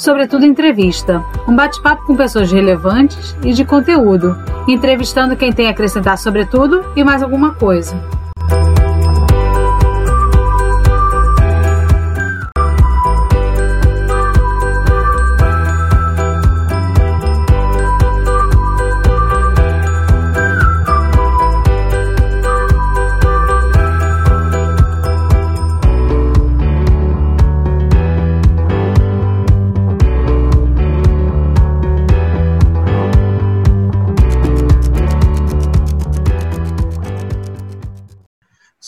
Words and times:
Sobretudo 0.00 0.46
Entrevista, 0.46 1.22
um 1.46 1.54
bate-papo 1.54 2.06
com 2.06 2.16
pessoas 2.16 2.50
relevantes 2.50 3.36
e 3.44 3.52
de 3.52 3.66
conteúdo, 3.66 4.34
entrevistando 4.66 5.36
quem 5.36 5.52
tem 5.52 5.66
a 5.66 5.72
acrescentar 5.72 6.16
sobre 6.16 6.46
tudo 6.46 6.82
e 6.96 7.04
mais 7.04 7.22
alguma 7.22 7.54
coisa. 7.54 7.94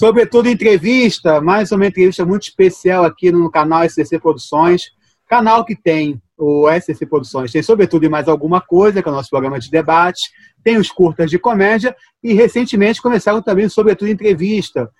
Sobretudo 0.02 0.48
entrevista, 0.48 1.40
mais 1.40 1.70
uma 1.70 1.86
entrevista 1.86 2.24
muito 2.24 2.42
especial 2.42 3.04
aqui 3.04 3.30
no 3.30 3.48
canal 3.48 3.88
SCC 3.88 4.18
Produções, 4.18 4.90
canal 5.28 5.64
que 5.64 5.76
tem 5.76 6.20
o 6.36 6.68
SCC 6.68 7.06
Produções, 7.06 7.52
tem 7.52 7.62
sobretudo 7.62 8.10
mais 8.10 8.26
alguma 8.26 8.60
coisa, 8.60 9.00
que 9.00 9.08
é 9.08 9.12
o 9.12 9.14
nosso 9.14 9.30
programa 9.30 9.60
de 9.60 9.70
debate, 9.70 10.28
tem 10.64 10.76
os 10.76 10.90
curtas 10.90 11.30
de 11.30 11.38
comédia 11.38 11.94
e 12.20 12.32
recentemente 12.32 13.00
começaram 13.00 13.40
também 13.40 13.68
sobretudo 13.68 14.10
entrevista. 14.10 14.90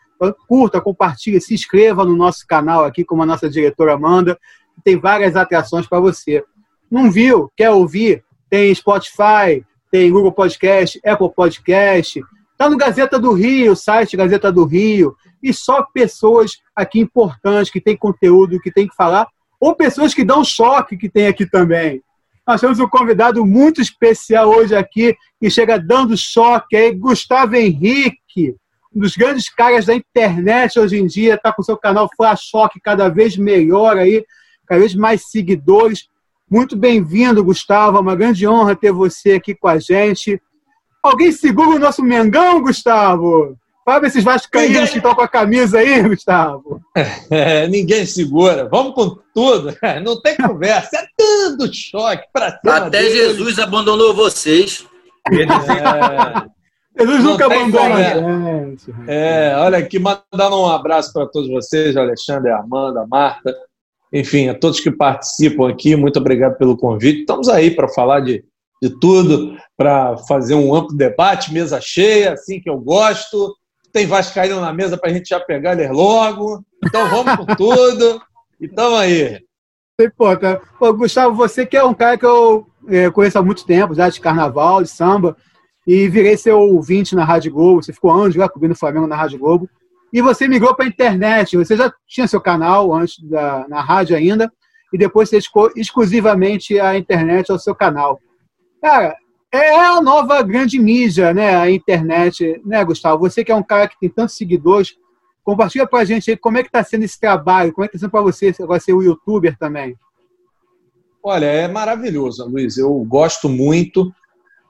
Curta, 0.46 0.80
compartilhe, 0.80 1.41
se 1.41 1.52
inscreva 1.52 2.05
no 2.05 2.15
nosso 2.15 2.46
canal 2.46 2.85
aqui, 2.85 3.04
como 3.04 3.24
a 3.24 3.26
nossa 3.26 3.51
diretora 3.51 3.95
Amanda, 3.95 4.38
tem 4.85 4.96
várias 4.96 5.35
atrações 5.35 5.85
para 5.85 5.98
você. 5.98 6.45
Não 6.88 7.10
viu? 7.10 7.51
Quer 7.57 7.71
ouvir? 7.71 8.23
Tem 8.48 8.73
Spotify, 8.73 9.66
tem 9.91 10.13
Google 10.13 10.30
Podcast, 10.30 11.01
Apple 11.04 11.35
Podcast, 11.35 12.23
Está 12.63 12.71
no 12.71 12.77
Gazeta 12.77 13.18
do 13.18 13.32
Rio, 13.32 13.74
site 13.74 14.16
Gazeta 14.16 14.52
do 14.52 14.65
Rio, 14.65 15.16
e 15.43 15.52
só 15.52 15.82
pessoas 15.82 16.52
aqui 16.77 17.01
importantes, 17.01 17.73
que 17.73 17.80
têm 17.80 17.96
conteúdo, 17.96 18.60
que 18.60 18.71
tem 18.71 18.87
que 18.87 18.95
falar, 18.95 19.27
ou 19.59 19.74
pessoas 19.74 20.15
que 20.15 20.23
dão 20.23 20.45
choque, 20.45 20.96
que 20.96 21.09
tem 21.09 21.27
aqui 21.27 21.45
também. 21.45 22.01
Nós 22.46 22.60
temos 22.60 22.79
um 22.79 22.87
convidado 22.87 23.45
muito 23.45 23.80
especial 23.80 24.49
hoje 24.49 24.77
aqui, 24.77 25.16
que 25.41 25.51
chega 25.51 25.77
dando 25.77 26.16
choque 26.16 26.77
aí, 26.77 26.95
Gustavo 26.95 27.57
Henrique, 27.57 28.54
um 28.95 29.01
dos 29.01 29.16
grandes 29.16 29.52
caras 29.52 29.87
da 29.87 29.95
internet 29.97 30.79
hoje 30.79 30.99
em 31.01 31.07
dia, 31.09 31.35
está 31.35 31.52
com 31.52 31.65
seu 31.65 31.76
canal 31.76 32.09
Flash 32.16 32.43
Choque 32.43 32.79
cada 32.80 33.09
vez 33.09 33.37
melhor 33.37 33.97
aí, 33.99 34.24
cada 34.69 34.79
vez 34.79 34.95
mais 34.95 35.29
seguidores. 35.29 36.07
Muito 36.49 36.76
bem-vindo, 36.76 37.43
Gustavo. 37.43 37.97
É 37.97 38.01
uma 38.01 38.15
grande 38.15 38.47
honra 38.47 38.76
ter 38.76 38.93
você 38.93 39.32
aqui 39.32 39.52
com 39.52 39.66
a 39.66 39.80
gente. 39.80 40.41
Alguém 41.02 41.32
segura 41.32 41.70
o 41.70 41.78
nosso 41.80 42.02
Mengão, 42.02 42.62
Gustavo? 42.62 43.56
Fala 43.84 44.06
esses 44.06 44.22
vascaínos 44.22 44.70
ninguém... 44.70 44.86
que 44.86 44.96
estão 44.98 45.14
com 45.14 45.22
a 45.22 45.28
camisa 45.28 45.78
aí, 45.78 46.00
Gustavo. 46.08 46.80
É, 47.28 47.66
ninguém 47.66 48.06
segura. 48.06 48.68
Vamos 48.68 48.95
com 48.95 49.18
tudo. 49.34 49.74
Não 50.04 50.20
tem 50.20 50.36
conversa. 50.36 50.96
É 50.96 51.06
tanto 51.16 51.73
choque 51.74 52.24
para 52.32 52.58
cima 52.58 52.76
Até 52.76 53.02
deles. 53.02 53.14
Jesus 53.14 53.58
abandonou 53.58 54.14
vocês. 54.14 54.86
É... 55.28 57.00
Jesus 57.00 57.24
nunca 57.24 57.46
abandonou 57.46 57.95
a 57.95 58.02
gente. 58.02 58.95
É, 59.08 59.54
olha 59.56 59.78
aqui, 59.78 59.98
mandando 59.98 60.60
um 60.60 60.66
abraço 60.66 61.12
para 61.12 61.26
todos 61.26 61.48
vocês, 61.48 61.96
Alexandre, 61.96 62.52
Amanda, 62.52 63.06
Marta, 63.10 63.56
enfim, 64.12 64.48
a 64.48 64.54
todos 64.54 64.78
que 64.78 64.91
participam 64.91 65.70
aqui, 65.70 65.97
muito 65.97 66.19
obrigado 66.19 66.58
pelo 66.58 66.76
convite. 66.76 67.20
Estamos 67.20 67.48
aí 67.48 67.70
para 67.70 67.88
falar 67.88 68.20
de 68.20 68.44
de 68.82 68.91
tudo 68.98 69.56
para 69.82 70.16
fazer 70.16 70.54
um 70.54 70.72
amplo 70.72 70.97
debate, 70.97 71.53
mesa 71.53 71.81
cheia, 71.81 72.34
assim 72.34 72.60
que 72.60 72.70
eu 72.70 72.78
gosto. 72.78 73.53
Tem 73.93 74.06
Vascaíno 74.06 74.60
na 74.60 74.72
mesa 74.72 74.97
para 74.97 75.10
a 75.10 75.12
gente 75.12 75.28
já 75.28 75.41
pegar 75.41 75.72
ler 75.72 75.91
logo. 75.91 76.65
Então 76.84 77.09
vamos 77.10 77.34
com 77.34 77.47
tudo. 77.56 78.22
E 78.60 78.69
tamo 78.69 78.94
aí. 78.94 79.41
Pô, 80.78 80.92
Gustavo, 80.94 81.34
você 81.34 81.66
que 81.66 81.76
é 81.76 81.82
um 81.82 81.92
cara 81.92 82.16
que 82.16 82.25
eu 82.25 82.65
é, 82.88 83.10
conheço 83.10 83.41
há 83.41 83.42
muito 83.42 83.66
tempo, 83.66 83.92
já 83.92 84.09
de 84.09 84.21
carnaval, 84.21 84.84
de 84.84 84.88
samba, 84.88 85.37
e 85.84 86.09
virei 86.09 86.37
seu 86.37 86.60
ouvinte 86.60 87.16
na 87.16 87.25
Rádio 87.25 87.53
Globo. 87.53 87.82
Você 87.82 87.92
ficou 87.92 88.12
anos 88.12 88.34
já 88.34 88.48
cobrindo 88.48 88.75
o 88.75 88.78
Flamengo 88.78 89.09
na 89.09 89.16
Rádio 89.16 89.41
Globo. 89.41 89.69
E 90.12 90.22
você 90.22 90.47
migrou 90.47 90.76
para 90.76 90.84
a 90.84 90.88
internet. 90.88 91.56
Você 91.56 91.76
já 91.76 91.92
tinha 92.06 92.28
seu 92.28 92.41
canal 92.41 92.94
antes 92.94 93.19
da, 93.28 93.66
na 93.69 93.81
rádio 93.81 94.16
ainda, 94.16 94.48
e 94.92 94.98
depois 94.98 95.28
você 95.28 95.37
dedicou 95.38 95.72
exclusivamente 95.75 96.78
a 96.78 96.97
internet 96.97 97.50
ao 97.50 97.59
seu 97.59 97.75
canal. 97.75 98.21
Cara, 98.81 99.16
é 99.52 99.78
a 99.78 100.00
nova 100.00 100.42
grande 100.42 100.78
mídia, 100.78 101.34
né? 101.34 101.54
A 101.54 101.70
internet, 101.70 102.60
né, 102.64 102.82
Gustavo? 102.82 103.20
Você 103.20 103.44
que 103.44 103.52
é 103.52 103.54
um 103.54 103.62
cara 103.62 103.86
que 103.86 103.98
tem 104.00 104.08
tantos 104.08 104.34
seguidores, 104.34 104.96
compartilha 105.44 105.86
com 105.86 105.96
a 105.96 106.04
gente 106.04 106.30
aí 106.30 106.36
como 106.36 106.56
é 106.56 106.62
que 106.62 106.70
está 106.70 106.82
sendo 106.82 107.04
esse 107.04 107.20
trabalho, 107.20 107.72
como 107.72 107.84
é 107.84 107.88
que 107.88 107.96
está 107.96 108.06
sendo 108.06 108.10
para 108.10 108.22
você 108.22 108.54
agora 108.58 108.80
ser 108.80 108.94
o 108.94 109.02
youtuber 109.02 109.56
também. 109.58 109.94
Olha, 111.22 111.46
é 111.46 111.68
maravilhoso, 111.68 112.48
Luiz. 112.48 112.78
Eu 112.78 112.92
gosto 113.04 113.48
muito, 113.48 114.10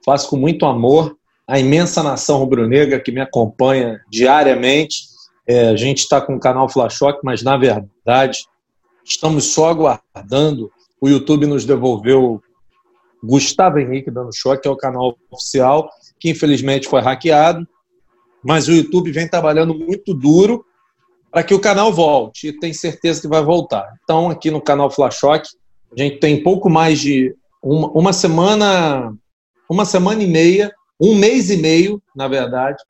faço 0.04 0.28
com 0.28 0.36
muito 0.36 0.66
amor. 0.66 1.16
A 1.46 1.58
imensa 1.58 2.02
nação 2.02 2.38
rubro-negra 2.38 3.00
que 3.00 3.12
me 3.12 3.20
acompanha 3.20 4.00
diariamente. 4.10 5.12
É, 5.46 5.68
a 5.68 5.76
gente 5.76 5.98
está 5.98 6.20
com 6.20 6.34
o 6.34 6.40
canal 6.40 6.68
Flashock, 6.68 7.20
mas 7.22 7.42
na 7.42 7.56
verdade 7.56 8.44
estamos 9.04 9.52
só 9.52 9.70
aguardando. 9.70 10.70
O 11.00 11.08
YouTube 11.08 11.46
nos 11.46 11.64
devolveu 11.64 12.42
Gustavo 13.22 13.78
Henrique 13.78 14.10
Dando 14.10 14.34
Choque, 14.34 14.62
que 14.62 14.68
é 14.68 14.70
o 14.70 14.76
canal 14.76 15.16
oficial, 15.30 15.88
que 16.18 16.30
infelizmente 16.30 16.88
foi 16.88 17.00
hackeado, 17.00 17.66
mas 18.42 18.68
o 18.68 18.72
YouTube 18.72 19.12
vem 19.12 19.28
trabalhando 19.28 19.74
muito 19.74 20.12
duro 20.12 20.64
para 21.30 21.42
que 21.42 21.54
o 21.54 21.60
canal 21.60 21.92
volte, 21.92 22.48
e 22.48 22.58
tem 22.58 22.74
certeza 22.74 23.22
que 23.22 23.28
vai 23.28 23.42
voltar. 23.42 23.94
Então, 24.04 24.28
aqui 24.28 24.50
no 24.50 24.60
canal 24.60 24.90
Flashock, 24.90 25.48
a 25.96 26.02
gente 26.02 26.18
tem 26.18 26.42
pouco 26.42 26.68
mais 26.68 27.00
de 27.00 27.34
uma, 27.62 27.88
uma 27.92 28.12
semana, 28.12 29.14
uma 29.68 29.86
semana 29.86 30.22
e 30.22 30.26
meia, 30.26 30.70
um 31.00 31.14
mês 31.14 31.48
e 31.48 31.56
meio, 31.56 32.02
na 32.14 32.28
verdade, 32.28 32.82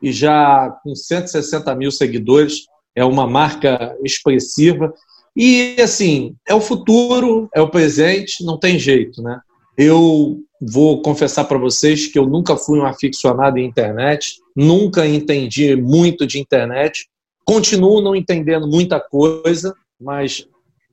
e 0.00 0.12
já 0.12 0.70
com 0.82 0.94
160 0.94 1.74
mil 1.74 1.90
seguidores, 1.92 2.66
é 2.94 3.04
uma 3.04 3.26
marca 3.26 3.94
expressiva. 4.02 4.94
E, 5.36 5.76
assim, 5.78 6.34
é 6.48 6.54
o 6.54 6.60
futuro, 6.60 7.48
é 7.54 7.60
o 7.60 7.70
presente, 7.70 8.44
não 8.44 8.58
tem 8.58 8.78
jeito, 8.78 9.22
né? 9.22 9.40
Eu 9.82 10.42
vou 10.60 11.00
confessar 11.00 11.44
para 11.44 11.56
vocês 11.56 12.06
que 12.06 12.18
eu 12.18 12.26
nunca 12.26 12.54
fui 12.54 12.78
um 12.78 12.84
aficionado 12.84 13.56
em 13.56 13.64
internet, 13.64 14.36
nunca 14.54 15.06
entendi 15.06 15.74
muito 15.74 16.26
de 16.26 16.38
internet, 16.38 17.08
continuo 17.46 18.02
não 18.02 18.14
entendendo 18.14 18.68
muita 18.68 19.00
coisa, 19.00 19.74
mas 19.98 20.46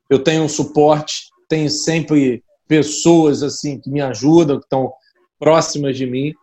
eu 0.10 0.20
tenho 0.20 0.44
um 0.44 0.48
suporte, 0.48 1.24
tenho 1.50 1.70
sempre 1.70 2.42
pessoas 2.66 3.44
assim 3.44 3.78
que 3.78 3.90
me 3.90 4.00
ajudam, 4.00 4.58
que 4.58 4.64
estão 4.64 4.94
próximas 5.38 5.98
de 5.98 6.06
mim. 6.06 6.34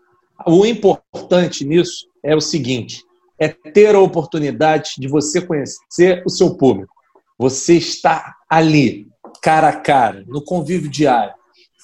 O 0.46 0.66
importante 0.66 1.64
nisso 1.64 2.06
é 2.22 2.36
o 2.36 2.42
seguinte: 2.42 3.02
é 3.38 3.48
ter 3.48 3.94
a 3.94 4.00
oportunidade 4.00 4.96
de 4.98 5.08
você 5.08 5.40
conhecer 5.40 6.22
o 6.26 6.28
seu 6.28 6.54
público. 6.58 6.92
Você 7.38 7.76
está 7.78 8.34
ali, 8.50 9.08
cara 9.40 9.70
a 9.70 9.76
cara, 9.80 10.22
no 10.28 10.44
convívio 10.44 10.90
diário 10.90 11.32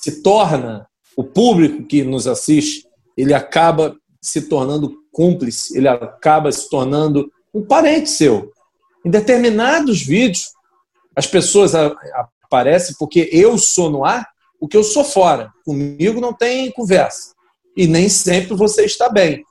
se 0.00 0.22
torna, 0.22 0.87
o 1.16 1.22
público 1.22 1.84
que 1.84 2.03
nos 2.03 2.27
assiste, 2.27 2.87
ele 3.16 3.34
acaba 3.34 3.94
se 4.22 4.43
tornando 4.43 4.94
cúmplice, 5.12 5.77
ele 5.77 5.88
acaba 5.88 6.50
se 6.50 6.69
tornando 6.71 7.31
um 7.52 7.62
parente 7.62 8.08
seu. 8.08 8.50
Em 9.05 9.11
determinados 9.11 10.02
vídeos, 10.02 10.50
as 11.14 11.26
pessoas 11.26 11.75
aparecem 11.75 12.94
porque 12.99 13.29
eu 13.32 13.58
sou 13.58 13.91
no 13.91 14.05
ar 14.05 14.26
o 14.58 14.69
que 14.69 14.76
eu 14.76 14.85
sou 14.85 15.05
fora. 15.05 15.50
Comigo 15.64 16.20
não 16.20 16.32
tem 16.32 16.70
conversa. 16.70 17.32
E 17.76 17.87
nem 17.87 18.08
sempre 18.08 18.55
você 18.55 18.85
está 18.85 19.08
bem. 19.08 19.44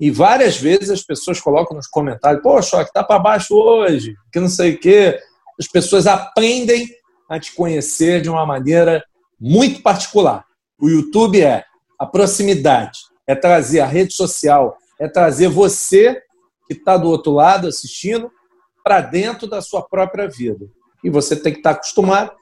E 0.00 0.10
várias 0.10 0.56
vezes 0.56 0.90
as 0.90 1.02
pessoas 1.02 1.40
colocam 1.40 1.76
nos 1.76 1.88
comentários: 1.88 2.42
Poxa, 2.42 2.84
que 2.84 2.92
tá 2.92 3.02
para 3.02 3.18
baixo 3.18 3.54
hoje, 3.54 4.14
que 4.32 4.38
não 4.38 4.48
sei 4.48 4.74
o 4.74 4.78
quê. 4.78 5.18
As 5.58 5.66
pessoas 5.66 6.06
aprendem 6.06 6.88
a 7.28 7.38
te 7.38 7.52
conhecer 7.52 8.22
de 8.22 8.30
uma 8.30 8.46
maneira 8.46 9.04
muito 9.40 9.82
particular. 9.82 10.44
O 10.80 10.88
YouTube 10.88 11.40
é 11.40 11.64
a 11.98 12.06
proximidade, 12.06 12.98
é 13.26 13.34
trazer 13.34 13.80
a 13.80 13.86
rede 13.86 14.14
social, 14.14 14.76
é 14.98 15.08
trazer 15.08 15.48
você 15.48 16.20
que 16.66 16.74
está 16.74 16.96
do 16.96 17.08
outro 17.08 17.32
lado 17.32 17.66
assistindo 17.66 18.30
para 18.84 19.00
dentro 19.00 19.46
da 19.46 19.60
sua 19.60 19.82
própria 19.82 20.28
vida. 20.28 20.66
E 21.02 21.10
você 21.10 21.36
tem 21.36 21.52
que 21.52 21.58
estar 21.58 21.74
tá 21.74 21.76
acostumado. 21.76 22.32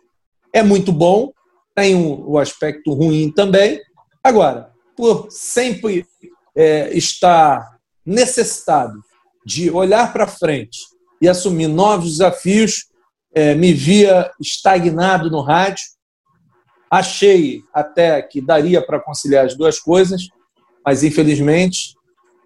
É 0.53 0.63
muito 0.63 0.93
bom, 0.93 1.33
tem 1.75 1.95
o 1.95 2.33
um, 2.33 2.39
aspecto 2.39 2.93
ruim 2.93 3.31
também. 3.31 3.81
Agora, 4.23 4.73
por 4.97 5.29
sempre 5.31 6.07
é, 6.55 6.97
estar 6.97 7.79
necessitado 8.05 8.99
de 9.45 9.71
olhar 9.71 10.13
para 10.13 10.27
frente 10.27 10.79
e 11.21 11.29
assumir 11.29 11.69
novos 11.69 12.13
desafios, 12.13 12.87
é, 13.35 13.55
me 13.55 13.73
via 13.73 14.31
estagnado 14.41 15.31
no 15.31 15.43
rádio, 15.43 15.85
Achei 16.97 17.63
até 17.75 18.23
que 18.23 18.41
daria 18.41 18.81
para 18.81 18.99
conciliar 18.99 19.45
as 19.45 19.55
duas 19.55 19.79
coisas, 19.79 20.29
mas 20.83 21.05
infelizmente, 21.05 21.95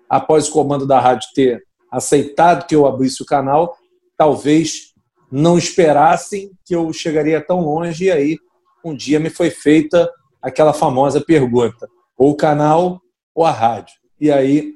após 0.09 0.49
o 0.49 0.53
comando 0.53 0.85
da 0.85 0.99
rádio 0.99 1.29
ter 1.33 1.63
aceitado 1.89 2.67
que 2.67 2.75
eu 2.75 2.85
abrisse 2.85 3.23
o 3.23 3.27
canal, 3.27 3.77
talvez 4.17 4.93
não 5.31 5.57
esperassem 5.57 6.51
que 6.65 6.75
eu 6.75 6.93
chegaria 6.93 7.41
tão 7.41 7.61
longe 7.61 8.07
e 8.07 8.11
aí 8.11 8.39
um 8.85 8.93
dia 8.93 9.21
me 9.21 9.31
foi 9.31 9.51
feita 9.51 10.11
aquela 10.43 10.73
famosa 10.73 11.21
pergunta: 11.21 11.89
ou 12.19 12.31
o 12.31 12.37
canal 12.37 13.01
ou 13.33 13.45
a 13.45 13.53
rádio. 13.53 13.95
E 14.21 14.33
aí 14.33 14.75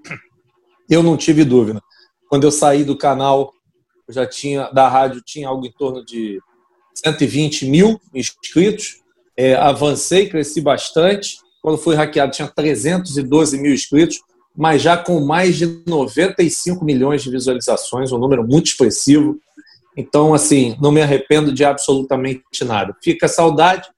eu 0.88 1.02
não 1.02 1.16
tive 1.16 1.44
dúvida. 1.44 1.82
Quando 2.28 2.44
eu 2.44 2.52
saí 2.52 2.84
do 2.84 2.96
canal, 2.96 3.52
já 4.08 4.24
tinha 4.24 4.70
da 4.70 4.88
rádio 4.88 5.20
tinha 5.20 5.48
algo 5.48 5.66
em 5.66 5.72
torno 5.72 6.04
de 6.04 6.40
120 6.94 7.66
mil 7.66 8.00
inscritos. 8.14 9.02
É, 9.36 9.54
avancei, 9.54 10.28
cresci 10.28 10.60
bastante. 10.60 11.38
Quando 11.62 11.78
fui 11.78 11.94
hackeado, 11.94 12.32
tinha 12.32 12.48
312 12.48 13.58
mil 13.58 13.72
inscritos, 13.72 14.20
mas 14.56 14.82
já 14.82 14.96
com 14.96 15.20
mais 15.20 15.56
de 15.56 15.82
95 15.86 16.84
milhões 16.84 17.22
de 17.22 17.30
visualizações, 17.30 18.12
um 18.12 18.18
número 18.18 18.46
muito 18.46 18.66
expressivo. 18.66 19.38
Então, 19.96 20.34
assim, 20.34 20.76
não 20.80 20.92
me 20.92 21.00
arrependo 21.00 21.52
de 21.52 21.64
absolutamente 21.64 22.64
nada. 22.64 22.94
Fica 23.02 23.28
saudade. 23.28 23.88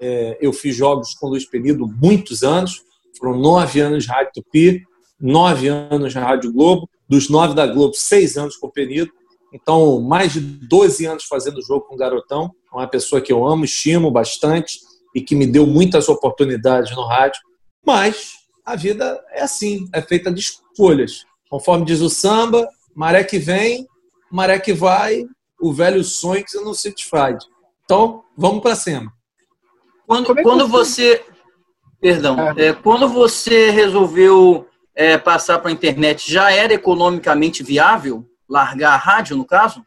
É, 0.00 0.38
eu 0.40 0.52
fiz 0.52 0.74
jogos 0.74 1.14
com 1.14 1.26
o 1.26 1.30
Luiz 1.30 1.44
Penido 1.44 1.86
muitos 1.86 2.42
anos, 2.42 2.82
foram 3.18 3.38
nove 3.38 3.80
anos 3.80 4.04
de 4.04 4.10
Rádio 4.10 4.32
Tupi, 4.34 4.82
nove 5.20 5.68
anos 5.68 6.14
na 6.14 6.20
Rádio 6.22 6.52
Globo, 6.52 6.88
dos 7.08 7.28
nove 7.28 7.54
da 7.54 7.66
Globo, 7.66 7.94
seis 7.94 8.36
anos 8.36 8.56
com 8.56 8.66
o 8.66 8.72
Penido. 8.72 9.10
Então, 9.52 10.00
mais 10.00 10.32
de 10.32 10.40
12 10.40 11.04
anos 11.04 11.24
fazendo 11.24 11.62
jogo 11.62 11.86
com 11.86 11.94
o 11.94 11.98
Garotão, 11.98 12.50
uma 12.72 12.86
pessoa 12.86 13.20
que 13.20 13.32
eu 13.32 13.46
amo, 13.46 13.64
estimo 13.64 14.10
bastante 14.10 14.80
e 15.14 15.20
que 15.20 15.36
me 15.36 15.46
deu 15.46 15.66
muitas 15.66 16.08
oportunidades 16.08 16.94
no 16.96 17.04
rádio. 17.04 17.40
Mas 17.84 18.34
a 18.64 18.74
vida 18.74 19.22
é 19.30 19.42
assim, 19.42 19.88
é 19.92 20.00
feita 20.00 20.32
de 20.32 20.40
escolhas. 20.40 21.24
Conforme 21.50 21.84
diz 21.84 22.00
o 22.00 22.08
samba, 22.08 22.66
maré 22.94 23.22
que 23.24 23.38
vem, 23.38 23.86
maré 24.30 24.58
que 24.58 24.72
vai, 24.72 25.26
o 25.60 25.72
velho 25.72 26.02
sonho 26.02 26.42
que 26.42 26.50
você 26.50 26.60
não 26.60 26.72
se 26.72 26.94
desfaz. 26.94 27.44
Então, 27.84 28.24
vamos 28.36 28.62
para 28.62 28.74
cima. 28.74 29.12
Quando, 30.06 30.38
é 30.38 30.42
quando 30.42 30.66
você. 30.66 31.24
Perdão. 32.00 32.36
É. 32.56 32.68
É, 32.68 32.72
quando 32.72 33.08
você 33.08 33.70
resolveu 33.70 34.66
é, 34.94 35.18
passar 35.18 35.58
para 35.58 35.68
a 35.68 35.72
internet, 35.72 36.30
já 36.30 36.50
era 36.50 36.72
economicamente 36.72 37.62
viável? 37.62 38.26
Largar 38.48 38.94
a 38.94 38.96
rádio, 38.96 39.36
no 39.36 39.44
caso? 39.44 39.84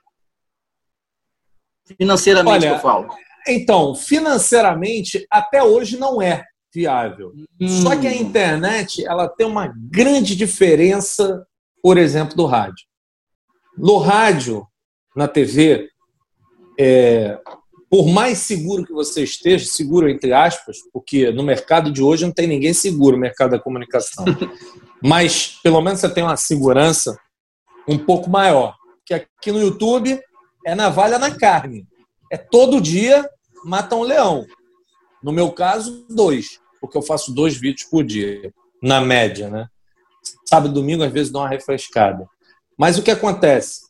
Financeiramente, 1.98 2.66
Olha, 2.66 2.75
eu 2.75 2.80
falo. 2.80 3.07
Então, 3.48 3.94
financeiramente, 3.94 5.25
até 5.30 5.62
hoje 5.63 5.98
não 5.98 6.22
é 6.22 6.44
viável. 6.74 7.31
Hum. 7.62 7.68
Só 7.68 7.96
que 7.96 8.07
a 8.07 8.13
internet 8.13 9.06
ela 9.06 9.30
tem 9.30 9.46
uma 9.46 9.74
grande 9.75 10.36
diferença, 10.36 11.46
por 11.81 11.98
exemplo, 11.98 12.36
do 12.36 12.46
rádio. 12.46 12.86
No 13.78 13.98
rádio, 13.98 14.66
na 15.16 15.28
TV, 15.28 15.90
é, 16.80 17.40
por 17.90 18.07
mais 18.07 18.40
seguro 18.40 18.84
que 18.84 18.92
você 18.92 19.24
esteja, 19.24 19.66
seguro 19.66 20.10
entre 20.10 20.34
aspas, 20.34 20.78
porque 20.92 21.31
no 21.31 21.44
mercado 21.44 21.92
de 21.92 22.02
hoje 22.02 22.25
não 22.25 22.31
tem 22.31 22.48
ninguém 22.48 22.74
seguro, 22.74 23.16
o 23.16 23.19
mercado 23.19 23.52
da 23.52 23.60
comunicação. 23.60 24.25
Mas 25.02 25.60
pelo 25.62 25.81
menos 25.81 26.00
você 26.00 26.10
tem 26.10 26.24
uma 26.24 26.36
segurança 26.36 27.18
um 27.87 27.97
pouco 27.97 28.29
maior. 28.29 28.75
Que 29.05 29.13
aqui 29.13 29.51
no 29.51 29.59
YouTube 29.59 30.19
é 30.65 30.75
navalha 30.75 31.19
na 31.19 31.35
carne. 31.35 31.87
É 32.31 32.37
todo 32.37 32.81
dia 32.81 33.29
mata 33.63 33.95
um 33.95 34.03
leão. 34.03 34.45
No 35.21 35.31
meu 35.31 35.51
caso, 35.51 36.05
dois, 36.09 36.59
porque 36.79 36.97
eu 36.97 37.01
faço 37.01 37.33
dois 37.33 37.55
vídeos 37.55 37.87
por 37.89 38.03
dia, 38.03 38.53
na 38.81 39.01
média, 39.01 39.49
né? 39.49 39.67
Sábado 40.47 40.71
e 40.71 40.73
domingo, 40.73 41.03
às 41.03 41.11
vezes, 41.11 41.31
dou 41.31 41.41
uma 41.41 41.49
refrescada. 41.49 42.27
Mas 42.77 42.97
o 42.97 43.03
que 43.03 43.11
acontece? 43.11 43.85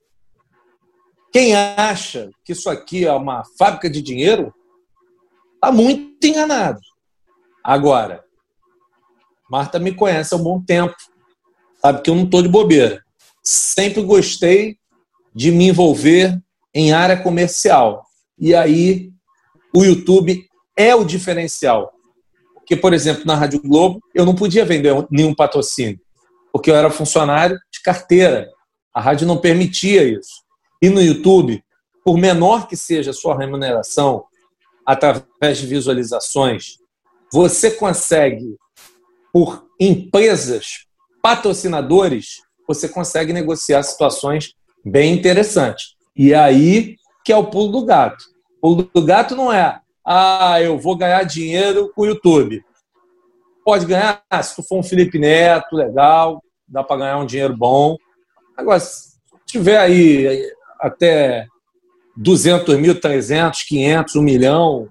Quem 1.32 1.56
acha 1.56 2.30
que 2.44 2.54
isso 2.54 2.70
aqui 2.70 3.06
é 3.06 3.12
uma 3.12 3.44
fábrica 3.58 3.90
de 3.90 4.02
dinheiro 4.02 4.54
está 5.56 5.72
muito 5.72 6.26
enganado. 6.26 6.80
Agora, 7.64 8.24
Marta 9.50 9.80
me 9.80 9.94
conhece 9.94 10.34
há 10.34 10.38
um 10.38 10.44
bom 10.44 10.64
tempo, 10.64 10.96
sabe 11.82 12.02
que 12.02 12.10
eu 12.10 12.16
não 12.16 12.24
estou 12.24 12.42
de 12.42 12.48
bobeira. 12.48 13.05
Sempre 13.46 14.02
gostei 14.02 14.78
de 15.34 15.52
me 15.52 15.68
envolver 15.68 16.42
em 16.74 16.92
área 16.92 17.16
comercial. 17.16 18.06
E 18.40 18.56
aí, 18.56 19.12
o 19.74 19.84
YouTube 19.84 20.48
é 20.76 20.96
o 20.96 21.06
diferencial. 21.06 21.94
Porque, 22.56 22.76
por 22.76 22.94
exemplo, 22.94 23.24
na 23.26 23.36
Rádio 23.36 23.62
Globo, 23.62 24.02
eu 24.16 24.26
não 24.26 24.34
podia 24.34 24.66
vender 24.66 24.94
nenhum 25.12 25.36
patrocínio, 25.36 26.00
porque 26.52 26.72
eu 26.72 26.76
era 26.76 26.90
funcionário 26.90 27.58
de 27.72 27.82
carteira. 27.84 28.50
A 28.94 29.00
rádio 29.00 29.28
não 29.28 29.38
permitia 29.38 30.04
isso. 30.04 30.44
E 30.82 30.90
no 30.90 31.02
YouTube, 31.02 31.64
por 32.04 32.18
menor 32.18 32.68
que 32.68 32.76
seja 32.76 33.12
a 33.12 33.14
sua 33.14 33.38
remuneração, 33.38 34.26
através 34.86 35.60
de 35.60 35.68
visualizações, 35.68 36.78
você 37.32 37.72
consegue, 37.72 38.56
por 39.32 39.66
empresas, 39.80 40.86
patrocinadores, 41.22 42.42
você 42.68 42.88
consegue 42.88 43.34
negociar 43.34 43.84
situações 43.84 44.54
bem 44.84 45.14
interessantes. 45.14 45.96
E 46.16 46.34
aí 46.34 46.96
que 47.24 47.34
é 47.34 47.38
o 47.38 47.48
pulo 47.48 47.72
do 47.72 47.86
gato. 47.86 48.24
O 48.58 48.76
pulo 48.76 48.90
do 48.94 49.04
gato 49.04 49.36
não 49.36 49.52
é, 49.52 49.80
ah, 50.06 50.62
eu 50.62 50.78
vou 50.78 50.96
ganhar 50.96 51.24
dinheiro 51.24 51.92
com 51.96 52.04
o 52.04 52.06
YouTube. 52.06 52.64
Pode 53.66 53.86
ganhar, 53.88 54.24
se 54.44 54.56
tu 54.56 54.62
for 54.62 54.78
um 54.78 54.84
Felipe 54.84 55.18
Neto, 55.18 55.76
legal, 55.76 56.44
dá 56.68 56.84
para 56.84 56.98
ganhar 56.98 57.18
um 57.18 57.26
dinheiro 57.26 57.58
bom. 57.58 57.98
Agora, 58.56 58.80
se 58.80 59.18
tiver 59.48 59.80
aí 59.80 60.48
até 60.80 61.48
200 62.16 62.78
mil, 62.78 63.00
300, 63.00 63.64
500, 63.64 64.16
1 64.16 64.22
milhão, 64.22 64.88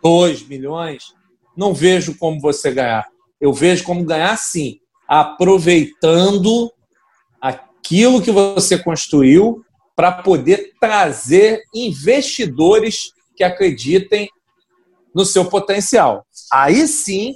2 0.00 0.46
milhões, 0.46 1.14
não 1.56 1.74
vejo 1.74 2.16
como 2.16 2.40
você 2.40 2.70
ganhar. 2.70 3.06
Eu 3.40 3.52
vejo 3.52 3.82
como 3.82 4.04
ganhar 4.04 4.36
sim, 4.38 4.78
aproveitando 5.08 6.72
aquilo 7.82 8.22
que 8.22 8.30
você 8.30 8.78
construiu 8.78 9.64
para 9.96 10.12
poder 10.12 10.72
trazer 10.80 11.62
investidores 11.74 13.12
que 13.36 13.42
acreditem 13.42 14.28
no 15.14 15.24
seu 15.24 15.44
potencial. 15.44 16.24
Aí 16.50 16.86
sim, 16.86 17.34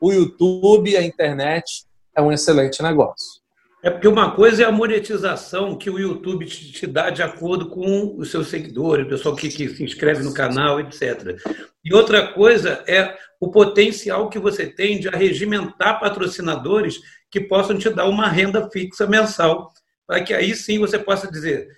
o 0.00 0.12
YouTube, 0.12 0.96
a 0.96 1.02
internet 1.02 1.84
é 2.14 2.20
um 2.22 2.30
excelente 2.30 2.82
negócio. 2.82 3.40
É 3.82 3.88
porque 3.88 4.06
uma 4.06 4.32
coisa 4.32 4.62
é 4.62 4.66
a 4.66 4.72
monetização 4.72 5.76
que 5.76 5.88
o 5.88 5.98
YouTube 5.98 6.44
te, 6.44 6.86
dá 6.86 7.08
de 7.08 7.22
acordo 7.22 7.70
com 7.70 8.14
os 8.18 8.30
seus 8.30 8.48
seguidores, 8.48 9.06
o 9.06 9.08
pessoal 9.08 9.34
que, 9.34 9.48
que, 9.48 9.70
se 9.70 9.82
inscreve 9.82 10.22
no 10.22 10.34
canal, 10.34 10.78
etc. 10.80 11.34
E 11.82 11.94
outra 11.94 12.30
coisa 12.34 12.84
é 12.86 13.16
o 13.40 13.50
potencial 13.50 14.28
que 14.28 14.38
você 14.38 14.66
tem 14.66 15.00
de 15.00 15.08
arregimentar 15.08 15.98
patrocinadores 15.98 17.00
que 17.30 17.40
possam 17.40 17.78
te 17.78 17.88
dar 17.90 18.08
uma 18.08 18.28
renda 18.28 18.68
fixa 18.70 19.06
mensal, 19.06 19.72
para 20.06 20.22
que 20.22 20.34
aí 20.34 20.54
sim 20.54 20.78
você 20.78 20.98
possa 20.98 21.30
dizer: 21.30 21.68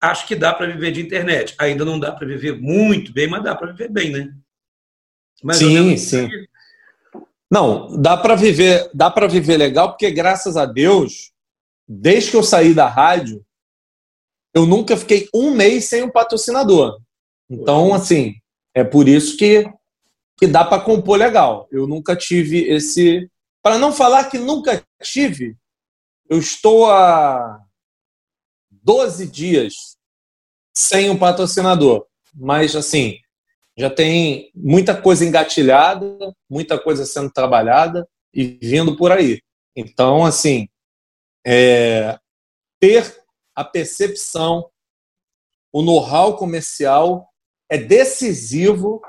acho 0.00 0.26
que 0.26 0.34
dá 0.34 0.52
para 0.52 0.66
viver 0.66 0.92
de 0.92 1.02
internet. 1.02 1.54
Ainda 1.58 1.84
não 1.84 1.98
dá 1.98 2.12
para 2.12 2.26
viver 2.26 2.60
muito 2.60 3.12
bem, 3.12 3.28
mas 3.28 3.42
dá 3.42 3.54
para 3.54 3.72
viver 3.72 3.90
bem, 3.90 4.10
né? 4.10 4.32
Mais 5.42 5.58
sim, 5.58 5.96
sim. 5.96 6.28
Não, 7.50 8.00
dá 8.00 8.16
para 8.16 8.34
viver, 8.34 8.88
dá 8.94 9.10
para 9.10 9.26
viver 9.26 9.58
legal, 9.58 9.90
porque 9.90 10.10
graças 10.10 10.56
a 10.56 10.64
Deus 10.64 11.32
desde 11.88 12.30
que 12.30 12.36
eu 12.36 12.42
saí 12.42 12.72
da 12.72 12.88
rádio, 12.88 13.44
eu 14.54 14.66
nunca 14.66 14.96
fiquei 14.96 15.28
um 15.34 15.54
mês 15.54 15.86
sem 15.86 16.02
um 16.02 16.10
patrocinador. 16.10 16.98
Então, 17.50 17.92
assim, 17.92 18.34
é 18.74 18.82
por 18.82 19.08
isso 19.08 19.36
que, 19.36 19.70
que 20.38 20.46
dá 20.46 20.64
para 20.64 20.82
compor 20.82 21.18
legal. 21.18 21.68
Eu 21.70 21.86
nunca 21.86 22.16
tive 22.16 22.68
esse. 22.70 23.30
Para 23.62 23.78
não 23.78 23.92
falar 23.92 24.28
que 24.28 24.38
nunca 24.38 24.84
tive, 25.02 25.56
eu 26.28 26.38
estou 26.38 26.90
há 26.90 27.60
12 28.70 29.26
dias 29.28 29.96
sem 30.74 31.08
um 31.10 31.18
patrocinador. 31.18 32.06
Mas, 32.34 32.74
assim, 32.74 33.18
já 33.76 33.88
tem 33.88 34.50
muita 34.54 35.00
coisa 35.00 35.24
engatilhada, 35.24 36.06
muita 36.50 36.78
coisa 36.78 37.06
sendo 37.06 37.30
trabalhada 37.30 38.08
e 38.34 38.58
vindo 38.60 38.96
por 38.96 39.12
aí. 39.12 39.40
Então, 39.76 40.24
assim, 40.24 40.68
é, 41.46 42.18
ter 42.80 43.22
a 43.54 43.64
percepção, 43.64 44.68
o 45.72 45.82
know-how 45.82 46.36
comercial 46.36 47.28
é 47.70 47.78
decisivo 47.78 49.00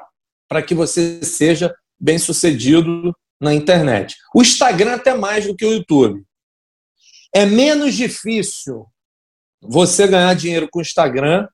para 0.48 0.62
que 0.62 0.76
você 0.76 1.24
seja 1.24 1.74
bem 2.00 2.20
sucedido 2.20 3.16
na 3.44 3.54
internet. 3.54 4.16
O 4.34 4.42
Instagram 4.42 4.96
até 4.96 5.14
mais 5.14 5.46
do 5.46 5.56
que 5.56 5.66
o 5.66 5.74
YouTube. 5.74 6.24
É 7.36 7.46
menos 7.46 7.96
difícil 7.96 8.86
você 9.62 10.08
ganhar 10.08 10.34
dinheiro 10.36 10.68
com 10.72 10.80
o 10.80 10.82
Instagram 10.82 11.48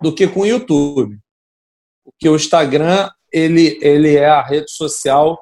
do 0.00 0.14
que 0.14 0.26
com 0.26 0.40
o 0.40 0.46
YouTube. 0.46 1.18
Porque 2.04 2.28
o 2.28 2.36
Instagram 2.36 3.08
ele, 3.32 3.78
ele 3.82 4.16
é 4.16 4.28
a 4.28 4.42
rede 4.42 4.70
social 4.70 5.38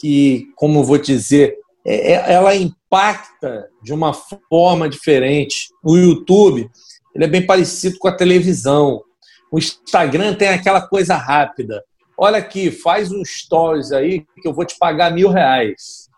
que, 0.00 0.46
como 0.54 0.84
vou 0.84 0.98
dizer, 0.98 1.56
é, 1.84 2.12
é, 2.12 2.32
ela 2.32 2.54
impacta 2.54 3.68
de 3.82 3.92
uma 3.92 4.12
forma 4.12 4.88
diferente. 4.88 5.68
O 5.82 5.96
YouTube 5.96 6.70
ele 7.14 7.24
é 7.24 7.28
bem 7.28 7.44
parecido 7.44 7.98
com 7.98 8.06
a 8.06 8.16
televisão. 8.16 9.02
O 9.50 9.58
Instagram 9.58 10.34
tem 10.34 10.48
aquela 10.48 10.86
coisa 10.86 11.16
rápida. 11.16 11.82
Olha 12.22 12.36
aqui, 12.36 12.70
faz 12.70 13.10
um 13.10 13.24
stories 13.24 13.92
aí 13.92 14.26
que 14.42 14.46
eu 14.46 14.52
vou 14.52 14.66
te 14.66 14.76
pagar 14.78 15.10
mil 15.10 15.30
reais. 15.30 16.10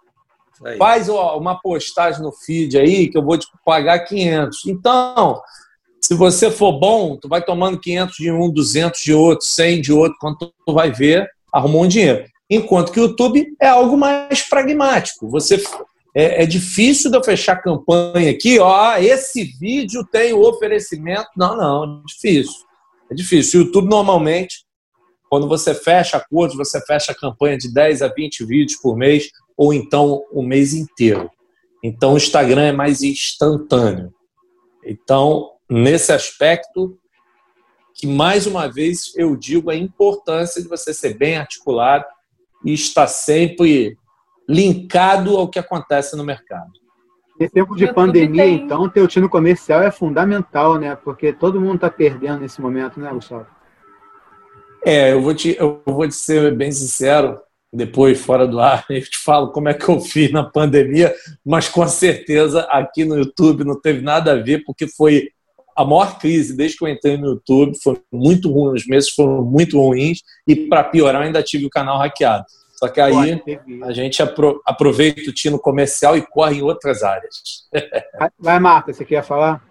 Aí. 0.64 0.76
Faz 0.76 1.08
uma 1.08 1.60
postagem 1.60 2.20
no 2.20 2.32
feed 2.32 2.76
aí 2.76 3.08
que 3.08 3.16
eu 3.16 3.24
vou 3.24 3.38
te 3.38 3.46
pagar 3.64 4.00
500. 4.00 4.66
Então, 4.66 5.40
se 6.00 6.14
você 6.14 6.50
for 6.50 6.72
bom, 6.72 7.16
tu 7.16 7.28
vai 7.28 7.40
tomando 7.40 7.78
500 7.78 8.16
de 8.16 8.32
um, 8.32 8.50
200 8.50 9.00
de 9.00 9.14
outro, 9.14 9.46
100 9.46 9.80
de 9.80 9.92
outro, 9.92 10.18
quando 10.20 10.52
tu 10.66 10.74
vai 10.74 10.90
ver, 10.90 11.30
arrumou 11.54 11.84
um 11.84 11.88
dinheiro. 11.88 12.24
Enquanto 12.50 12.90
que 12.90 12.98
o 12.98 13.04
YouTube 13.04 13.54
é 13.60 13.68
algo 13.68 13.96
mais 13.96 14.42
pragmático. 14.42 15.28
Você 15.28 15.62
é, 16.12 16.42
é, 16.42 16.46
difícil 16.46 17.12
de 17.12 17.16
eu 17.16 17.22
fechar 17.22 17.62
campanha 17.62 18.32
aqui, 18.32 18.58
ó, 18.58 18.96
esse 18.96 19.44
vídeo 19.44 20.04
tem 20.10 20.32
o 20.32 20.42
oferecimento. 20.42 21.28
Não, 21.36 21.56
não, 21.56 21.84
é 21.84 22.02
difícil. 22.06 22.66
É 23.08 23.14
difícil. 23.14 23.60
O 23.60 23.64
YouTube 23.66 23.88
normalmente, 23.88 24.64
quando 25.32 25.48
você 25.48 25.74
fecha 25.74 26.18
acordos, 26.18 26.54
você 26.54 26.78
fecha 26.82 27.12
a 27.12 27.14
campanha 27.14 27.56
de 27.56 27.72
10 27.72 28.02
a 28.02 28.08
20 28.08 28.44
vídeos 28.44 28.78
por 28.78 28.94
mês, 28.94 29.30
ou 29.56 29.72
então 29.72 30.22
o 30.30 30.42
mês 30.42 30.74
inteiro. 30.74 31.30
Então 31.82 32.12
o 32.12 32.16
Instagram 32.18 32.64
é 32.64 32.72
mais 32.72 33.02
instantâneo. 33.02 34.12
Então, 34.84 35.52
nesse 35.70 36.12
aspecto, 36.12 36.98
que 37.94 38.06
mais 38.06 38.46
uma 38.46 38.70
vez 38.70 39.10
eu 39.16 39.34
digo 39.34 39.70
a 39.70 39.74
importância 39.74 40.60
de 40.60 40.68
você 40.68 40.92
ser 40.92 41.16
bem 41.16 41.38
articulado 41.38 42.04
e 42.62 42.74
estar 42.74 43.06
sempre 43.06 43.96
linkado 44.46 45.38
ao 45.38 45.48
que 45.48 45.58
acontece 45.58 46.14
no 46.14 46.24
mercado. 46.24 46.70
Nesse 47.40 47.54
tempo 47.54 47.74
de 47.74 47.90
pandemia, 47.90 48.46
então, 48.46 48.86
ter 48.86 49.00
o 49.00 49.08
tino 49.08 49.30
comercial 49.30 49.82
é 49.82 49.90
fundamental, 49.90 50.78
né? 50.78 50.94
Porque 50.94 51.32
todo 51.32 51.58
mundo 51.58 51.76
está 51.76 51.88
perdendo 51.88 52.40
nesse 52.40 52.60
momento, 52.60 53.00
né, 53.00 53.10
Gustavo? 53.10 53.46
É, 54.84 55.12
eu 55.12 55.22
vou 55.22 55.34
te, 55.34 55.56
eu 55.58 55.80
vou 55.86 56.06
te 56.08 56.14
ser 56.14 56.54
bem 56.54 56.72
sincero, 56.72 57.40
depois, 57.72 58.20
fora 58.20 58.46
do 58.46 58.60
ar, 58.60 58.84
eu 58.90 59.00
te 59.00 59.18
falo 59.18 59.52
como 59.52 59.68
é 59.68 59.74
que 59.74 59.88
eu 59.88 60.00
fiz 60.00 60.30
na 60.30 60.44
pandemia, 60.44 61.14
mas 61.44 61.68
com 61.68 61.86
certeza 61.88 62.62
aqui 62.70 63.04
no 63.04 63.16
YouTube 63.16 63.64
não 63.64 63.80
teve 63.80 64.02
nada 64.02 64.32
a 64.32 64.36
ver, 64.36 64.62
porque 64.64 64.86
foi 64.86 65.30
a 65.74 65.84
maior 65.84 66.18
crise 66.18 66.54
desde 66.54 66.76
que 66.76 66.84
eu 66.84 66.88
entrei 66.88 67.16
no 67.16 67.28
YouTube, 67.28 67.78
foi 67.82 67.98
muito 68.12 68.50
ruim, 68.52 68.74
os 68.74 68.86
meses 68.86 69.08
foram 69.10 69.42
muito 69.42 69.80
ruins, 69.80 70.20
e 70.46 70.54
para 70.54 70.84
piorar, 70.84 71.22
ainda 71.22 71.42
tive 71.42 71.64
o 71.64 71.70
canal 71.70 71.98
hackeado. 71.98 72.44
Só 72.74 72.88
que 72.88 73.00
aí 73.00 73.40
a 73.84 73.92
gente 73.92 74.20
aproveita 74.66 75.30
o 75.30 75.32
tino 75.32 75.56
comercial 75.56 76.16
e 76.16 76.26
corre 76.26 76.56
em 76.56 76.62
outras 76.62 77.04
áreas. 77.04 77.34
Vai, 78.38 78.58
Marta, 78.58 78.92
você 78.92 79.04
quer 79.04 79.22
falar? 79.22 79.62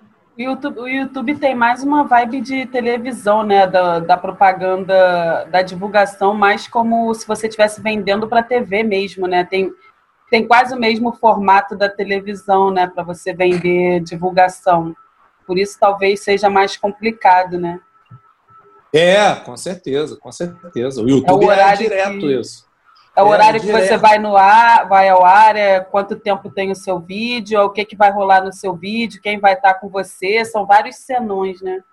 O 0.42 0.44
YouTube, 0.44 0.80
o 0.80 0.88
YouTube 0.88 1.36
tem 1.38 1.54
mais 1.54 1.84
uma 1.84 2.04
vibe 2.04 2.42
de 2.42 2.66
televisão, 2.66 3.44
né? 3.44 3.68
Da, 3.68 4.00
da 4.00 4.18
propaganda, 4.18 5.46
da 5.52 5.62
divulgação, 5.62 6.34
mais 6.34 6.68
como 6.68 7.14
se 7.14 7.28
você 7.28 7.46
estivesse 7.46 7.80
vendendo 7.80 8.28
para 8.28 8.42
TV 8.42 8.82
mesmo, 8.82 9.28
né? 9.28 9.46
Tem, 9.46 9.72
tem 10.32 10.48
quase 10.48 10.74
o 10.74 10.80
mesmo 10.80 11.14
formato 11.14 11.76
da 11.76 11.88
televisão, 11.88 12.72
né? 12.72 12.88
Para 12.88 13.04
você 13.04 13.34
vender 13.34 14.00
divulgação. 14.02 14.96
Por 15.46 15.60
isso 15.60 15.78
talvez 15.80 16.24
seja 16.24 16.50
mais 16.50 16.76
complicado, 16.76 17.60
né? 17.60 17.80
É, 18.92 19.36
com 19.36 19.56
certeza, 19.56 20.18
com 20.18 20.32
certeza. 20.32 21.04
O 21.04 21.08
YouTube 21.08 21.46
é, 21.46 21.48
o 21.50 21.52
é 21.52 21.76
direto 21.76 22.20
que... 22.20 22.40
isso. 22.40 22.66
É 23.16 23.22
o 23.22 23.28
é, 23.28 23.30
horário 23.30 23.60
que 23.60 23.72
você 23.72 23.98
vai 23.98 24.18
no 24.18 24.38
ar, 24.38 24.88
vai 24.88 25.10
ao 25.10 25.26
ar, 25.26 25.56
é 25.56 25.82
quanto 25.82 26.16
tempo 26.16 26.50
tem 26.50 26.72
o 26.72 26.76
seu 26.76 27.00
vídeo, 27.00 27.58
é 27.60 27.64
o 27.64 27.70
que, 27.70 27.84
que 27.84 27.96
vai 27.96 28.12
rolar 28.12 28.44
no 28.44 28.54
seu 28.54 28.74
vídeo, 28.74 29.22
quem 29.22 29.40
vai 29.40 29.54
estar 29.54 29.74
com 29.76 29.90
você, 29.90 30.46
são 30.46 30.66
vários 30.66 30.96
senões, 30.98 31.62
né? 31.62 31.84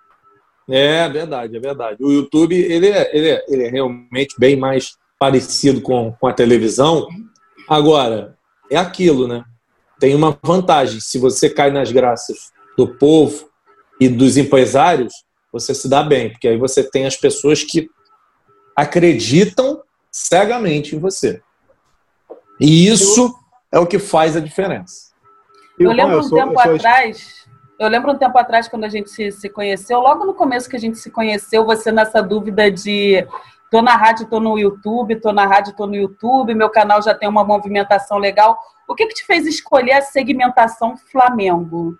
É 0.69 1.09
verdade, 1.09 1.57
é 1.57 1.59
verdade. 1.59 2.03
O 2.03 2.11
YouTube 2.11 2.55
ele 2.55 2.87
é, 2.87 3.17
ele 3.17 3.29
é, 3.29 3.45
ele 3.47 3.63
é 3.63 3.69
realmente 3.69 4.35
bem 4.37 4.55
mais 4.55 4.97
parecido 5.17 5.81
com, 5.81 6.13
com 6.13 6.27
a 6.27 6.33
televisão. 6.33 7.07
Agora, 7.67 8.37
é 8.69 8.77
aquilo, 8.77 9.27
né? 9.27 9.43
Tem 9.99 10.15
uma 10.15 10.37
vantagem. 10.41 11.01
Se 11.01 11.17
você 11.17 11.49
cai 11.49 11.71
nas 11.71 11.91
graças 11.91 12.51
do 12.77 12.87
povo 12.87 13.49
e 13.99 14.07
dos 14.07 14.37
empresários, 14.37 15.13
você 15.51 15.73
se 15.73 15.89
dá 15.89 16.03
bem, 16.03 16.31
porque 16.31 16.47
aí 16.47 16.57
você 16.57 16.83
tem 16.83 17.05
as 17.05 17.17
pessoas 17.17 17.63
que 17.63 17.89
acreditam 18.75 19.81
cegamente 20.11 20.95
em 20.95 20.99
você. 20.99 21.41
E 22.59 22.87
isso 22.87 23.33
é 23.71 23.79
o 23.79 23.87
que 23.87 23.99
faz 23.99 24.35
a 24.35 24.39
diferença. 24.39 25.09
Eu 25.79 25.91
lembro 25.91 26.19
um 26.19 26.29
tempo 26.29 26.59
atrás, 26.59 27.47
eu 27.79 27.87
lembro 27.87 28.11
um 28.11 28.17
tempo 28.17 28.37
atrás 28.37 28.67
quando 28.67 28.83
a 28.83 28.89
gente 28.89 29.09
se, 29.09 29.31
se 29.31 29.49
conheceu, 29.49 29.99
logo 29.99 30.25
no 30.25 30.33
começo 30.33 30.69
que 30.69 30.75
a 30.75 30.79
gente 30.79 30.97
se 30.97 31.09
conheceu, 31.09 31.65
você 31.65 31.91
nessa 31.91 32.21
dúvida 32.21 32.69
de 32.69 33.25
tô 33.71 33.81
na 33.81 33.95
rádio, 33.95 34.27
tô 34.27 34.39
no 34.39 34.59
YouTube, 34.59 35.21
tô 35.21 35.31
na 35.31 35.45
rádio, 35.45 35.75
tô 35.75 35.87
no 35.87 35.95
YouTube, 35.95 36.53
meu 36.53 36.69
canal 36.69 37.01
já 37.01 37.13
tem 37.13 37.29
uma 37.29 37.43
movimentação 37.43 38.17
legal. 38.17 38.59
O 38.87 38.95
que 38.95 39.05
que 39.05 39.13
te 39.13 39.25
fez 39.25 39.45
escolher 39.45 39.93
a 39.93 40.01
segmentação 40.01 40.97
Flamengo? 40.97 41.97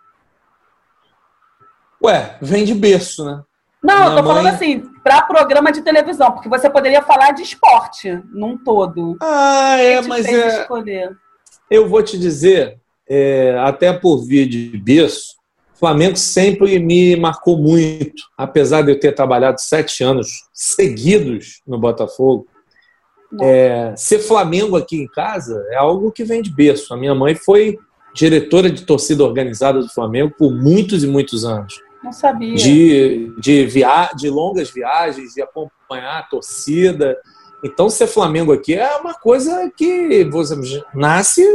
Ué, 2.03 2.37
vem 2.41 2.65
de 2.65 2.73
berço, 2.73 3.23
né? 3.23 3.43
Não, 3.81 4.09
eu 4.09 4.09
tô 4.09 4.15
mãe... 4.15 4.23
falando 4.23 4.47
assim, 4.47 4.83
para 5.03 5.21
programa 5.21 5.71
de 5.71 5.81
televisão, 5.81 6.31
porque 6.31 6.49
você 6.49 6.69
poderia 6.69 7.01
falar 7.01 7.31
de 7.31 7.43
esporte 7.43 8.21
num 8.31 8.57
todo. 8.57 9.17
Ah, 9.21 9.77
é, 9.79 10.01
mas 10.01 10.25
é. 10.25 10.61
Escolher? 10.61 11.11
Eu 11.69 11.87
vou 11.87 12.03
te 12.03 12.17
dizer, 12.17 12.79
é, 13.07 13.57
até 13.59 13.93
por 13.93 14.25
vir 14.25 14.47
de 14.47 14.77
berço, 14.77 15.39
Flamengo 15.79 16.17
sempre 16.17 16.77
me 16.77 17.15
marcou 17.15 17.57
muito, 17.57 18.23
apesar 18.37 18.81
de 18.81 18.91
eu 18.91 18.99
ter 18.99 19.13
trabalhado 19.13 19.61
sete 19.61 20.03
anos 20.03 20.27
seguidos 20.53 21.61
no 21.65 21.79
Botafogo. 21.79 22.47
É, 23.41 23.93
ser 23.95 24.19
Flamengo 24.19 24.75
aqui 24.75 24.97
em 24.97 25.07
casa 25.07 25.63
é 25.71 25.77
algo 25.77 26.11
que 26.11 26.25
vem 26.25 26.41
de 26.41 26.51
berço. 26.51 26.93
A 26.93 26.97
minha 26.97 27.15
mãe 27.15 27.33
foi 27.33 27.77
diretora 28.13 28.69
de 28.69 28.83
torcida 28.83 29.23
organizada 29.23 29.79
do 29.79 29.87
Flamengo 29.87 30.33
por 30.37 30.51
muitos 30.51 31.03
e 31.03 31.07
muitos 31.07 31.45
anos. 31.45 31.79
Não 32.03 32.11
sabia. 32.11 32.55
De, 32.55 33.33
de, 33.39 33.65
via 33.65 34.11
de 34.15 34.29
longas 34.29 34.69
viagens, 34.71 35.33
de 35.33 35.41
acompanhar 35.41 36.19
a 36.19 36.23
torcida. 36.23 37.17
Então, 37.63 37.89
ser 37.89 38.07
Flamengo 38.07 38.53
aqui 38.53 38.75
é 38.75 38.95
uma 38.95 39.13
coisa 39.13 39.69
que 39.75 40.23
você 40.25 40.55
nasce, 40.93 41.45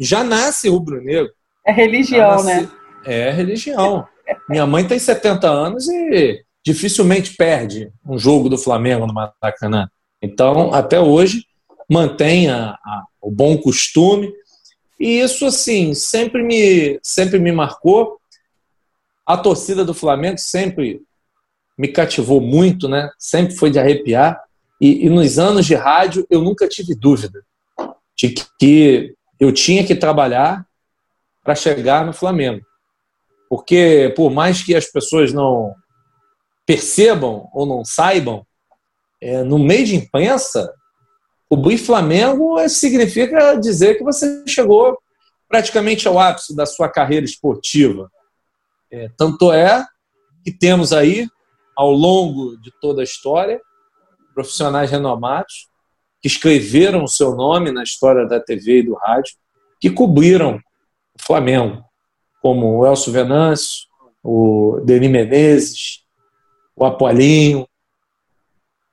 já 0.00 0.24
nasce 0.24 0.68
rubro-negro. 0.68 1.30
É 1.66 1.72
religião, 1.72 2.42
né? 2.42 2.68
É 3.04 3.30
religião. 3.30 4.06
Minha 4.48 4.66
mãe 4.66 4.86
tem 4.86 4.98
70 4.98 5.48
anos 5.48 5.88
e 5.88 6.42
dificilmente 6.64 7.36
perde 7.36 7.92
um 8.06 8.18
jogo 8.18 8.48
do 8.48 8.56
Flamengo 8.56 9.06
no 9.06 9.12
Maracanã. 9.12 9.88
Então, 10.22 10.72
até 10.72 10.98
hoje, 10.98 11.44
mantém 11.90 12.48
a, 12.48 12.70
a, 12.70 13.04
o 13.20 13.30
bom 13.30 13.58
costume. 13.58 14.32
E 14.98 15.20
isso, 15.20 15.44
assim, 15.44 15.92
sempre 15.92 16.42
me, 16.42 16.98
sempre 17.02 17.38
me 17.38 17.52
marcou. 17.52 18.18
A 19.26 19.36
torcida 19.36 19.84
do 19.84 19.94
Flamengo 19.94 20.38
sempre 20.38 21.02
me 21.76 21.88
cativou 21.88 22.40
muito, 22.40 22.88
né? 22.88 23.10
Sempre 23.18 23.56
foi 23.56 23.70
de 23.70 23.78
arrepiar. 23.78 24.40
E, 24.80 25.06
e 25.06 25.10
nos 25.10 25.38
anos 25.38 25.66
de 25.66 25.74
rádio 25.74 26.26
eu 26.30 26.42
nunca 26.42 26.68
tive 26.68 26.94
dúvida 26.94 27.44
de 28.16 28.34
que 28.58 29.14
eu 29.40 29.52
tinha 29.52 29.84
que 29.84 29.94
trabalhar 29.94 30.66
para 31.42 31.54
chegar 31.54 32.06
no 32.06 32.12
Flamengo. 32.12 32.64
Porque 33.48 34.12
por 34.16 34.30
mais 34.30 34.62
que 34.62 34.74
as 34.74 34.86
pessoas 34.86 35.32
não 35.32 35.74
percebam 36.66 37.48
ou 37.52 37.66
não 37.66 37.84
saibam, 37.84 38.46
é, 39.20 39.42
no 39.42 39.58
meio 39.58 39.86
de 39.86 39.96
imprensa, 39.96 40.72
o 41.48 41.56
Bui 41.56 41.78
Flamengo 41.78 42.56
significa 42.68 43.54
dizer 43.54 43.96
que 43.96 44.04
você 44.04 44.44
chegou 44.46 44.98
praticamente 45.48 46.08
ao 46.08 46.18
ápice 46.18 46.54
da 46.54 46.66
sua 46.66 46.88
carreira 46.88 47.24
esportiva. 47.24 48.10
É, 48.94 49.10
tanto 49.16 49.52
é 49.52 49.84
que 50.44 50.52
temos 50.52 50.92
aí, 50.92 51.26
ao 51.76 51.90
longo 51.90 52.56
de 52.58 52.70
toda 52.80 53.00
a 53.00 53.04
história, 53.04 53.60
profissionais 54.32 54.88
renomados 54.88 55.68
que 56.22 56.28
escreveram 56.28 57.02
o 57.02 57.08
seu 57.08 57.34
nome 57.34 57.72
na 57.72 57.82
história 57.82 58.24
da 58.24 58.38
TV 58.38 58.78
e 58.78 58.82
do 58.84 58.94
rádio, 58.94 59.34
que 59.80 59.90
cobriram 59.90 60.56
o 60.56 61.22
Flamengo, 61.22 61.84
como 62.40 62.78
o 62.78 62.86
Elcio 62.86 63.12
Venâncio, 63.12 63.86
o 64.22 64.80
Denis 64.84 65.10
Menezes, 65.10 66.04
o 66.76 66.84
Apolinho, 66.84 67.66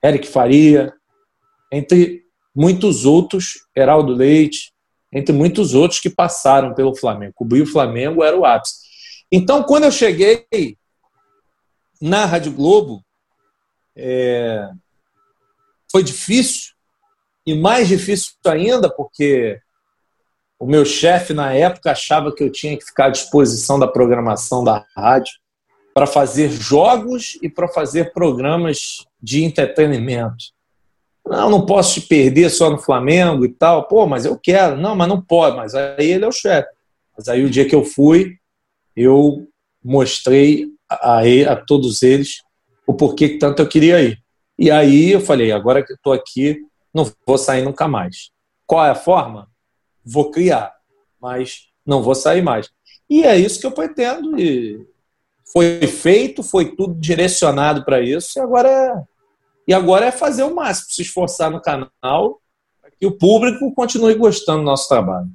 Eric 0.04 0.28
Faria, 0.28 0.92
entre 1.72 2.24
muitos 2.56 3.06
outros, 3.06 3.68
Heraldo 3.76 4.14
Leite, 4.14 4.74
entre 5.14 5.32
muitos 5.32 5.76
outros 5.76 6.00
que 6.00 6.10
passaram 6.10 6.74
pelo 6.74 6.96
Flamengo. 6.96 7.34
Cobrir 7.36 7.62
o 7.62 7.68
Flamengo 7.68 8.24
era 8.24 8.36
o 8.36 8.46
ápice. 8.46 8.91
Então, 9.32 9.64
quando 9.64 9.86
eu 9.86 9.92
cheguei 9.92 10.78
na 12.02 12.26
Rádio 12.26 12.52
Globo, 12.52 13.04
é, 13.96 14.70
foi 15.92 16.04
difícil, 16.04 16.74
e 17.46 17.56
mais 17.56 17.88
difícil 17.88 18.34
ainda 18.46 18.90
porque 18.90 19.60
o 20.60 20.66
meu 20.66 20.86
chefe 20.86 21.34
na 21.34 21.54
época 21.54 21.92
achava 21.92 22.34
que 22.34 22.44
eu 22.44 22.52
tinha 22.52 22.78
que 22.78 22.86
ficar 22.86 23.06
à 23.06 23.10
disposição 23.10 23.80
da 23.80 23.88
programação 23.88 24.64
da 24.64 24.86
rádio 24.96 25.34
para 25.94 26.06
fazer 26.06 26.50
jogos 26.50 27.38
e 27.42 27.50
para 27.50 27.68
fazer 27.68 28.14
programas 28.14 29.06
de 29.22 29.44
entretenimento. 29.44 30.46
Não, 31.26 31.50
não 31.50 31.66
posso 31.66 32.00
te 32.00 32.08
perder 32.08 32.50
só 32.50 32.70
no 32.70 32.78
Flamengo 32.78 33.46
e 33.46 33.50
tal. 33.50 33.88
Pô, 33.88 34.06
mas 34.08 34.26
eu 34.26 34.38
quero. 34.38 34.78
Não, 34.78 34.96
mas 34.96 35.08
não 35.08 35.22
pode. 35.22 35.56
Mas 35.56 35.76
aí 35.76 36.12
ele 36.12 36.26
é 36.26 36.28
o 36.28 36.32
chefe. 36.32 36.70
Mas 37.18 37.28
aí 37.28 37.44
o 37.44 37.50
dia 37.50 37.68
que 37.68 37.76
eu 37.76 37.84
fui, 37.84 38.38
eu 38.96 39.48
mostrei 39.84 40.68
a, 40.90 41.20
a, 41.20 41.56
todos 41.56 42.04
eles 42.04 42.42
o 42.86 42.94
porquê 42.94 43.30
que 43.30 43.38
tanto 43.38 43.62
eu 43.62 43.68
queria 43.68 44.02
ir. 44.02 44.20
E 44.58 44.70
aí 44.70 45.12
eu 45.12 45.22
falei, 45.22 45.52
agora 45.52 45.84
que 45.84 45.94
estou 45.94 46.14
aqui, 46.14 46.62
não 46.94 47.10
vou 47.26 47.38
sair 47.38 47.64
nunca 47.64 47.88
mais. 47.88 48.32
Qual 48.66 48.86
é 48.86 48.90
a 48.90 48.96
forma? 48.96 49.50
Vou 50.04 50.30
criar, 50.30 50.74
mas 51.20 51.68
não 51.86 52.04
vou 52.04 52.16
sair 52.16 52.42
mais. 52.42 52.70
E 53.10 53.24
é 53.24 53.38
isso 53.38 53.60
que 53.60 53.66
eu 53.66 53.72
pretendo. 53.72 54.40
E 54.40 54.86
foi 55.52 55.86
feito, 55.88 56.44
foi 56.44 56.76
tudo 56.76 56.94
direcionado 56.96 57.84
para 57.84 58.02
isso, 58.02 58.38
e 58.38 58.42
agora 58.42 58.70
é, 58.70 59.04
e 59.68 59.74
agora 59.74 60.06
é 60.06 60.12
fazer 60.12 60.44
o 60.44 60.56
máximo, 60.56 60.92
se 60.92 61.02
esforçar 61.02 61.52
no 61.52 61.62
canal, 61.62 62.42
para 62.82 62.92
que 62.92 63.06
o 63.06 63.18
público 63.18 63.74
continue 63.74 64.16
gostando 64.16 64.60
do 64.60 64.66
nosso 64.66 64.88
trabalho. 64.88 65.30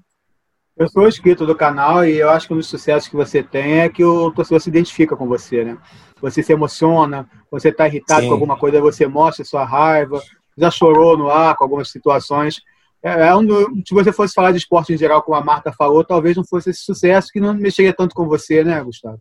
Eu 0.77 0.89
sou 0.89 1.09
inscrito 1.09 1.47
do 1.47 1.55
canal 1.55 2.05
e 2.05 2.19
eu 2.19 2.29
acho 2.29 2.47
que 2.47 2.53
um 2.53 2.59
dos 2.59 2.67
sucessos 2.67 3.09
que 3.09 3.17
você 3.17 3.43
tem 3.43 3.81
é 3.81 3.89
que 3.89 4.05
o 4.05 4.31
torcedor 4.31 4.61
se 4.61 4.69
identifica 4.69 5.17
com 5.17 5.27
você, 5.27 5.65
né? 5.65 5.79
Você 6.21 6.43
se 6.43 6.53
emociona, 6.53 7.27
você 7.51 7.71
está 7.71 7.87
irritado 7.87 8.23
Sim. 8.23 8.29
com 8.29 8.35
alguma 8.35 8.59
coisa, 8.59 8.79
você 8.79 9.07
mostra 9.07 9.43
sua 9.43 9.65
raiva, 9.65 10.21
já 10.57 10.71
chorou 10.71 11.17
no 11.17 11.31
ar 11.31 11.57
com 11.57 11.65
algumas 11.65 11.91
situações. 11.91 12.61
É, 13.03 13.29
é 13.29 13.35
um 13.35 13.45
do, 13.45 13.83
se 13.87 13.95
você 13.95 14.13
fosse 14.13 14.35
falar 14.35 14.53
de 14.53 14.59
esporte 14.59 14.93
em 14.93 14.99
geral, 14.99 15.23
como 15.23 15.37
a 15.39 15.45
Marta 15.45 15.73
falou, 15.73 16.05
talvez 16.05 16.37
não 16.37 16.45
fosse 16.45 16.69
esse 16.69 16.83
sucesso 16.83 17.29
que 17.33 17.41
não 17.41 17.55
mexeria 17.55 17.95
tanto 17.95 18.15
com 18.15 18.27
você, 18.27 18.63
né, 18.63 18.83
Gustavo? 18.83 19.19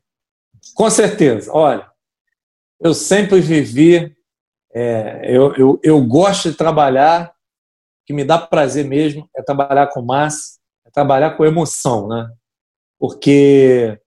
Com 0.74 0.90
certeza. 0.90 1.50
Olha, 1.54 1.90
eu 2.82 2.94
sempre 2.94 3.40
vivi, 3.40 4.14
é, 4.74 5.22
eu, 5.24 5.54
eu, 5.56 5.80
eu 5.82 6.02
gosto 6.02 6.52
de 6.52 6.58
trabalhar, 6.58 7.34
que 8.06 8.14
me 8.14 8.26
dá 8.26 8.38
prazer 8.38 8.86
mesmo, 8.86 9.30
é 9.34 9.42
trabalhar 9.42 9.88
com 9.88 10.02
massa, 10.02 10.60
trabalhar 10.96 11.32
com 11.36 11.46
emoção, 11.46 12.08
né? 12.08 12.32
Porque 12.98 14.00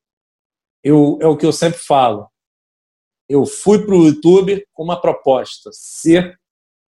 eu, 0.82 1.18
é 1.20 1.26
o 1.26 1.36
que 1.36 1.44
eu 1.44 1.52
sempre 1.52 1.78
falo. 1.78 2.28
Eu 3.28 3.44
fui 3.44 3.84
para 3.84 3.94
o 3.94 4.06
YouTube 4.06 4.66
com 4.72 4.82
uma 4.82 4.98
proposta, 4.98 5.68
ser 5.72 6.40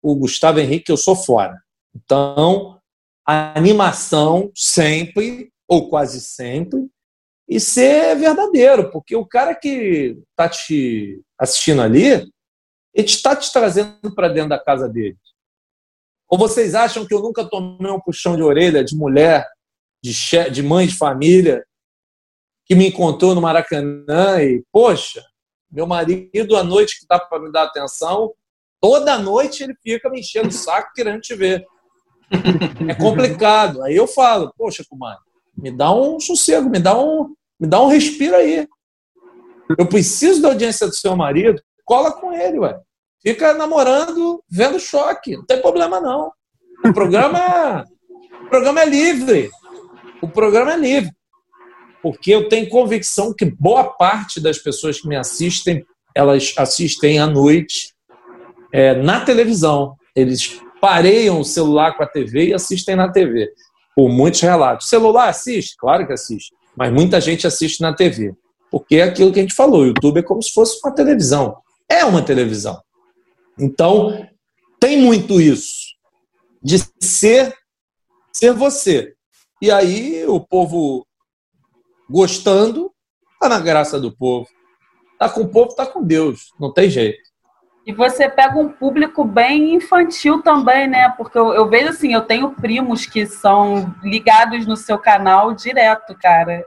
o 0.01 0.15
Gustavo 0.15 0.60
Henrique, 0.60 0.89
eu 0.89 0.98
sou 0.98 1.15
fora. 1.15 1.62
Então, 1.93 2.79
a 3.27 3.57
animação 3.57 4.50
sempre, 4.55 5.51
ou 5.67 5.89
quase 5.89 6.21
sempre, 6.21 6.89
e 7.48 7.60
ser 7.60 8.15
verdadeiro, 8.15 8.89
porque 8.91 9.13
o 9.13 9.25
cara 9.25 9.53
que 9.53 10.17
está 10.29 10.48
te 10.48 11.21
assistindo 11.38 11.81
ali, 11.81 12.12
ele 12.93 13.07
está 13.07 13.36
te 13.36 13.51
trazendo 13.51 14.15
para 14.15 14.29
dentro 14.29 14.50
da 14.50 14.60
casa 14.60 14.88
dele. 14.88 15.17
Ou 16.29 16.38
vocês 16.38 16.74
acham 16.74 17.05
que 17.05 17.13
eu 17.13 17.21
nunca 17.21 17.43
tomei 17.43 17.91
um 17.91 18.00
puxão 18.00 18.38
de 18.38 18.41
orelha 18.41 18.86
de 18.86 18.95
mulher, 18.95 19.45
de, 20.01 20.13
che... 20.13 20.50
de 20.50 20.63
mãe 20.63 20.88
de 20.88 20.96
família, 20.96 21.63
que 22.65 22.75
me 22.75 22.88
encontrou 22.88 23.36
no 23.36 23.41
Maracanã 23.41 24.41
e, 24.41 24.63
poxa, 24.72 25.24
meu 25.72 25.86
marido 25.86 26.55
à 26.55 26.64
noite 26.64 27.00
que 27.00 27.05
dá 27.07 27.20
para 27.20 27.42
me 27.42 27.51
dar 27.51 27.64
atenção, 27.64 28.33
toda 28.79 29.18
noite 29.18 29.64
ele 29.64 29.75
fica 29.81 30.09
me 30.09 30.20
enchendo 30.20 30.50
o 30.50 30.53
saco 30.53 30.92
querendo 30.94 31.22
te 31.22 31.35
ver. 31.35 31.66
É 32.87 32.96
complicado. 32.96 33.83
Aí 33.83 33.96
eu 33.96 34.07
falo, 34.07 34.53
poxa, 34.57 34.85
Kumar, 34.90 35.18
me 35.57 35.72
dá 35.72 35.94
um 35.94 36.20
sossego, 36.20 36.70
me 36.70 36.79
dá 36.79 36.98
um, 36.98 37.35
me 37.59 37.68
dá 37.68 37.81
um 37.81 37.87
respiro 37.87 38.35
aí. 38.35 38.68
Eu 39.77 39.85
preciso 39.85 40.42
da 40.42 40.50
audiência 40.50 40.87
do 40.87 40.96
seu 40.96 41.16
marido. 41.16 41.61
Cola 41.85 42.11
com 42.11 42.33
ele, 42.33 42.59
ué. 42.59 42.79
Fica 43.22 43.53
namorando, 43.53 44.44
vendo 44.50 44.79
choque. 44.79 45.35
Não 45.35 45.46
tem 45.46 45.61
problema, 45.61 46.00
não. 46.01 46.31
O 46.85 46.94
programa, 46.94 47.85
o 48.46 48.50
programa 48.50 48.81
é 48.81 48.85
livre. 48.85 49.51
O 50.22 50.27
programa 50.27 50.74
é 50.74 50.77
livre. 50.77 51.12
Porque 52.01 52.31
eu 52.31 52.50
tenho 52.50 52.70
convicção 52.70 53.34
que 53.34 53.46
boa 53.46 53.84
parte 53.84 54.40
das 54.40 54.57
pessoas 54.57 55.00
que 55.00 55.07
me 55.07 55.16
assistem, 55.16 55.86
elas 56.16 56.53
assistem 56.57 57.20
à 57.20 57.27
noite 57.27 57.94
é, 58.74 58.96
na 58.96 59.24
televisão. 59.24 59.96
Eles 60.16 60.60
pareiam 60.79 61.40
o 61.40 61.46
celular 61.46 61.96
com 61.96 62.03
a 62.03 62.07
TV 62.07 62.48
e 62.48 62.53
assistem 62.53 62.96
na 62.96 63.12
TV. 63.12 63.51
Por 63.96 64.10
muitos 64.10 64.42
relatos. 64.42 64.88
O 64.88 64.90
celular 64.90 65.29
assiste? 65.29 65.75
Claro 65.77 66.07
que 66.07 66.14
assiste 66.14 66.51
mas 66.75 66.92
muita 66.92 67.20
gente 67.20 67.46
assiste 67.46 67.81
na 67.81 67.94
TV. 67.94 68.34
Porque 68.70 68.98
é 68.98 69.03
aquilo 69.03 69.31
que 69.34 69.40
a 69.40 69.42
gente 69.42 69.53
falou, 69.53 69.81
o 69.81 69.88
YouTube 69.88 70.20
é 70.20 70.24
como 70.24 70.42
se 70.42 70.51
fosse 70.51 70.79
uma 70.84 70.94
televisão. 70.94 71.57
É 71.90 72.05
uma 72.05 72.22
televisão. 72.22 72.81
Então, 73.60 74.27
tem 74.79 74.98
muito 74.98 75.42
isso 75.42 75.92
de 76.64 76.77
ser 77.01 77.53
ser 78.34 78.53
você. 78.53 79.14
E 79.61 79.69
aí 79.69 80.25
o 80.25 80.39
povo 80.39 81.05
gostando, 82.09 82.91
tá 83.39 83.47
na 83.47 83.59
graça 83.59 84.00
do 84.00 84.11
povo. 84.11 84.47
Tá 85.19 85.29
com 85.29 85.41
o 85.41 85.47
povo, 85.47 85.75
tá 85.75 85.85
com 85.85 86.03
Deus. 86.03 86.51
Não 86.59 86.74
tem 86.74 86.89
jeito. 86.89 87.21
E 87.85 87.93
você 87.93 88.29
pega 88.29 88.57
um 88.59 88.69
público 88.69 89.24
bem 89.24 89.75
infantil 89.75 90.41
também, 90.41 90.87
né? 90.87 91.09
Porque 91.09 91.37
eu, 91.37 91.53
eu, 91.53 91.67
vejo 91.67 91.89
assim, 91.89 92.13
eu 92.13 92.21
tenho 92.21 92.51
primos 92.51 93.05
que 93.05 93.25
são 93.25 93.93
ligados 94.03 94.65
no 94.65 94.75
seu 94.75 95.00
canal 95.00 95.53
direto, 95.53 96.15
cara. 96.19 96.65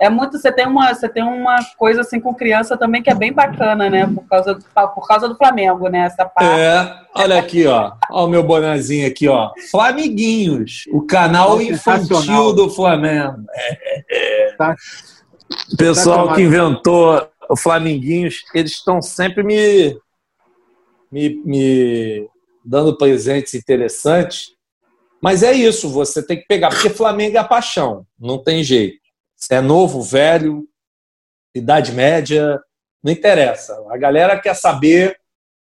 É 0.00 0.10
muito, 0.10 0.38
você 0.38 0.52
tem 0.52 0.66
uma, 0.66 0.92
você 0.92 1.08
tem 1.08 1.22
uma 1.22 1.56
coisa 1.78 2.02
assim 2.02 2.20
com 2.20 2.34
criança 2.34 2.76
também 2.76 3.02
que 3.02 3.10
é 3.10 3.14
bem 3.14 3.32
bacana, 3.32 3.88
né? 3.88 4.06
Por 4.06 4.26
causa 4.28 4.54
do, 4.54 4.64
por 4.94 5.06
causa 5.06 5.28
do 5.28 5.36
Flamengo, 5.36 5.88
né? 5.88 6.00
Essa 6.00 6.24
parte. 6.24 6.60
É, 6.60 7.00
olha 7.14 7.38
aqui, 7.38 7.66
ó. 7.66 7.92
Olha 8.10 8.26
o 8.26 8.28
meu 8.28 8.42
bonezinho 8.42 9.06
aqui, 9.06 9.26
ó. 9.26 9.52
Flamiguinhos, 9.70 10.84
o 10.90 11.02
canal 11.06 11.60
infantil 11.62 12.52
do 12.52 12.68
Flamengo. 12.68 13.44
É, 13.54 14.04
é. 14.10 14.52
Tá. 14.56 14.74
O 15.72 15.76
pessoal 15.76 16.34
que 16.34 16.42
inventou 16.42 17.26
o 17.48 17.56
Flamiguinhos, 17.56 18.42
eles 18.54 18.72
estão 18.72 19.00
sempre 19.00 19.42
me 19.42 19.96
me, 21.10 21.42
me 21.44 22.28
dando 22.64 22.96
presentes 22.96 23.54
interessantes. 23.54 24.54
Mas 25.22 25.42
é 25.42 25.52
isso, 25.52 25.88
você 25.88 26.22
tem 26.22 26.38
que 26.38 26.46
pegar, 26.46 26.68
porque 26.68 26.90
Flamengo 26.90 27.36
é 27.36 27.40
a 27.40 27.44
paixão, 27.44 28.06
não 28.18 28.38
tem 28.38 28.62
jeito. 28.62 29.05
Se 29.46 29.54
é 29.54 29.60
novo, 29.60 30.02
velho, 30.02 30.66
idade 31.54 31.92
média, 31.92 32.60
não 33.00 33.12
interessa. 33.12 33.80
A 33.88 33.96
galera 33.96 34.40
quer 34.40 34.54
saber, 34.54 35.16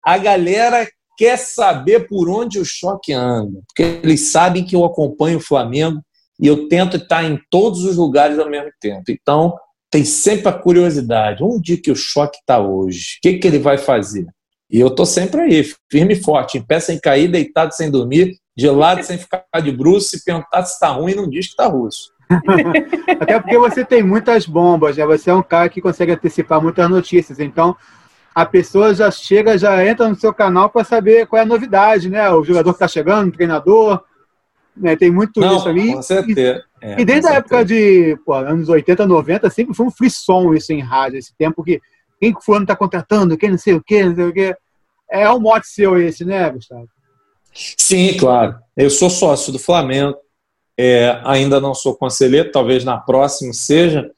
a 0.03 0.17
galera 0.17 0.85
quer 1.17 1.37
saber 1.37 2.05
por 2.09 2.29
onde 2.29 2.59
o 2.59 2.65
choque 2.65 3.13
anda, 3.13 3.61
porque 3.65 4.01
eles 4.03 4.29
sabem 4.29 4.65
que 4.65 4.75
eu 4.75 4.83
acompanho 4.83 5.37
o 5.37 5.41
Flamengo 5.41 6.01
e 6.37 6.47
eu 6.47 6.67
tento 6.67 6.97
estar 6.97 7.23
em 7.23 7.39
todos 7.49 7.85
os 7.85 7.95
lugares 7.95 8.37
ao 8.37 8.49
mesmo 8.49 8.71
tempo. 8.81 9.05
Então, 9.09 9.57
tem 9.89 10.03
sempre 10.03 10.49
a 10.49 10.53
curiosidade. 10.53 11.41
Onde 11.41 11.77
que 11.77 11.91
o 11.91 11.95
choque 11.95 12.39
está 12.39 12.59
hoje? 12.59 13.19
O 13.19 13.21
que, 13.21 13.37
que 13.37 13.47
ele 13.47 13.59
vai 13.59 13.77
fazer? 13.77 14.27
E 14.69 14.81
eu 14.81 14.89
tô 14.89 15.05
sempre 15.05 15.39
aí, 15.43 15.63
firme 15.89 16.15
e 16.15 16.21
forte, 16.21 16.57
em 16.57 16.61
pé 16.61 16.81
sem 16.81 16.99
cair, 16.99 17.29
deitado 17.29 17.73
sem 17.73 17.89
dormir, 17.89 18.35
de 18.53 18.69
lado 18.69 19.01
sem 19.01 19.17
ficar 19.17 19.45
de 19.63 19.71
bruxo, 19.71 20.09
se 20.09 20.25
perguntar 20.25 20.65
se 20.65 20.73
está 20.73 20.89
ruim, 20.89 21.15
não 21.15 21.29
diz 21.29 21.45
que 21.45 21.51
está 21.51 21.67
russo. 21.67 22.11
Até 23.19 23.39
porque 23.39 23.57
você 23.57 23.83
tem 23.83 24.03
muitas 24.03 24.45
bombas, 24.45 24.97
né? 24.97 25.05
Você 25.05 25.29
é 25.29 25.33
um 25.33 25.43
cara 25.43 25.69
que 25.69 25.81
consegue 25.81 26.11
antecipar 26.11 26.61
muitas 26.61 26.89
notícias. 26.89 27.39
Então, 27.39 27.75
a 28.33 28.45
pessoa 28.45 28.93
já 28.93 29.11
chega, 29.11 29.57
já 29.57 29.85
entra 29.85 30.07
no 30.07 30.15
seu 30.15 30.33
canal 30.33 30.69
para 30.69 30.83
saber 30.83 31.27
qual 31.27 31.39
é 31.39 31.43
a 31.43 31.47
novidade, 31.47 32.09
né? 32.09 32.29
O 32.31 32.43
jogador 32.43 32.71
que 32.71 32.77
está 32.77 32.87
chegando, 32.87 33.29
o 33.29 33.31
treinador. 33.31 34.01
Né? 34.75 34.95
Tem 34.95 35.11
muito 35.11 35.39
Não, 35.39 35.57
isso 35.57 35.67
ali. 35.67 35.93
Com 35.93 36.01
certeza. 36.01 36.63
E, 36.81 36.85
é, 36.85 37.01
e 37.01 37.05
desde 37.05 37.27
a 37.27 37.33
época 37.33 37.65
de 37.65 38.17
pô, 38.25 38.33
anos 38.33 38.69
80, 38.69 39.05
90, 39.05 39.49
sempre 39.49 39.75
foi 39.75 39.85
um 39.85 39.91
frisson 39.91 40.53
isso 40.53 40.71
em 40.71 40.79
rádio, 40.79 41.19
esse 41.19 41.35
tempo 41.37 41.63
que 41.63 41.81
quem 42.19 42.33
que 42.33 42.45
fulano 42.45 42.63
está 42.63 42.75
contratando, 42.75 43.37
quem 43.37 43.49
não 43.49 43.57
sei 43.57 43.73
o 43.73 43.83
quê, 43.83 44.05
não 44.05 44.15
sei 44.15 44.25
o 44.25 44.33
quê. 44.33 44.55
É 45.09 45.29
um 45.29 45.39
mote 45.39 45.67
seu 45.67 45.99
esse, 45.99 46.23
né, 46.23 46.49
Gustavo? 46.51 46.87
Sim, 47.53 48.15
claro. 48.17 48.55
Eu 48.77 48.89
sou 48.89 49.09
sócio 49.09 49.51
do 49.51 49.59
Flamengo. 49.59 50.15
É, 50.77 51.19
ainda 51.23 51.59
não 51.59 51.73
sou 51.73 51.95
conselheiro, 51.95 52.51
talvez 52.51 52.83
na 52.83 52.97
próxima 52.97 53.53
seja, 53.53 54.09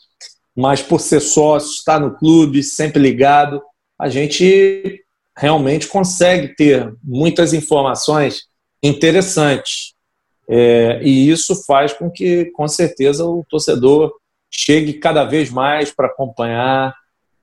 mas 0.56 0.82
por 0.82 1.00
ser 1.00 1.20
sócio, 1.20 1.72
estar 1.72 2.00
no 2.00 2.16
clube, 2.16 2.64
sempre 2.64 3.02
ligado, 3.02 3.62
a 4.00 4.08
gente 4.08 5.04
realmente 5.36 5.88
consegue 5.88 6.56
ter 6.56 6.94
muitas 7.04 7.54
informações 7.54 8.44
interessantes. 8.82 9.94
É, 10.48 11.02
e 11.02 11.30
isso 11.30 11.64
faz 11.66 11.94
com 11.94 12.10
que, 12.10 12.46
com 12.52 12.68
certeza, 12.68 13.26
o 13.26 13.46
torcedor 13.50 14.14
chegue 14.52 14.94
cada 14.94 15.24
vez 15.24 15.50
mais 15.50 15.92
para 15.92 16.08
acompanhar, 16.08 16.94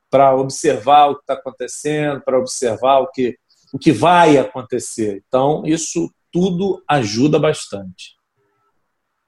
para 0.08 0.34
observar 0.34 1.08
o 1.08 1.16
que 1.16 1.22
está 1.22 1.34
acontecendo, 1.34 2.20
para 2.20 2.38
observar 2.38 3.00
o 3.00 3.10
que 3.10 3.36
o 3.72 3.78
que 3.78 3.92
vai 3.92 4.36
acontecer. 4.36 5.22
Então, 5.26 5.62
isso 5.64 6.12
tudo 6.32 6.82
ajuda 6.88 7.38
bastante. 7.38 8.16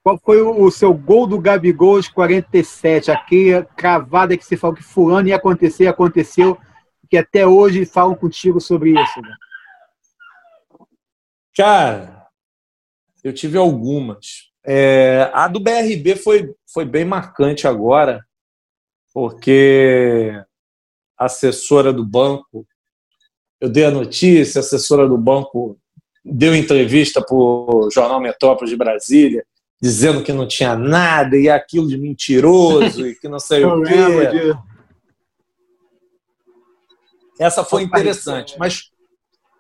Qual 0.03 0.19
foi 0.19 0.43
o, 0.43 0.69
seu 0.71 0.93
gol 0.93 1.29
do 1.29 1.41
Gabigol 1.41 1.97
aos 1.97 2.09
47? 2.09 3.11
Aqui, 3.13 3.51
cravada 3.77 4.37
que 4.37 4.45
você 4.45 4.57
falou 4.57 4.75
que 4.75 4.83
fulano 4.83 5.29
ia 5.29 5.37
acontecer, 5.37 5.87
aconteceu, 5.87 6.59
que 7.09 7.17
até 7.17 7.47
hoje 7.47 7.85
falam 7.87 8.15
contigo 8.17 8.61
sobre 8.61 8.91
isso. 8.91 9.21
Né? 9.21 9.35
Cara, 11.57 12.27
eu 13.23 13.33
tive 13.33 13.57
algumas. 13.57 14.51
É, 14.65 15.31
a 15.33 15.47
do 15.47 15.61
BRB 15.61 16.17
foi, 16.17 16.53
foi 16.73 16.85
bem 16.85 17.05
marcante 17.05 17.69
agora, 17.69 18.27
porque 19.15 20.33
a 21.17 21.27
assessora 21.27 21.93
do 21.93 22.05
banco, 22.05 22.67
eu 23.61 23.69
dei 23.69 23.85
a 23.85 23.91
notícia, 23.91 24.59
a 24.59 24.65
assessora 24.65 25.07
do 25.07 25.17
banco 25.17 25.79
deu 26.25 26.57
entrevista 26.57 27.25
para 27.25 27.37
o 27.37 27.89
Jornal 27.93 28.21
Metrópolis 28.21 28.71
de 28.71 28.77
Brasília, 28.77 29.45
dizendo 29.83 30.23
que 30.23 30.33
não 30.33 30.47
tinha 30.47 30.77
nada 30.77 31.37
e 31.37 31.51
aquilo 31.51 31.89
de 31.89 31.99
mentiroso 31.99 33.05
e 33.05 33.17
que 33.17 33.29
não 33.29 33.41
sei 33.41 33.65
o 33.65 33.83
quê. 33.83 34.55
Essa 37.41 37.65
foi 37.65 37.83
interessante, 37.83 38.55
mas 38.57 38.93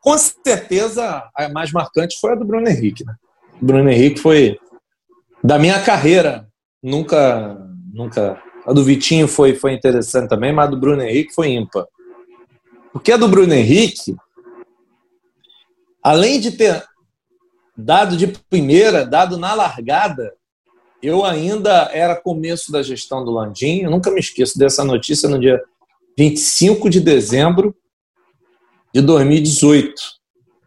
com 0.01 0.17
certeza 0.17 1.29
a 1.35 1.49
mais 1.49 1.73
marcante 1.73 2.21
foi 2.21 2.33
a 2.33 2.35
do 2.37 2.45
Bruno 2.45 2.69
Henrique. 2.69 3.05
Né? 3.05 3.17
O 3.61 3.67
Bruno 3.67 3.91
Henrique 3.91 4.21
foi 4.21 4.61
da 5.43 5.59
minha 5.59 5.83
carreira, 5.83 6.47
nunca, 6.81 7.59
nunca. 7.93 8.41
A 8.65 8.73
do 8.73 8.85
Vitinho 8.85 9.27
foi, 9.27 9.57
foi 9.57 9.73
interessante 9.73 10.29
também, 10.29 10.53
mas 10.53 10.69
a 10.69 10.71
do 10.71 10.79
Bruno 10.79 11.03
Henrique 11.03 11.35
foi 11.35 11.49
ímpar. 11.49 11.85
Porque 12.93 13.11
a 13.11 13.17
do 13.17 13.27
Bruno 13.27 13.53
Henrique, 13.53 14.15
além 16.01 16.39
de 16.39 16.53
ter 16.53 16.85
dado 17.77 18.17
de 18.17 18.27
primeira, 18.27 19.07
dado 19.07 19.37
na 19.37 19.55
largada, 19.55 20.35
eu 21.03 21.25
ainda 21.25 21.91
era 21.93 22.15
começo 22.15 22.71
da 22.71 22.83
gestão 22.83 23.25
do 23.25 23.33
Landim. 23.33 23.81
Eu 23.81 23.91
nunca 23.91 24.11
me 24.11 24.21
esqueço 24.21 24.57
dessa 24.57 24.85
notícia 24.85 25.29
no 25.29 25.39
dia 25.39 25.61
25 26.17 26.89
de 26.89 27.01
dezembro 27.01 27.75
de 28.95 29.01
2018. 29.01 29.95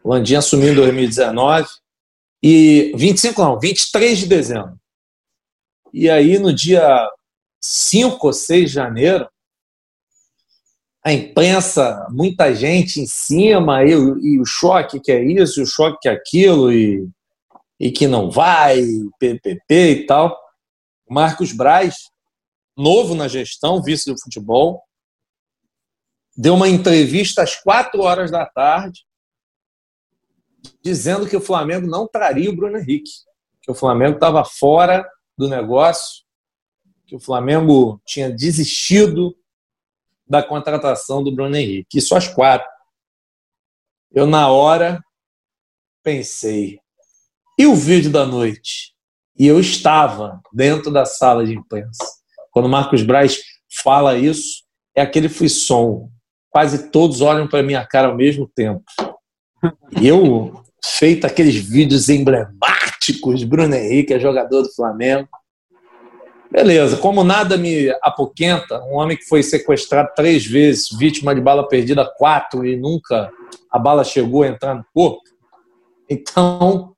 O 0.04 0.10
Landim 0.10 0.36
assumiu 0.36 0.74
em 0.74 0.76
2019 0.76 1.68
e 2.44 2.92
25 2.96 3.42
não, 3.42 3.60
23 3.60 4.20
de 4.20 4.28
dezembro. 4.28 4.78
E 5.94 6.10
aí 6.10 6.38
no 6.38 6.54
dia 6.54 7.10
5 7.62 8.28
ou 8.28 8.34
6 8.34 8.70
de 8.70 8.76
janeiro, 8.76 9.28
a 11.06 11.14
imprensa, 11.14 12.08
muita 12.10 12.52
gente 12.56 13.00
em 13.00 13.06
cima, 13.06 13.84
e, 13.84 13.92
e, 13.92 14.42
o 14.42 14.46
choque 14.46 15.00
que 15.00 15.12
é 15.12 15.24
isso, 15.24 15.60
e 15.60 15.64
o 15.64 15.68
choque 15.68 16.00
que 16.02 16.10
é 16.10 16.12
aquilo, 16.12 16.74
e, 16.74 17.08
e 17.80 17.92
que 17.92 18.08
não 18.08 18.32
vai, 18.32 18.82
PPP 19.20 19.92
e 19.92 20.06
tal. 20.08 20.36
Marcos 21.08 21.52
Braz, 21.52 21.96
novo 22.76 23.14
na 23.14 23.28
gestão, 23.28 23.84
vice 23.84 24.12
do 24.12 24.20
futebol, 24.20 24.82
deu 26.36 26.56
uma 26.56 26.68
entrevista 26.68 27.44
às 27.44 27.56
quatro 27.56 28.02
horas 28.02 28.32
da 28.32 28.44
tarde, 28.44 29.06
dizendo 30.82 31.30
que 31.30 31.38
o 31.38 31.42
Flamengo 31.42 31.86
não 31.86 32.08
traria 32.08 32.50
o 32.50 32.56
Bruno 32.56 32.80
Henrique, 32.80 33.12
que 33.62 33.70
o 33.70 33.76
Flamengo 33.76 34.16
estava 34.16 34.44
fora 34.44 35.08
do 35.38 35.48
negócio, 35.48 36.26
que 37.06 37.16
o 37.16 37.20
Flamengo 37.20 38.02
tinha 38.08 38.32
desistido 38.32 39.38
da 40.28 40.42
contratação 40.42 41.24
do 41.24 41.34
Bruno 41.34 41.56
Henrique. 41.56 41.98
Isso 41.98 42.16
às 42.16 42.28
quatro. 42.28 42.68
Eu, 44.12 44.26
na 44.26 44.50
hora, 44.50 45.04
pensei, 46.04 46.80
e 47.58 47.66
o 47.66 47.76
vídeo 47.76 48.12
da 48.12 48.26
noite? 48.26 48.94
E 49.38 49.48
eu 49.48 49.60
estava 49.60 50.42
dentro 50.54 50.92
da 50.92 51.06
sala 51.06 51.46
de 51.46 51.54
imprensa. 51.54 52.04
Quando 52.52 52.70
Marcos 52.70 53.02
Braz 53.02 53.38
fala 53.84 54.18
isso, 54.18 54.64
é 54.96 55.02
aquele 55.02 55.30
frisson. 55.30 56.10
Quase 56.50 56.90
todos 56.90 57.22
olham 57.22 57.48
para 57.48 57.64
minha 57.64 57.86
cara 57.86 58.08
ao 58.08 58.16
mesmo 58.16 58.50
tempo. 58.54 58.84
E 60.02 60.08
eu, 60.08 60.64
feito 60.84 61.26
aqueles 61.26 61.56
vídeos 61.56 62.10
emblemáticos, 62.10 63.44
Bruno 63.44 63.74
Henrique 63.74 64.14
é 64.14 64.20
jogador 64.20 64.62
do 64.64 64.74
Flamengo, 64.74 65.30
Beleza, 66.56 66.96
como 66.96 67.22
nada 67.22 67.58
me 67.58 67.90
apoquenta, 68.02 68.82
um 68.86 68.94
homem 68.94 69.18
que 69.18 69.26
foi 69.26 69.44
sequestrado 69.44 70.14
três 70.16 70.46
vezes, 70.46 70.88
vítima 70.98 71.36
de 71.36 71.42
bala 71.42 71.68
perdida 71.68 72.10
quatro 72.18 72.66
e 72.66 72.78
nunca 72.78 73.30
a 73.70 73.78
bala 73.78 74.06
chegou 74.06 74.44
a 74.44 74.48
entrar 74.48 74.74
no 74.74 74.86
corpo, 74.94 75.22
então 76.10 76.96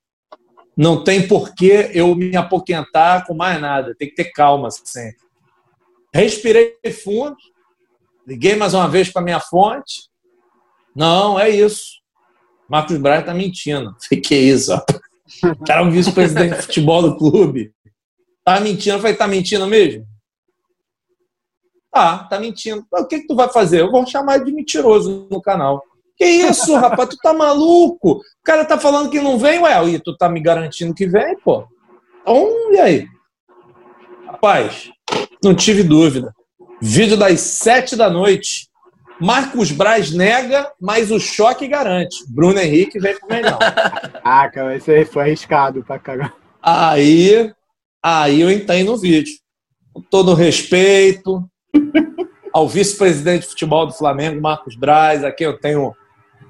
não 0.78 1.04
tem 1.04 1.28
por 1.28 1.56
que 1.56 1.90
eu 1.92 2.14
me 2.14 2.38
apoquentar 2.38 3.26
com 3.26 3.34
mais 3.34 3.60
nada, 3.60 3.96
tem 3.98 4.08
que 4.08 4.14
ter 4.14 4.26
calma 4.26 4.70
sempre. 4.70 5.26
Respirei 6.14 6.78
fundo, 7.04 7.36
liguei 8.28 8.56
mais 8.56 8.76
uma 8.76 8.88
vez 8.88 9.10
para 9.10 9.24
minha 9.24 9.40
fonte. 9.40 10.04
Não, 10.96 11.40
é 11.40 11.50
isso. 11.50 11.94
Marcos 12.70 12.98
Braz 12.98 13.22
está 13.22 13.34
mentindo. 13.34 13.96
Fiquei 14.08 14.52
isso. 14.52 14.72
O 15.44 15.66
cara 15.66 15.82
é 15.82 15.84
um 15.84 15.90
vice-presidente 15.90 16.58
de 16.58 16.62
futebol 16.62 17.02
do 17.02 17.18
clube. 17.18 17.74
Tá 18.48 18.62
mentindo? 18.62 18.96
Eu 18.96 19.02
falei, 19.02 19.14
tá 19.14 19.28
mentindo 19.28 19.68
mesmo? 19.68 20.06
Tá, 21.92 22.20
tá 22.20 22.40
mentindo. 22.40 22.82
O 22.90 23.06
que, 23.06 23.20
que 23.20 23.28
tu 23.28 23.36
vai 23.36 23.50
fazer? 23.50 23.82
Eu 23.82 23.92
vou 23.92 24.06
chamar 24.08 24.38
de 24.38 24.54
mentiroso 24.54 25.28
no 25.30 25.42
canal. 25.42 25.84
Que 26.16 26.24
isso, 26.24 26.74
rapaz? 26.78 27.10
Tu 27.10 27.18
tá 27.18 27.34
maluco? 27.34 28.12
O 28.12 28.22
cara 28.46 28.64
tá 28.64 28.80
falando 28.80 29.10
que 29.10 29.20
não 29.20 29.38
vem, 29.38 29.60
ué, 29.60 29.90
e 29.90 30.00
tu 30.00 30.16
tá 30.16 30.30
me 30.30 30.40
garantindo 30.40 30.94
que 30.94 31.06
vem, 31.06 31.38
pô. 31.40 31.68
Então, 32.22 32.72
e 32.72 32.80
aí? 32.80 33.08
Rapaz, 34.26 34.92
não 35.44 35.54
tive 35.54 35.84
dúvida. 35.84 36.34
Vídeo 36.82 37.18
das 37.18 37.42
sete 37.42 37.98
da 37.98 38.10
noite. 38.10 38.70
Marcos 39.20 39.74
Braz 39.74 40.14
nega, 40.14 40.72
mas 40.80 41.12
o 41.12 41.20
choque 41.20 41.68
garante. 41.68 42.24
Bruno 42.30 42.62
Henrique 42.62 42.98
vem 42.98 43.20
pro 43.20 43.28
melhor. 43.28 43.60
ah, 44.24 44.50
cara, 44.50 44.78
esse 44.78 44.90
aí 44.90 45.04
foi 45.04 45.24
arriscado 45.24 45.84
pra 45.84 46.00
cagar. 46.00 46.34
Aí, 46.62 47.52
Aí 48.04 48.42
eu 48.42 48.52
entrei 48.52 48.84
no 48.84 48.98
vídeo. 48.98 49.34
Com 49.94 50.02
todo 50.02 50.34
respeito 50.34 51.44
ao 52.54 52.68
vice-presidente 52.68 53.44
de 53.44 53.50
futebol 53.50 53.86
do 53.86 53.94
Flamengo, 53.94 54.42
Marcos 54.42 54.76
Braz, 54.76 55.24
aqui 55.24 55.44
eu 55.44 55.60
tenho 55.60 55.96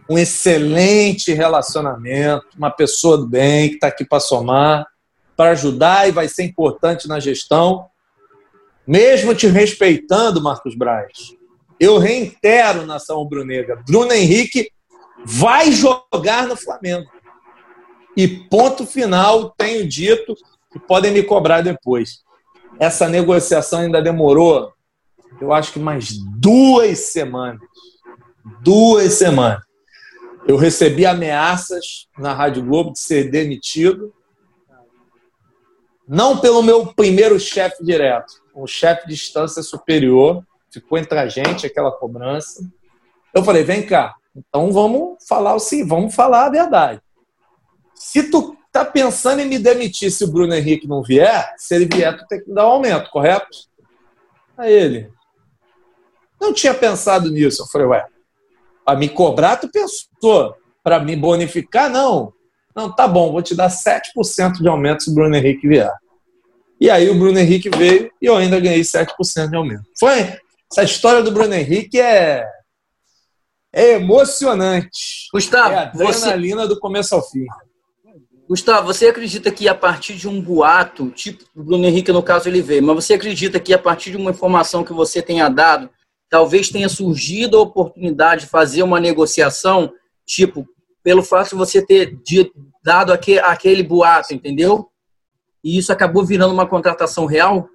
um 0.09 0.17
excelente 0.17 1.33
relacionamento, 1.33 2.47
uma 2.57 2.71
pessoa 2.71 3.17
do 3.17 3.27
bem 3.27 3.69
que 3.69 3.75
está 3.75 3.87
aqui 3.87 4.05
para 4.05 4.19
somar, 4.19 4.85
para 5.35 5.51
ajudar 5.51 6.07
e 6.07 6.11
vai 6.11 6.27
ser 6.27 6.43
importante 6.43 7.07
na 7.07 7.19
gestão. 7.19 7.87
Mesmo 8.85 9.35
te 9.35 9.47
respeitando, 9.47 10.41
Marcos 10.41 10.75
Braz, 10.75 11.11
eu 11.79 11.97
reitero, 11.97 12.85
nação 12.85 13.17
rubro-negra, 13.17 13.81
Bruno 13.85 14.13
Henrique 14.13 14.71
vai 15.25 15.71
jogar 15.71 16.47
no 16.47 16.55
Flamengo. 16.55 17.09
E 18.15 18.27
ponto 18.27 18.85
final, 18.85 19.51
tenho 19.57 19.87
dito, 19.87 20.33
que 20.77 20.87
podem 20.87 21.11
me 21.11 21.23
cobrar 21.23 21.61
depois. 21.61 22.23
Essa 22.79 23.09
negociação 23.09 23.79
ainda 23.79 24.01
demorou, 24.01 24.71
eu 25.41 25.51
acho 25.51 25.73
que 25.73 25.79
mais 25.79 26.17
duas 26.39 26.99
semanas. 26.99 27.59
Duas 28.61 29.13
semanas. 29.13 29.61
Eu 30.47 30.55
recebi 30.55 31.05
ameaças 31.05 32.07
na 32.17 32.33
Rádio 32.33 32.63
Globo 32.63 32.93
de 32.93 32.99
ser 32.99 33.29
demitido. 33.29 34.13
Não 36.07 36.37
pelo 36.37 36.63
meu 36.63 36.93
primeiro 36.93 37.37
chefe 37.37 37.83
direto, 37.83 38.41
o 38.55 38.65
chefe 38.65 39.07
de 39.07 39.13
instância 39.13 39.61
superior. 39.61 40.45
Ficou 40.71 40.97
entre 40.97 41.17
a 41.19 41.27
gente 41.27 41.65
aquela 41.65 41.91
cobrança. 41.91 42.63
Eu 43.33 43.43
falei: 43.43 43.63
vem 43.63 43.85
cá, 43.85 44.15
então 44.33 44.71
vamos 44.71 45.17
falar 45.27 45.55
o 45.55 45.59
sim, 45.59 45.85
vamos 45.85 46.15
falar 46.15 46.45
a 46.45 46.49
verdade. 46.49 47.01
Se 47.93 48.29
tu 48.29 48.55
tá 48.77 48.91
pensando 48.91 49.41
em 49.41 49.45
me 49.45 49.59
demitir 49.59 50.11
se 50.11 50.23
o 50.23 50.31
Bruno 50.31 50.53
Henrique 50.53 50.87
não 50.87 51.01
vier. 51.01 51.53
Se 51.57 51.75
ele 51.75 51.87
vier, 51.91 52.17
tu 52.17 52.25
tem 52.27 52.43
que 52.43 52.51
dar 52.51 52.67
um 52.67 52.71
aumento, 52.71 53.09
correto? 53.09 53.47
A 54.57 54.69
ele. 54.69 55.11
Não 56.39 56.53
tinha 56.53 56.73
pensado 56.73 57.29
nisso. 57.29 57.63
Eu 57.63 57.67
falei, 57.67 57.87
ué, 57.87 58.05
para 58.85 58.97
me 58.97 59.09
cobrar, 59.09 59.57
tu 59.57 59.69
pensou. 59.69 60.55
Para 60.83 60.99
me 60.99 61.15
bonificar, 61.15 61.89
não. 61.89 62.33
Não, 62.75 62.93
tá 62.93 63.07
bom, 63.07 63.31
vou 63.31 63.41
te 63.41 63.55
dar 63.55 63.69
7% 63.69 64.61
de 64.61 64.67
aumento 64.67 65.03
se 65.03 65.09
o 65.09 65.13
Bruno 65.13 65.35
Henrique 65.35 65.67
vier. 65.67 65.91
E 66.79 66.89
aí 66.89 67.09
o 67.09 67.17
Bruno 67.17 67.39
Henrique 67.39 67.69
veio 67.69 68.11
e 68.21 68.25
eu 68.25 68.35
ainda 68.35 68.59
ganhei 68.59 68.81
7% 68.81 69.49
de 69.49 69.55
aumento. 69.55 69.83
Foi. 69.99 70.37
Essa 70.71 70.83
história 70.83 71.23
do 71.23 71.31
Bruno 71.31 71.53
Henrique 71.53 71.99
é, 71.99 72.45
é 73.73 73.93
emocionante. 73.93 75.27
Gustavo, 75.33 75.73
é 75.73 75.77
a 75.77 75.81
adrenalina 75.83 76.63
você... 76.63 76.67
do 76.67 76.79
começo 76.79 77.15
ao 77.15 77.27
fim. 77.27 77.45
Gustavo, 78.47 78.87
você 78.87 79.07
acredita 79.07 79.51
que 79.51 79.67
a 79.67 79.75
partir 79.75 80.15
de 80.15 80.27
um 80.27 80.41
boato, 80.41 81.09
tipo 81.11 81.43
o 81.55 81.63
Bruno 81.63 81.85
Henrique, 81.85 82.11
no 82.11 82.23
caso, 82.23 82.47
ele 82.47 82.61
veio, 82.61 82.83
mas 82.83 83.03
você 83.05 83.13
acredita 83.13 83.59
que 83.59 83.73
a 83.73 83.79
partir 83.79 84.11
de 84.11 84.17
uma 84.17 84.31
informação 84.31 84.83
que 84.83 84.93
você 84.93 85.21
tenha 85.21 85.49
dado, 85.49 85.89
talvez 86.29 86.69
tenha 86.69 86.87
surgido 86.87 87.57
a 87.57 87.61
oportunidade 87.61 88.41
de 88.41 88.47
fazer 88.47 88.83
uma 88.83 88.99
negociação 88.99 89.91
Tipo, 90.27 90.67
pelo 91.01 91.23
fato 91.23 91.51
de 91.51 91.55
você 91.55 91.81
ter 91.81 92.19
dado 92.83 93.13
aquele, 93.13 93.81
boato, 93.81 94.33
entendeu? 94.33 94.89
E 95.63 95.77
isso 95.77 95.91
acabou 95.93 96.25
virando 96.25 96.53
uma 96.53 96.67
contratação 96.67 97.25
real? 97.25 97.69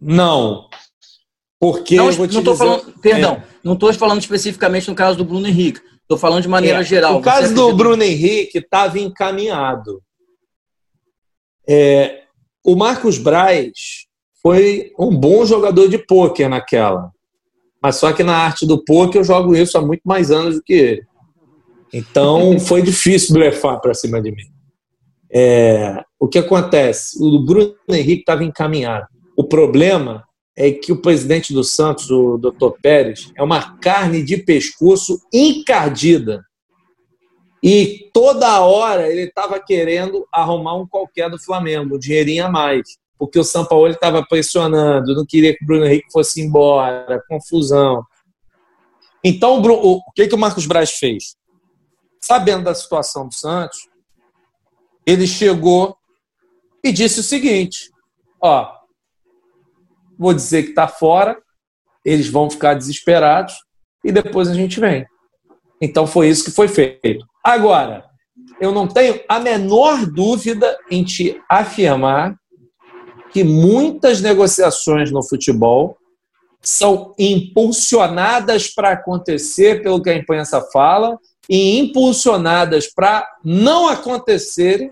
Não. 0.00 0.68
Porque 1.60 1.96
não, 1.96 2.08
eu 2.08 2.12
vou 2.12 2.26
te 2.26 2.34
não 2.34 2.42
tô 2.42 2.52
dizer, 2.52 2.64
falando, 2.64 3.00
perdão, 3.00 3.34
é. 3.34 3.42
não 3.62 3.74
estou 3.74 3.92
falando 3.94 4.20
especificamente 4.20 4.88
no 4.88 4.96
caso 4.96 5.16
do 5.16 5.24
Bruno 5.24 5.46
Henrique. 5.46 5.80
Estou 6.02 6.18
falando 6.18 6.42
de 6.42 6.48
maneira 6.48 6.80
é. 6.80 6.84
geral. 6.84 7.16
O 7.16 7.22
caso 7.22 7.54
do 7.54 7.72
Bruno 7.74 8.02
Henrique 8.02 8.58
estava 8.58 8.98
encaminhado. 8.98 10.02
É, 11.68 12.22
o 12.64 12.76
Marcos 12.76 13.18
Braz 13.18 14.06
foi 14.42 14.92
um 14.98 15.14
bom 15.14 15.44
jogador 15.44 15.88
de 15.88 15.98
pôquer 15.98 16.48
naquela. 16.48 17.10
Mas 17.82 17.96
só 17.96 18.12
que 18.12 18.22
na 18.22 18.36
arte 18.36 18.66
do 18.66 18.82
pôquer 18.82 19.20
eu 19.20 19.24
jogo 19.24 19.54
isso 19.54 19.76
há 19.76 19.82
muito 19.82 20.02
mais 20.04 20.30
anos 20.30 20.56
do 20.56 20.62
que 20.62 20.72
ele. 20.72 21.02
Então 21.92 22.58
foi 22.60 22.82
difícil 22.82 23.34
blefar 23.34 23.80
para 23.80 23.94
cima 23.94 24.20
de 24.20 24.30
mim. 24.30 24.54
É, 25.32 26.02
o 26.18 26.28
que 26.28 26.38
acontece? 26.38 27.16
O 27.22 27.38
Bruno 27.40 27.74
Henrique 27.88 28.20
estava 28.20 28.44
encaminhado. 28.44 29.06
O 29.36 29.44
problema 29.44 30.24
é 30.56 30.70
que 30.70 30.92
o 30.92 31.00
presidente 31.00 31.52
do 31.52 31.64
Santos, 31.64 32.10
o 32.10 32.38
Dr. 32.38 32.78
Pérez, 32.80 33.32
é 33.36 33.42
uma 33.42 33.76
carne 33.78 34.22
de 34.22 34.36
pescoço 34.36 35.18
encardida. 35.32 36.44
E 37.66 38.10
toda 38.12 38.60
hora 38.60 39.10
ele 39.10 39.22
estava 39.22 39.58
querendo 39.58 40.28
arrumar 40.30 40.76
um 40.76 40.86
qualquer 40.86 41.30
do 41.30 41.42
Flamengo, 41.42 41.96
um 41.96 41.98
dinheirinho 41.98 42.44
a 42.44 42.50
mais. 42.50 42.98
Porque 43.18 43.38
o 43.38 43.44
São 43.44 43.64
Paulo 43.64 43.86
estava 43.88 44.22
pressionando, 44.22 45.14
não 45.14 45.24
queria 45.24 45.56
que 45.56 45.64
o 45.64 45.66
Bruno 45.66 45.86
Henrique 45.86 46.12
fosse 46.12 46.42
embora, 46.42 47.24
confusão. 47.26 48.04
Então, 49.24 49.62
o 49.62 50.02
que, 50.14 50.28
que 50.28 50.34
o 50.34 50.38
Marcos 50.38 50.66
Braz 50.66 50.90
fez? 50.90 51.36
Sabendo 52.20 52.64
da 52.64 52.74
situação 52.74 53.28
do 53.28 53.34
Santos, 53.34 53.88
ele 55.06 55.26
chegou 55.26 55.96
e 56.84 56.92
disse 56.92 57.20
o 57.20 57.22
seguinte: 57.22 57.90
ó, 58.42 58.74
vou 60.18 60.34
dizer 60.34 60.64
que 60.64 60.70
está 60.70 60.86
fora, 60.86 61.40
eles 62.04 62.28
vão 62.28 62.50
ficar 62.50 62.74
desesperados 62.74 63.54
e 64.04 64.12
depois 64.12 64.48
a 64.48 64.54
gente 64.54 64.78
vem. 64.78 65.06
Então 65.80 66.06
foi 66.06 66.28
isso 66.28 66.44
que 66.44 66.50
foi 66.50 66.68
feito. 66.68 67.24
Agora, 67.44 68.06
eu 68.58 68.72
não 68.72 68.88
tenho 68.88 69.20
a 69.28 69.38
menor 69.38 70.06
dúvida 70.06 70.78
em 70.90 71.04
te 71.04 71.38
afirmar 71.48 72.34
que 73.30 73.44
muitas 73.44 74.22
negociações 74.22 75.10
no 75.10 75.22
futebol 75.22 75.98
são 76.62 77.14
impulsionadas 77.18 78.68
para 78.68 78.92
acontecer 78.92 79.82
pelo 79.82 80.00
que 80.02 80.08
a 80.08 80.16
imprensa 80.16 80.62
fala 80.72 81.18
e 81.48 81.78
impulsionadas 81.78 82.86
para 82.86 83.28
não 83.44 83.88
acontecerem 83.88 84.90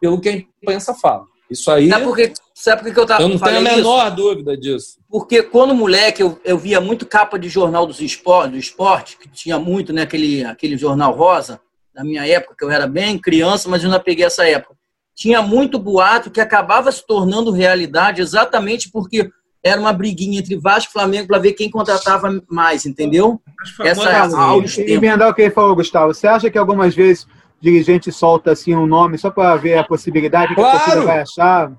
pelo 0.00 0.20
que 0.20 0.28
a 0.28 0.32
imprensa 0.32 0.94
fala. 0.94 1.24
Isso 1.48 1.70
aí. 1.70 1.88
Sabe 1.88 2.04
por 2.04 2.16
que, 2.16 2.32
sabe 2.54 2.82
por 2.82 2.94
que 2.94 2.98
eu 2.98 3.06
tava 3.06 3.22
Eu 3.22 3.28
não 3.28 3.38
tenho 3.38 3.58
a 3.58 3.60
menor 3.60 4.06
isso? 4.06 4.16
dúvida 4.16 4.56
disso. 4.56 4.98
Porque 5.08 5.42
quando 5.42 5.74
moleque 5.74 6.22
eu, 6.22 6.40
eu 6.44 6.58
via 6.58 6.80
muito 6.80 7.06
capa 7.06 7.38
de 7.38 7.48
jornal 7.48 7.86
dos 7.86 8.00
esporte, 8.00 8.52
do 8.52 8.56
esporte, 8.56 9.18
que 9.18 9.28
tinha 9.28 9.58
muito, 9.58 9.92
né, 9.92 10.02
aquele, 10.02 10.44
aquele 10.44 10.76
jornal 10.76 11.12
rosa, 11.12 11.60
na 11.94 12.04
minha 12.04 12.26
época, 12.26 12.54
que 12.58 12.64
eu 12.64 12.70
era 12.70 12.86
bem 12.86 13.18
criança, 13.18 13.68
mas 13.68 13.82
eu 13.84 13.90
não 13.90 14.00
peguei 14.00 14.24
essa 14.24 14.46
época. 14.46 14.74
Tinha 15.14 15.42
muito 15.42 15.78
boato 15.78 16.30
que 16.30 16.40
acabava 16.40 16.90
se 16.90 17.06
tornando 17.06 17.50
realidade 17.50 18.22
exatamente 18.22 18.90
porque 18.90 19.30
era 19.62 19.80
uma 19.80 19.92
briguinha 19.92 20.40
entre 20.40 20.56
Vasco 20.56 20.90
e 20.90 20.92
Flamengo 20.92 21.28
para 21.28 21.38
ver 21.38 21.52
quem 21.52 21.70
contratava 21.70 22.42
mais, 22.48 22.84
entendeu? 22.84 23.40
Essa 23.80 24.10
é 24.10 24.16
a 24.16 24.90
Emendar 24.90 25.28
o 25.28 25.34
que 25.34 25.42
ele 25.42 25.50
falou, 25.50 25.76
Gustavo. 25.76 26.12
Você 26.12 26.26
acha 26.26 26.50
que 26.50 26.58
algumas 26.58 26.94
vezes 26.94 27.26
dirigente 27.60 28.10
solta 28.10 28.50
assim 28.50 28.74
um 28.74 28.86
nome 28.86 29.16
só 29.18 29.30
para 29.30 29.54
ver 29.56 29.78
a 29.78 29.84
possibilidade 29.84 30.54
claro. 30.54 30.70
que 30.70 30.76
a 30.76 30.80
torcida 30.80 31.06
vai 31.06 31.20
achar? 31.20 31.72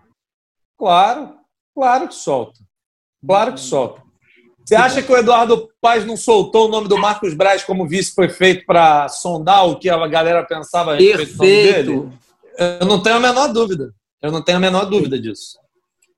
Claro, 0.77 1.35
claro 1.75 2.07
que 2.07 2.15
solta. 2.15 2.59
Claro 3.25 3.53
que 3.53 3.59
solta. 3.59 4.02
Você 4.65 4.75
acha 4.75 5.01
que 5.01 5.11
o 5.11 5.17
Eduardo 5.17 5.69
Paz 5.81 6.05
não 6.05 6.15
soltou 6.15 6.67
o 6.67 6.71
nome 6.71 6.87
do 6.87 6.97
Marcos 6.97 7.33
Braz 7.33 7.63
como 7.63 7.87
vice-prefeito 7.87 8.65
para 8.65 9.09
sondar 9.09 9.67
o 9.67 9.77
que 9.77 9.89
a 9.89 10.07
galera 10.07 10.43
pensava 10.43 10.93
a 10.93 10.95
respeito 10.95 11.37
dele? 11.37 12.09
Eu 12.79 12.87
não 12.87 13.01
tenho 13.01 13.17
a 13.17 13.19
menor 13.19 13.47
dúvida. 13.47 13.93
Eu 14.21 14.31
não 14.31 14.41
tenho 14.41 14.57
a 14.57 14.61
menor 14.61 14.85
dúvida 14.85 15.19
disso. 15.19 15.57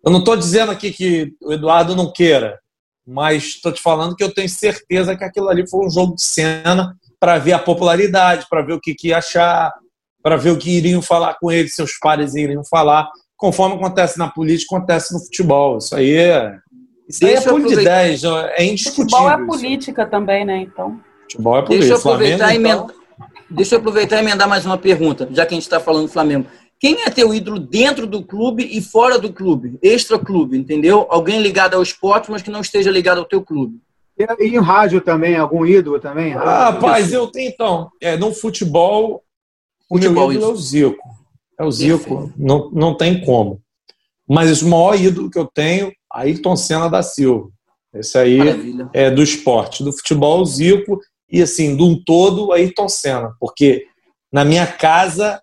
Eu 0.05 0.11
não 0.11 0.19
estou 0.19 0.37
dizendo 0.37 0.71
aqui 0.71 0.91
que 0.91 1.33
o 1.41 1.51
Eduardo 1.51 1.95
não 1.95 2.13
queira, 2.13 2.59
mas 3.05 3.43
estou 3.45 3.71
te 3.71 3.81
falando 3.81 4.15
que 4.15 4.23
eu 4.23 4.31
tenho 4.31 4.47
certeza 4.47 5.15
que 5.15 5.23
aquilo 5.23 5.49
ali 5.49 5.67
foi 5.67 5.85
um 5.85 5.89
jogo 5.89 6.13
de 6.13 6.21
cena 6.21 6.95
para 7.19 7.39
ver 7.39 7.53
a 7.53 7.59
popularidade, 7.59 8.45
para 8.47 8.61
ver 8.61 8.73
o 8.73 8.79
que, 8.79 8.93
que 8.93 9.07
ia 9.07 9.17
achar, 9.17 9.73
para 10.21 10.37
ver 10.37 10.51
o 10.51 10.57
que 10.57 10.69
iriam 10.69 11.01
falar 11.01 11.37
com 11.39 11.51
ele, 11.51 11.67
seus 11.69 11.97
pares 11.99 12.35
iriam 12.35 12.63
falar, 12.63 13.09
conforme 13.35 13.75
acontece 13.75 14.17
na 14.19 14.29
política, 14.29 14.75
acontece 14.75 15.13
no 15.13 15.19
futebol. 15.19 15.79
Isso 15.79 15.95
aí 15.95 16.15
é. 16.15 16.55
Isso 17.07 17.25
é 17.25 17.41
pulo 17.41 17.67
de 17.67 17.83
10, 17.83 18.23
é 18.23 18.65
indiscutível. 18.65 19.09
Futebol 19.09 19.31
é 19.31 19.45
política 19.45 20.01
isso. 20.01 20.11
também, 20.11 20.45
né? 20.45 20.57
Então. 20.61 20.99
Futebol 21.23 21.57
é 21.57 21.61
política. 21.61 21.87
Deixa 21.87 21.93
eu 21.93 21.97
aproveitar, 21.97 22.37
Flamengo, 22.37 22.53
e 22.53 22.69
emendar, 22.69 22.85
então... 22.85 23.05
Deixa 23.49 23.75
eu 23.75 23.79
aproveitar 23.79 24.15
e 24.17 24.19
emendar 24.19 24.49
mais 24.49 24.65
uma 24.65 24.77
pergunta, 24.77 25.27
já 25.31 25.45
que 25.45 25.53
a 25.53 25.55
gente 25.55 25.63
está 25.63 25.79
falando 25.79 26.07
do 26.07 26.11
Flamengo. 26.11 26.47
Quem 26.79 27.03
é 27.03 27.09
teu 27.09 27.33
ídolo 27.33 27.59
dentro 27.59 28.05
do 28.05 28.23
clube 28.23 28.67
e 28.71 28.81
fora 28.81 29.17
do 29.17 29.31
clube? 29.31 29.79
Extra 29.81 30.19
clube, 30.19 30.57
entendeu? 30.57 31.05
Alguém 31.09 31.41
ligado 31.41 31.75
ao 31.75 31.81
esporte, 31.81 32.29
mas 32.29 32.41
que 32.41 32.49
não 32.49 32.61
esteja 32.61 32.91
ligado 32.91 33.19
ao 33.19 33.25
teu 33.25 33.41
clube. 33.41 33.79
E 34.39 34.45
em 34.45 34.59
rádio 34.59 35.01
também, 35.01 35.35
algum 35.35 35.65
ídolo 35.65 35.99
também? 35.99 36.33
Ah, 36.33 36.71
rapaz, 36.71 37.11
eu 37.11 37.27
tenho 37.27 37.49
então. 37.49 37.89
É, 38.01 38.17
no 38.17 38.33
futebol, 38.33 39.23
o 39.89 39.95
futebol, 39.95 40.29
meu 40.29 40.37
ídolo 40.37 40.53
isso. 40.53 40.77
é 40.77 40.85
o 40.85 40.89
Zico. 40.89 41.09
É 41.59 41.63
o 41.63 41.71
Zico, 41.71 42.33
não, 42.37 42.69
não 42.71 42.95
tem 42.95 43.21
como. 43.21 43.61
Mas 44.27 44.61
o 44.61 44.67
maior 44.67 44.99
ídolo 44.99 45.29
que 45.29 45.37
eu 45.37 45.45
tenho, 45.45 45.91
Ayrton 46.15 46.55
Senna 46.55 46.89
da 46.89 47.03
Silva. 47.03 47.49
Esse 47.93 48.17
aí 48.17 48.37
Maravilha. 48.37 48.89
é 48.93 49.09
do 49.09 49.23
esporte. 49.23 49.83
Do 49.83 49.93
futebol, 49.93 50.41
o 50.41 50.45
Zico. 50.45 50.99
E 51.31 51.41
assim, 51.41 51.75
de 51.75 51.83
um 51.83 52.01
todo, 52.03 52.51
Ayrton 52.51 52.89
Senna. 52.89 53.33
Porque 53.39 53.85
na 54.31 54.43
minha 54.43 54.67
casa 54.67 55.41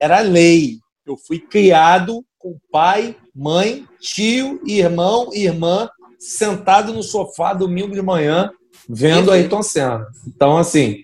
era 0.00 0.20
lei. 0.20 0.78
Eu 1.06 1.16
fui 1.16 1.38
criado 1.38 2.24
com 2.38 2.58
pai, 2.70 3.16
mãe, 3.34 3.86
tio, 4.00 4.60
irmão, 4.66 5.30
irmã 5.32 5.88
sentado 6.18 6.92
no 6.92 7.02
sofá 7.02 7.52
domingo 7.52 7.94
de 7.94 8.02
manhã 8.02 8.50
vendo 8.88 9.30
a 9.30 9.34
Ayrton 9.34 9.62
Senna. 9.62 10.06
Então, 10.26 10.56
assim, 10.56 11.02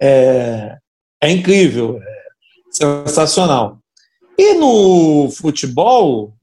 é, 0.00 0.76
é 1.22 1.30
incrível, 1.30 2.00
é 2.02 2.22
sensacional. 2.70 3.78
E 4.38 4.54
no 4.54 5.30
futebol 5.30 6.34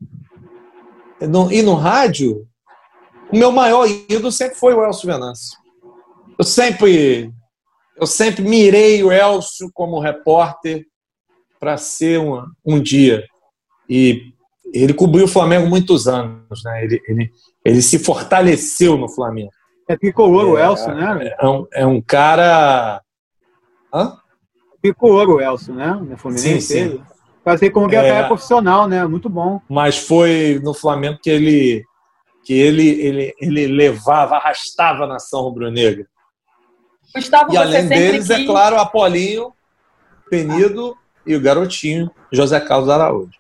no, 1.22 1.52
e 1.52 1.62
no 1.62 1.74
rádio, 1.74 2.48
o 3.32 3.38
meu 3.38 3.52
maior 3.52 3.88
ídolo 3.88 4.32
sempre 4.32 4.58
foi 4.58 4.74
o 4.74 4.84
Elcio 4.84 5.08
Venâncio. 5.08 5.58
Eu 6.38 6.46
sempre, 6.46 7.32
eu 7.96 8.06
sempre 8.06 8.44
mirei 8.44 9.04
o 9.04 9.12
Elcio 9.12 9.70
como 9.74 10.00
repórter 10.00 10.86
para 11.60 11.78
ser 11.78 12.20
um, 12.20 12.46
um 12.66 12.80
dia. 12.80 13.26
E 13.90 14.34
ele 14.74 14.94
cobriu 14.94 15.26
o 15.26 15.30
Flamengo 15.30 15.68
muitos 15.68 16.08
anos, 16.08 16.64
né? 16.64 16.84
Ele, 16.84 17.02
ele, 17.08 17.32
ele 17.66 17.82
se 17.82 17.98
fortaleceu 17.98 18.98
no 18.98 19.10
Flamengo. 19.10 19.50
É 19.90 19.98
tricolor 19.98 20.46
o 20.46 20.58
é, 20.58 20.66
Elcio, 20.66 20.94
né? 20.94 21.36
É 21.40 21.48
um, 21.48 21.68
é 21.74 21.86
um 21.86 22.02
cara. 22.02 23.02
Hã? 23.94 24.18
Tricolor 24.82 25.30
o 25.30 25.42
Elcio, 25.42 25.74
né? 25.74 25.94
No 25.94 26.18
Fluminense. 26.18 26.62
Sim, 26.62 26.90
sim. 26.92 27.04
Fazer 27.48 27.70
como 27.70 27.88
que 27.88 27.96
é, 27.96 28.10
é 28.10 28.24
profissional, 28.24 28.90
né? 28.90 29.06
Muito 29.08 29.30
bom. 29.30 29.62
Mas 29.70 29.98
foi 29.98 30.60
no 30.62 30.74
Flamengo 30.74 31.18
que 31.24 31.30
ele 31.30 31.86
que 32.44 32.54
ele, 32.54 32.90
ele, 32.90 33.34
ele 33.40 33.68
levava, 33.68 34.36
arrastava 34.36 35.06
a 35.06 35.08
nação 35.08 35.44
rubro-negra. 35.44 36.06
Gustavo, 37.16 37.54
e 37.54 37.58
além 37.58 37.88
deles, 37.88 38.28
quis... 38.28 38.30
é 38.32 38.46
claro, 38.46 38.78
Apolinho, 38.78 39.54
Penido 40.30 40.98
e 41.26 41.38
o 41.38 41.42
garotinho 41.42 42.12
José 42.34 42.60
Carlos 42.60 42.90
Araújo. 42.90 43.32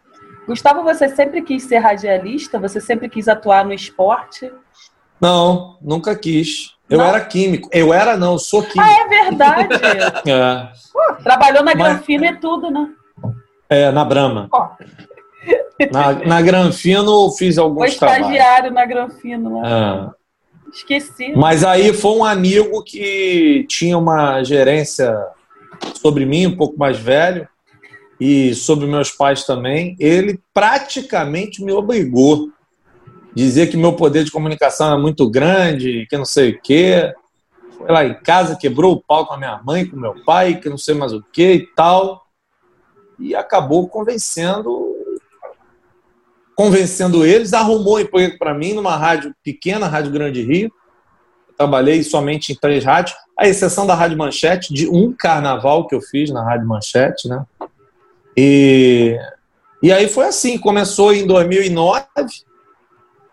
Gustavo, 0.47 0.83
você 0.83 1.09
sempre 1.09 1.41
quis 1.41 1.63
ser 1.63 1.79
radialista? 1.79 2.57
Você 2.59 2.79
sempre 2.79 3.09
quis 3.09 3.27
atuar 3.27 3.65
no 3.65 3.73
esporte? 3.73 4.49
Não, 5.19 5.77
nunca 5.81 6.15
quis. 6.15 6.77
Eu 6.89 6.99
não? 6.99 7.05
era 7.07 7.19
químico. 7.19 7.69
Eu 7.73 7.93
era, 7.93 8.15
não, 8.15 8.33
eu 8.33 8.39
sou 8.39 8.63
químico. 8.63 8.79
Ah, 8.81 9.01
é 9.01 9.07
verdade. 9.09 9.73
é. 10.31 10.71
Pô, 10.93 11.23
trabalhou 11.23 11.61
na 11.61 11.73
Granfino 11.73 12.23
Mas... 12.23 12.37
e 12.37 12.39
tudo, 12.39 12.71
né? 12.71 12.87
É, 13.69 13.91
na 13.91 14.05
Brama. 14.05 14.49
Oh. 14.51 14.67
Na, 15.91 16.13
na 16.13 16.41
Granfino 16.41 17.31
fiz 17.31 17.57
alguns 17.57 17.79
Foi 17.79 17.87
estagiário 17.89 18.71
na 18.71 18.85
Granfino, 18.85 19.61
né? 19.61 20.13
É. 20.13 20.17
Esqueci. 20.73 21.33
Mas 21.35 21.63
aí 21.63 21.93
foi 21.93 22.11
um 22.11 22.25
amigo 22.25 22.83
que 22.83 23.65
tinha 23.69 23.97
uma 23.97 24.43
gerência 24.43 25.15
sobre 25.95 26.25
mim, 26.25 26.47
um 26.47 26.57
pouco 26.57 26.77
mais 26.77 26.97
velho, 26.97 27.47
e 28.19 28.53
sobre 28.55 28.87
meus 28.87 29.11
pais 29.11 29.43
também, 29.45 29.95
ele 29.99 30.39
praticamente 30.53 31.63
me 31.63 31.71
obrigou. 31.71 32.49
Dizia 33.33 33.67
que 33.67 33.77
meu 33.77 33.93
poder 33.93 34.23
de 34.23 34.31
comunicação 34.31 34.87
era 34.87 34.97
muito 34.97 35.29
grande, 35.29 36.07
que 36.09 36.17
não 36.17 36.25
sei 36.25 36.51
o 36.51 36.61
quê. 36.61 37.13
Foi 37.77 37.91
lá 37.91 38.03
em 38.03 38.15
casa, 38.15 38.57
quebrou 38.57 38.93
o 38.93 39.01
pau 39.01 39.27
com 39.27 39.35
a 39.35 39.37
minha 39.37 39.61
mãe, 39.63 39.85
com 39.85 39.95
meu 39.95 40.15
pai, 40.25 40.59
que 40.59 40.67
não 40.67 40.77
sei 40.77 40.95
mais 40.95 41.13
o 41.13 41.23
que 41.31 41.53
e 41.53 41.67
tal. 41.75 42.26
E 43.19 43.35
acabou 43.35 43.87
convencendo 43.87 44.95
convencendo 46.57 47.23
eles, 47.23 47.53
arrumou 47.53 47.99
emprego 47.99 48.39
para 48.39 48.51
mim 48.51 48.73
numa 48.73 48.95
rádio 48.97 49.31
pequena, 49.43 49.87
Rádio 49.87 50.11
Grande 50.11 50.41
Rio. 50.41 50.71
Eu 51.47 51.53
trabalhei 51.55 52.01
somente 52.01 52.51
em 52.51 52.55
três 52.55 52.83
rádios, 52.83 53.15
à 53.37 53.47
exceção 53.47 53.85
da 53.85 53.93
Rádio 53.93 54.17
Manchete, 54.17 54.73
de 54.73 54.89
um 54.89 55.13
carnaval 55.13 55.85
que 55.85 55.93
eu 55.93 56.01
fiz 56.01 56.31
na 56.31 56.43
Rádio 56.43 56.67
Manchete, 56.67 57.29
né? 57.29 57.45
E, 58.35 59.15
e 59.83 59.91
aí 59.91 60.09
foi 60.09 60.25
assim, 60.25 60.57
começou 60.57 61.13
em 61.13 61.27
2009, 61.27 62.07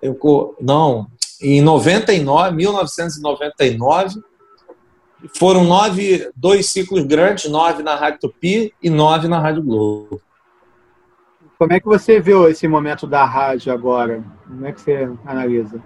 eu, 0.03 0.55
não, 0.61 1.07
em 1.40 1.62
99, 1.62 2.55
1999, 2.55 4.23
foram 5.32 5.64
nove, 5.64 6.30
dois 6.34 6.66
ciclos 6.66 7.04
grandes, 7.04 7.50
nove 7.50 7.82
na 7.82 7.94
Rádio 7.94 8.20
Tupi 8.20 8.74
e 8.82 8.90
nove 8.90 9.28
na 9.28 9.38
Rádio 9.38 9.62
Globo. 9.62 10.20
Como 11.58 11.72
é 11.72 11.80
que 11.80 11.87
você 11.87 12.20
viu 12.20 12.48
esse 12.48 12.66
momento 12.66 13.06
da 13.06 13.24
rádio 13.24 13.72
agora? 13.72 14.22
Como 14.46 14.66
é 14.66 14.72
que 14.72 14.80
você 14.80 15.08
analisa? 15.24 15.82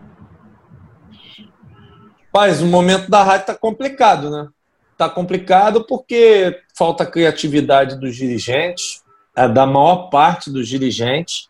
Paz, 2.33 2.61
o 2.63 2.67
momento 2.67 3.11
da 3.11 3.23
rádio 3.23 3.43
está 3.43 3.55
complicado, 3.55 4.31
né? 4.31 4.49
Está 4.93 5.09
complicado 5.09 5.85
porque 5.85 6.61
falta 6.77 7.07
criatividade 7.07 8.01
dos 8.01 8.17
dirigentes, 8.17 9.03
é, 9.37 9.47
da 9.47 9.67
maior 9.67 10.09
parte 10.11 10.51
dos 10.51 10.67
dirigentes. 10.69 11.49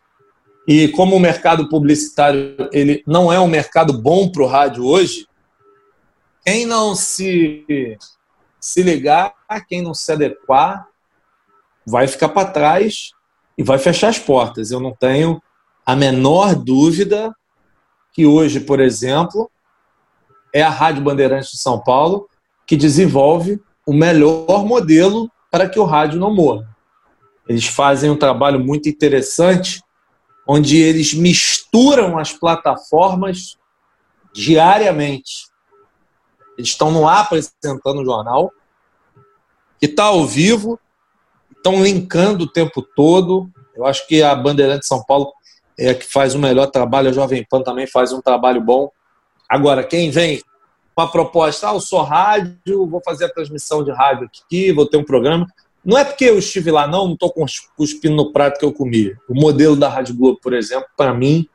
E 0.67 0.89
como 0.89 1.15
o 1.15 1.19
mercado 1.19 1.67
publicitário 1.67 2.55
ele 2.71 3.01
não 3.07 3.33
é 3.33 3.39
um 3.39 3.47
mercado 3.47 3.93
bom 3.93 4.29
para 4.29 4.43
o 4.43 4.47
rádio 4.47 4.85
hoje, 4.85 5.25
quem 6.45 6.65
não 6.65 6.95
se, 6.95 7.97
se 8.59 8.81
ligar, 8.81 9.33
quem 9.67 9.81
não 9.81 9.93
se 9.93 10.11
adequar, 10.11 10.87
vai 11.85 12.07
ficar 12.07 12.29
para 12.29 12.49
trás 12.49 13.11
e 13.57 13.63
vai 13.63 13.77
fechar 13.77 14.09
as 14.09 14.19
portas. 14.19 14.71
Eu 14.71 14.79
não 14.79 14.93
tenho 14.93 15.41
a 15.85 15.95
menor 15.95 16.55
dúvida 16.55 17.35
que 18.13 18.25
hoje, 18.25 18.59
por 18.59 18.79
exemplo, 18.79 19.49
é 20.53 20.61
a 20.61 20.69
Rádio 20.69 21.03
Bandeirantes 21.03 21.51
de 21.51 21.57
São 21.57 21.79
Paulo 21.81 22.29
que 22.65 22.77
desenvolve 22.77 23.59
o 23.85 23.93
melhor 23.93 24.63
modelo 24.65 25.31
para 25.49 25.67
que 25.67 25.79
o 25.79 25.85
rádio 25.85 26.19
não 26.19 26.33
morra. 26.33 26.69
Eles 27.47 27.65
fazem 27.65 28.11
um 28.11 28.15
trabalho 28.15 28.59
muito 28.59 28.87
interessante, 28.87 29.81
onde 30.47 30.77
eles 30.77 31.13
misturam 31.15 32.19
as 32.19 32.31
plataformas 32.31 33.57
diariamente. 34.31 35.48
Eles 36.59 36.71
estão 36.71 36.91
no 36.91 37.07
ar 37.07 37.21
apresentando 37.21 38.01
o 38.01 38.05
jornal, 38.05 38.51
que 39.79 39.85
está 39.85 40.03
ao 40.03 40.25
vivo, 40.25 40.77
estão 41.55 41.81
linkando 41.81 42.43
o 42.43 42.51
tempo 42.51 42.81
todo. 42.81 43.49
Eu 43.73 43.85
acho 43.85 44.05
que 44.05 44.21
a 44.21 44.35
Bandeirante 44.35 44.81
de 44.81 44.87
São 44.87 45.01
Paulo 45.01 45.31
é 45.77 45.91
a 45.91 45.95
que 45.95 46.05
faz 46.05 46.35
o 46.35 46.39
melhor 46.39 46.67
trabalho, 46.67 47.07
a 47.07 47.13
Jovem 47.13 47.47
Pan 47.49 47.61
também 47.61 47.87
faz 47.87 48.11
um 48.11 48.21
trabalho 48.21 48.59
bom. 48.59 48.91
Agora, 49.47 49.85
quem 49.85 50.11
vem 50.11 50.43
com 50.93 51.01
a 51.01 51.07
proposta, 51.07 51.69
ah, 51.69 51.75
eu 51.75 51.79
sou 51.79 52.01
rádio, 52.01 52.85
vou 52.85 53.01
fazer 53.05 53.23
a 53.23 53.33
transmissão 53.33 53.81
de 53.81 53.91
rádio 53.91 54.27
aqui, 54.27 54.73
vou 54.73 54.85
ter 54.85 54.97
um 54.97 55.03
programa. 55.05 55.47
Não 55.83 55.97
é 55.97 56.03
porque 56.03 56.25
eu 56.25 56.37
estive 56.37 56.71
lá, 56.71 56.85
não, 56.85 57.05
não 57.05 57.13
estou 57.13 57.33
cuspindo 57.77 58.17
no 58.17 58.33
prato 58.33 58.59
que 58.59 58.65
eu 58.65 58.73
comi. 58.73 59.15
O 59.29 59.33
modelo 59.33 59.77
da 59.77 59.87
Rádio 59.87 60.13
Globo, 60.13 60.37
por 60.43 60.51
exemplo, 60.51 60.89
para 60.97 61.13
mim, 61.13 61.47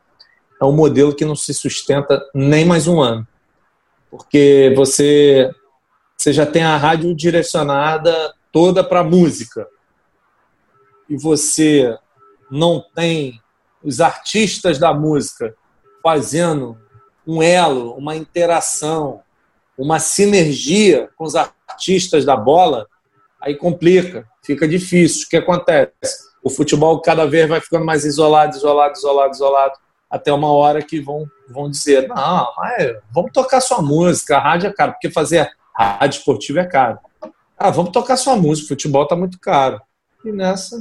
é 0.58 0.64
um 0.64 0.72
modelo 0.72 1.14
que 1.14 1.26
não 1.26 1.36
se 1.36 1.52
sustenta 1.52 2.26
nem 2.34 2.64
mais 2.64 2.88
um 2.88 3.02
ano. 3.02 3.28
Porque 4.16 4.72
você, 4.76 5.50
você 6.16 6.32
já 6.32 6.46
tem 6.46 6.62
a 6.62 6.76
rádio 6.76 7.12
direcionada 7.16 8.32
toda 8.52 8.84
para 8.84 9.02
música 9.02 9.66
e 11.10 11.16
você 11.16 11.98
não 12.48 12.80
tem 12.94 13.40
os 13.82 14.00
artistas 14.00 14.78
da 14.78 14.94
música 14.94 15.56
fazendo 16.00 16.78
um 17.26 17.42
elo, 17.42 17.92
uma 17.96 18.14
interação, 18.14 19.20
uma 19.76 19.98
sinergia 19.98 21.10
com 21.16 21.24
os 21.24 21.34
artistas 21.34 22.24
da 22.24 22.36
bola, 22.36 22.86
aí 23.40 23.56
complica, 23.56 24.28
fica 24.44 24.68
difícil. 24.68 25.26
O 25.26 25.28
que 25.28 25.38
acontece? 25.38 25.92
O 26.40 26.48
futebol 26.48 27.00
cada 27.00 27.26
vez 27.26 27.48
vai 27.48 27.60
ficando 27.60 27.84
mais 27.84 28.04
isolado, 28.04 28.56
isolado, 28.56 28.96
isolado, 28.96 29.34
isolado, 29.34 29.78
até 30.10 30.32
uma 30.32 30.52
hora 30.52 30.82
que 30.82 31.00
vão, 31.00 31.26
vão 31.48 31.70
dizer: 31.70 32.08
não, 32.08 32.48
mas 32.56 32.96
vamos 33.12 33.32
tocar 33.32 33.60
sua 33.60 33.82
música, 33.82 34.36
a 34.36 34.40
rádio 34.40 34.68
é 34.68 34.72
caro, 34.72 34.92
porque 34.92 35.10
fazer 35.10 35.50
rádio 35.76 36.18
esportiva 36.18 36.60
é 36.60 36.64
caro. 36.64 36.98
Ah, 37.58 37.70
vamos 37.70 37.92
tocar 37.92 38.16
sua 38.16 38.36
música, 38.36 38.68
futebol 38.68 39.04
está 39.04 39.16
muito 39.16 39.38
caro. 39.38 39.80
E 40.24 40.32
nessa. 40.32 40.76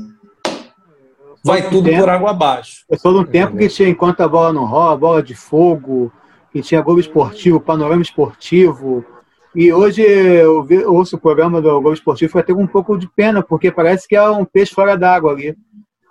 Vai 1.44 1.70
tudo 1.70 1.90
tempo, 1.90 2.00
por 2.00 2.10
água 2.10 2.32
abaixo. 2.32 2.86
Eu 2.90 2.98
sou 2.98 3.14
de 3.14 3.20
um 3.20 3.26
tempo 3.26 3.58
que 3.58 3.68
tinha 3.68 3.90
Enquanto 3.90 4.22
a 4.22 4.28
Bola 4.28 4.54
Não 4.54 4.66
Rola, 4.66 4.96
Bola 4.96 5.24
de 5.24 5.36
Fogo, 5.36 6.12
que 6.52 6.62
tinha 6.62 6.82
Globo 6.82 7.02
Esportivo, 7.02 7.60
Panorama 7.60 8.02
Esportivo. 8.02 9.06
E 9.54 9.72
hoje 9.72 10.02
eu, 10.02 10.66
ouço 10.88 11.18
o 11.18 11.20
programa 11.20 11.62
do 11.62 11.70
Globo 11.70 11.94
Esportivo 11.94 12.38
e 12.38 12.40
até 12.40 12.54
um 12.54 12.66
pouco 12.66 12.98
de 12.98 13.08
pena, 13.08 13.44
porque 13.44 13.72
parece 13.72 14.08
que 14.08 14.16
é 14.16 14.30
um 14.30 14.46
peixe 14.46 14.74
fora 14.74 14.96
d'água 14.98 15.34
ali. 15.34 15.56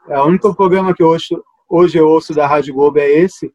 É 0.08 0.18
o 0.20 0.26
único 0.26 0.54
programa 0.54 0.94
que 0.94 1.02
hoje, 1.02 1.28
hoje 1.72 1.96
eu 1.96 2.06
ouço 2.06 2.34
da 2.34 2.46
Rádio 2.46 2.74
Globo 2.74 2.98
é 2.98 3.10
esse. 3.10 3.50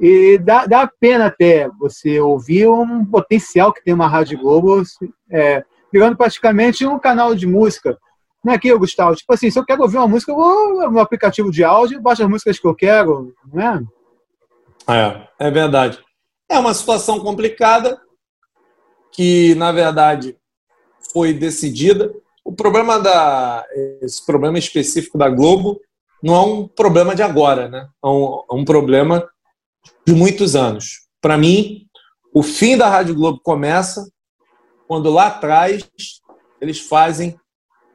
E 0.00 0.36
dá, 0.38 0.66
dá 0.66 0.90
pena 0.98 1.26
até 1.26 1.68
você 1.78 2.18
ouvir 2.18 2.68
um 2.68 3.04
potencial 3.04 3.72
que 3.72 3.84
tem 3.84 3.94
uma 3.94 4.08
Rádio 4.08 4.36
Globo, 4.38 4.82
é, 5.30 5.64
virando 5.92 6.16
praticamente 6.16 6.84
um 6.84 6.98
canal 6.98 7.36
de 7.36 7.46
música. 7.46 7.96
Não 8.44 8.52
é 8.52 8.56
aqui, 8.56 8.74
Gustavo? 8.74 9.14
Tipo 9.14 9.32
assim, 9.32 9.48
se 9.48 9.56
eu 9.56 9.64
quero 9.64 9.82
ouvir 9.82 9.98
uma 9.98 10.08
música, 10.08 10.32
eu 10.32 10.36
vou 10.36 10.90
no 10.90 10.98
aplicativo 10.98 11.52
de 11.52 11.62
áudio, 11.62 12.02
baixo 12.02 12.24
as 12.24 12.28
músicas 12.28 12.58
que 12.58 12.66
eu 12.66 12.74
quero, 12.74 13.32
não 13.52 13.62
é? 13.62 13.82
É, 14.88 15.46
é 15.46 15.50
verdade. 15.52 16.00
É 16.50 16.58
uma 16.58 16.74
situação 16.74 17.20
complicada 17.20 18.00
que, 19.12 19.54
na 19.54 19.70
verdade, 19.70 20.36
foi 21.12 21.32
decidida. 21.32 22.12
O 22.44 22.52
problema 22.52 22.98
da 22.98 23.64
esse 24.00 24.26
problema 24.26 24.58
específico 24.58 25.16
da 25.16 25.28
Globo 25.28 25.80
não 26.22 26.34
é 26.34 26.40
um 26.40 26.68
problema 26.68 27.14
de 27.14 27.22
agora, 27.22 27.68
né? 27.68 27.88
É 28.02 28.06
um, 28.06 28.42
é 28.50 28.54
um 28.54 28.64
problema 28.64 29.28
de 30.06 30.14
muitos 30.14 30.54
anos. 30.54 31.08
Para 31.20 31.36
mim, 31.36 31.86
o 32.32 32.42
fim 32.42 32.76
da 32.76 32.88
Rádio 32.88 33.14
Globo 33.14 33.40
começa 33.42 34.08
quando 34.86 35.10
lá 35.10 35.26
atrás 35.26 35.84
eles 36.60 36.80
fazem 36.80 37.36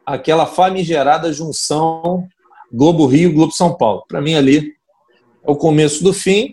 aquela 0.06 0.46
famigerada 0.46 1.32
junção 1.32 2.28
Globo 2.72 3.06
Rio, 3.06 3.34
Globo 3.34 3.54
São 3.54 3.76
Paulo. 3.76 4.04
Para 4.08 4.22
mim, 4.22 4.36
ali 4.36 4.74
é 5.44 5.52
o 5.52 5.56
começo 5.56 6.04
do 6.04 6.14
fim 6.14 6.52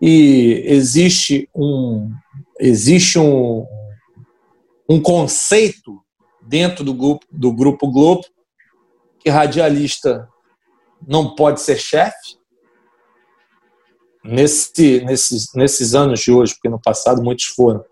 e 0.00 0.62
existe 0.66 1.48
um, 1.54 2.10
existe 2.58 3.18
um, 3.18 3.66
um 4.88 5.00
conceito 5.00 6.00
dentro 6.40 6.84
do 6.84 6.94
grupo, 6.94 7.26
do 7.30 7.52
grupo 7.52 7.90
Globo 7.90 8.24
que 9.18 9.28
radialista 9.28 10.28
não 11.06 11.34
pode 11.34 11.60
ser 11.60 11.78
chefe. 11.78 12.36
Nesse, 14.24 15.04
nesses, 15.04 15.54
nesses 15.54 15.94
anos 15.94 16.20
de 16.20 16.32
hoje, 16.32 16.54
porque 16.54 16.68
no 16.68 16.80
passado 16.80 17.22
muitos 17.22 17.44
foram, 17.44 17.84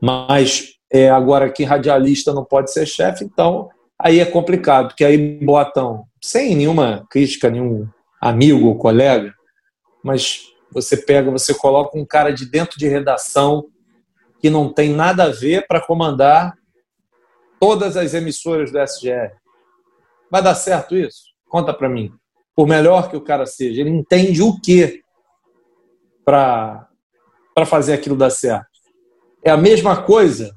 mas 0.00 0.74
é, 0.92 1.10
agora 1.10 1.50
que 1.50 1.64
radialista 1.64 2.32
não 2.32 2.44
pode 2.44 2.72
ser 2.72 2.86
chefe, 2.86 3.24
então 3.24 3.68
aí 3.98 4.20
é 4.20 4.24
complicado, 4.24 4.88
porque 4.88 5.04
aí 5.04 5.18
botam, 5.44 6.04
sem 6.22 6.54
nenhuma 6.54 7.04
crítica, 7.10 7.50
nenhum 7.50 7.88
amigo 8.20 8.68
ou 8.68 8.78
colega, 8.78 9.34
mas 10.02 10.44
você 10.72 10.96
pega, 10.96 11.30
você 11.30 11.52
coloca 11.52 11.98
um 11.98 12.06
cara 12.06 12.30
de 12.30 12.46
dentro 12.46 12.78
de 12.78 12.86
redação 12.86 13.66
que 14.40 14.48
não 14.48 14.72
tem 14.72 14.90
nada 14.90 15.24
a 15.24 15.28
ver 15.28 15.66
para 15.66 15.84
comandar 15.84 16.54
todas 17.60 17.96
as 17.96 18.14
emissoras 18.14 18.70
do 18.72 18.78
SGR. 18.78 19.32
Vai 20.30 20.42
dar 20.42 20.54
certo 20.54 20.96
isso? 20.96 21.24
Conta 21.48 21.74
para 21.74 21.88
mim. 21.88 22.12
Por 22.54 22.66
melhor 22.66 23.08
que 23.08 23.16
o 23.16 23.20
cara 23.20 23.46
seja, 23.46 23.80
ele 23.80 23.90
entende 23.90 24.42
o 24.42 24.60
que 24.60 25.02
para 26.24 26.86
fazer 27.66 27.94
aquilo 27.94 28.16
dar 28.16 28.30
certo. 28.30 28.68
É 29.44 29.50
a 29.50 29.56
mesma 29.56 30.02
coisa 30.02 30.54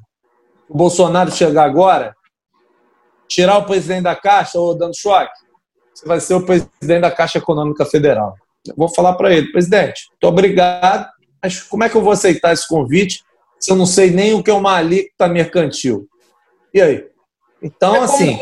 o 0.69 0.75
Bolsonaro 0.75 1.31
chegar 1.31 1.65
agora 1.65 2.15
tirar 3.27 3.57
o 3.57 3.65
presidente 3.65 4.03
da 4.03 4.15
Caixa 4.15 4.59
ou 4.59 4.75
dando 4.75 4.95
choque, 4.95 5.33
você 5.93 6.05
vai 6.05 6.19
ser 6.19 6.35
o 6.35 6.45
presidente 6.45 7.01
da 7.01 7.11
Caixa 7.11 7.37
Econômica 7.37 7.85
Federal. 7.85 8.35
Eu 8.67 8.75
vou 8.77 8.89
falar 8.89 9.13
para 9.13 9.33
ele, 9.33 9.51
presidente, 9.51 10.07
muito 10.11 10.27
obrigado, 10.27 11.09
mas 11.41 11.61
como 11.61 11.83
é 11.83 11.89
que 11.89 11.95
eu 11.95 12.01
vou 12.01 12.13
aceitar 12.13 12.53
esse 12.53 12.67
convite 12.67 13.23
se 13.59 13.71
eu 13.71 13.75
não 13.75 13.85
sei 13.85 14.11
nem 14.11 14.33
o 14.33 14.43
que 14.43 14.51
é 14.51 14.53
uma 14.53 14.75
alíquota 14.75 15.27
mercantil? 15.27 16.07
E 16.73 16.81
aí? 16.81 17.07
Então, 17.61 17.95
é 17.95 17.99
assim. 17.99 18.37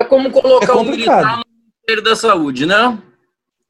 é 0.00 0.04
como 0.04 0.30
colocar 0.30 0.72
é 0.72 0.76
um 0.76 0.84
militar 0.84 1.45
Ministério 1.88 2.02
da 2.02 2.16
Saúde, 2.16 2.66
né? 2.66 2.98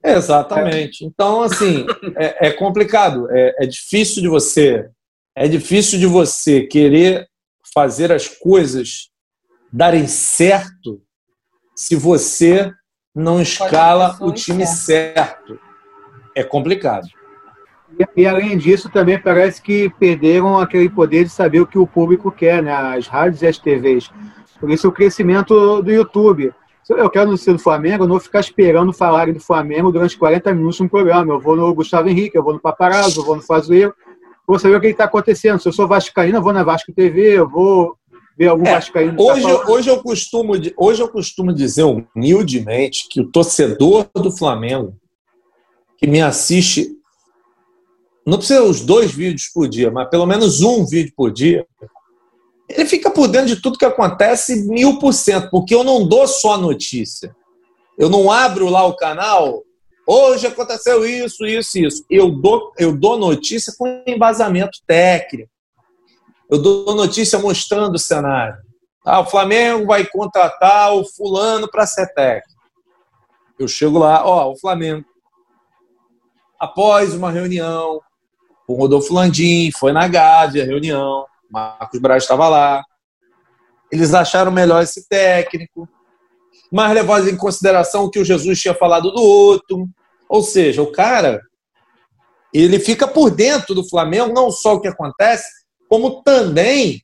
Exatamente. 0.03 1.05
Então, 1.05 1.43
assim, 1.43 1.85
é, 2.17 2.49
é 2.49 2.51
complicado. 2.51 3.29
É, 3.31 3.65
é 3.65 3.67
difícil 3.67 4.23
de 4.23 4.29
você. 4.29 4.89
É 5.35 5.47
difícil 5.47 5.99
de 5.99 6.07
você 6.07 6.63
querer 6.63 7.29
fazer 7.75 8.11
as 8.11 8.27
coisas 8.27 9.11
darem 9.71 10.07
certo 10.07 11.03
se 11.75 11.95
você 11.95 12.73
não 13.15 13.39
escala 13.43 14.17
o 14.19 14.33
time 14.33 14.67
certo. 14.67 15.61
É 16.35 16.43
complicado. 16.43 17.07
E, 18.01 18.23
e, 18.23 18.27
além 18.27 18.57
disso, 18.57 18.89
também 18.89 19.21
parece 19.21 19.61
que 19.61 19.91
perderam 19.99 20.59
aquele 20.59 20.89
poder 20.89 21.25
de 21.25 21.31
saber 21.31 21.61
o 21.61 21.67
que 21.67 21.79
o 21.79 21.87
público 21.87 22.33
quer, 22.33 22.63
né? 22.63 22.73
As 22.73 23.07
rádios 23.07 23.43
e 23.43 23.47
as 23.47 23.59
TVs. 23.59 24.11
Por 24.59 24.71
isso 24.71 24.89
o 24.89 24.93
crescimento 24.93 25.83
do 25.83 25.93
YouTube. 25.93 26.51
Se 26.87 26.93
eu 26.93 27.11
quero 27.11 27.33
no 27.33 27.37
do 27.37 27.59
Flamengo, 27.59 28.05
eu 28.05 28.07
não 28.07 28.15
vou 28.15 28.21
ficar 28.21 28.39
esperando 28.39 28.93
falarem 28.93 29.35
do 29.35 29.41
Flamengo 29.41 29.91
durante 29.91 30.17
40 30.17 30.55
minutos 30.55 30.79
no 30.79 30.89
programa. 30.89 31.33
Eu 31.33 31.41
vou 31.41 31.57
no 31.57 31.75
Gustavo 31.75 32.09
Henrique, 32.09 32.39
eu 32.39 32.45
vou 32.45 32.53
no 32.53 32.61
Paparazzo, 32.61 33.19
eu 33.19 33.25
vou 33.25 33.35
no 33.35 33.43
Fazueiro, 33.43 33.93
vou 34.47 34.57
saber 34.57 34.77
o 34.77 34.81
que 34.81 34.87
está 34.87 35.03
acontecendo. 35.03 35.59
Se 35.59 35.67
eu 35.67 35.73
sou 35.73 35.89
vascaíno, 35.89 36.39
eu 36.39 36.43
vou 36.43 36.53
na 36.53 36.63
Vasco 36.63 36.93
TV, 36.93 37.41
eu 37.41 37.49
vou 37.51 37.97
ver 38.39 38.47
algum 38.47 38.65
é, 38.69 38.75
vascaíno. 38.75 39.21
Hoje, 39.21 39.43
tá 39.43 39.69
hoje, 39.69 39.91
eu 39.91 40.01
costumo, 40.01 40.53
hoje 40.77 41.03
eu 41.03 41.09
costumo 41.09 41.53
dizer 41.53 41.83
humildemente 41.83 43.09
que 43.11 43.21
o 43.21 43.33
torcedor 43.33 44.09
do 44.15 44.31
Flamengo 44.31 44.95
que 45.99 46.07
me 46.07 46.23
assiste 46.23 46.93
não 48.25 48.39
precisa 48.39 48.63
os 48.63 48.81
dois 48.81 49.13
vídeos 49.13 49.49
por 49.53 49.69
dia, 49.69 49.91
mas 49.91 50.09
pelo 50.09 50.25
menos 50.25 50.63
um 50.63 50.87
vídeo 50.87 51.13
por 51.17 51.33
dia, 51.33 51.67
ele 52.69 52.87
fica 52.87 53.11
por 53.11 53.29
dentro 53.29 53.49
de 53.49 53.63
tudo 53.63 53.79
que 53.79 53.85
acontece 53.85 54.67
mil 54.69 54.99
por 54.99 55.13
cento, 55.13 55.51
porque 55.51 55.75
eu 55.75 55.85
não 55.85 56.07
dou 56.07 56.27
só 56.27 56.59
notícia. 56.59 57.35
Eu 57.99 58.11
não 58.11 58.31
abro 58.31 58.69
lá 58.69 58.85
o 58.85 58.97
canal, 58.97 59.63
hoje 60.07 60.47
aconteceu 60.47 61.07
isso, 61.07 61.47
isso, 61.47 61.79
isso. 61.79 62.05
Eu 62.11 62.31
dou, 62.31 62.73
eu 62.79 62.97
dou 62.97 63.17
notícia 63.19 63.73
com 63.79 64.03
embasamento 64.07 64.79
técnico. 64.87 65.51
Eu 66.51 66.59
dou 66.61 66.95
notícia 66.95 67.39
mostrando 67.39 67.95
o 67.95 67.99
cenário. 67.99 68.59
Ah, 69.05 69.21
o 69.21 69.27
Flamengo 69.27 69.87
vai 69.87 70.05
contratar 70.05 70.93
o 70.93 71.05
fulano 71.05 71.71
para 71.71 71.87
ser 71.87 72.13
técnico. 72.13 72.61
Eu 73.59 73.69
chego 73.69 73.99
lá, 73.99 74.27
ó, 74.27 74.53
o 74.53 74.59
Flamengo, 74.59 75.05
após 76.59 77.15
uma 77.15 77.31
reunião, 77.31 78.01
o 78.69 78.75
Rodolfo 78.75 79.15
Landim 79.15 79.71
foi 79.79 79.93
na 79.93 80.07
Gávea, 80.07 80.65
reunião, 80.65 81.25
Marcos 81.51 82.01
Braz 82.01 82.23
estava 82.23 82.49
lá. 82.49 82.83
Eles 83.91 84.15
acharam 84.15 84.51
melhor 84.51 84.83
esse 84.83 85.09
técnico, 85.09 85.89
mas 86.73 86.93
levou 86.93 87.19
em 87.29 87.37
consideração 87.37 88.11
que 88.11 88.19
o 88.19 88.25
Jesus 88.25 88.61
tinha 88.61 88.75
falado 88.75 89.13
do 89.13 89.23
outro. 89.23 89.89
Ou 90.29 90.43
seja, 90.43 90.83
o 90.83 90.91
cara 90.91 91.41
ele 92.53 92.79
fica 92.79 93.07
por 93.07 93.31
dentro 93.31 93.75
do 93.75 93.89
Flamengo, 93.89 94.33
não 94.33 94.51
só 94.51 94.75
o 94.75 94.81
que 94.81 94.89
acontece, 94.89 95.47
como 95.89 96.23
também 96.23 97.03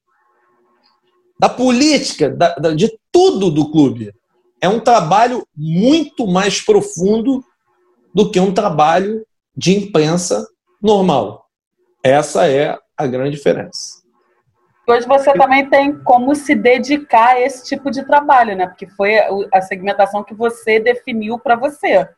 da 1.39 1.49
política, 1.49 2.31
da, 2.31 2.55
da, 2.55 2.75
de 2.75 2.91
tudo 3.11 3.51
do 3.51 3.71
clube. 3.71 4.13
É 4.61 4.69
um 4.69 4.81
trabalho 4.81 5.47
muito 5.57 6.27
mais 6.27 6.61
profundo 6.61 7.45
do 8.15 8.31
que 8.31 8.39
um 8.39 8.55
trabalho 8.55 9.27
de 9.57 9.77
imprensa 9.77 10.47
normal. 10.81 11.45
Essa 12.03 12.47
é 12.47 12.79
a 12.97 13.07
grande 13.07 13.37
diferença. 13.37 14.02
Hoje 14.87 15.07
você 15.07 15.33
também 15.35 15.69
tem 15.69 15.97
como 16.03 16.35
se 16.35 16.55
dedicar 16.55 17.37
a 17.37 17.41
esse 17.41 17.65
tipo 17.65 17.91
de 17.91 18.05
trabalho, 18.05 18.57
né? 18.57 18.67
Porque 18.67 18.87
foi 18.89 19.15
a 19.53 19.61
segmentação 19.61 20.25
que 20.25 20.35
você 20.35 20.81
definiu 20.81 21.39
para 21.39 21.55
você. 21.55 22.09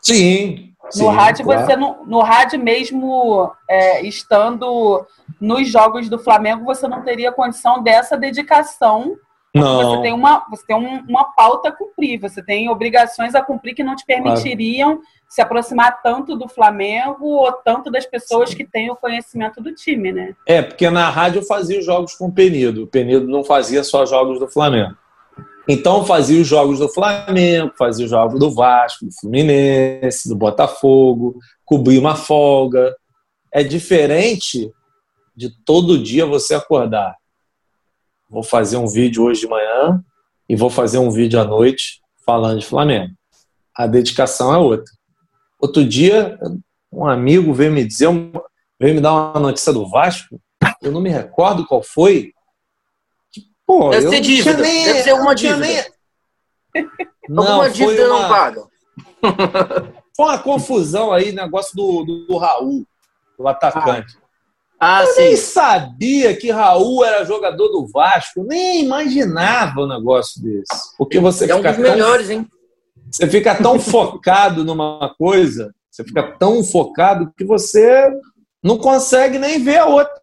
Sim. 0.00 0.72
No 0.84 0.92
sim, 0.92 1.08
rádio, 1.08 1.44
claro. 1.44 1.66
você 1.66 1.76
no, 1.76 2.06
no 2.06 2.20
rádio 2.20 2.58
mesmo 2.58 3.52
é, 3.68 4.02
estando 4.06 5.06
nos 5.38 5.68
jogos 5.68 6.08
do 6.08 6.18
Flamengo, 6.18 6.64
você 6.64 6.88
não 6.88 7.02
teria 7.02 7.30
condição 7.30 7.82
dessa 7.82 8.16
dedicação. 8.16 9.16
Não. 9.54 9.76
Você 9.82 10.02
tem 10.02 10.12
uma, 10.12 10.46
você 10.48 10.66
tem 10.66 10.76
um, 10.76 11.04
uma 11.08 11.24
pauta 11.34 11.68
a 11.68 11.72
cumprir, 11.72 12.18
você 12.18 12.42
tem 12.42 12.70
obrigações 12.70 13.34
a 13.34 13.42
cumprir 13.42 13.74
que 13.74 13.84
não 13.84 13.96
te 13.96 14.06
permitiriam 14.06 14.96
claro 14.96 15.08
se 15.28 15.42
aproximar 15.42 16.00
tanto 16.02 16.34
do 16.36 16.48
Flamengo 16.48 17.26
ou 17.26 17.52
tanto 17.52 17.90
das 17.90 18.06
pessoas 18.06 18.54
que 18.54 18.64
têm 18.64 18.90
o 18.90 18.96
conhecimento 18.96 19.62
do 19.62 19.74
time, 19.74 20.10
né? 20.10 20.34
É, 20.46 20.62
porque 20.62 20.88
na 20.88 21.10
rádio 21.10 21.40
eu 21.40 21.46
fazia 21.46 21.78
os 21.78 21.84
jogos 21.84 22.14
com 22.14 22.26
o 22.26 22.32
Penido. 22.32 22.84
O 22.84 22.86
Penido 22.86 23.28
não 23.28 23.44
fazia 23.44 23.84
só 23.84 24.06
jogos 24.06 24.38
do 24.38 24.48
Flamengo. 24.48 24.96
Então 25.68 26.06
fazia 26.06 26.40
os 26.40 26.48
jogos 26.48 26.78
do 26.78 26.88
Flamengo, 26.88 27.74
fazia 27.76 28.06
os 28.06 28.10
jogos 28.10 28.40
do 28.40 28.50
Vasco, 28.54 29.04
do 29.04 29.12
Fluminense, 29.12 30.26
do 30.26 30.34
Botafogo, 30.34 31.38
cobria 31.62 32.00
uma 32.00 32.16
folga. 32.16 32.96
É 33.52 33.62
diferente 33.62 34.72
de 35.36 35.50
todo 35.66 36.02
dia 36.02 36.24
você 36.24 36.54
acordar. 36.54 37.16
Vou 38.30 38.42
fazer 38.42 38.78
um 38.78 38.86
vídeo 38.86 39.24
hoje 39.24 39.42
de 39.42 39.46
manhã 39.46 40.02
e 40.48 40.56
vou 40.56 40.70
fazer 40.70 40.96
um 40.98 41.10
vídeo 41.10 41.38
à 41.38 41.44
noite 41.44 42.00
falando 42.24 42.60
de 42.60 42.66
Flamengo. 42.66 43.12
A 43.76 43.86
dedicação 43.86 44.54
é 44.54 44.56
outra. 44.56 44.97
Outro 45.58 45.84
dia, 45.84 46.38
um 46.92 47.06
amigo 47.06 47.52
veio 47.52 47.72
me 47.72 47.84
dizer, 47.84 48.08
veio 48.80 48.94
me 48.94 49.00
dar 49.00 49.12
uma 49.12 49.40
notícia 49.40 49.72
do 49.72 49.88
Vasco, 49.88 50.40
eu 50.82 50.92
não 50.92 51.00
me 51.00 51.10
recordo 51.10 51.66
qual 51.66 51.82
foi. 51.82 52.32
Pô, 53.66 53.90
deve 53.90 54.08
ser 54.08 54.20
dívida, 54.20 54.56
nem, 54.56 54.84
deve 54.84 55.02
ser 55.02 55.10
alguma 55.10 55.34
dívida. 55.34 55.58
Nem... 55.58 55.84
Não, 57.28 57.42
alguma 57.42 57.70
dívida 57.70 58.06
uma... 58.08 58.20
não 58.20 58.28
paga. 58.28 58.62
Foi 60.16 60.26
uma 60.26 60.38
confusão 60.38 61.12
aí, 61.12 61.30
negócio 61.30 61.76
do, 61.76 62.04
do, 62.04 62.26
do 62.26 62.36
Raul, 62.38 62.84
do 63.38 63.46
atacante. 63.46 64.18
Ah, 64.80 65.02
eu 65.02 65.06
sim. 65.08 65.20
nem 65.22 65.36
sabia 65.36 66.36
que 66.36 66.50
Raul 66.50 67.04
era 67.04 67.24
jogador 67.24 67.68
do 67.68 67.86
Vasco, 67.86 68.44
nem 68.44 68.84
imaginava 68.84 69.80
um 69.82 69.88
negócio 69.88 70.42
desse. 70.42 70.96
Porque 70.96 71.20
você 71.20 71.50
é 71.50 71.54
um 71.54 71.62
dos 71.62 71.72
tão... 71.72 71.80
melhores, 71.82 72.30
hein? 72.30 72.48
Você 73.10 73.26
fica 73.26 73.54
tão 73.54 73.78
focado 73.80 74.64
numa 74.64 75.14
coisa, 75.18 75.74
você 75.90 76.04
fica 76.04 76.22
tão 76.38 76.62
focado 76.62 77.32
que 77.36 77.44
você 77.44 78.10
não 78.62 78.78
consegue 78.78 79.38
nem 79.38 79.62
ver 79.62 79.78
a 79.78 79.86
outra. 79.86 80.18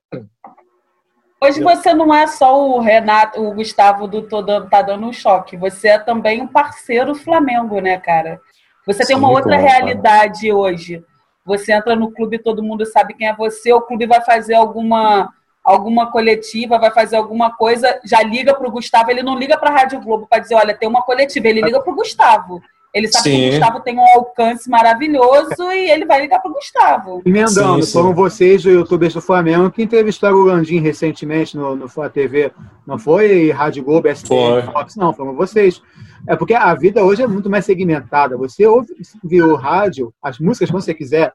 Hoje 1.42 1.62
você 1.62 1.94
não 1.94 2.14
é 2.14 2.26
só 2.28 2.68
o 2.68 2.80
Renato, 2.80 3.42
o 3.42 3.54
Gustavo 3.54 4.08
do 4.08 4.24
Todo 4.24 4.68
tá 4.68 4.82
dando 4.82 5.06
um 5.06 5.14
choque. 5.14 5.58
Você 5.58 5.90
é 5.90 6.00
também 6.00 6.42
um 6.42 6.48
parceiro 6.48 7.14
Flamengo, 7.14 7.80
né, 7.80 8.00
cara? 8.00 8.40
Você 8.88 9.04
Sim, 9.04 9.08
tem 9.08 9.18
uma 9.18 9.30
outra 9.30 9.58
claro. 9.58 9.64
realidade 9.64 10.52
hoje. 10.52 11.04
Você 11.46 11.74
entra 11.74 11.96
no 11.96 12.12
clube, 12.12 12.40
todo 12.40 12.64
mundo 12.64 12.86
sabe 12.86 13.14
quem 13.14 13.28
é 13.28 13.36
você. 13.36 13.72
O 13.72 13.82
clube 13.82 14.08
vai 14.08 14.22
fazer 14.22 14.56
alguma 14.56 15.32
alguma 15.64 16.12
coletiva, 16.12 16.78
vai 16.78 16.92
fazer 16.92 17.16
alguma 17.16 17.56
coisa, 17.56 18.00
já 18.06 18.22
liga 18.22 18.54
para 18.54 18.68
o 18.68 18.72
Gustavo. 18.72 19.10
Ele 19.10 19.24
não 19.24 19.38
liga 19.38 19.58
para 19.58 19.72
a 19.72 19.74
Rádio 19.74 20.00
Globo 20.00 20.28
para 20.28 20.40
dizer, 20.40 20.54
olha, 20.54 20.78
tem 20.78 20.88
uma 20.88 21.02
coletiva. 21.02 21.48
Ele 21.48 21.62
liga 21.62 21.82
para 21.82 21.92
o 21.92 21.96
Gustavo. 21.96 22.62
Ele 22.96 23.10
sabe 23.10 23.24
sim. 23.26 23.36
que 23.36 23.48
o 23.48 23.52
Gustavo 23.52 23.80
tem 23.82 24.00
um 24.00 24.08
alcance 24.16 24.70
maravilhoso 24.70 25.70
e 25.74 25.92
ele 25.92 26.06
vai 26.06 26.22
ligar 26.22 26.40
para 26.40 26.50
o 26.50 26.54
Gustavo. 26.54 27.22
Emendando, 27.26 27.82
sim, 27.82 27.88
sim. 27.88 27.92
foram 27.92 28.14
vocês, 28.14 28.64
o 28.64 28.70
youtubers 28.70 29.14
do 29.14 29.20
Flamengo, 29.20 29.70
que 29.70 29.84
entrevistaram 29.84 30.38
o 30.38 30.46
Landim 30.46 30.80
recentemente 30.80 31.58
no, 31.58 31.76
no 31.76 31.90
Flá 31.90 32.10
TV. 32.10 32.54
Não 32.88 32.98
foi 32.98 33.52
Rádio 33.52 33.84
Globo, 33.84 34.08
SBT, 34.08 34.72
Fox, 34.72 34.96
não, 34.96 35.14
foram 35.14 35.36
vocês. 35.36 35.82
É 36.26 36.38
porque 36.38 36.54
a 36.54 36.74
vida 36.74 37.04
hoje 37.04 37.22
é 37.22 37.28
muito 37.28 37.50
mais 37.50 37.66
segmentada. 37.66 38.38
Você 38.38 38.66
ouve 38.66 38.96
o 39.42 39.56
rádio, 39.56 40.14
as 40.24 40.40
músicas 40.40 40.72
quando 40.72 40.84
você 40.84 40.94
quiser, 40.94 41.34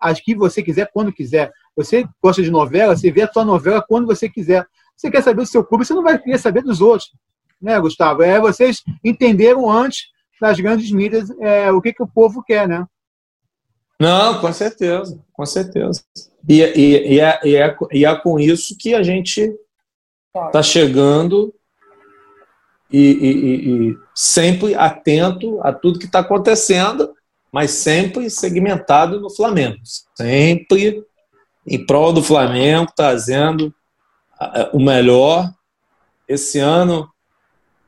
as 0.00 0.18
que 0.18 0.34
você 0.34 0.60
quiser, 0.60 0.90
quando 0.92 1.12
quiser. 1.12 1.52
Você 1.76 2.04
gosta 2.20 2.42
de 2.42 2.50
novela, 2.50 2.96
você 2.96 3.12
vê 3.12 3.22
a 3.22 3.32
sua 3.32 3.44
novela 3.44 3.80
quando 3.80 4.08
você 4.08 4.28
quiser. 4.28 4.66
Você 4.96 5.08
quer 5.08 5.22
saber 5.22 5.42
do 5.42 5.46
seu 5.46 5.62
clube, 5.62 5.86
você 5.86 5.94
não 5.94 6.02
vai 6.02 6.18
querer 6.18 6.38
saber 6.38 6.64
dos 6.64 6.80
outros. 6.80 7.12
Né, 7.62 7.78
Gustavo? 7.78 8.24
É, 8.24 8.40
vocês 8.40 8.82
entenderam 9.04 9.70
antes 9.70 10.15
das 10.40 10.58
grandes 10.60 10.90
mídias 10.90 11.30
é, 11.40 11.70
o 11.72 11.80
que, 11.80 11.92
que 11.92 12.02
o 12.02 12.08
povo 12.08 12.42
quer, 12.42 12.68
né? 12.68 12.86
Não, 13.98 14.40
com 14.40 14.52
certeza, 14.52 15.18
com 15.32 15.46
certeza. 15.46 16.02
E, 16.48 16.60
e, 16.62 17.14
e, 17.14 17.20
é, 17.20 17.40
e, 17.44 17.56
é, 17.56 17.76
e 17.92 18.04
é 18.04 18.16
com 18.16 18.38
isso 18.38 18.76
que 18.78 18.94
a 18.94 19.02
gente 19.02 19.54
está 20.34 20.62
chegando 20.62 21.54
e, 22.92 22.98
e, 23.00 23.90
e, 23.90 23.98
sempre 24.14 24.74
atento 24.74 25.60
a 25.62 25.72
tudo 25.72 25.98
que 25.98 26.04
está 26.04 26.20
acontecendo, 26.20 27.12
mas 27.50 27.70
sempre 27.70 28.28
segmentado 28.30 29.20
no 29.20 29.30
Flamengo. 29.30 29.78
Sempre 30.14 31.02
em 31.66 31.84
prol 31.84 32.12
do 32.12 32.22
Flamengo, 32.22 32.92
trazendo 32.94 33.74
o 34.72 34.78
melhor. 34.78 35.50
Esse 36.28 36.58
ano, 36.58 37.08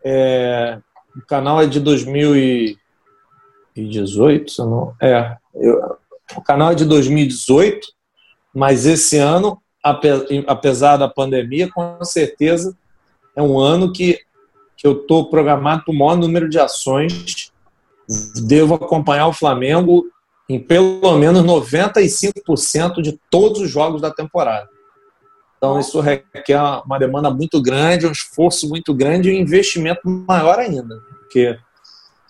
é, 0.03 0.81
o 1.19 1.27
canal 1.27 1.61
é 1.61 1.67
de 1.67 1.81
2018, 1.81 4.53
se 4.53 4.61
não. 4.61 4.95
É. 5.03 5.37
Eu, 5.55 5.99
o 6.37 6.43
canal 6.43 6.71
é 6.73 6.77
de 6.77 6.85
2018, 6.85 7.89
mas 8.55 8.87
esse 8.87 9.19
ano, 9.19 9.61
apesar 10.47 10.97
da 10.97 11.09
pandemia, 11.09 11.69
com 11.73 11.99
certeza 12.05 12.77
é 13.35 13.43
um 13.43 13.59
ano 13.59 13.93
que, 13.93 14.21
que 14.77 14.87
eu 14.87 14.93
estou 14.93 15.29
programado 15.29 15.83
para 15.85 15.93
o 15.93 15.97
maior 15.97 16.17
número 16.17 16.49
de 16.49 16.57
ações. 16.59 17.51
Devo 18.47 18.75
acompanhar 18.75 19.27
o 19.27 19.33
Flamengo 19.33 20.07
em 20.49 20.61
pelo 20.61 21.19
menos 21.19 21.43
95% 21.43 23.03
de 23.03 23.19
todos 23.31 23.61
os 23.61 23.71
jogos 23.71 24.01
da 24.01 24.11
temporada. 24.11 24.67
Então, 25.59 25.79
isso 25.79 26.01
requer 26.01 26.61
uma 26.87 26.99
demanda 26.99 27.31
muito 27.31 27.61
grande, 27.61 28.07
um 28.07 28.13
esforço 28.13 28.69
muito 28.69 28.95
grande 28.95 29.29
e 29.29 29.37
um 29.37 29.41
investimento 29.41 30.09
maior 30.09 30.59
ainda. 30.59 31.01
Porque 31.19 31.59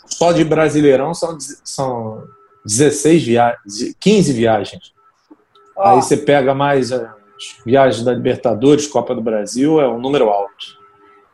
só 0.07 0.33
de 0.33 0.43
Brasileirão 0.45 1.13
são, 1.13 1.37
são 1.63 2.27
16 2.65 3.25
viagens, 3.25 3.95
15 4.01 4.33
viagens. 4.33 4.93
Oh. 5.77 5.83
Aí 5.83 5.97
você 5.97 6.17
pega 6.17 6.55
mais 6.55 6.91
as 6.91 7.07
viagens 7.65 8.03
da 8.03 8.13
Libertadores, 8.15 8.87
Copa 8.87 9.15
do 9.15 9.21
Brasil, 9.21 9.79
é 9.79 9.87
um 9.87 10.01
número 10.01 10.31
alto. 10.31 10.79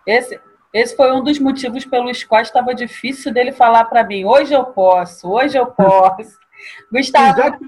Esse, 0.05 0.39
esse 0.73 0.97
foi 0.97 1.13
um 1.13 1.23
dos 1.23 1.39
motivos 1.39 1.85
pelos 1.85 2.25
quais 2.25 2.49
estava 2.49 2.75
difícil 2.75 3.33
dele 3.33 3.53
falar 3.53 3.85
para 3.85 4.05
mim: 4.05 4.25
hoje 4.25 4.53
eu 4.53 4.65
posso, 4.65 5.31
hoje 5.31 5.57
eu 5.57 5.67
posso. 5.67 6.37
Gustavo. 6.93 7.39
Já 7.39 7.51
que, 7.53 7.65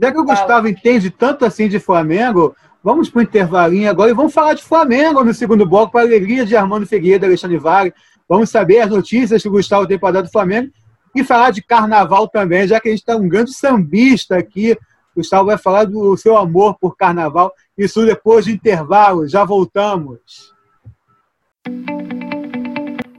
já 0.00 0.12
que 0.12 0.18
o 0.18 0.24
Gustavo 0.24 0.68
entende 0.68 1.10
tanto 1.10 1.44
assim 1.44 1.68
de 1.68 1.80
Flamengo, 1.80 2.54
vamos 2.82 3.10
para 3.10 3.20
o 3.20 3.22
intervalinho 3.22 3.90
agora 3.90 4.10
e 4.10 4.14
vamos 4.14 4.32
falar 4.32 4.54
de 4.54 4.62
Flamengo 4.62 5.24
no 5.24 5.34
segundo 5.34 5.66
bloco, 5.66 5.92
para 5.92 6.02
a 6.02 6.04
alegria 6.04 6.44
de 6.44 6.56
Armando 6.56 6.86
Figueiredo 6.86 7.26
Alexandre 7.26 7.58
Vale. 7.58 7.92
Vamos 8.28 8.50
saber 8.50 8.80
as 8.80 8.90
notícias 8.90 9.42
que 9.42 9.48
o 9.48 9.52
Gustavo 9.52 9.86
tem 9.86 9.98
para 9.98 10.14
dar 10.14 10.22
do 10.22 10.30
Flamengo 10.30 10.70
e 11.14 11.24
falar 11.24 11.50
de 11.50 11.62
carnaval 11.62 12.28
também, 12.28 12.66
já 12.68 12.80
que 12.80 12.88
a 12.88 12.90
gente 12.90 13.00
está 13.00 13.16
um 13.16 13.28
grande 13.28 13.52
sambista 13.52 14.36
aqui. 14.36 14.72
O 15.14 15.20
Gustavo 15.20 15.46
vai 15.46 15.58
falar 15.58 15.84
do 15.84 16.16
seu 16.16 16.36
amor 16.36 16.78
por 16.78 16.96
carnaval. 16.96 17.52
Isso 17.76 18.04
depois 18.04 18.44
do 18.44 18.50
intervalo. 18.50 19.26
Já 19.26 19.44
voltamos. 19.44 20.54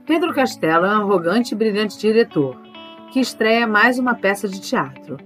Pedro 0.05 0.33
Castelo 0.33 0.85
é 0.85 0.89
um 0.89 1.01
arrogante 1.01 1.53
e 1.53 1.57
brilhante 1.57 1.97
diretor, 1.99 2.57
que 3.11 3.19
estreia 3.19 3.67
mais 3.67 3.99
uma 3.99 4.15
peça 4.15 4.47
de 4.47 4.59
teatro. 4.59 5.17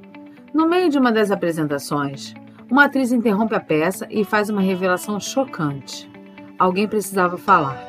No 0.54 0.68
meio 0.68 0.90
de 0.90 0.98
uma 0.98 1.12
das 1.12 1.32
apresentações, 1.32 2.34
uma 2.74 2.86
atriz 2.86 3.12
interrompe 3.12 3.54
a 3.54 3.60
peça 3.60 4.08
e 4.10 4.26
faz 4.26 4.50
uma 4.50 4.60
revelação 4.60 5.20
chocante. 5.20 6.10
Alguém 6.58 6.88
precisava 6.88 7.38
falar. 7.38 7.80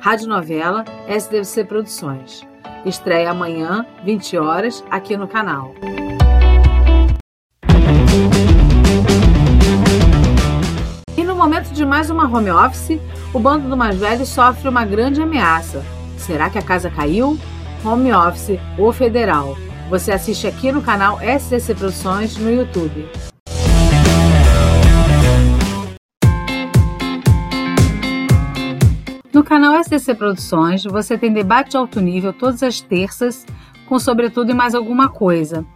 Rádio 0.00 0.26
Novela 0.26 0.84
SDVC 1.06 1.64
Produções. 1.64 2.44
Estreia 2.84 3.30
amanhã, 3.30 3.86
20 4.02 4.36
horas, 4.36 4.82
aqui 4.90 5.16
no 5.16 5.28
canal. 5.28 5.72
E 11.16 11.22
no 11.22 11.36
momento 11.36 11.72
de 11.72 11.86
mais 11.86 12.10
uma 12.10 12.26
home 12.26 12.50
office, 12.50 13.00
o 13.32 13.38
bando 13.38 13.68
do 13.68 13.76
mais 13.76 14.00
velho 14.00 14.26
sofre 14.26 14.68
uma 14.68 14.84
grande 14.84 15.22
ameaça. 15.22 15.80
Será 16.18 16.50
que 16.50 16.58
a 16.58 16.62
casa 16.62 16.90
caiu? 16.90 17.38
Home 17.84 18.12
Office, 18.12 18.58
o 18.76 18.90
Federal. 18.92 19.56
Você 19.88 20.10
assiste 20.10 20.48
aqui 20.48 20.72
no 20.72 20.82
canal 20.82 21.20
SDC 21.20 21.76
Produções 21.76 22.36
no 22.36 22.50
YouTube. 22.50 23.08
No 29.44 29.48
canal 29.48 29.74
SDC 29.74 30.14
Produções, 30.14 30.84
você 30.84 31.18
tem 31.18 31.30
debate 31.30 31.72
de 31.72 31.76
alto 31.76 32.00
nível 32.00 32.32
todas 32.32 32.62
as 32.62 32.80
terças, 32.80 33.44
com 33.84 33.98
sobretudo 33.98 34.50
e 34.50 34.54
mais 34.54 34.74
alguma 34.74 35.10
coisa. 35.10 35.66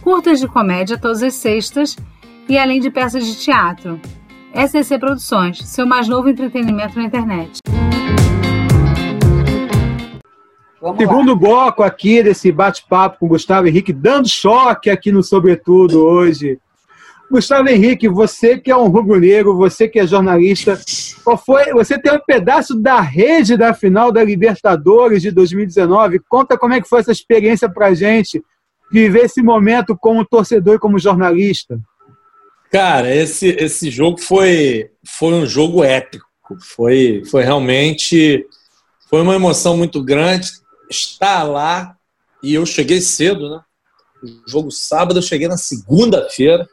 Curtas 0.00 0.40
de 0.40 0.48
comédia 0.48 0.96
todas 0.96 1.22
as 1.22 1.34
sextas 1.34 1.94
e 2.48 2.56
além 2.56 2.80
de 2.80 2.90
peças 2.90 3.26
de 3.26 3.36
teatro. 3.36 4.00
SDC 4.54 4.98
Produções, 4.98 5.58
seu 5.58 5.86
mais 5.86 6.08
novo 6.08 6.30
entretenimento 6.30 6.98
na 6.98 7.04
internet. 7.04 7.58
Vamos 10.80 10.96
Segundo 10.96 11.32
lá. 11.32 11.38
bloco 11.38 11.82
aqui 11.82 12.22
desse 12.22 12.50
bate-papo 12.50 13.18
com 13.18 13.28
Gustavo 13.28 13.68
Henrique, 13.68 13.92
dando 13.92 14.26
choque 14.26 14.88
aqui 14.88 15.12
no 15.12 15.22
Sobretudo 15.22 16.02
hoje. 16.02 16.58
Gustavo 17.30 17.68
Henrique, 17.68 18.08
você 18.08 18.58
que 18.58 18.70
é 18.70 18.76
um 18.76 18.88
rubro-negro, 18.88 19.56
você 19.56 19.86
que 19.86 19.98
é 19.98 20.06
jornalista, 20.06 20.80
qual 21.22 21.36
foi? 21.36 21.72
Você 21.74 21.98
tem 21.98 22.12
um 22.12 22.20
pedaço 22.26 22.74
da 22.74 23.00
rede 23.00 23.56
da 23.56 23.74
final 23.74 24.10
da 24.10 24.24
Libertadores 24.24 25.20
de 25.20 25.30
2019. 25.30 26.20
Conta 26.28 26.56
como 26.56 26.72
é 26.72 26.80
que 26.80 26.88
foi 26.88 27.00
essa 27.00 27.12
experiência 27.12 27.68
para 27.68 27.92
gente 27.92 28.42
viver 28.90 29.26
esse 29.26 29.42
momento 29.42 29.96
como 29.96 30.24
torcedor 30.24 30.76
e 30.76 30.78
como 30.78 30.98
jornalista. 30.98 31.78
Cara, 32.70 33.14
esse, 33.14 33.48
esse 33.48 33.90
jogo 33.90 34.18
foi, 34.18 34.90
foi 35.06 35.34
um 35.34 35.46
jogo 35.46 35.84
épico. 35.84 36.26
Foi, 36.62 37.22
foi 37.30 37.44
realmente 37.44 38.46
foi 39.10 39.20
uma 39.20 39.34
emoção 39.34 39.76
muito 39.76 40.02
grande 40.02 40.50
estar 40.90 41.42
lá 41.42 41.94
e 42.42 42.54
eu 42.54 42.64
cheguei 42.64 43.02
cedo, 43.02 43.50
né? 43.50 43.60
O 44.22 44.50
jogo 44.50 44.70
sábado, 44.70 45.18
eu 45.18 45.22
cheguei 45.22 45.46
na 45.46 45.56
segunda-feira 45.58 46.66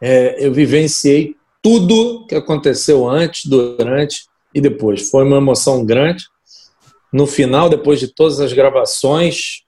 é, 0.00 0.44
eu 0.44 0.52
vivenciei 0.52 1.36
tudo 1.62 2.26
que 2.26 2.34
aconteceu 2.34 3.08
antes, 3.08 3.46
durante 3.46 4.26
e 4.54 4.60
depois. 4.60 5.10
Foi 5.10 5.24
uma 5.24 5.36
emoção 5.36 5.84
grande. 5.84 6.24
No 7.12 7.26
final, 7.26 7.68
depois 7.68 8.00
de 8.00 8.08
todas 8.08 8.40
as 8.40 8.52
gravações, 8.52 9.62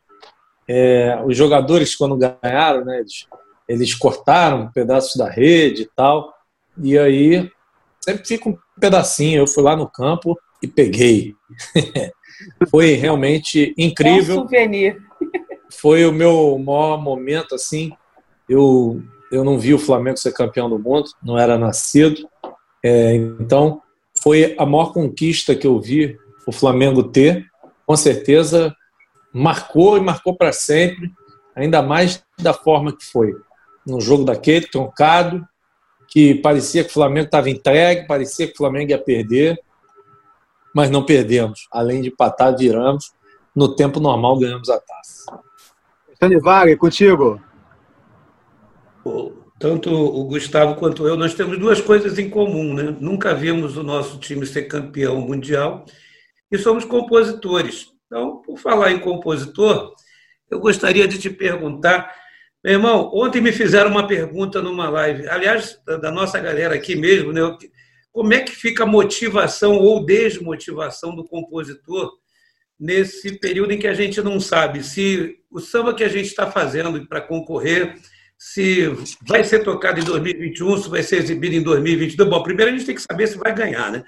é, 0.68 1.20
os 1.26 1.36
jogadores, 1.36 1.94
quando 1.96 2.16
ganharam, 2.16 2.84
né, 2.84 3.00
eles, 3.00 3.26
eles 3.68 3.94
cortaram 3.94 4.62
um 4.62 4.72
pedaço 4.72 5.18
da 5.18 5.28
rede 5.28 5.82
e 5.82 5.90
tal. 5.96 6.32
E 6.82 6.98
aí, 6.98 7.50
sempre 8.00 8.26
fica 8.26 8.48
um 8.48 8.56
pedacinho. 8.78 9.40
Eu 9.40 9.46
fui 9.46 9.62
lá 9.62 9.76
no 9.76 9.88
campo 9.88 10.38
e 10.62 10.68
peguei. 10.68 11.34
Foi 12.70 12.94
realmente 12.94 13.74
incrível. 13.76 14.36
É 14.36 14.38
um 14.38 14.42
souvenir. 14.42 15.02
Foi 15.70 16.06
o 16.06 16.12
meu 16.12 16.58
maior 16.58 17.00
momento, 17.00 17.54
assim. 17.54 17.92
Eu 18.48 19.02
eu 19.30 19.44
não 19.44 19.58
vi 19.58 19.72
o 19.72 19.78
Flamengo 19.78 20.18
ser 20.18 20.32
campeão 20.32 20.68
do 20.68 20.78
mundo, 20.78 21.10
não 21.22 21.38
era 21.38 21.56
nascido. 21.56 22.28
É, 22.82 23.14
então, 23.14 23.80
foi 24.22 24.54
a 24.58 24.66
maior 24.66 24.92
conquista 24.92 25.54
que 25.54 25.66
eu 25.66 25.80
vi 25.80 26.18
o 26.46 26.52
Flamengo 26.52 27.04
ter. 27.04 27.46
Com 27.86 27.96
certeza, 27.96 28.74
marcou 29.32 29.96
e 29.96 30.00
marcou 30.00 30.36
para 30.36 30.52
sempre, 30.52 31.10
ainda 31.54 31.82
mais 31.82 32.22
da 32.38 32.52
forma 32.52 32.96
que 32.96 33.04
foi. 33.04 33.34
No 33.86 34.00
jogo 34.00 34.24
daquele, 34.24 34.66
troncado, 34.66 35.46
que 36.08 36.34
parecia 36.36 36.82
que 36.82 36.90
o 36.90 36.94
Flamengo 36.94 37.26
estava 37.26 37.48
entregue, 37.48 38.06
parecia 38.06 38.46
que 38.46 38.54
o 38.54 38.56
Flamengo 38.56 38.90
ia 38.90 38.98
perder, 38.98 39.58
mas 40.74 40.90
não 40.90 41.04
perdemos. 41.04 41.68
Além 41.70 42.02
de 42.02 42.08
empatar, 42.08 42.56
viramos. 42.56 43.12
No 43.54 43.74
tempo 43.74 44.00
normal, 44.00 44.38
ganhamos 44.38 44.68
a 44.68 44.78
taça. 44.80 45.40
Alexandre 46.08 46.40
Wagner, 46.40 46.78
contigo 46.78 47.40
tanto 49.58 49.92
o 49.92 50.24
Gustavo 50.24 50.76
quanto 50.76 51.06
eu, 51.06 51.16
nós 51.16 51.34
temos 51.34 51.58
duas 51.58 51.80
coisas 51.80 52.18
em 52.18 52.30
comum, 52.30 52.74
né? 52.74 52.96
Nunca 52.98 53.34
vimos 53.34 53.76
o 53.76 53.82
nosso 53.82 54.18
time 54.18 54.46
ser 54.46 54.62
campeão 54.64 55.20
mundial 55.20 55.84
e 56.50 56.58
somos 56.58 56.84
compositores. 56.84 57.88
Então, 58.06 58.42
por 58.42 58.58
falar 58.58 58.90
em 58.90 58.98
compositor, 58.98 59.94
eu 60.50 60.58
gostaria 60.58 61.06
de 61.06 61.18
te 61.18 61.30
perguntar, 61.30 62.12
meu 62.64 62.72
irmão, 62.74 63.10
ontem 63.14 63.40
me 63.40 63.52
fizeram 63.52 63.90
uma 63.90 64.06
pergunta 64.06 64.60
numa 64.60 64.88
live, 64.88 65.28
aliás, 65.28 65.78
da 65.84 66.10
nossa 66.10 66.40
galera 66.40 66.74
aqui 66.74 66.96
mesmo, 66.96 67.32
né? 67.32 67.40
Como 68.10 68.32
é 68.32 68.40
que 68.40 68.52
fica 68.52 68.82
a 68.82 68.86
motivação 68.86 69.76
ou 69.76 70.04
desmotivação 70.04 71.14
do 71.14 71.24
compositor 71.24 72.10
nesse 72.78 73.38
período 73.38 73.72
em 73.72 73.78
que 73.78 73.86
a 73.86 73.94
gente 73.94 74.22
não 74.22 74.40
sabe 74.40 74.82
se 74.82 75.36
o 75.50 75.60
samba 75.60 75.94
que 75.94 76.02
a 76.02 76.08
gente 76.08 76.26
está 76.26 76.50
fazendo 76.50 77.06
para 77.06 77.20
concorrer 77.20 77.94
se 78.42 78.88
vai 79.28 79.44
ser 79.44 79.62
tocado 79.62 80.00
em 80.00 80.04
2021, 80.04 80.78
se 80.78 80.88
vai 80.88 81.02
ser 81.02 81.16
exibido 81.16 81.56
em 81.56 81.62
2022. 81.62 82.26
Bom, 82.26 82.42
primeiro 82.42 82.72
a 82.72 82.74
gente 82.74 82.86
tem 82.86 82.94
que 82.94 83.02
saber 83.02 83.26
se 83.26 83.36
vai 83.36 83.54
ganhar, 83.54 83.92
né? 83.92 84.02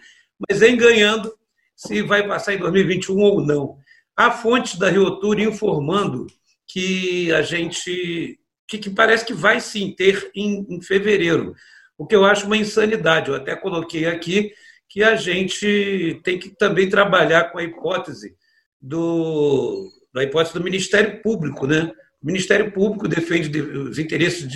Mas 0.49 0.63
em 0.63 0.75
ganhando, 0.75 1.31
se 1.77 2.01
vai 2.01 2.27
passar 2.27 2.55
em 2.55 2.59
2021 2.59 3.15
ou 3.21 3.45
não. 3.45 3.77
Há 4.17 4.31
fontes 4.31 4.79
da 4.79 4.89
Rio 4.89 5.21
Tour 5.21 5.39
informando 5.39 6.27
que 6.67 7.31
a 7.31 7.43
gente. 7.43 8.39
Que, 8.67 8.79
que, 8.79 8.89
parece 8.89 9.23
que 9.23 9.35
vai 9.35 9.61
sim 9.61 9.95
ter 9.95 10.31
em, 10.35 10.67
em 10.67 10.81
fevereiro, 10.81 11.55
o 11.99 12.07
que 12.07 12.17
eu 12.17 12.25
acho 12.25 12.47
uma 12.47 12.57
insanidade. 12.57 13.29
Eu 13.29 13.37
até 13.37 13.55
coloquei 13.55 14.07
aqui 14.07 14.51
que 14.89 15.03
a 15.03 15.15
gente 15.15 16.23
tem 16.25 16.39
que 16.39 16.49
também 16.57 16.89
trabalhar 16.89 17.53
com 17.53 17.59
a 17.59 17.63
hipótese 17.63 18.35
do, 18.81 19.91
da 20.15 20.25
hipótese 20.25 20.55
do 20.55 20.65
Ministério 20.65 21.21
Público, 21.21 21.67
né? 21.67 21.93
O 22.23 22.27
Ministério 22.27 22.71
Público 22.71 23.09
defende 23.09 23.61
os 23.61 23.99
interesses 23.99 24.47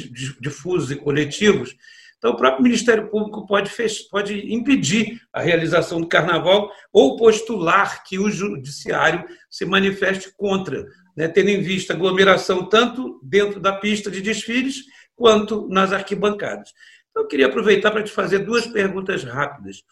difusos 0.40 0.90
e 0.90 0.96
coletivos. 0.96 1.74
Então, 2.18 2.30
o 2.30 2.36
próprio 2.36 2.62
Ministério 2.62 3.08
Público 3.08 3.46
pode, 3.46 3.70
pode 4.10 4.54
impedir 4.54 5.20
a 5.32 5.42
realização 5.42 6.00
do 6.00 6.08
carnaval 6.08 6.70
ou 6.92 7.16
postular 7.16 8.04
que 8.04 8.18
o 8.18 8.30
judiciário 8.30 9.24
se 9.50 9.66
manifeste 9.66 10.32
contra, 10.36 10.86
né, 11.16 11.28
tendo 11.28 11.50
em 11.50 11.60
vista 11.60 11.92
aglomeração 11.92 12.68
tanto 12.68 13.20
dentro 13.22 13.60
da 13.60 13.72
pista 13.72 14.10
de 14.10 14.22
desfiles 14.22 14.76
quanto 15.14 15.68
nas 15.68 15.92
arquibancadas. 15.92 16.72
Então, 17.10 17.24
eu 17.24 17.28
queria 17.28 17.46
aproveitar 17.46 17.90
para 17.90 18.02
te 18.02 18.10
fazer 18.10 18.40
duas 18.40 18.66
perguntas 18.66 19.24
rápidas. 19.24 19.82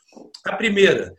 A 0.45 0.57
primeira, 0.57 1.15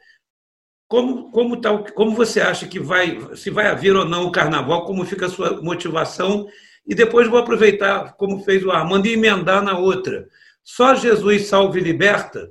como, 0.88 1.31
como, 1.31 1.59
tá, 1.59 1.77
como 1.93 2.11
você 2.11 2.41
acha 2.41 2.67
que 2.67 2.79
vai, 2.79 3.36
se 3.36 3.49
vai 3.49 3.67
haver 3.67 3.95
ou 3.95 4.05
não 4.05 4.25
o 4.25 4.31
carnaval, 4.31 4.86
como 4.86 5.05
fica 5.05 5.25
a 5.25 5.29
sua 5.29 5.61
motivação? 5.61 6.47
E 6.88 6.93
depois 6.93 7.27
vou 7.27 7.39
aproveitar, 7.39 8.13
como 8.13 8.43
fez 8.43 8.63
o 8.63 8.71
Armando, 8.71 9.07
e 9.07 9.13
emendar 9.13 9.63
na 9.63 9.77
outra. 9.77 10.27
Só 10.63 10.93
Jesus 10.95 11.47
salve 11.47 11.79
e 11.79 11.83
liberta? 11.83 12.49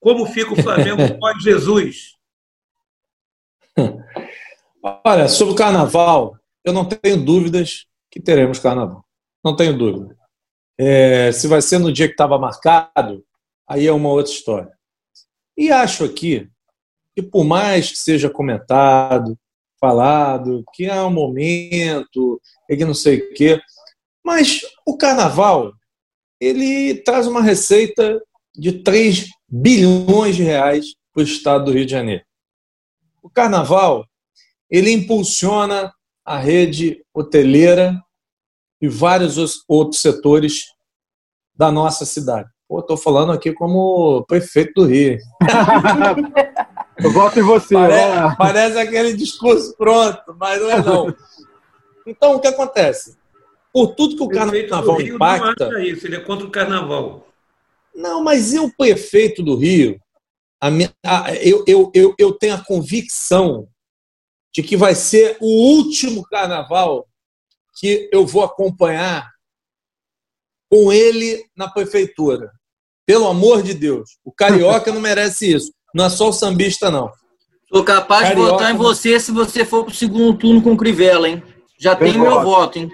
como 0.00 0.26
fica 0.26 0.54
o 0.54 0.62
Flamengo 0.62 0.96
pós 1.20 1.42
Jesus? 1.42 2.16
Olha, 5.04 5.28
sobre 5.28 5.52
o 5.52 5.56
carnaval, 5.56 6.36
eu 6.64 6.72
não 6.72 6.86
tenho 6.86 7.22
dúvidas 7.22 7.86
que 8.10 8.18
teremos 8.18 8.58
carnaval. 8.58 9.04
Não 9.44 9.54
tenho 9.54 9.76
dúvida. 9.76 10.16
É, 10.78 11.30
se 11.32 11.46
vai 11.46 11.60
ser 11.60 11.78
no 11.78 11.92
dia 11.92 12.06
que 12.06 12.14
estava 12.14 12.38
marcado, 12.38 13.24
aí 13.68 13.86
é 13.86 13.92
uma 13.92 14.08
outra 14.08 14.32
história. 14.32 14.72
E 15.56 15.70
acho 15.70 16.04
aqui 16.04 16.48
que, 17.20 17.22
por 17.22 17.44
mais 17.44 17.90
que 17.90 17.98
seja 17.98 18.30
comentado, 18.30 19.38
falado, 19.78 20.64
que 20.74 20.86
é 20.86 21.00
um 21.02 21.10
momento, 21.10 22.40
que 22.66 22.84
não 22.84 22.94
sei 22.94 23.18
o 23.18 23.34
quê, 23.34 23.60
mas 24.24 24.60
o 24.86 24.96
carnaval 24.96 25.72
ele 26.40 26.94
traz 27.02 27.26
uma 27.26 27.42
receita 27.42 28.20
de 28.54 28.82
3 28.82 29.26
bilhões 29.48 30.36
de 30.36 30.42
reais 30.42 30.94
para 31.12 31.20
o 31.20 31.24
estado 31.24 31.66
do 31.66 31.72
Rio 31.72 31.84
de 31.84 31.92
Janeiro. 31.92 32.24
O 33.22 33.28
carnaval 33.28 34.04
ele 34.70 34.90
impulsiona 34.90 35.92
a 36.24 36.38
rede 36.38 37.04
hoteleira 37.12 38.00
e 38.80 38.88
vários 38.88 39.36
outros 39.68 40.00
setores 40.00 40.66
da 41.54 41.70
nossa 41.70 42.06
cidade. 42.06 42.48
Estou 42.70 42.96
falando 42.96 43.32
aqui 43.32 43.52
como 43.52 44.24
prefeito 44.26 44.72
do 44.76 44.86
Rio. 44.86 45.18
Eu 47.02 47.12
voto 47.12 47.38
em 47.38 47.42
você. 47.42 47.74
Parece, 47.74 48.36
parece, 48.36 48.78
aquele 48.78 49.12
discurso 49.14 49.74
pronto, 49.76 50.36
mas 50.38 50.60
não 50.60 50.70
é 50.70 50.82
não. 50.82 51.16
Então, 52.06 52.34
o 52.34 52.40
que 52.40 52.48
acontece? 52.48 53.16
Por 53.72 53.94
tudo 53.94 54.16
que 54.16 54.22
o 54.22 54.28
carnaval 54.28 54.96
Rio 54.96 55.14
impacta... 55.14 55.68
Não 55.68 55.76
acha 55.76 55.86
isso, 55.86 56.06
ele 56.06 56.16
é 56.16 56.20
contra 56.20 56.46
o 56.46 56.50
carnaval. 56.50 57.26
Não, 57.94 58.22
mas 58.22 58.52
e 58.52 58.58
o 58.58 58.74
prefeito 58.74 59.42
do 59.42 59.56
Rio? 59.56 60.00
A 60.60 60.70
minha, 60.70 60.92
a, 61.04 61.34
eu, 61.36 61.64
eu, 61.66 61.90
eu, 61.94 62.14
eu 62.18 62.32
tenho 62.32 62.54
a 62.54 62.64
convicção 62.64 63.68
de 64.52 64.62
que 64.62 64.76
vai 64.76 64.94
ser 64.94 65.36
o 65.40 65.76
último 65.76 66.22
carnaval 66.24 67.06
que 67.78 68.08
eu 68.12 68.26
vou 68.26 68.42
acompanhar 68.42 69.30
com 70.70 70.92
ele 70.92 71.44
na 71.56 71.68
prefeitura. 71.68 72.50
Pelo 73.06 73.26
amor 73.26 73.62
de 73.62 73.74
Deus. 73.74 74.18
O 74.24 74.32
carioca 74.32 74.92
não 74.92 75.00
merece 75.00 75.52
isso. 75.52 75.72
Não 75.94 76.04
é 76.04 76.08
só 76.08 76.28
o 76.28 76.32
sambista, 76.32 76.90
não. 76.90 77.10
Sou 77.72 77.84
capaz 77.84 78.28
carioca, 78.28 78.44
de 78.44 78.50
votar 78.50 78.74
em 78.74 78.76
você 78.76 79.20
se 79.20 79.30
você 79.30 79.64
for 79.64 79.84
para 79.84 79.92
o 79.92 79.96
segundo 79.96 80.36
turno 80.36 80.60
com 80.60 80.72
o 80.72 80.76
Crivella, 80.76 81.28
hein? 81.28 81.42
Já 81.78 81.94
tem 81.94 82.18
meu 82.18 82.42
voto, 82.42 82.78
hein? 82.78 82.90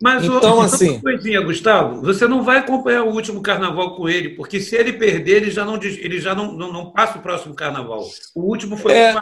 Mas 0.00 0.24
então, 0.24 0.60
assim, 0.60 0.90
uma 0.90 1.00
coisinha, 1.00 1.40
Gustavo, 1.40 2.02
você 2.02 2.28
não 2.28 2.42
vai 2.42 2.58
acompanhar 2.58 3.02
o 3.04 3.14
último 3.14 3.40
carnaval 3.40 3.96
com 3.96 4.08
ele, 4.08 4.30
porque 4.30 4.60
se 4.60 4.76
ele 4.76 4.92
perder, 4.92 5.36
ele 5.36 5.50
já 5.50 5.64
não, 5.64 5.76
ele 5.82 6.20
já 6.20 6.34
não, 6.34 6.52
não, 6.52 6.72
não 6.72 6.90
passa 6.92 7.18
o 7.18 7.22
próximo 7.22 7.54
carnaval. 7.54 8.06
O 8.34 8.42
último 8.42 8.76
foi. 8.76 8.92
É, 8.92 9.14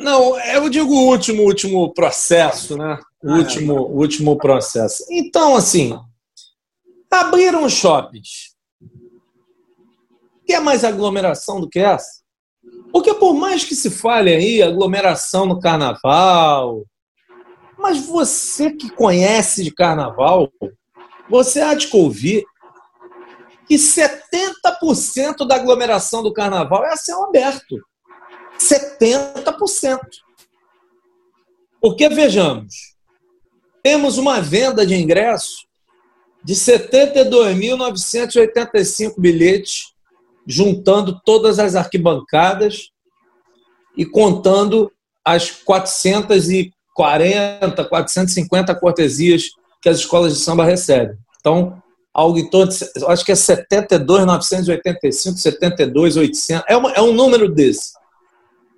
não, 0.00 0.38
eu 0.40 0.68
digo 0.70 0.92
o 0.94 1.08
último, 1.08 1.42
último 1.42 1.92
processo, 1.92 2.76
né? 2.76 2.98
O 3.22 3.30
ah, 3.30 3.36
último, 3.36 3.76
é. 3.76 3.80
último 3.80 4.36
processo. 4.38 5.04
Então, 5.10 5.56
assim, 5.56 5.98
abriram 7.10 7.64
os 7.64 7.74
shoppings. 7.74 8.54
Quer 10.46 10.60
mais 10.60 10.84
aglomeração 10.84 11.60
do 11.60 11.68
que 11.68 11.78
essa? 11.78 12.23
Porque 12.94 13.12
por 13.12 13.34
mais 13.34 13.64
que 13.64 13.74
se 13.74 13.90
fale 13.90 14.32
aí 14.32 14.62
aglomeração 14.62 15.44
no 15.46 15.58
carnaval, 15.58 16.86
mas 17.76 18.06
você 18.06 18.70
que 18.70 18.88
conhece 18.88 19.64
de 19.64 19.74
carnaval, 19.74 20.48
você 21.28 21.60
há 21.60 21.74
de 21.74 21.88
ouvir 21.92 22.46
que 23.66 23.74
70% 23.74 25.44
da 25.44 25.56
aglomeração 25.56 26.22
do 26.22 26.32
carnaval 26.32 26.84
é 26.84 26.92
a 26.92 26.96
céu 26.96 27.24
aberto. 27.24 27.84
70%. 28.60 29.98
Porque, 31.80 32.08
vejamos, 32.08 32.94
temos 33.82 34.18
uma 34.18 34.40
venda 34.40 34.86
de 34.86 34.94
ingressos 34.94 35.66
de 36.44 36.54
72.985 36.54 39.14
bilhetes, 39.18 39.93
juntando 40.46 41.20
todas 41.24 41.58
as 41.58 41.74
arquibancadas 41.74 42.90
e 43.96 44.04
contando 44.04 44.90
as 45.24 45.50
400 45.50 46.50
e 46.50 46.72
40, 46.94 47.84
450 47.84 48.74
cortesias 48.74 49.50
que 49.80 49.88
as 49.88 49.98
escolas 49.98 50.34
de 50.34 50.40
samba 50.40 50.64
recebem. 50.64 51.16
Então, 51.40 51.82
algo 52.12 52.38
em 52.38 52.48
torno 52.48 52.72
de, 52.72 53.04
acho 53.06 53.24
que 53.24 53.32
é 53.32 53.34
72, 53.34 54.24
985, 54.24 55.38
72, 55.38 56.16
800, 56.16 56.64
é, 56.68 56.76
uma, 56.76 56.92
é 56.92 57.02
um 57.02 57.12
número 57.12 57.48
desse. 57.48 57.92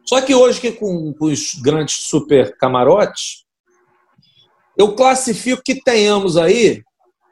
Só 0.05 0.21
que 0.21 0.35
hoje, 0.35 0.61
que 0.61 0.73
com, 0.73 1.13
com 1.13 1.27
os 1.27 1.55
grandes 1.55 1.97
super 2.05 2.57
camarotes, 2.57 3.45
eu 4.79 4.95
classifico 4.95 5.63
que 5.65 5.83
tenhamos 5.83 6.37
aí, 6.37 6.83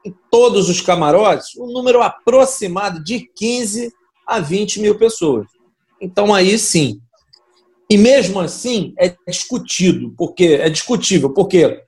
em 0.05 0.15
todos 0.31 0.69
os 0.69 0.81
camarotes, 0.81 1.57
um 1.57 1.73
número 1.73 2.03
aproximado 2.03 3.03
de 3.03 3.29
15 3.35 3.93
a 4.27 4.41
20 4.41 4.81
mil 4.81 4.97
pessoas. 4.97 5.47
Então, 6.01 6.35
aí 6.35 6.59
sim, 6.59 7.01
e 7.89 7.99
mesmo 7.99 8.41
assim 8.41 8.95
é 8.99 9.15
discutido, 9.29 10.15
porque 10.17 10.59
é 10.61 10.69
discutível, 10.69 11.33
porque 11.33 11.85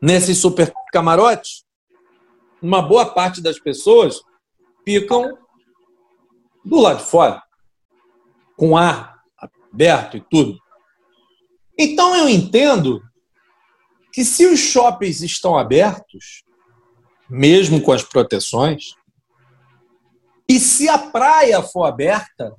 nesses 0.00 0.38
super 0.38 0.72
camarotes, 0.92 1.64
uma 2.62 2.80
boa 2.80 3.06
parte 3.06 3.40
das 3.40 3.58
pessoas 3.58 4.20
ficam 4.84 5.36
do 6.64 6.80
lado 6.80 6.98
de 6.98 7.04
fora, 7.04 7.42
com 8.56 8.76
ar 8.76 9.20
aberto 9.72 10.16
e 10.16 10.20
tudo. 10.20 10.58
Então 11.78 12.16
eu 12.16 12.28
entendo 12.28 13.02
que 14.12 14.24
se 14.24 14.46
os 14.46 14.58
shoppings 14.58 15.20
estão 15.20 15.58
abertos, 15.58 16.44
mesmo 17.28 17.82
com 17.82 17.92
as 17.92 18.02
proteções, 18.02 18.94
e 20.48 20.60
se 20.60 20.88
a 20.88 20.98
praia 20.98 21.62
for 21.62 21.84
aberta, 21.84 22.54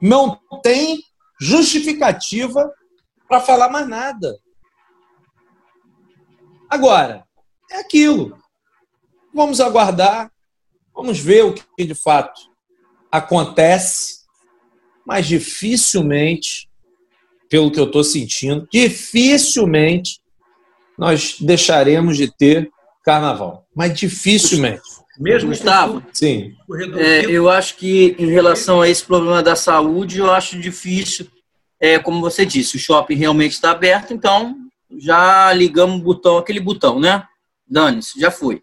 não 0.00 0.38
tem 0.62 1.02
justificativa 1.40 2.72
para 3.28 3.40
falar 3.40 3.68
mais 3.68 3.88
nada. 3.88 4.38
Agora, 6.68 7.24
é 7.70 7.80
aquilo. 7.80 8.38
Vamos 9.34 9.60
aguardar, 9.60 10.30
vamos 10.94 11.18
ver 11.18 11.44
o 11.44 11.54
que 11.54 11.84
de 11.84 11.94
fato 11.94 12.40
acontece, 13.10 14.20
mas 15.04 15.26
dificilmente, 15.26 16.70
pelo 17.48 17.70
que 17.70 17.80
eu 17.80 17.86
estou 17.86 18.04
sentindo, 18.04 18.68
dificilmente 18.70 20.20
nós 20.96 21.36
deixaremos 21.40 22.16
de 22.16 22.30
ter 22.30 22.70
carnaval. 23.02 23.66
Mas 23.74 23.98
dificilmente. 23.98 24.99
Mesmo 25.20 25.50
Gustavo, 25.50 26.02
sim. 26.14 26.56
É, 26.96 27.26
eu 27.26 27.50
acho 27.50 27.76
que 27.76 28.16
em 28.18 28.30
relação 28.30 28.80
a 28.80 28.88
esse 28.88 29.04
problema 29.04 29.42
da 29.42 29.54
saúde, 29.54 30.18
eu 30.18 30.30
acho 30.32 30.58
difícil, 30.58 31.26
é, 31.78 31.98
como 31.98 32.22
você 32.22 32.46
disse, 32.46 32.76
o 32.76 32.80
shopping 32.80 33.16
realmente 33.16 33.52
está 33.52 33.70
aberto, 33.70 34.14
então 34.14 34.56
já 34.98 35.52
ligamos 35.52 36.00
o 36.00 36.02
botão, 36.02 36.38
aquele 36.38 36.58
botão, 36.58 36.98
né? 36.98 37.22
Dane-se, 37.68 38.18
já 38.18 38.30
foi. 38.30 38.62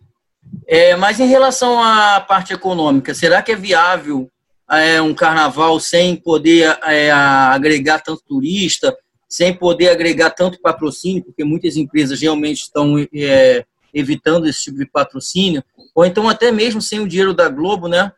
É, 0.66 0.96
mas 0.96 1.20
em 1.20 1.28
relação 1.28 1.80
à 1.80 2.20
parte 2.20 2.54
econômica, 2.54 3.14
será 3.14 3.44
que 3.44 3.52
é 3.52 3.56
viável 3.56 4.28
é, 4.72 5.00
um 5.00 5.14
carnaval 5.14 5.80
sem 5.80 6.16
poder 6.16 6.78
é, 6.84 7.12
agregar 7.12 8.00
tanto 8.00 8.24
turista, 8.28 8.98
sem 9.30 9.54
poder 9.54 9.90
agregar 9.90 10.32
tanto 10.32 10.60
patrocínio, 10.60 11.24
porque 11.24 11.44
muitas 11.44 11.78
empresas 11.78 12.20
realmente 12.20 12.62
estão 12.62 12.96
é, 13.14 13.64
evitando 13.94 14.48
esse 14.48 14.64
tipo 14.64 14.78
de 14.78 14.86
patrocínio? 14.86 15.64
Ou 15.98 16.06
então 16.06 16.30
até 16.30 16.52
mesmo 16.52 16.80
sem 16.80 17.00
o 17.00 17.08
dinheiro 17.08 17.34
da 17.34 17.50
Globo, 17.50 17.88
né? 17.88 18.12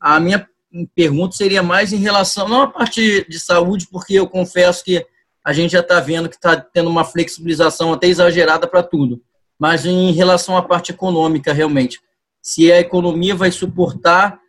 A 0.00 0.18
minha 0.18 0.48
pergunta 0.96 1.36
seria 1.36 1.62
mais 1.62 1.92
em 1.92 1.98
relação, 1.98 2.48
não 2.48 2.62
a 2.62 2.66
parte 2.66 3.24
de 3.28 3.38
saúde, 3.38 3.86
porque 3.88 4.14
eu 4.14 4.26
confesso 4.26 4.82
que 4.82 5.06
a 5.44 5.52
gente 5.52 5.70
já 5.70 5.78
está 5.78 6.00
vendo 6.00 6.28
que 6.28 6.34
está 6.34 6.56
tendo 6.56 6.90
uma 6.90 7.04
flexibilização 7.04 7.92
até 7.92 8.08
exagerada 8.08 8.66
para 8.66 8.82
tudo, 8.82 9.22
mas 9.56 9.86
em 9.86 10.10
relação 10.10 10.56
à 10.56 10.62
parte 10.62 10.90
econômica, 10.90 11.52
realmente. 11.52 12.00
Se 12.42 12.72
a 12.72 12.80
economia 12.80 13.36
vai 13.36 13.52
suportar 13.52 14.40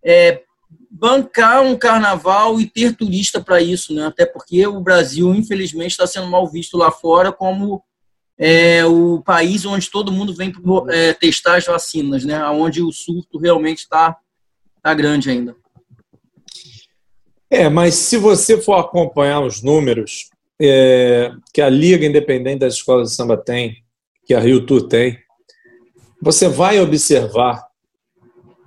é, 0.00 0.42
bancar 0.88 1.60
um 1.62 1.76
carnaval 1.76 2.60
e 2.60 2.70
ter 2.70 2.94
turista 2.94 3.40
para 3.40 3.60
isso, 3.60 3.92
né? 3.92 4.06
Até 4.06 4.24
porque 4.24 4.64
o 4.64 4.80
Brasil, 4.80 5.34
infelizmente, 5.34 5.90
está 5.90 6.06
sendo 6.06 6.28
mal 6.28 6.46
visto 6.46 6.78
lá 6.78 6.92
fora 6.92 7.32
como 7.32 7.82
é 8.38 8.84
o 8.86 9.20
país 9.20 9.66
onde 9.66 9.90
todo 9.90 10.12
mundo 10.12 10.32
vem 10.32 10.52
é, 10.90 11.12
testar 11.12 11.56
as 11.56 11.66
vacinas, 11.66 12.24
né? 12.24 12.42
Onde 12.50 12.80
o 12.80 12.92
surto 12.92 13.38
realmente 13.38 13.78
está 13.78 14.16
tá 14.80 14.94
grande 14.94 15.28
ainda. 15.28 15.56
É, 17.50 17.68
mas 17.68 17.94
se 17.94 18.16
você 18.16 18.60
for 18.60 18.74
acompanhar 18.74 19.40
os 19.40 19.62
números 19.62 20.30
é, 20.60 21.32
que 21.52 21.60
a 21.60 21.68
Liga 21.68 22.06
Independente 22.06 22.60
das 22.60 22.74
Escolas 22.74 23.10
de 23.10 23.16
Samba 23.16 23.36
tem, 23.36 23.82
que 24.24 24.34
a 24.34 24.40
Rio 24.40 24.64
Tour 24.66 24.86
tem, 24.86 25.18
você 26.20 26.48
vai 26.48 26.80
observar 26.80 27.66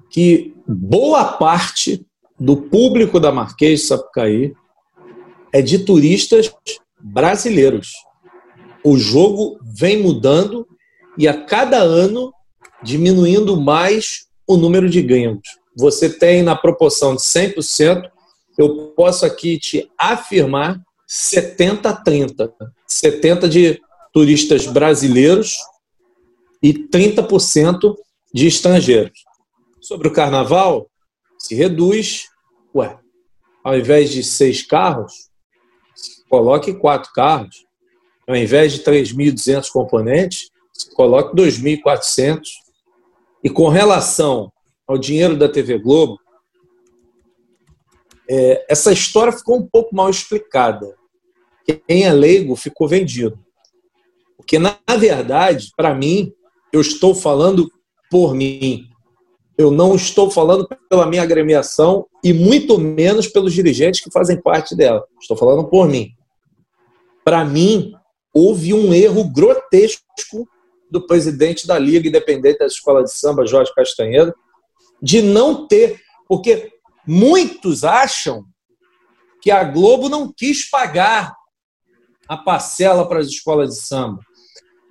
que 0.09 0.53
boa 0.67 1.33
parte 1.33 2.05
do 2.39 2.57
público 2.57 3.19
da 3.19 3.31
Marquês 3.31 3.81
de 3.81 3.87
Sapucaí 3.87 4.53
é 5.53 5.61
de 5.61 5.79
turistas 5.79 6.51
brasileiros. 6.99 7.93
O 8.83 8.97
jogo 8.97 9.59
vem 9.61 10.01
mudando 10.01 10.67
e 11.17 11.27
a 11.27 11.45
cada 11.45 11.77
ano 11.77 12.33
diminuindo 12.83 13.59
mais 13.59 14.25
o 14.47 14.57
número 14.57 14.89
de 14.89 15.01
gringos. 15.01 15.47
Você 15.75 16.09
tem 16.09 16.41
na 16.41 16.55
proporção 16.55 17.15
de 17.15 17.21
100%, 17.21 18.09
eu 18.57 18.87
posso 18.95 19.25
aqui 19.25 19.57
te 19.57 19.89
afirmar 19.97 20.81
70-30. 21.07 22.51
70 22.87 23.47
de 23.47 23.81
turistas 24.11 24.65
brasileiros 24.65 25.55
e 26.61 26.73
30% 26.73 27.95
de 28.33 28.47
estrangeiros. 28.47 29.23
Sobre 29.79 30.07
o 30.07 30.13
carnaval, 30.13 30.89
se 31.37 31.55
reduz, 31.55 32.27
ué, 32.75 32.97
ao 33.63 33.77
invés 33.77 34.11
de 34.11 34.23
seis 34.23 34.61
carros, 34.61 35.29
coloque 36.29 36.73
quatro 36.73 37.11
carros. 37.13 37.65
Ao 38.27 38.35
invés 38.35 38.73
de 38.73 38.83
3.200 38.83 39.69
componentes, 39.71 40.49
coloque 40.95 41.35
2.400. 41.35 42.41
E 43.43 43.49
com 43.49 43.67
relação 43.67 44.51
ao 44.87 44.97
dinheiro 44.97 45.35
da 45.35 45.49
TV 45.49 45.77
Globo, 45.77 46.19
é, 48.29 48.65
essa 48.69 48.91
história 48.91 49.33
ficou 49.33 49.57
um 49.57 49.67
pouco 49.67 49.95
mal 49.95 50.09
explicada. 50.09 50.95
Quem 51.65 52.03
é 52.03 52.13
leigo 52.13 52.55
ficou 52.55 52.87
vendido. 52.87 53.37
Porque, 54.37 54.57
na 54.57 54.77
verdade, 54.97 55.71
para 55.75 55.93
mim, 55.93 56.33
eu 56.71 56.81
estou 56.81 57.13
falando 57.13 57.71
por 58.09 58.33
mim. 58.33 58.87
Eu 59.57 59.69
não 59.69 59.95
estou 59.95 60.31
falando 60.31 60.67
pela 60.89 61.05
minha 61.05 61.21
agremiação 61.21 62.07
e 62.23 62.33
muito 62.33 62.77
menos 62.79 63.27
pelos 63.27 63.53
dirigentes 63.53 64.01
que 64.01 64.11
fazem 64.11 64.41
parte 64.41 64.75
dela. 64.75 65.05
Estou 65.19 65.37
falando 65.37 65.65
por 65.67 65.87
mim. 65.87 66.09
Para 67.23 67.45
mim, 67.45 67.93
houve 68.33 68.73
um 68.73 68.93
erro 68.93 69.29
grotesco 69.29 70.47
do 70.89 71.05
presidente 71.05 71.65
da 71.65 71.79
Liga 71.79 72.07
Independente 72.07 72.59
das 72.59 72.73
Escolas 72.73 73.11
de 73.11 73.17
Samba, 73.17 73.45
Jorge 73.45 73.73
Castanheira, 73.73 74.33
de 75.01 75.21
não 75.21 75.67
ter, 75.67 76.01
porque 76.27 76.71
muitos 77.07 77.83
acham 77.83 78.45
que 79.41 79.49
a 79.49 79.63
Globo 79.63 80.07
não 80.07 80.31
quis 80.31 80.69
pagar 80.69 81.35
a 82.27 82.37
parcela 82.37 83.07
para 83.07 83.19
as 83.19 83.27
escolas 83.27 83.71
de 83.71 83.81
samba, 83.81 84.21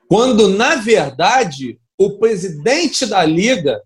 quando 0.09 0.49
na 0.49 0.75
verdade 0.75 1.79
o 1.97 2.19
presidente 2.19 3.07
da 3.07 3.25
liga 3.25 3.81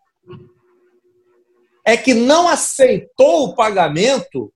é 1.84 1.96
que 1.96 2.14
não 2.14 2.48
aceitou 2.48 3.44
o 3.44 3.54
pagamento 3.54 4.52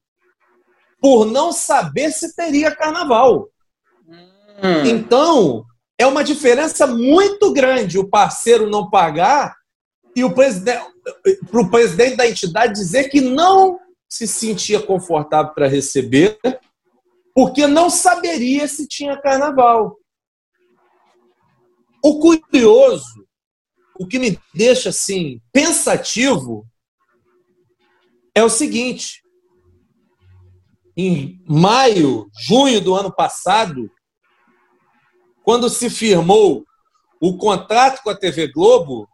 por 1.01 1.27
não 1.27 1.53
saber 1.53 2.11
se 2.11 2.35
teria 2.35 2.75
carnaval. 2.75 3.49
Hum. 4.63 4.87
Então, 4.87 5.65
é 5.99 6.07
uma 6.07 6.23
diferença 6.23 6.87
muito 6.87 7.53
grande 7.53 7.99
o 7.99 8.09
parceiro 8.09 8.69
não 8.69 8.91
pagar 8.91 9.57
e 10.15 10.25
o 10.25 10.35
presidente, 10.35 10.85
para 11.51 11.61
o 11.61 11.71
presidente 11.71 12.17
da 12.17 12.29
entidade 12.29 12.73
dizer 12.73 13.09
que 13.09 13.21
não 13.21 13.79
se 14.09 14.27
sentia 14.27 14.81
confortável 14.81 15.53
para 15.53 15.69
receber, 15.69 16.39
porque 17.35 17.67
não 17.67 17.91
saberia 17.91 18.67
se 18.67 18.87
tinha 18.87 19.21
carnaval. 19.21 19.97
O 22.03 22.19
curioso, 22.19 23.27
o 23.99 24.07
que 24.07 24.19
me 24.19 24.39
deixa 24.55 24.89
assim 24.89 25.41
pensativo, 25.53 26.67
é 28.35 28.43
o 28.43 28.49
seguinte: 28.49 29.23
em 30.97 31.41
maio, 31.47 32.29
junho 32.41 32.81
do 32.81 32.95
ano 32.95 33.15
passado, 33.15 33.91
quando 35.49 35.71
se 35.71 35.89
firmou 35.89 36.63
o 37.19 37.39
contrato 37.39 38.03
com 38.03 38.11
a 38.11 38.15
TV 38.15 38.49
Globo, 38.49 39.09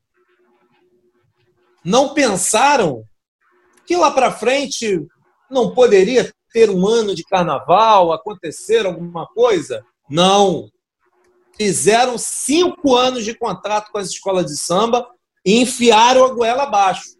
não 1.85 2.13
pensaram 2.13 3.05
que 3.87 3.97
lá 3.97 4.11
para 4.11 4.33
frente 4.33 5.07
não 5.49 5.73
poderia 5.73 6.29
ter 6.53 6.71
um 6.71 6.89
ano 6.89 7.15
de 7.15 7.23
carnaval, 7.23 8.13
acontecer 8.13 8.85
alguma 8.85 9.29
coisa? 9.29 9.87
Não. 10.11 10.69
Fizeram 11.57 12.19
cinco 12.19 12.97
anos 12.97 13.25
de 13.25 13.39
contrato 13.39 13.93
com 13.93 13.99
as 13.99 14.09
escolas 14.09 14.47
de 14.47 14.57
samba 14.57 15.09
e 15.47 15.61
enfiaram 15.61 16.25
a 16.25 16.35
goela 16.35 16.65
abaixo. 16.65 17.15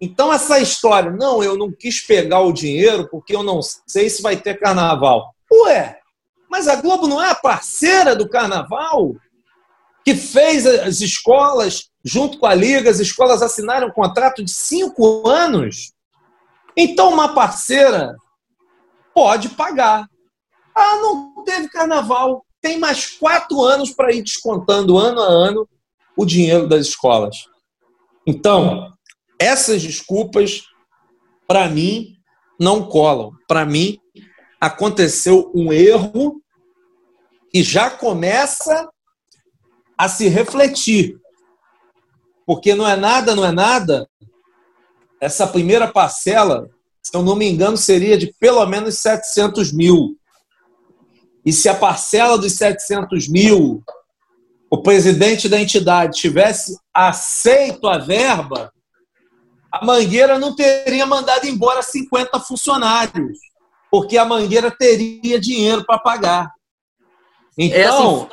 Então, 0.00 0.32
essa 0.32 0.60
história, 0.60 1.10
não, 1.10 1.42
eu 1.42 1.58
não 1.58 1.72
quis 1.72 2.06
pegar 2.06 2.38
o 2.38 2.52
dinheiro 2.52 3.08
porque 3.10 3.34
eu 3.34 3.42
não 3.42 3.58
sei 3.84 4.08
se 4.08 4.22
vai 4.22 4.36
ter 4.36 4.60
carnaval. 4.60 5.34
Ué, 5.50 5.98
mas 6.50 6.68
a 6.68 6.76
Globo 6.76 7.06
não 7.06 7.22
é 7.22 7.30
a 7.30 7.34
parceira 7.34 8.14
do 8.14 8.28
carnaval? 8.28 9.14
Que 10.04 10.14
fez 10.14 10.66
as 10.66 11.00
escolas 11.00 11.90
junto 12.04 12.38
com 12.38 12.46
a 12.46 12.54
Liga, 12.54 12.88
as 12.88 13.00
escolas 13.00 13.42
assinaram 13.42 13.88
um 13.88 13.92
contrato 13.92 14.44
de 14.44 14.52
cinco 14.52 15.28
anos. 15.28 15.92
Então, 16.76 17.12
uma 17.12 17.34
parceira 17.34 18.14
pode 19.12 19.48
pagar. 19.48 20.08
Ah, 20.74 20.96
não 20.96 21.42
teve 21.44 21.68
carnaval. 21.68 22.46
Tem 22.62 22.78
mais 22.78 23.06
quatro 23.06 23.60
anos 23.62 23.90
para 23.90 24.12
ir 24.14 24.22
descontando 24.22 24.96
ano 24.96 25.20
a 25.20 25.26
ano 25.26 25.68
o 26.16 26.24
dinheiro 26.24 26.68
das 26.68 26.86
escolas. 26.86 27.46
Então, 28.24 28.92
essas 29.38 29.82
desculpas, 29.82 30.62
para 31.46 31.68
mim, 31.68 32.16
não 32.58 32.88
colam. 32.88 33.32
Para 33.48 33.64
mim, 33.64 33.98
aconteceu 34.60 35.50
um 35.54 35.72
erro 35.72 36.40
que 37.50 37.62
já 37.62 37.90
começa 37.90 38.88
a 39.98 40.08
se 40.08 40.28
refletir 40.28 41.18
porque 42.46 42.76
não 42.76 42.86
é 42.86 42.94
nada, 42.94 43.34
não 43.34 43.44
é 43.44 43.50
nada. 43.50 44.08
Essa 45.20 45.46
primeira 45.46 45.88
parcela, 45.88 46.70
se 47.02 47.10
eu 47.12 47.22
não 47.22 47.34
me 47.34 47.50
engano, 47.50 47.76
seria 47.76 48.16
de 48.16 48.32
pelo 48.38 48.64
menos 48.66 48.98
700 48.98 49.72
mil. 49.72 50.16
E 51.44 51.52
se 51.52 51.68
a 51.68 51.74
parcela 51.74 52.38
dos 52.38 52.52
700 52.52 53.28
mil, 53.28 53.82
o 54.70 54.80
presidente 54.80 55.48
da 55.48 55.60
entidade 55.60 56.20
tivesse 56.20 56.78
aceito 56.94 57.88
a 57.88 57.98
verba, 57.98 58.72
a 59.72 59.84
Mangueira 59.84 60.38
não 60.38 60.54
teria 60.54 61.04
mandado 61.04 61.46
embora 61.46 61.82
50 61.82 62.38
funcionários, 62.40 63.38
porque 63.96 64.18
a 64.18 64.26
Mangueira 64.26 64.70
teria 64.70 65.40
dinheiro 65.40 65.82
para 65.82 65.98
pagar. 65.98 66.52
Então, 67.56 68.28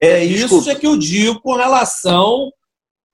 é, 0.00 0.14
assim, 0.14 0.18
é 0.18 0.24
isso 0.24 0.68
é 0.68 0.74
que 0.74 0.84
eu 0.84 0.98
digo 0.98 1.40
com 1.40 1.54
relação 1.54 2.50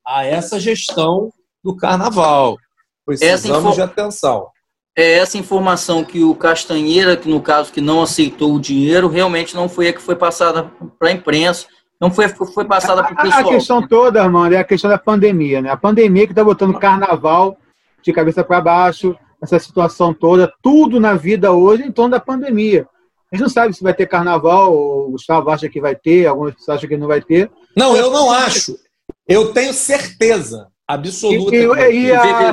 a 0.07 0.25
essa 0.25 0.59
gestão 0.59 1.31
do 1.63 1.77
carnaval. 1.77 2.57
Precisamos 3.05 3.75
de 3.75 3.83
atenção. 3.83 4.49
É 4.97 5.19
essa 5.19 5.37
informação 5.37 6.03
que 6.03 6.25
o 6.25 6.35
Castanheira, 6.35 7.15
que 7.15 7.29
no 7.29 7.43
caso 7.43 7.71
que 7.71 7.83
não 7.83 8.01
aceitou 8.01 8.55
o 8.55 8.61
dinheiro, 8.61 9.07
realmente 9.07 9.55
não 9.55 9.69
foi 9.69 9.89
a 9.89 9.93
que 9.93 10.01
foi 10.01 10.17
passada 10.17 10.73
para 10.99 11.11
a 11.11 11.13
imprensa, 11.13 11.67
não 12.01 12.11
foi, 12.11 12.27
foi 12.31 12.65
passada 12.65 13.05
para 13.05 13.13
o 13.13 13.17
pessoal. 13.17 13.41
A 13.41 13.55
questão 13.55 13.87
toda, 13.87 14.27
mano, 14.31 14.55
é 14.55 14.59
a 14.59 14.65
questão 14.65 14.89
da 14.89 14.99
pandemia, 14.99 15.61
né? 15.61 15.69
A 15.69 15.77
pandemia 15.77 16.27
que 16.27 16.33
está 16.33 16.43
botando 16.43 16.79
carnaval 16.79 17.59
de 18.03 18.15
cabeça 18.15 18.43
para 18.43 18.63
baixo, 18.63 19.15
essa 19.43 19.59
situação 19.59 20.15
toda, 20.15 20.53
tudo 20.63 21.01
na 21.01 21.15
vida 21.15 21.53
hoje 21.53 21.83
em 21.83 21.91
torno 21.91 22.13
da 22.13 22.21
pandemia. 22.21 22.87
A 23.31 23.37
gente 23.37 23.43
não 23.43 23.51
sabe 23.51 23.75
se 23.75 23.83
vai 23.83 23.93
ter 23.93 24.07
carnaval, 24.07 24.75
o 24.75 25.11
Gustavo 25.11 25.51
acha 25.51 25.69
que 25.69 25.81
vai 25.81 25.97
ter, 25.97 26.27
alguns 26.27 26.69
acham 26.69 26.89
que 26.89 26.97
não 26.97 27.09
vai 27.09 27.21
ter. 27.21 27.51
Não, 27.77 27.97
eu 27.97 28.11
não 28.11 28.31
acho. 28.31 28.79
Eu 29.27 29.53
tenho 29.53 29.73
certeza 29.73 30.69
absoluta. 30.87 31.57
E, 31.57 31.61
e, 31.61 32.07
e, 32.07 32.13
a, 32.13 32.53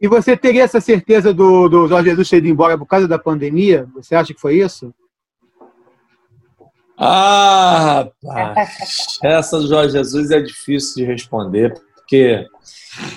e 0.00 0.06
você 0.06 0.36
teria 0.36 0.62
essa 0.62 0.80
certeza 0.80 1.34
do, 1.34 1.68
do 1.68 1.88
Jorge 1.88 2.10
Jesus 2.10 2.28
ter 2.28 2.36
ido 2.38 2.48
embora 2.48 2.78
por 2.78 2.86
causa 2.86 3.08
da 3.08 3.18
pandemia? 3.18 3.86
Você 3.94 4.14
acha 4.14 4.32
que 4.32 4.40
foi 4.40 4.58
isso? 4.58 4.94
Ah, 6.96 8.08
rapaz, 8.24 9.18
essa 9.22 9.58
do 9.58 9.68
Jorge 9.68 9.92
Jesus 9.92 10.30
é 10.30 10.40
difícil 10.40 10.96
de 10.96 11.04
responder, 11.04 11.74
porque 12.08 12.46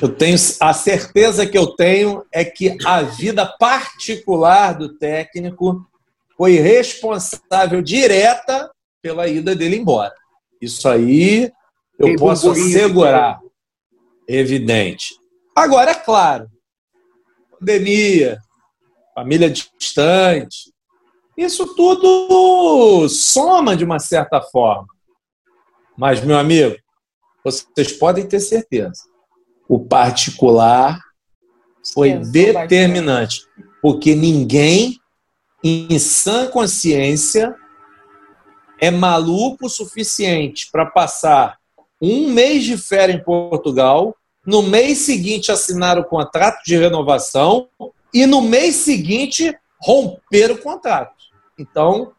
eu 0.01 0.09
tenho 0.09 0.35
a 0.59 0.73
certeza 0.73 1.47
que 1.47 1.57
eu 1.57 1.67
tenho 1.67 2.25
é 2.29 2.43
que 2.43 2.77
a 2.85 3.01
vida 3.01 3.45
particular 3.45 4.73
do 4.73 4.97
técnico 4.97 5.87
foi 6.37 6.55
responsável 6.55 7.81
direta 7.81 8.69
pela 9.01 9.29
ida 9.29 9.55
dele 9.55 9.77
embora. 9.77 10.13
Isso 10.61 10.89
aí 10.89 11.49
eu 11.97 12.17
posso 12.17 12.51
assegurar. 12.51 13.39
Evidente. 14.27 15.15
Agora, 15.55 15.91
é 15.91 15.95
claro, 15.95 16.49
pandemia, 17.57 18.39
família 19.15 19.49
distante, 19.49 20.71
isso 21.37 21.75
tudo 21.75 23.07
soma 23.07 23.75
de 23.75 23.85
uma 23.85 23.99
certa 23.99 24.41
forma. 24.41 24.87
Mas, 25.97 26.23
meu 26.23 26.37
amigo, 26.37 26.75
vocês 27.43 27.91
podem 27.93 28.27
ter 28.27 28.39
certeza, 28.39 29.03
o 29.67 29.79
particular 29.79 30.99
Foi 31.93 32.13
determinante. 32.13 33.41
Porque 33.81 34.13
ninguém, 34.13 34.99
em 35.63 35.97
sã 35.97 36.47
consciência, 36.47 37.55
é 38.79 38.91
maluco 38.91 39.65
o 39.65 39.69
suficiente 39.69 40.69
para 40.71 40.85
passar 40.85 41.57
um 42.01 42.29
mês 42.29 42.63
de 42.63 42.77
férias 42.77 43.19
em 43.19 43.23
Portugal, 43.23 44.15
no 44.45 44.63
mês 44.63 44.99
seguinte 44.99 45.51
assinar 45.51 45.99
o 45.99 46.03
contrato 46.03 46.63
de 46.63 46.77
renovação 46.77 47.69
e 48.13 48.25
no 48.25 48.41
mês 48.41 48.75
seguinte 48.75 49.55
romper 49.79 50.51
o 50.51 50.57
contrato. 50.57 51.15
Então, 51.57 52.11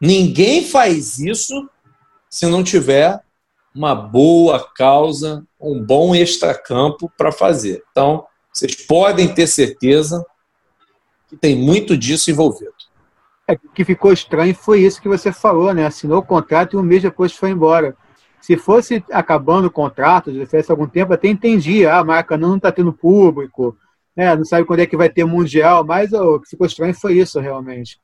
ninguém 0.00 0.64
faz 0.64 1.18
isso 1.18 1.68
se 2.30 2.46
não 2.46 2.62
tiver 2.62 3.20
uma 3.78 3.94
boa 3.94 4.68
causa, 4.74 5.46
um 5.60 5.80
bom 5.80 6.12
extracampo 6.12 7.08
para 7.16 7.30
fazer. 7.30 7.84
Então, 7.92 8.26
vocês 8.52 8.74
podem 8.74 9.32
ter 9.32 9.46
certeza 9.46 10.26
que 11.28 11.36
tem 11.36 11.54
muito 11.54 11.96
disso 11.96 12.28
envolvido. 12.28 12.72
É, 13.46 13.52
o 13.52 13.70
que 13.72 13.84
ficou 13.84 14.12
estranho 14.12 14.52
foi 14.52 14.80
isso 14.80 15.00
que 15.00 15.08
você 15.08 15.30
falou, 15.30 15.72
né? 15.72 15.86
Assinou 15.86 16.18
o 16.18 16.26
contrato 16.26 16.74
e 16.74 16.76
um 16.76 16.82
mês 16.82 17.02
depois 17.02 17.32
foi 17.32 17.50
embora. 17.50 17.96
Se 18.40 18.56
fosse 18.56 19.04
acabando 19.12 19.66
o 19.66 19.70
contrato, 19.70 20.34
já 20.34 20.44
fez 20.44 20.68
algum 20.68 20.88
tempo, 20.88 21.12
até 21.12 21.28
entendia. 21.28 21.94
Ah, 21.94 22.02
Maracanã 22.02 22.48
não 22.48 22.56
está 22.56 22.72
tendo 22.72 22.92
público, 22.92 23.76
né? 24.16 24.34
não 24.34 24.44
sabe 24.44 24.66
quando 24.66 24.80
é 24.80 24.86
que 24.86 24.96
vai 24.96 25.08
ter 25.08 25.24
Mundial, 25.24 25.84
mas 25.84 26.12
o 26.12 26.40
que 26.40 26.50
ficou 26.50 26.66
estranho 26.66 26.94
foi 26.94 27.14
isso, 27.14 27.38
realmente. 27.38 28.00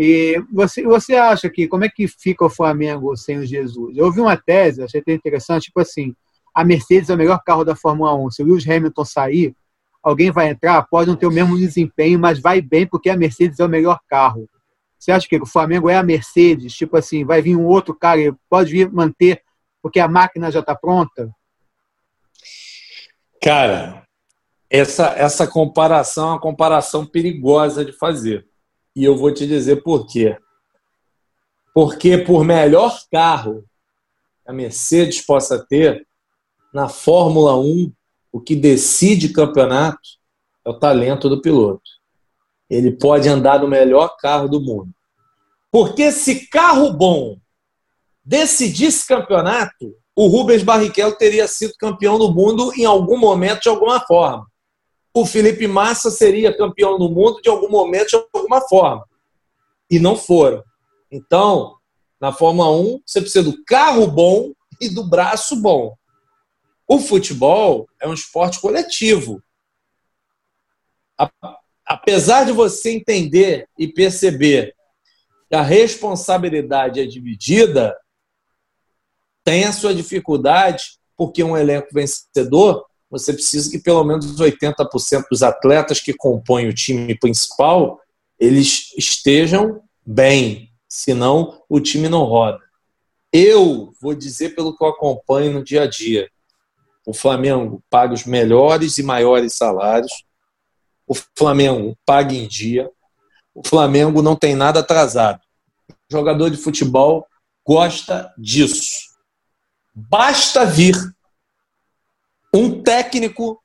E 0.00 0.40
você, 0.52 0.84
você 0.84 1.16
acha 1.16 1.50
que 1.50 1.66
como 1.66 1.84
é 1.84 1.88
que 1.88 2.06
fica 2.06 2.44
o 2.44 2.48
Flamengo 2.48 3.16
sem 3.16 3.36
o 3.38 3.44
Jesus? 3.44 3.96
Eu 3.96 4.04
ouvi 4.04 4.20
uma 4.20 4.36
tese, 4.36 4.80
achei 4.80 5.00
até 5.00 5.12
interessante, 5.12 5.64
tipo 5.64 5.80
assim, 5.80 6.14
a 6.54 6.64
Mercedes 6.64 7.10
é 7.10 7.14
o 7.14 7.18
melhor 7.18 7.42
carro 7.44 7.64
da 7.64 7.74
Fórmula 7.74 8.14
1. 8.14 8.30
Se 8.30 8.42
o 8.44 8.46
Lewis 8.46 8.64
Hamilton 8.64 9.04
sair, 9.04 9.56
alguém 10.00 10.30
vai 10.30 10.50
entrar, 10.50 10.80
pode 10.84 11.10
não 11.10 11.16
ter 11.16 11.26
o 11.26 11.32
mesmo 11.32 11.58
desempenho, 11.58 12.16
mas 12.16 12.38
vai 12.38 12.60
bem 12.60 12.86
porque 12.86 13.10
a 13.10 13.16
Mercedes 13.16 13.58
é 13.58 13.64
o 13.64 13.68
melhor 13.68 13.98
carro. 14.08 14.48
Você 14.96 15.10
acha 15.10 15.26
que 15.26 15.36
o 15.36 15.44
Flamengo 15.44 15.90
é 15.90 15.96
a 15.96 16.02
Mercedes? 16.04 16.74
Tipo 16.74 16.96
assim, 16.96 17.24
vai 17.24 17.42
vir 17.42 17.56
um 17.56 17.66
outro 17.66 17.92
cara 17.92 18.20
e 18.20 18.32
pode 18.48 18.70
vir 18.70 18.88
manter 18.92 19.42
porque 19.82 19.98
a 19.98 20.06
máquina 20.06 20.48
já 20.52 20.60
está 20.60 20.76
pronta? 20.76 21.28
Cara, 23.42 24.04
essa, 24.70 25.08
essa 25.16 25.44
comparação 25.44 26.28
é 26.28 26.32
uma 26.34 26.40
comparação 26.40 27.04
perigosa 27.04 27.84
de 27.84 27.92
fazer. 27.92 28.46
E 28.94 29.04
eu 29.04 29.16
vou 29.16 29.32
te 29.32 29.46
dizer 29.46 29.82
por 29.82 30.06
quê. 30.06 30.36
Porque 31.74 32.18
por 32.18 32.44
melhor 32.44 32.98
carro 33.10 33.64
a 34.46 34.52
Mercedes 34.52 35.24
possa 35.24 35.64
ter, 35.64 36.06
na 36.72 36.88
Fórmula 36.88 37.56
1, 37.56 37.92
o 38.32 38.40
que 38.40 38.56
decide 38.56 39.28
campeonato 39.28 40.00
é 40.64 40.70
o 40.70 40.78
talento 40.78 41.28
do 41.28 41.40
piloto. 41.40 41.82
Ele 42.68 42.92
pode 42.92 43.28
andar 43.28 43.60
no 43.60 43.68
melhor 43.68 44.16
carro 44.16 44.48
do 44.48 44.60
mundo. 44.60 44.90
Porque 45.70 46.10
se 46.10 46.46
carro 46.48 46.92
bom 46.92 47.38
decidisse 48.24 49.06
campeonato, 49.06 49.94
o 50.14 50.26
Rubens 50.26 50.62
Barrichello 50.62 51.14
teria 51.16 51.46
sido 51.46 51.74
campeão 51.78 52.18
do 52.18 52.32
mundo 52.32 52.72
em 52.76 52.84
algum 52.84 53.18
momento, 53.18 53.62
de 53.62 53.68
alguma 53.68 54.00
forma 54.00 54.46
o 55.20 55.26
Felipe 55.26 55.66
Massa 55.66 56.10
seria 56.10 56.56
campeão 56.56 56.98
do 56.98 57.10
mundo 57.10 57.40
de 57.42 57.48
algum 57.48 57.68
momento, 57.68 58.10
de 58.10 58.16
alguma 58.16 58.60
forma. 58.60 59.04
E 59.90 59.98
não 59.98 60.16
foram. 60.16 60.62
Então, 61.10 61.76
na 62.20 62.32
Fórmula 62.32 62.70
1, 62.70 63.02
você 63.04 63.20
precisa 63.20 63.42
do 63.42 63.64
carro 63.64 64.06
bom 64.06 64.52
e 64.80 64.88
do 64.88 65.02
braço 65.04 65.56
bom. 65.56 65.96
O 66.86 66.98
futebol 66.98 67.88
é 68.00 68.06
um 68.06 68.14
esporte 68.14 68.60
coletivo. 68.60 69.42
Apesar 71.84 72.44
de 72.44 72.52
você 72.52 72.90
entender 72.90 73.68
e 73.78 73.88
perceber 73.88 74.74
que 75.48 75.56
a 75.56 75.62
responsabilidade 75.62 77.00
é 77.00 77.06
dividida, 77.06 77.96
tem 79.42 79.64
a 79.64 79.72
sua 79.72 79.94
dificuldade, 79.94 80.98
porque 81.16 81.42
um 81.42 81.56
elenco 81.56 81.88
vencedor 81.92 82.87
você 83.10 83.32
precisa 83.32 83.70
que 83.70 83.78
pelo 83.78 84.04
menos 84.04 84.36
80% 84.38 85.24
dos 85.30 85.42
atletas 85.42 86.00
que 86.00 86.12
compõem 86.12 86.68
o 86.68 86.74
time 86.74 87.18
principal 87.18 88.00
eles 88.38 88.94
estejam 88.96 89.82
bem, 90.06 90.70
senão 90.88 91.62
o 91.68 91.80
time 91.80 92.08
não 92.08 92.24
roda. 92.24 92.60
Eu 93.32 93.92
vou 94.00 94.14
dizer 94.14 94.54
pelo 94.54 94.76
que 94.76 94.82
eu 94.82 94.88
acompanho 94.88 95.52
no 95.52 95.64
dia 95.64 95.82
a 95.82 95.86
dia. 95.86 96.30
O 97.04 97.12
Flamengo 97.12 97.82
paga 97.90 98.14
os 98.14 98.24
melhores 98.24 98.96
e 98.98 99.02
maiores 99.02 99.54
salários. 99.54 100.12
O 101.06 101.14
Flamengo 101.36 101.96
paga 102.06 102.34
em 102.34 102.46
dia. 102.46 102.88
O 103.54 103.66
Flamengo 103.66 104.22
não 104.22 104.36
tem 104.36 104.54
nada 104.54 104.80
atrasado. 104.80 105.40
O 105.90 106.12
jogador 106.12 106.48
de 106.48 106.56
futebol 106.56 107.26
gosta 107.66 108.32
disso. 108.38 109.08
Basta 109.94 110.64
vir 110.64 110.94
um 112.54 112.82
técnico 112.82 113.62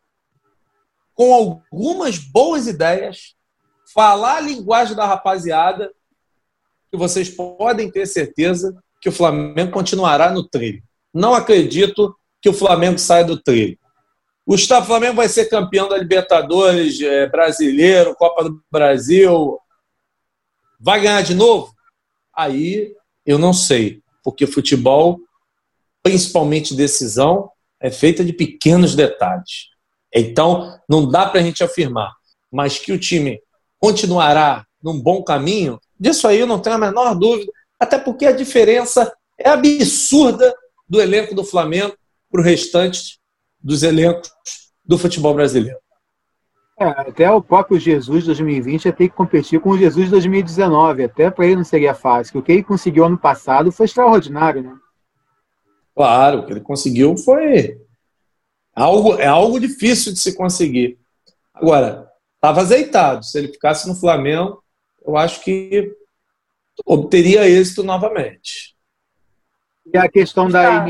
com 1.14 1.34
algumas 1.34 2.18
boas 2.18 2.68
ideias, 2.68 3.36
falar 3.94 4.38
a 4.38 4.42
linguagem 4.42 4.96
da 4.96 5.06
rapaziada, 5.06 5.92
que 6.92 6.98
vocês 6.98 7.30
podem 7.30 7.90
ter 7.92 8.06
certeza 8.06 8.76
que 9.02 9.10
o 9.10 9.12
Flamengo 9.12 9.72
continuará 9.72 10.32
no 10.32 10.48
trilho. 10.48 10.84
Não 11.14 11.34
acredito 11.34 12.16
que 12.42 12.50
o 12.50 12.54
Flamengo 12.54 12.98
saia 12.98 13.24
do 13.24 13.42
trilho. 13.42 13.78
Gustavo 14.46 14.88
Flamengo 14.88 15.16
vai 15.16 15.30
ser 15.30 15.46
campeão 15.46 15.88
da 15.88 15.98
Libertadores, 15.98 17.00
é, 17.02 17.28
brasileiro, 17.28 18.16
Copa 18.16 18.44
do 18.44 18.62
Brasil. 18.70 19.58
Vai 20.80 21.02
ganhar 21.02 21.22
de 21.22 21.34
novo? 21.34 21.74
Aí 22.36 22.94
eu 23.26 23.38
não 23.38 23.54
sei, 23.54 24.02
porque 24.24 24.46
futebol, 24.46 25.20
principalmente 26.02 26.76
decisão, 26.76 27.50
é 27.84 27.92
feita 27.92 28.24
de 28.24 28.32
pequenos 28.32 28.96
detalhes. 28.96 29.68
Então, 30.16 30.80
não 30.90 31.08
dá 31.08 31.28
para 31.28 31.42
a 31.42 31.44
gente 31.44 31.64
afirmar, 31.64 32.14
mas 32.50 32.80
que 32.80 32.94
o 32.94 32.98
time 32.98 33.42
continuará 33.78 34.66
num 34.82 35.00
bom 35.00 35.22
caminho, 35.22 35.78
disso 36.00 36.28
aí 36.28 36.40
eu 36.40 36.48
não 36.48 36.60
tenho 36.60 36.78
a 36.78 36.80
menor 36.80 37.14
dúvida, 37.14 37.52
até 37.78 38.00
porque 38.00 38.26
a 38.26 38.32
diferença 38.32 39.14
é 39.38 39.50
absurda 39.50 40.56
do 40.88 41.02
elenco 41.02 41.36
do 41.36 41.44
Flamengo 41.44 41.94
para 42.32 42.40
o 42.40 42.44
restante 42.44 43.20
dos 43.62 43.84
elencos 43.84 44.32
do 44.86 44.98
futebol 44.98 45.34
brasileiro. 45.34 45.78
É, 46.80 46.86
até 46.86 47.30
o 47.30 47.42
próprio 47.42 47.80
Jesus 47.80 48.26
2020 48.26 48.86
ia 48.86 48.94
ter 48.94 49.10
que 49.10 49.16
competir 49.16 49.60
com 49.60 49.72
o 49.72 49.78
Jesus 49.78 50.10
2019, 50.10 51.04
até 51.04 51.30
para 51.30 51.46
ele 51.46 51.58
não 51.58 51.64
seria 51.64 51.94
fácil. 51.94 52.40
O 52.40 52.44
que 52.44 52.52
ele 52.52 52.64
conseguiu 52.64 53.06
ano 53.06 53.18
passado 53.18 53.72
foi 53.72 53.86
extraordinário, 53.86 54.64
né? 54.64 54.74
Claro, 55.96 56.40
o 56.40 56.46
que 56.46 56.54
ele 56.54 56.62
conseguiu 56.62 57.16
foi 57.18 57.80
algo, 58.76 59.16
é 59.16 59.28
algo 59.28 59.60
difícil 59.60 60.12
de 60.12 60.20
se 60.20 60.36
conseguir. 60.36 61.00
Agora, 61.54 62.10
estava 62.36 62.62
azeitado. 62.62 63.24
Se 63.24 63.38
ele 63.38 63.50
ficasse 63.50 63.88
no 63.88 63.96
Flamengo, 63.96 64.64
eu 65.06 65.16
acho 65.16 65.42
que 65.42 65.96
obteria 66.86 67.48
êxito 67.48 67.84
novamente. 67.84 68.76
E 69.94 69.98
a 69.98 70.10
questão 70.10 70.50
da. 70.50 70.86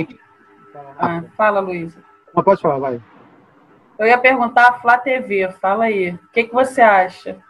Ah, 0.98 1.24
fala, 1.36 1.60
Luísa. 1.60 2.04
Não 2.34 2.44
pode 2.44 2.62
falar, 2.62 2.78
vai. 2.78 3.04
Eu 4.00 4.08
ia 4.08 4.18
perguntar 4.18 4.70
a 4.70 4.80
Flá 4.80 4.98
TV, 4.98 5.52
fala 5.60 5.86
aí. 5.86 6.12
O 6.12 6.28
que, 6.32 6.46
que 6.46 6.54
você 6.54 6.82
acha? 6.82 7.42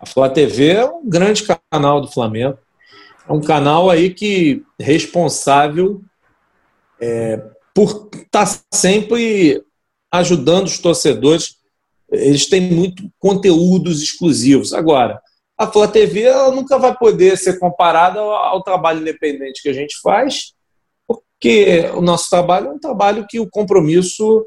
A 0.00 0.06
Flá 0.06 0.28
TV 0.28 0.72
é 0.72 0.84
um 0.84 1.08
grande 1.08 1.44
canal 1.70 2.00
do 2.00 2.08
Flamengo 2.08 2.58
é 3.28 3.32
um 3.32 3.40
canal 3.40 3.88
aí 3.88 4.12
que 4.12 4.64
responsável 4.78 6.02
é, 7.00 7.42
por 7.74 8.08
estar 8.14 8.46
tá 8.46 8.60
sempre 8.72 9.62
ajudando 10.10 10.66
os 10.66 10.78
torcedores. 10.78 11.56
Eles 12.10 12.46
têm 12.48 12.60
muito 12.60 13.10
conteúdos 13.18 14.02
exclusivos. 14.02 14.72
Agora, 14.74 15.20
a 15.56 15.66
Flá 15.66 15.88
TV 15.88 16.30
nunca 16.50 16.78
vai 16.78 16.96
poder 16.96 17.38
ser 17.38 17.58
comparada 17.58 18.20
ao, 18.20 18.30
ao 18.30 18.62
trabalho 18.62 19.00
independente 19.00 19.62
que 19.62 19.68
a 19.68 19.72
gente 19.72 20.00
faz, 20.00 20.52
porque 21.06 21.90
o 21.94 22.00
nosso 22.00 22.28
trabalho 22.28 22.68
é 22.68 22.72
um 22.72 22.78
trabalho 22.78 23.26
que 23.28 23.40
o 23.40 23.48
compromisso 23.48 24.44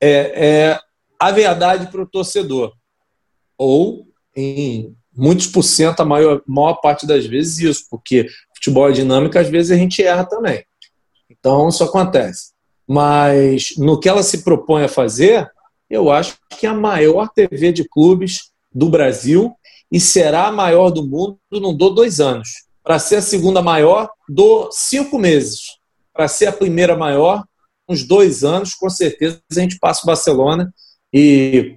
é, 0.00 0.70
é 0.70 0.80
a 1.18 1.30
verdade 1.30 1.90
para 1.90 2.02
o 2.02 2.06
torcedor. 2.06 2.72
Ou, 3.56 4.08
em 4.36 4.96
muitos 5.14 5.46
por 5.46 5.62
cento, 5.62 6.00
a 6.00 6.04
maior, 6.04 6.42
maior 6.46 6.74
parte 6.74 7.06
das 7.06 7.26
vezes, 7.26 7.58
isso, 7.58 7.84
porque 7.90 8.28
futebol 8.54 8.88
é 8.88 8.92
dinâmico, 8.92 9.38
às 9.38 9.48
vezes 9.48 9.70
a 9.72 9.76
gente 9.76 10.02
erra 10.02 10.24
também. 10.24 10.64
Então, 11.30 11.68
isso 11.68 11.82
acontece. 11.84 12.52
Mas 12.86 13.74
no 13.76 13.98
que 13.98 14.08
ela 14.08 14.22
se 14.22 14.42
propõe 14.42 14.84
a 14.84 14.88
fazer, 14.88 15.50
eu 15.88 16.10
acho 16.10 16.36
que 16.58 16.66
é 16.66 16.70
a 16.70 16.74
maior 16.74 17.28
TV 17.28 17.72
de 17.72 17.88
clubes 17.88 18.50
do 18.74 18.88
Brasil 18.88 19.54
e 19.90 20.00
será 20.00 20.46
a 20.46 20.52
maior 20.52 20.90
do 20.90 21.06
mundo, 21.06 21.38
não 21.52 21.76
dou 21.76 21.94
dois 21.94 22.20
anos. 22.20 22.48
Para 22.82 22.98
ser 22.98 23.16
a 23.16 23.22
segunda 23.22 23.60
maior, 23.60 24.10
dou 24.28 24.70
cinco 24.72 25.18
meses. 25.18 25.76
Para 26.12 26.28
ser 26.28 26.46
a 26.46 26.52
primeira 26.52 26.96
maior, 26.96 27.44
uns 27.88 28.02
dois 28.02 28.42
anos, 28.42 28.74
com 28.74 28.88
certeza 28.88 29.40
a 29.50 29.60
gente 29.60 29.78
passa 29.78 30.02
o 30.02 30.06
Barcelona 30.06 30.72
e 31.12 31.76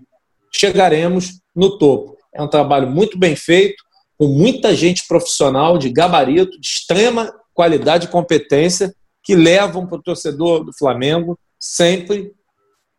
chegaremos 0.51 1.41
no 1.55 1.77
topo. 1.77 2.14
É 2.35 2.41
um 2.41 2.47
trabalho 2.47 2.87
muito 2.87 3.17
bem 3.17 3.35
feito, 3.35 3.81
com 4.17 4.27
muita 4.27 4.75
gente 4.75 5.07
profissional, 5.07 5.77
de 5.77 5.89
gabarito, 5.89 6.59
de 6.59 6.67
extrema 6.67 7.33
qualidade 7.53 8.07
e 8.07 8.09
competência, 8.09 8.93
que 9.23 9.33
levam 9.33 9.87
para 9.87 9.97
o 9.97 10.03
torcedor 10.03 10.63
do 10.63 10.73
Flamengo 10.77 11.39
sempre 11.57 12.33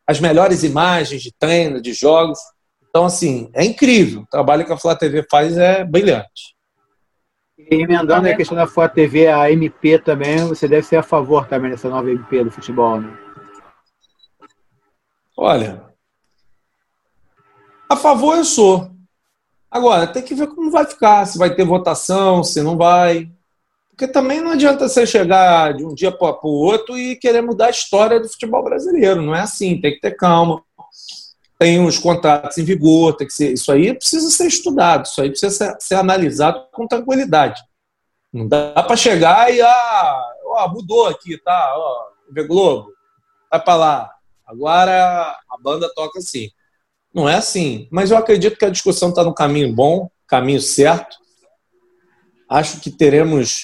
as 0.06 0.20
melhores 0.20 0.62
imagens 0.62 1.22
de 1.22 1.32
treino, 1.32 1.80
de 1.80 1.92
jogos. 1.92 2.38
Então, 2.88 3.04
assim, 3.04 3.50
é 3.54 3.64
incrível. 3.64 4.22
O 4.22 4.26
trabalho 4.26 4.64
que 4.64 4.72
a 4.72 4.78
Flá 4.78 4.96
TV 4.96 5.24
faz 5.30 5.56
é 5.58 5.84
brilhante. 5.84 6.56
E 7.58 7.74
emendando 7.74 8.28
a 8.28 8.34
questão 8.34 8.56
da 8.56 8.66
Flá 8.66 8.88
TV, 8.88 9.28
a 9.28 9.50
MP 9.50 9.98
também, 9.98 10.46
você 10.46 10.66
deve 10.66 10.86
ser 10.86 10.96
a 10.96 11.02
favor 11.02 11.46
também 11.46 11.70
dessa 11.70 11.88
nova 11.88 12.10
MP 12.10 12.44
do 12.44 12.50
futebol, 12.50 13.00
né? 13.00 13.16
Olha, 15.36 15.84
a 17.88 17.96
favor 17.96 18.36
eu 18.36 18.44
sou. 18.44 18.95
Agora, 19.70 20.06
tem 20.06 20.22
que 20.22 20.34
ver 20.34 20.48
como 20.48 20.70
vai 20.70 20.84
ficar, 20.86 21.26
se 21.26 21.38
vai 21.38 21.54
ter 21.54 21.64
votação, 21.64 22.42
se 22.42 22.62
não 22.62 22.76
vai. 22.76 23.30
Porque 23.90 24.06
também 24.06 24.40
não 24.40 24.52
adianta 24.52 24.88
você 24.88 25.06
chegar 25.06 25.74
de 25.74 25.84
um 25.84 25.94
dia 25.94 26.12
para 26.12 26.38
o 26.42 26.48
outro 26.48 26.98
e 26.98 27.16
querer 27.16 27.40
mudar 27.40 27.66
a 27.66 27.70
história 27.70 28.20
do 28.20 28.28
futebol 28.28 28.62
brasileiro. 28.62 29.22
Não 29.22 29.34
é 29.34 29.40
assim, 29.40 29.80
tem 29.80 29.92
que 29.92 30.00
ter 30.00 30.12
calma. 30.12 30.62
Tem 31.58 31.82
os 31.82 31.98
contratos 31.98 32.58
em 32.58 32.64
vigor, 32.64 33.16
tem 33.16 33.26
que 33.26 33.32
ser. 33.32 33.52
Isso 33.54 33.72
aí 33.72 33.94
precisa 33.94 34.28
ser 34.30 34.46
estudado, 34.46 35.06
isso 35.06 35.22
aí 35.22 35.30
precisa 35.30 35.50
ser, 35.50 35.76
ser 35.80 35.94
analisado 35.94 36.66
com 36.72 36.86
tranquilidade. 36.86 37.62
Não 38.30 38.46
dá 38.46 38.82
para 38.82 38.96
chegar 38.96 39.50
e 39.50 39.62
ah, 39.62 40.20
ó, 40.44 40.68
mudou 40.68 41.06
aqui, 41.06 41.38
tá? 41.38 41.72
Ó, 41.74 42.10
TV 42.26 42.46
Globo, 42.46 42.92
vai 43.50 43.62
para 43.62 43.74
lá. 43.74 44.10
Agora 44.46 45.34
a 45.50 45.58
banda 45.58 45.90
toca 45.94 46.18
assim. 46.18 46.50
Não 47.16 47.26
é 47.26 47.36
assim. 47.36 47.88
Mas 47.90 48.10
eu 48.10 48.18
acredito 48.18 48.58
que 48.58 48.64
a 48.66 48.70
discussão 48.70 49.08
está 49.08 49.24
no 49.24 49.32
caminho 49.32 49.72
bom, 49.72 50.10
caminho 50.28 50.60
certo. 50.60 51.16
Acho 52.46 52.78
que 52.78 52.90
teremos 52.90 53.62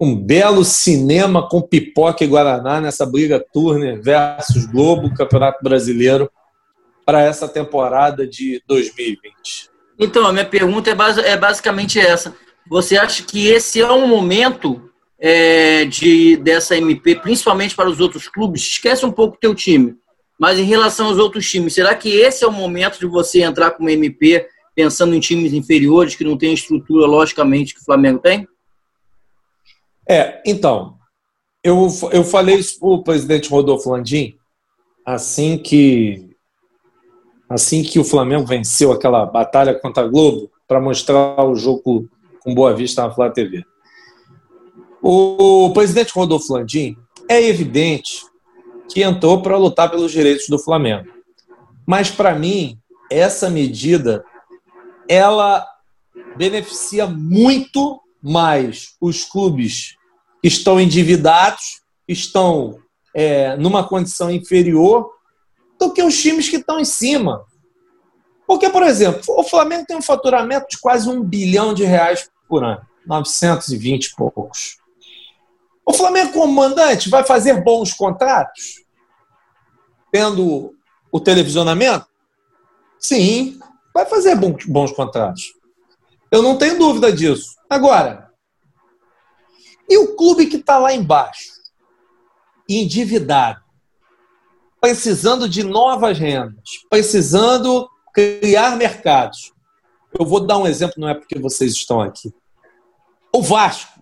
um 0.00 0.14
belo 0.14 0.64
cinema 0.64 1.48
com 1.48 1.60
pipoca 1.60 2.22
e 2.22 2.28
Guaraná 2.28 2.80
nessa 2.80 3.04
briga 3.04 3.44
Turner 3.52 4.00
versus 4.00 4.64
Globo, 4.64 5.12
Campeonato 5.12 5.58
Brasileiro, 5.60 6.30
para 7.04 7.20
essa 7.20 7.48
temporada 7.48 8.24
de 8.24 8.62
2020. 8.68 9.70
Então, 9.98 10.24
a 10.24 10.32
minha 10.32 10.44
pergunta 10.44 10.88
é, 10.88 11.30
é 11.30 11.36
basicamente 11.36 11.98
essa. 11.98 12.32
Você 12.70 12.96
acha 12.96 13.24
que 13.24 13.48
esse 13.48 13.80
é 13.80 13.90
um 13.90 14.06
momento 14.06 14.88
é, 15.18 15.84
de, 15.84 16.36
dessa 16.36 16.76
MP, 16.76 17.16
principalmente 17.16 17.74
para 17.74 17.90
os 17.90 17.98
outros 17.98 18.28
clubes? 18.28 18.62
Esquece 18.62 19.04
um 19.04 19.10
pouco 19.10 19.34
o 19.34 19.40
teu 19.40 19.52
time. 19.52 19.96
Mas 20.38 20.58
em 20.58 20.64
relação 20.64 21.06
aos 21.08 21.18
outros 21.18 21.50
times, 21.50 21.74
será 21.74 21.94
que 21.94 22.10
esse 22.10 22.44
é 22.44 22.46
o 22.46 22.52
momento 22.52 22.98
de 22.98 23.06
você 23.06 23.42
entrar 23.42 23.72
com 23.72 23.82
uma 23.82 23.92
MP 23.92 24.46
pensando 24.74 25.14
em 25.14 25.20
times 25.20 25.52
inferiores 25.52 26.14
que 26.14 26.22
não 26.22 26.38
tem 26.38 26.50
a 26.50 26.54
estrutura, 26.54 27.06
logicamente, 27.06 27.74
que 27.74 27.80
o 27.80 27.84
Flamengo 27.84 28.20
tem? 28.20 28.46
É, 30.08 30.40
então, 30.46 30.96
eu, 31.62 31.88
eu 32.12 32.22
falei 32.22 32.56
isso 32.56 32.78
para 32.78 32.88
o 32.88 33.02
presidente 33.02 33.50
Rodolfo 33.50 33.90
Landim 33.90 34.38
assim 35.04 35.56
que 35.56 36.36
assim 37.48 37.82
que 37.82 37.98
o 37.98 38.04
Flamengo 38.04 38.46
venceu 38.46 38.92
aquela 38.92 39.24
batalha 39.24 39.74
contra 39.74 40.04
a 40.04 40.06
Globo 40.06 40.50
para 40.66 40.80
mostrar 40.80 41.42
o 41.46 41.54
jogo 41.54 42.06
com 42.40 42.54
Boa 42.54 42.74
Vista 42.74 43.02
na 43.02 43.10
Flá 43.10 43.30
TV. 43.30 43.64
O 45.02 45.70
presidente 45.72 46.12
Rodolfo 46.12 46.52
Landim 46.52 46.94
é 47.26 47.42
evidente 47.42 48.22
que 48.88 49.02
entrou 49.02 49.42
para 49.42 49.56
lutar 49.56 49.90
pelos 49.90 50.12
direitos 50.12 50.48
do 50.48 50.58
Flamengo. 50.58 51.08
Mas 51.86 52.10
para 52.10 52.34
mim, 52.34 52.78
essa 53.10 53.48
medida 53.48 54.24
ela 55.08 55.66
beneficia 56.36 57.06
muito 57.06 58.00
mais 58.22 58.94
os 59.00 59.24
clubes 59.24 59.96
que 60.42 60.48
estão 60.48 60.80
endividados, 60.80 61.80
estão 62.06 62.78
é, 63.14 63.56
numa 63.56 63.86
condição 63.86 64.30
inferior, 64.30 65.10
do 65.78 65.92
que 65.92 66.02
os 66.02 66.20
times 66.20 66.48
que 66.48 66.56
estão 66.56 66.78
em 66.78 66.84
cima. 66.84 67.44
Porque, 68.46 68.68
por 68.70 68.82
exemplo, 68.82 69.22
o 69.28 69.44
Flamengo 69.44 69.84
tem 69.86 69.96
um 69.96 70.02
faturamento 70.02 70.66
de 70.70 70.78
quase 70.78 71.08
um 71.08 71.22
bilhão 71.22 71.74
de 71.74 71.84
reais 71.84 72.28
por 72.48 72.64
ano, 72.64 72.80
920 73.06 74.06
e 74.06 74.16
poucos. 74.16 74.77
O 75.88 75.94
Flamengo, 75.94 76.34
como 76.34 76.52
mandante, 76.52 77.08
vai 77.08 77.24
fazer 77.24 77.64
bons 77.64 77.94
contratos? 77.94 78.84
Tendo 80.12 80.74
o 81.10 81.18
televisionamento? 81.18 82.06
Sim, 83.00 83.58
vai 83.94 84.04
fazer 84.04 84.34
bons, 84.34 84.66
bons 84.66 84.92
contratos. 84.92 85.54
Eu 86.30 86.42
não 86.42 86.58
tenho 86.58 86.78
dúvida 86.78 87.10
disso. 87.10 87.56
Agora, 87.70 88.30
e 89.88 89.96
o 89.96 90.14
clube 90.14 90.44
que 90.44 90.56
está 90.56 90.76
lá 90.76 90.92
embaixo, 90.92 91.54
endividado, 92.68 93.64
precisando 94.78 95.48
de 95.48 95.62
novas 95.62 96.18
rendas, 96.18 96.84
precisando 96.90 97.88
criar 98.12 98.76
mercados. 98.76 99.54
Eu 100.18 100.26
vou 100.26 100.40
dar 100.40 100.58
um 100.58 100.66
exemplo, 100.66 100.96
não 100.98 101.08
é 101.08 101.14
porque 101.14 101.38
vocês 101.38 101.72
estão 101.72 102.02
aqui. 102.02 102.30
O 103.34 103.40
Vasco. 103.40 103.97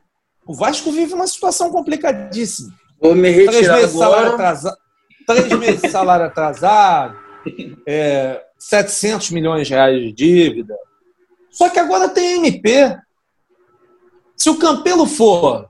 O 0.46 0.54
Vasco 0.54 0.92
vive 0.92 1.14
uma 1.14 1.26
situação 1.26 1.70
complicadíssima. 1.70 2.72
Vou 3.00 3.14
me 3.14 3.28
retirar 3.30 3.52
três 3.52 3.68
meses 3.68 4.00
agora. 4.00 4.10
Salário 4.10 4.32
atrasado, 4.34 4.76
três 5.26 5.58
meses 5.58 5.82
de 5.82 5.88
salário 5.88 6.26
atrasado, 6.26 7.18
é, 7.86 8.44
700 8.58 9.30
milhões 9.30 9.66
de 9.66 9.74
reais 9.74 10.00
de 10.00 10.12
dívida. 10.12 10.76
Só 11.50 11.68
que 11.68 11.78
agora 11.78 12.08
tem 12.08 12.36
MP. 12.36 12.96
Se 14.36 14.48
o 14.48 14.58
Campelo 14.58 15.06
for 15.06 15.68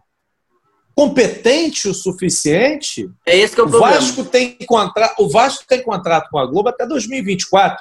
competente 0.97 1.89
o 1.89 1.95
suficiente. 1.95 3.11
É 3.27 3.37
esse 3.37 3.55
que 3.55 3.61
é 3.61 3.64
o, 3.64 3.66
o. 3.66 3.70
Vasco 3.79 4.24
tem 4.24 4.57
contrato, 4.66 5.22
o 5.22 5.29
Vasco 5.29 5.64
tem 5.68 5.83
contrato 5.83 6.31
com 6.31 6.39
a 6.39 6.47
Globo 6.47 6.70
até 6.70 6.87
2024. 6.87 7.79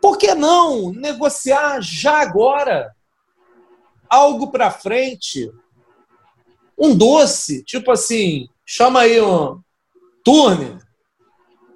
Por 0.00 0.16
que 0.16 0.32
não 0.34 0.92
negociar 0.92 1.80
já 1.82 2.20
agora 2.20 2.94
algo 4.08 4.50
para 4.52 4.70
frente? 4.70 5.50
Um 6.80 6.96
doce, 6.96 7.62
tipo 7.64 7.90
assim, 7.90 8.48
chama 8.64 9.00
aí 9.00 9.20
um 9.20 9.60
turne. 10.24 10.78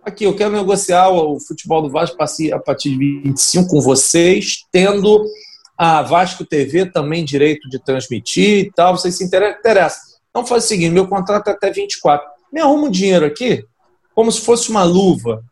Aqui, 0.03 0.25
eu 0.25 0.35
quero 0.35 0.53
negociar 0.53 1.11
o 1.11 1.39
futebol 1.39 1.83
do 1.83 1.91
Vasco 1.91 2.17
a 2.23 2.59
partir 2.59 2.91
de 2.91 2.97
25 2.97 3.69
com 3.69 3.81
vocês, 3.83 4.65
tendo 4.73 5.23
a 5.77 6.01
Vasco 6.03 6.45
TV 6.45 6.87
também 6.87 7.25
direito 7.25 7.69
de 7.69 7.79
transmitir 7.79 8.67
e 8.67 8.73
tal. 8.73 8.97
Vocês 8.97 9.17
se 9.17 9.25
interessam. 9.25 10.01
Então 10.31 10.47
faz 10.47 10.65
o 10.65 10.69
seguinte: 10.69 10.93
meu 10.93 11.07
contrato 11.07 11.49
é 11.49 11.53
até 11.53 11.71
24. 11.71 12.27
Me 12.51 12.61
arruma 12.61 12.87
um 12.87 12.91
dinheiro 12.91 13.27
aqui, 13.27 13.65
como 14.15 14.33
se 14.33 14.41
fosse 14.41 14.71
uma 14.71 14.85
luva. 14.85 15.45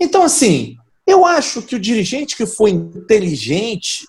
Então, 0.00 0.22
assim, 0.24 0.76
eu 1.06 1.24
acho 1.24 1.62
que 1.62 1.76
o 1.76 1.80
dirigente 1.80 2.36
que 2.36 2.46
for 2.46 2.68
inteligente, 2.68 4.06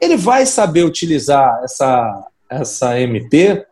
ele 0.00 0.16
vai 0.16 0.44
saber 0.44 0.84
utilizar 0.84 1.60
essa, 1.64 2.28
essa 2.50 3.00
MP 3.00 3.64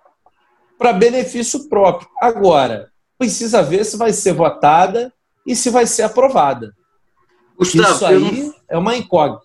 para 0.78 0.92
benefício 0.92 1.68
próprio. 1.68 2.08
Agora, 2.20 2.90
precisa 3.18 3.62
ver 3.62 3.84
se 3.84 3.96
vai 3.96 4.12
ser 4.12 4.32
votada 4.32 5.12
e 5.46 5.54
se 5.54 5.70
vai 5.70 5.86
ser 5.86 6.02
aprovada. 6.02 6.72
Gustavo, 7.58 7.94
Isso 7.94 8.06
aí 8.06 8.42
não... 8.42 8.54
é 8.68 8.78
uma 8.78 8.96
incógnita. 8.96 9.44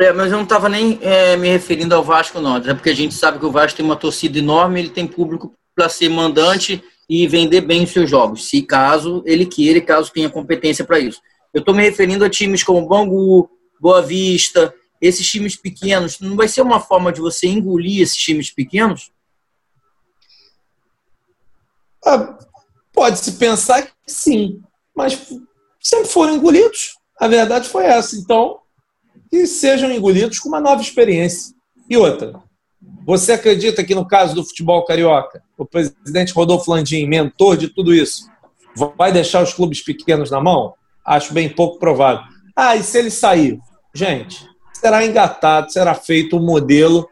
É, 0.00 0.12
mas 0.12 0.30
eu 0.32 0.38
não 0.38 0.44
estava 0.44 0.68
nem 0.68 0.98
é, 1.02 1.36
me 1.36 1.48
referindo 1.48 1.94
ao 1.94 2.02
Vasco, 2.02 2.40
não. 2.40 2.56
Até 2.56 2.72
porque 2.72 2.88
a 2.88 2.96
gente 2.96 3.14
sabe 3.14 3.38
que 3.38 3.44
o 3.44 3.50
Vasco 3.50 3.76
tem 3.76 3.84
uma 3.84 3.96
torcida 3.96 4.38
enorme, 4.38 4.80
ele 4.80 4.88
tem 4.88 5.06
público 5.06 5.52
para 5.76 5.90
ser 5.90 6.08
mandante 6.08 6.82
e 7.08 7.26
vender 7.26 7.60
bem 7.60 7.84
os 7.84 7.90
seus 7.90 8.08
jogos, 8.08 8.48
se 8.48 8.62
caso 8.62 9.22
ele 9.26 9.44
queira 9.44 9.80
caso 9.80 10.12
tenha 10.12 10.30
competência 10.30 10.84
para 10.84 11.00
isso. 11.00 11.20
Eu 11.52 11.58
estou 11.58 11.74
me 11.74 11.82
referindo 11.82 12.24
a 12.24 12.30
times 12.30 12.62
como 12.62 12.86
Bangu, 12.86 13.50
Boa 13.80 14.00
Vista, 14.00 14.72
esses 15.00 15.28
times 15.28 15.56
pequenos. 15.56 16.20
Não 16.20 16.36
vai 16.36 16.46
ser 16.46 16.62
uma 16.62 16.78
forma 16.78 17.12
de 17.12 17.20
você 17.20 17.48
engolir 17.48 18.00
esses 18.00 18.16
times 18.16 18.50
pequenos? 18.50 19.10
Ah, 22.04 22.38
Pode-se 22.92 23.32
pensar 23.32 23.82
que 23.82 23.92
sim, 24.06 24.60
mas 24.94 25.32
sempre 25.80 26.08
foram 26.08 26.34
engolidos. 26.34 26.96
A 27.18 27.28
verdade 27.28 27.68
foi 27.68 27.84
essa. 27.84 28.16
Então, 28.16 28.58
que 29.30 29.46
sejam 29.46 29.90
engolidos 29.90 30.38
com 30.38 30.48
uma 30.48 30.60
nova 30.60 30.82
experiência. 30.82 31.54
E 31.88 31.96
outra, 31.96 32.34
você 33.06 33.32
acredita 33.32 33.84
que 33.84 33.94
no 33.94 34.06
caso 34.06 34.34
do 34.34 34.44
futebol 34.44 34.84
carioca, 34.84 35.42
o 35.56 35.64
presidente 35.64 36.32
Rodolfo 36.32 36.70
Landim, 36.70 37.06
mentor 37.06 37.56
de 37.56 37.68
tudo 37.68 37.94
isso, 37.94 38.28
vai 38.96 39.12
deixar 39.12 39.42
os 39.42 39.54
clubes 39.54 39.82
pequenos 39.82 40.30
na 40.30 40.40
mão? 40.40 40.74
Acho 41.04 41.32
bem 41.32 41.48
pouco 41.48 41.78
provável. 41.78 42.24
Ah, 42.56 42.76
e 42.76 42.82
se 42.82 42.98
ele 42.98 43.10
sair? 43.10 43.58
Gente, 43.94 44.46
será 44.72 45.04
engatado, 45.04 45.72
será 45.72 45.94
feito 45.94 46.36
um 46.36 46.44
modelo 46.44 47.08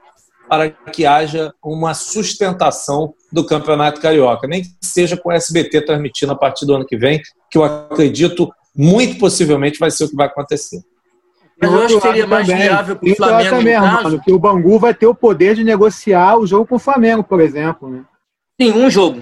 para 0.48 0.70
que 0.70 1.04
haja 1.04 1.52
uma 1.62 1.94
sustentação 1.94 3.14
do 3.30 3.44
Campeonato 3.44 4.00
Carioca, 4.00 4.46
nem 4.46 4.62
que 4.62 4.70
seja 4.80 5.16
com 5.16 5.28
o 5.28 5.32
SBT 5.32 5.82
transmitindo 5.82 6.32
a 6.32 6.36
partir 6.36 6.64
do 6.64 6.74
ano 6.74 6.86
que 6.86 6.96
vem, 6.96 7.20
que 7.50 7.58
eu 7.58 7.64
acredito 7.64 8.50
muito 8.74 9.18
possivelmente 9.18 9.78
vai 9.78 9.90
ser 9.90 10.04
o 10.04 10.08
que 10.08 10.16
vai 10.16 10.26
acontecer. 10.26 10.80
Mas 11.60 11.72
eu 11.72 11.82
acho 11.82 11.94
que 11.96 12.00
seria 12.00 12.26
mais 12.26 12.46
também, 12.46 12.62
viável 12.62 12.96
para 12.96 13.10
o 13.10 13.16
Flamengo, 13.16 13.50
também, 13.50 13.74
no 13.74 13.80
caso... 13.82 14.04
Mano, 14.04 14.22
que 14.22 14.32
o 14.32 14.38
Bangu 14.38 14.78
vai 14.78 14.94
ter 14.94 15.06
o 15.06 15.14
poder 15.14 15.56
de 15.56 15.64
negociar 15.64 16.36
o 16.38 16.46
jogo 16.46 16.66
com 16.66 16.76
o 16.76 16.78
Flamengo, 16.80 17.24
por 17.24 17.40
exemplo. 17.40 17.90
Né? 17.90 18.04
Sim, 18.60 18.72
um 18.72 18.88
jogo. 18.88 19.20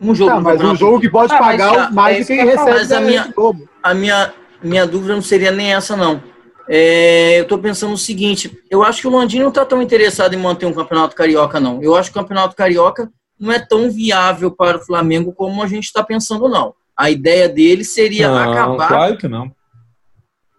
Um 0.00 0.14
jogo. 0.14 0.30
Tá, 0.30 0.40
mas 0.40 0.60
um 0.60 0.76
jogo 0.76 1.00
que 1.00 1.10
pode 1.10 1.34
ah, 1.34 1.38
pagar 1.38 1.92
mais 1.92 2.20
do 2.20 2.26
que 2.26 2.32
ele 2.32 2.50
recebe 2.50 2.70
mas 2.70 2.92
a 2.92 3.00
minha, 3.00 3.34
a 3.82 3.94
minha, 3.94 4.32
minha 4.62 4.86
dúvida 4.86 5.14
não 5.14 5.22
seria 5.22 5.50
nem 5.50 5.74
essa, 5.74 5.96
não. 5.96 6.22
É, 6.68 7.38
eu 7.38 7.42
estou 7.42 7.58
pensando 7.58 7.94
o 7.94 7.98
seguinte: 7.98 8.56
eu 8.70 8.82
acho 8.82 9.00
que 9.00 9.08
o 9.08 9.16
Landim 9.16 9.40
não 9.40 9.48
está 9.48 9.64
tão 9.64 9.82
interessado 9.82 10.34
em 10.34 10.38
manter 10.38 10.66
um 10.66 10.72
campeonato 10.72 11.16
carioca, 11.16 11.58
não. 11.58 11.82
Eu 11.82 11.94
acho 11.94 12.12
que 12.12 12.18
o 12.18 12.22
campeonato 12.22 12.56
carioca 12.56 13.10
não 13.38 13.52
é 13.52 13.58
tão 13.58 13.90
viável 13.90 14.50
para 14.50 14.78
o 14.78 14.84
Flamengo 14.84 15.32
como 15.32 15.62
a 15.62 15.66
gente 15.66 15.84
está 15.84 16.02
pensando, 16.02 16.48
não. 16.48 16.74
A 16.96 17.10
ideia 17.10 17.48
dele 17.48 17.84
seria 17.84 18.28
não, 18.28 18.38
acabar. 18.38 18.88
Claro 18.88 19.18
que 19.18 19.28
não. 19.28 19.50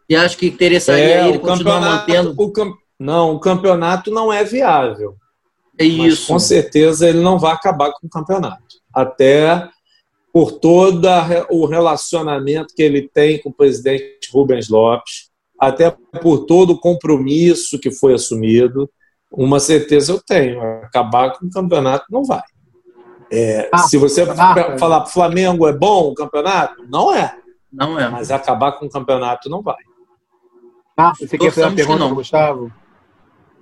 E 0.10 0.16
acho 0.16 0.38
que 0.38 0.48
interessaria 0.48 1.22
é, 1.22 1.30
ele 1.30 1.40
continuar 1.40 1.80
mantendo? 1.80 2.34
O 2.38 2.52
cam... 2.52 2.74
Não, 3.00 3.36
o 3.36 3.40
campeonato 3.40 4.12
não 4.12 4.32
é 4.32 4.44
viável. 4.44 5.16
É 5.78 5.86
isso. 5.86 6.28
com 6.28 6.38
certeza 6.38 7.10
ele 7.10 7.20
não 7.20 7.40
vai 7.40 7.54
acabar 7.54 7.92
com 7.92 8.06
o 8.06 8.10
campeonato. 8.10 8.62
Até 8.94 9.70
por 10.32 10.52
todo 10.52 11.08
o 11.50 11.66
relacionamento 11.66 12.74
que 12.76 12.82
ele 12.82 13.08
tem 13.08 13.40
com 13.42 13.50
o 13.50 13.54
presidente 13.54 14.30
Rubens 14.32 14.68
Lopes, 14.68 15.32
até 15.60 15.96
por 16.22 16.46
todo 16.46 16.72
o 16.72 16.80
compromisso 16.80 17.80
que 17.80 17.92
foi 17.92 18.14
assumido. 18.14 18.90
Uma 19.32 19.60
certeza 19.60 20.12
eu 20.12 20.22
tenho: 20.22 20.62
acabar 20.84 21.32
com 21.32 21.46
o 21.46 21.50
campeonato 21.50 22.06
não 22.10 22.24
vai. 22.24 22.44
É, 23.32 23.70
ah, 23.74 23.80
se 23.80 23.98
você 23.98 24.22
ah, 24.22 24.78
falar 24.78 25.06
Flamengo 25.08 25.68
é 25.68 25.74
bom 25.74 26.10
o 26.10 26.14
campeonato, 26.14 26.84
não 26.88 27.14
é. 27.14 27.36
Não 27.72 28.00
é. 28.00 28.08
Mas 28.08 28.30
acabar 28.30 28.74
com 28.74 28.86
o 28.86 28.90
campeonato 28.90 29.50
não 29.50 29.62
vai. 29.62 29.76
Ah, 30.96 31.14
você 31.20 31.38
quer 31.38 31.50
fazer 31.50 31.66
uma 31.66 31.76
pergunta, 31.76 32.08
Gustavo? 32.14 32.72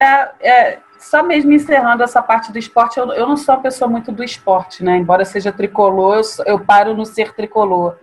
É, 0.01 0.31
é, 0.41 0.79
só 0.99 1.23
mesmo 1.23 1.53
encerrando 1.53 2.03
essa 2.03 2.21
parte 2.21 2.51
do 2.51 2.59
esporte, 2.59 2.99
eu, 2.99 3.11
eu, 3.13 3.25
não 3.25 3.37
sou 3.37 3.55
uma 3.55 3.61
pessoa 3.61 3.89
muito 3.89 4.11
do 4.11 4.23
esporte, 4.23 4.83
né? 4.83 4.97
Embora 4.97 5.23
seja 5.23 5.51
tricolor, 5.51 6.15
eu, 6.15 6.45
eu 6.45 6.59
paro 6.59 6.93
no 6.93 7.05
ser 7.05 7.33
tricolor. 7.33 7.95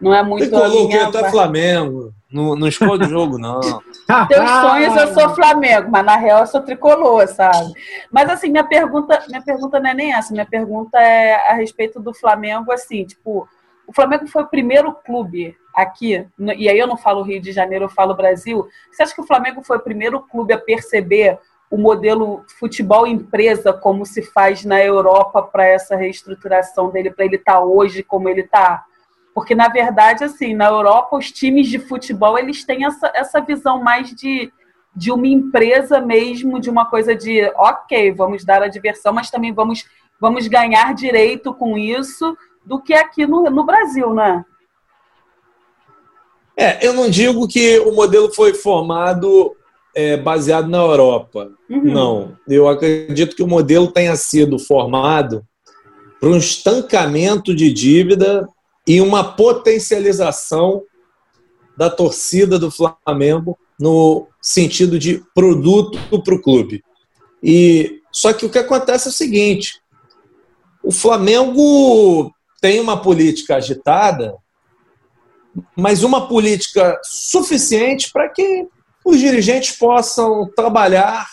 Não 0.00 0.14
é 0.14 0.22
muito. 0.22 0.48
Tricolor, 0.48 0.88
que 0.88 0.96
até 0.96 1.30
Flamengo. 1.30 2.12
Não, 2.36 2.54
não 2.54 2.68
escolhe 2.68 3.06
o 3.06 3.08
jogo, 3.08 3.38
não. 3.38 3.60
Teus 4.28 4.50
sonhos 4.50 4.94
eu 4.94 5.14
sou 5.14 5.34
Flamengo, 5.34 5.90
mas 5.90 6.04
na 6.04 6.16
real 6.16 6.40
eu 6.40 6.46
sou 6.46 6.60
tricolor, 6.60 7.26
sabe? 7.28 7.72
Mas 8.12 8.28
assim, 8.28 8.50
minha 8.50 8.64
pergunta, 8.64 9.24
minha 9.26 9.40
pergunta 9.40 9.80
não 9.80 9.88
é 9.88 9.94
nem 9.94 10.12
essa. 10.12 10.34
Minha 10.34 10.44
pergunta 10.44 11.00
é 11.00 11.50
a 11.50 11.54
respeito 11.54 11.98
do 11.98 12.12
Flamengo, 12.12 12.70
assim, 12.70 13.04
tipo, 13.04 13.48
o 13.86 13.92
Flamengo 13.92 14.26
foi 14.26 14.42
o 14.42 14.48
primeiro 14.48 14.92
clube 14.92 15.56
aqui, 15.74 16.26
e 16.56 16.68
aí 16.68 16.78
eu 16.78 16.86
não 16.86 16.96
falo 16.96 17.22
Rio 17.22 17.40
de 17.40 17.52
Janeiro, 17.52 17.86
eu 17.86 17.88
falo 17.88 18.14
Brasil. 18.14 18.66
Você 18.90 19.02
acha 19.02 19.14
que 19.14 19.20
o 19.20 19.26
Flamengo 19.26 19.62
foi 19.62 19.78
o 19.78 19.82
primeiro 19.82 20.20
clube 20.20 20.52
a 20.52 20.58
perceber 20.58 21.38
o 21.70 21.78
modelo 21.78 22.44
futebol 22.58 23.06
empresa 23.06 23.72
como 23.72 24.04
se 24.04 24.22
faz 24.22 24.64
na 24.64 24.82
Europa 24.82 25.42
para 25.42 25.66
essa 25.66 25.96
reestruturação 25.96 26.90
dele, 26.90 27.10
para 27.10 27.24
ele 27.24 27.36
estar 27.36 27.54
tá 27.54 27.60
hoje 27.60 28.02
como 28.02 28.28
ele 28.28 28.42
está? 28.42 28.84
Porque, 29.36 29.54
na 29.54 29.68
verdade, 29.68 30.24
assim, 30.24 30.54
na 30.54 30.64
Europa, 30.64 31.14
os 31.14 31.30
times 31.30 31.68
de 31.68 31.78
futebol, 31.78 32.38
eles 32.38 32.64
têm 32.64 32.86
essa, 32.86 33.12
essa 33.14 33.38
visão 33.38 33.82
mais 33.82 34.08
de, 34.14 34.50
de 34.96 35.12
uma 35.12 35.26
empresa 35.26 36.00
mesmo, 36.00 36.58
de 36.58 36.70
uma 36.70 36.86
coisa 36.86 37.14
de, 37.14 37.42
ok, 37.54 38.12
vamos 38.12 38.46
dar 38.46 38.62
a 38.62 38.66
diversão, 38.66 39.12
mas 39.12 39.28
também 39.28 39.52
vamos, 39.52 39.84
vamos 40.18 40.46
ganhar 40.46 40.94
direito 40.94 41.52
com 41.52 41.76
isso, 41.76 42.34
do 42.64 42.80
que 42.80 42.94
aqui 42.94 43.26
no, 43.26 43.42
no 43.50 43.62
Brasil, 43.62 44.14
né? 44.14 44.42
É, 46.56 46.86
eu 46.86 46.94
não 46.94 47.10
digo 47.10 47.46
que 47.46 47.78
o 47.80 47.92
modelo 47.92 48.32
foi 48.32 48.54
formado 48.54 49.54
é, 49.94 50.16
baseado 50.16 50.66
na 50.66 50.78
Europa. 50.78 51.50
Uhum. 51.68 51.92
Não. 51.92 52.38
Eu 52.48 52.66
acredito 52.70 53.36
que 53.36 53.42
o 53.42 53.46
modelo 53.46 53.92
tenha 53.92 54.16
sido 54.16 54.58
formado 54.58 55.44
para 56.18 56.30
um 56.30 56.38
estancamento 56.38 57.54
de 57.54 57.70
dívida 57.70 58.48
e 58.86 59.00
uma 59.00 59.32
potencialização 59.32 60.82
da 61.76 61.90
torcida 61.90 62.58
do 62.58 62.70
Flamengo 62.70 63.58
no 63.78 64.28
sentido 64.40 64.98
de 64.98 65.22
produto 65.34 65.98
para 66.22 66.34
o 66.34 66.40
clube. 66.40 66.82
E 67.42 68.00
só 68.12 68.32
que 68.32 68.46
o 68.46 68.50
que 68.50 68.58
acontece 68.58 69.08
é 69.08 69.10
o 69.10 69.14
seguinte: 69.14 69.80
o 70.82 70.92
Flamengo 70.92 72.32
tem 72.60 72.80
uma 72.80 73.00
política 73.00 73.56
agitada, 73.56 74.34
mas 75.76 76.02
uma 76.02 76.28
política 76.28 76.98
suficiente 77.02 78.10
para 78.12 78.28
que 78.28 78.66
os 79.04 79.18
dirigentes 79.18 79.76
possam 79.76 80.50
trabalhar 80.56 81.28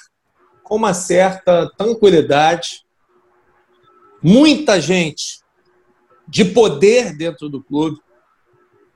com 0.63 0.75
uma 0.75 0.93
certa 0.93 1.69
tranquilidade. 1.77 2.83
Muita 4.21 4.79
gente 4.79 5.42
de 6.27 6.45
poder 6.45 7.15
dentro 7.15 7.49
do 7.49 7.61
clube, 7.61 7.99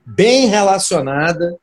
bem 0.04 0.46
relacionada, 0.46 1.58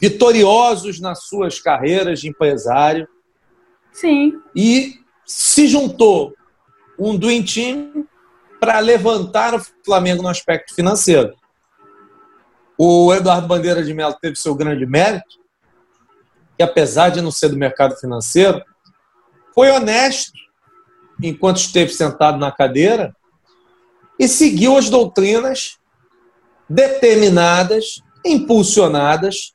vitoriosos 0.00 1.00
nas 1.00 1.24
suas 1.24 1.60
carreiras 1.60 2.20
de 2.20 2.28
empresário. 2.28 3.08
Sim. 3.92 4.40
E 4.54 5.00
se 5.24 5.66
juntou 5.66 6.34
um 6.98 7.18
Team 7.18 8.06
para 8.60 8.78
levantar 8.78 9.54
o 9.54 9.62
Flamengo 9.84 10.22
no 10.22 10.28
aspecto 10.28 10.74
financeiro. 10.74 11.34
O 12.78 13.12
Eduardo 13.14 13.46
Bandeira 13.46 13.82
de 13.82 13.94
Mello 13.94 14.16
teve 14.20 14.36
seu 14.36 14.54
grande 14.54 14.84
mérito, 14.86 15.40
que 16.56 16.62
apesar 16.62 17.10
de 17.10 17.20
não 17.20 17.30
ser 17.30 17.48
do 17.48 17.56
mercado 17.56 17.96
financeiro, 17.96 18.62
foi 19.54 19.70
honesto 19.70 20.32
enquanto 21.22 21.56
esteve 21.56 21.90
sentado 21.92 22.38
na 22.38 22.52
cadeira 22.52 23.14
e 24.18 24.26
seguiu 24.26 24.76
as 24.76 24.88
doutrinas 24.88 25.78
determinadas, 26.68 28.00
impulsionadas 28.24 29.54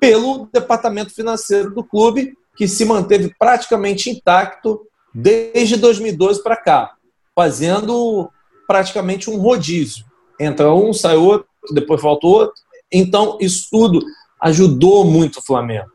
pelo 0.00 0.48
departamento 0.52 1.14
financeiro 1.14 1.74
do 1.74 1.84
clube, 1.84 2.36
que 2.56 2.68
se 2.68 2.84
manteve 2.84 3.34
praticamente 3.38 4.10
intacto 4.10 4.86
desde 5.14 5.76
2012 5.76 6.42
para 6.42 6.56
cá, 6.56 6.94
fazendo 7.34 8.30
praticamente 8.66 9.30
um 9.30 9.38
rodízio. 9.38 10.04
Entra 10.38 10.72
um, 10.74 10.92
sai 10.92 11.16
outro, 11.16 11.48
depois 11.72 12.00
falta 12.00 12.26
outro. 12.26 12.54
Então, 12.90 13.38
isso 13.40 13.68
tudo 13.70 14.04
ajudou 14.40 15.04
muito 15.04 15.38
o 15.38 15.42
Flamengo. 15.42 15.90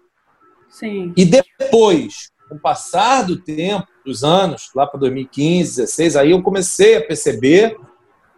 Sim. 0.69 1.13
E 1.15 1.25
depois, 1.25 2.31
com 2.47 2.55
o 2.55 2.59
passar 2.59 3.23
do 3.23 3.37
tempo, 3.37 3.87
dos 4.09 4.23
anos, 4.23 4.71
lá 4.75 4.85
para 4.85 4.99
2015, 4.99 5.77
2016, 5.77 6.15
aí 6.15 6.31
eu 6.31 6.41
comecei 6.41 6.97
a 6.97 7.01
perceber 7.01 7.77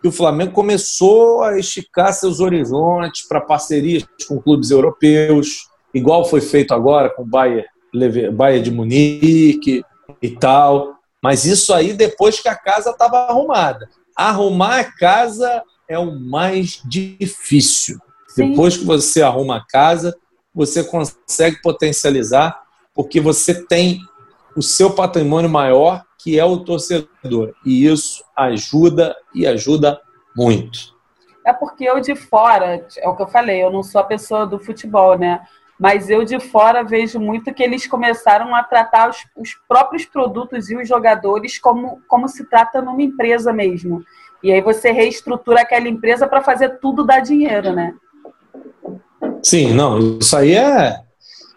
que 0.01 0.07
o 0.07 0.11
Flamengo 0.11 0.51
começou 0.51 1.43
a 1.43 1.57
esticar 1.57 2.11
seus 2.13 2.39
horizontes 2.39 3.27
para 3.27 3.39
parcerias 3.39 4.03
com 4.27 4.41
clubes 4.41 4.71
europeus, 4.71 5.67
igual 5.93 6.25
foi 6.25 6.41
feito 6.41 6.73
agora 6.73 7.09
com 7.09 7.21
o 7.21 7.25
Bayern, 7.25 7.67
Bayern 8.33 8.63
de 8.63 8.71
Munique 8.71 9.83
e 10.21 10.29
tal. 10.31 10.95
Mas 11.23 11.45
isso 11.45 11.73
aí 11.73 11.93
depois 11.93 12.39
que 12.39 12.49
a 12.49 12.55
casa 12.55 12.89
estava 12.89 13.17
arrumada. 13.17 13.87
Arrumar 14.15 14.79
a 14.79 14.91
casa 14.91 15.63
é 15.87 15.99
o 15.99 16.19
mais 16.19 16.81
difícil. 16.83 17.99
Sim. 18.27 18.49
Depois 18.49 18.75
que 18.75 18.85
você 18.85 19.21
arruma 19.21 19.57
a 19.57 19.65
casa, 19.65 20.15
você 20.53 20.83
consegue 20.83 21.61
potencializar, 21.61 22.59
porque 22.93 23.21
você 23.21 23.65
tem 23.67 23.99
o 24.55 24.61
seu 24.61 24.91
patrimônio 24.91 25.49
maior, 25.49 26.03
que 26.17 26.39
é 26.39 26.45
o 26.45 26.57
torcedor. 26.57 27.53
E 27.65 27.85
isso 27.87 28.23
ajuda 28.35 29.15
e 29.33 29.47
ajuda 29.47 29.99
muito. 30.35 30.95
É 31.45 31.51
porque 31.51 31.83
eu 31.83 31.99
de 31.99 32.15
fora, 32.15 32.85
é 32.97 33.09
o 33.09 33.15
que 33.15 33.23
eu 33.23 33.27
falei, 33.27 33.63
eu 33.63 33.71
não 33.71 33.81
sou 33.81 34.01
a 34.01 34.03
pessoa 34.03 34.45
do 34.45 34.59
futebol, 34.59 35.17
né? 35.17 35.41
Mas 35.79 36.11
eu 36.11 36.23
de 36.23 36.39
fora 36.39 36.83
vejo 36.83 37.19
muito 37.19 37.51
que 37.51 37.63
eles 37.63 37.87
começaram 37.87 38.53
a 38.53 38.61
tratar 38.61 39.09
os, 39.09 39.17
os 39.35 39.55
próprios 39.67 40.05
produtos 40.05 40.69
e 40.69 40.75
os 40.75 40.87
jogadores 40.87 41.57
como, 41.57 41.99
como 42.07 42.27
se 42.27 42.45
trata 42.45 42.81
numa 42.81 43.01
empresa 43.01 43.51
mesmo. 43.51 44.03
E 44.43 44.51
aí 44.51 44.61
você 44.61 44.91
reestrutura 44.91 45.61
aquela 45.61 45.87
empresa 45.87 46.27
para 46.27 46.41
fazer 46.41 46.79
tudo 46.79 47.03
dar 47.03 47.19
dinheiro, 47.19 47.73
né? 47.73 47.95
Sim, 49.41 49.73
não, 49.73 50.19
isso 50.19 50.37
aí 50.37 50.53
é 50.53 51.01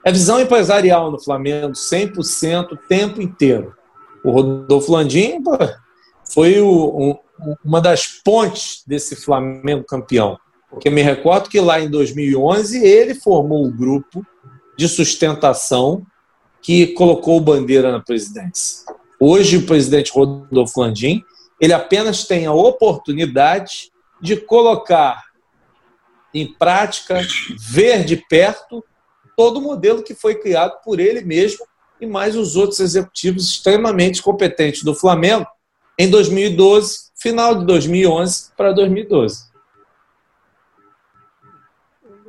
é 0.04 0.12
visão 0.12 0.38
empresarial 0.38 1.10
no 1.10 1.18
Flamengo, 1.18 1.72
100% 1.72 2.72
o 2.72 2.76
tempo 2.76 3.22
inteiro. 3.22 3.74
O 4.22 4.30
Rodolfo 4.30 4.92
Landim 4.92 5.42
foi 6.32 6.60
o, 6.60 7.18
um, 7.40 7.56
uma 7.64 7.80
das 7.80 8.06
pontes 8.06 8.82
desse 8.86 9.16
Flamengo 9.16 9.84
campeão. 9.84 10.38
Porque 10.68 10.90
me 10.90 11.02
recordo 11.02 11.48
que 11.48 11.58
lá 11.58 11.80
em 11.80 11.88
2011 11.88 12.84
ele 12.84 13.14
formou 13.14 13.64
o 13.64 13.70
grupo 13.70 14.26
de 14.76 14.88
sustentação 14.88 16.04
que 16.60 16.88
colocou 16.88 17.38
o 17.38 17.40
Bandeira 17.40 17.90
na 17.90 18.00
presidência. 18.00 18.84
Hoje 19.18 19.56
o 19.56 19.66
presidente 19.66 20.12
Rodolfo 20.12 20.80
Landim, 20.80 21.22
ele 21.60 21.72
apenas 21.72 22.24
tem 22.24 22.44
a 22.44 22.52
oportunidade 22.52 23.90
de 24.20 24.36
colocar 24.36 25.22
em 26.32 26.52
prática, 26.52 27.20
ver 27.58 28.04
de 28.04 28.16
perto 28.16 28.84
todo 29.36 29.58
o 29.58 29.62
modelo 29.62 30.02
que 30.02 30.14
foi 30.14 30.34
criado 30.34 30.80
por 30.82 31.00
ele 31.00 31.22
mesmo 31.22 31.66
e 32.00 32.06
mais 32.06 32.36
os 32.36 32.56
outros 32.56 32.80
executivos 32.80 33.48
extremamente 33.48 34.22
competentes 34.22 34.82
do 34.82 34.94
Flamengo 34.94 35.46
em 35.98 36.10
2012, 36.10 37.10
final 37.16 37.54
de 37.54 37.64
2011 37.64 38.52
para 38.56 38.72
2012. 38.72 39.54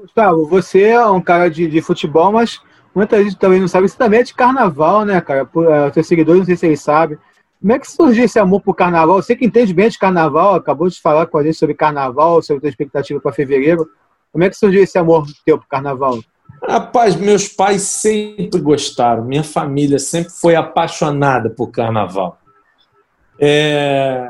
Gustavo, 0.02 0.48
você 0.48 0.84
é 0.84 1.06
um 1.08 1.22
cara 1.22 1.50
de, 1.50 1.68
de 1.68 1.82
futebol, 1.82 2.32
mas 2.32 2.62
muita 2.94 3.22
gente 3.24 3.38
também 3.38 3.60
não 3.60 3.68
sabe. 3.68 3.90
Você 3.90 3.98
também 3.98 4.20
é 4.20 4.24
de 4.24 4.34
carnaval, 4.34 5.04
né, 5.04 5.20
cara? 5.20 5.46
Por, 5.46 5.66
uh, 5.66 5.92
seus 5.94 6.08
seguidores, 6.08 6.40
não 6.40 6.46
sei 6.46 6.56
se 6.56 6.66
eles 6.68 6.82
sabem. 6.82 7.18
Como 7.60 7.74
é 7.74 7.80
que 7.80 7.90
surgiu 7.90 8.24
esse 8.24 8.38
amor 8.38 8.62
por 8.62 8.76
carnaval? 8.76 9.22
Você 9.22 9.36
que 9.36 9.46
entende 9.46 9.74
bem 9.74 9.90
de 9.90 9.98
carnaval, 9.98 10.54
acabou 10.54 10.88
de 10.88 11.02
falar 11.02 11.26
com 11.26 11.40
a 11.40 11.44
gente 11.44 11.58
sobre 11.58 11.74
carnaval, 11.74 12.42
sobre 12.44 12.68
a 12.68 12.70
expectativa 12.70 13.20
para 13.20 13.34
fevereiro. 13.34 13.90
Como 14.32 14.44
é 14.44 14.50
que 14.50 14.56
surgiu 14.56 14.84
esse 14.84 14.98
amor 14.98 15.26
teu 15.44 15.58
por 15.58 15.68
carnaval? 15.68 16.20
Rapaz, 16.68 17.16
meus 17.16 17.48
pais 17.48 17.84
sempre 17.84 18.60
gostaram, 18.60 19.24
minha 19.24 19.44
família 19.44 20.00
sempre 20.00 20.32
foi 20.32 20.56
apaixonada 20.56 21.48
por 21.50 21.70
carnaval. 21.70 22.40
É, 23.40 24.28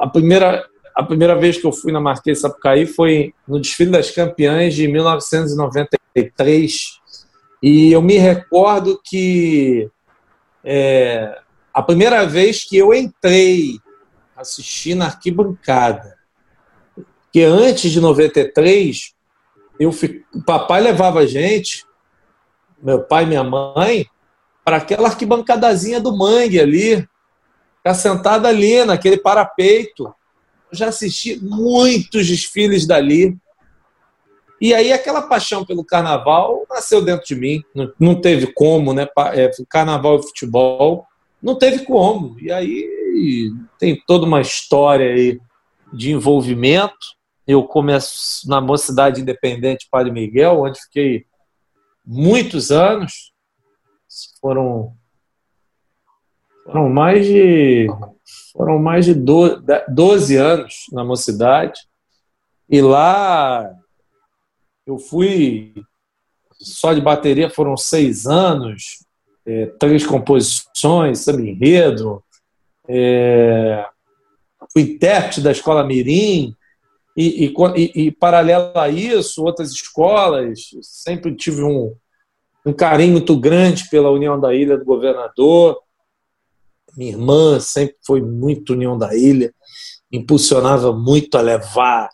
a, 0.00 0.08
primeira, 0.08 0.66
a 0.94 1.02
primeira 1.02 1.36
vez 1.36 1.58
que 1.58 1.66
eu 1.66 1.72
fui 1.72 1.92
na 1.92 2.00
Marquês 2.00 2.40
Sapucaí 2.40 2.86
foi 2.86 3.34
no 3.46 3.60
desfile 3.60 3.90
das 3.90 4.10
campeãs 4.10 4.74
de 4.74 4.88
1993. 4.88 7.00
E 7.62 7.92
eu 7.92 8.02
me 8.02 8.18
recordo 8.18 9.00
que 9.04 9.88
é, 10.64 11.38
a 11.72 11.82
primeira 11.82 12.26
vez 12.26 12.64
que 12.64 12.76
eu 12.76 12.92
entrei 12.92 13.78
assisti 14.36 14.94
na 14.94 15.06
arquibancada, 15.06 16.16
que 17.32 17.42
antes 17.42 17.90
de 17.90 18.00
93, 18.00 19.15
eu 19.78 19.92
fui, 19.92 20.24
o 20.34 20.42
papai 20.42 20.80
levava 20.80 21.20
a 21.20 21.26
gente, 21.26 21.84
meu 22.82 23.02
pai 23.02 23.24
e 23.24 23.26
minha 23.26 23.44
mãe, 23.44 24.06
para 24.64 24.78
aquela 24.78 25.08
arquibancadazinha 25.08 26.00
do 26.00 26.16
mangue 26.16 26.60
ali, 26.60 27.06
ficar 27.78 27.94
sentada 27.94 28.48
ali, 28.48 28.84
naquele 28.84 29.16
parapeito. 29.16 30.12
Eu 30.72 30.78
já 30.78 30.88
assisti 30.88 31.38
muitos 31.40 32.26
desfiles 32.26 32.86
dali. 32.86 33.36
E 34.60 34.74
aí 34.74 34.92
aquela 34.92 35.22
paixão 35.22 35.64
pelo 35.64 35.84
carnaval 35.84 36.66
nasceu 36.68 37.00
dentro 37.04 37.26
de 37.26 37.36
mim. 37.36 37.62
Não, 37.74 37.92
não 38.00 38.20
teve 38.20 38.48
como, 38.48 38.92
né? 38.92 39.06
É, 39.34 39.50
carnaval 39.68 40.18
e 40.18 40.22
futebol, 40.22 41.06
não 41.40 41.54
teve 41.54 41.84
como. 41.84 42.36
E 42.40 42.50
aí 42.50 43.52
tem 43.78 44.02
toda 44.06 44.26
uma 44.26 44.40
história 44.40 45.12
aí 45.12 45.38
de 45.92 46.10
envolvimento. 46.10 47.15
Eu 47.46 47.62
começo 47.62 48.48
na 48.48 48.60
Mocidade 48.60 49.20
Independente 49.20 49.86
Padre 49.88 50.10
Miguel, 50.10 50.62
onde 50.62 50.80
fiquei 50.80 51.26
muitos 52.04 52.72
anos. 52.72 53.32
Foram 54.40 54.96
foram 56.64 56.88
mais 56.88 57.24
de 57.24 57.86
foram 58.52 58.78
mais 58.80 59.04
de 59.04 59.14
12 59.14 60.36
anos 60.36 60.86
na 60.90 61.04
Mocidade. 61.04 61.80
E 62.68 62.80
lá 62.80 63.72
eu 64.84 64.98
fui 64.98 65.72
só 66.52 66.92
de 66.92 67.00
bateria 67.00 67.48
foram 67.48 67.76
seis 67.76 68.26
anos, 68.26 69.04
é, 69.44 69.66
três 69.78 70.04
composições, 70.04 71.20
samba 71.20 71.42
enredo, 71.42 72.24
é, 72.88 73.86
fui 74.72 74.82
intérprete 74.82 75.40
da 75.40 75.52
escola 75.52 75.84
Mirim, 75.84 76.55
e, 77.16 77.46
e, 77.46 78.06
e, 78.06 78.10
paralelo 78.10 78.72
a 78.74 78.88
isso, 78.88 79.42
outras 79.42 79.70
escolas, 79.70 80.60
sempre 80.82 81.34
tive 81.34 81.62
um, 81.62 81.94
um 82.64 82.72
carinho 82.72 83.12
muito 83.12 83.38
grande 83.38 83.88
pela 83.88 84.10
União 84.10 84.38
da 84.38 84.54
Ilha 84.54 84.76
do 84.76 84.84
Governador. 84.84 85.80
Minha 86.96 87.12
irmã 87.12 87.58
sempre 87.58 87.96
foi 88.06 88.20
muito 88.20 88.74
União 88.74 88.98
da 88.98 89.16
Ilha, 89.16 89.54
impulsionava 90.12 90.92
muito 90.92 91.36
a 91.36 91.40
levar, 91.40 92.10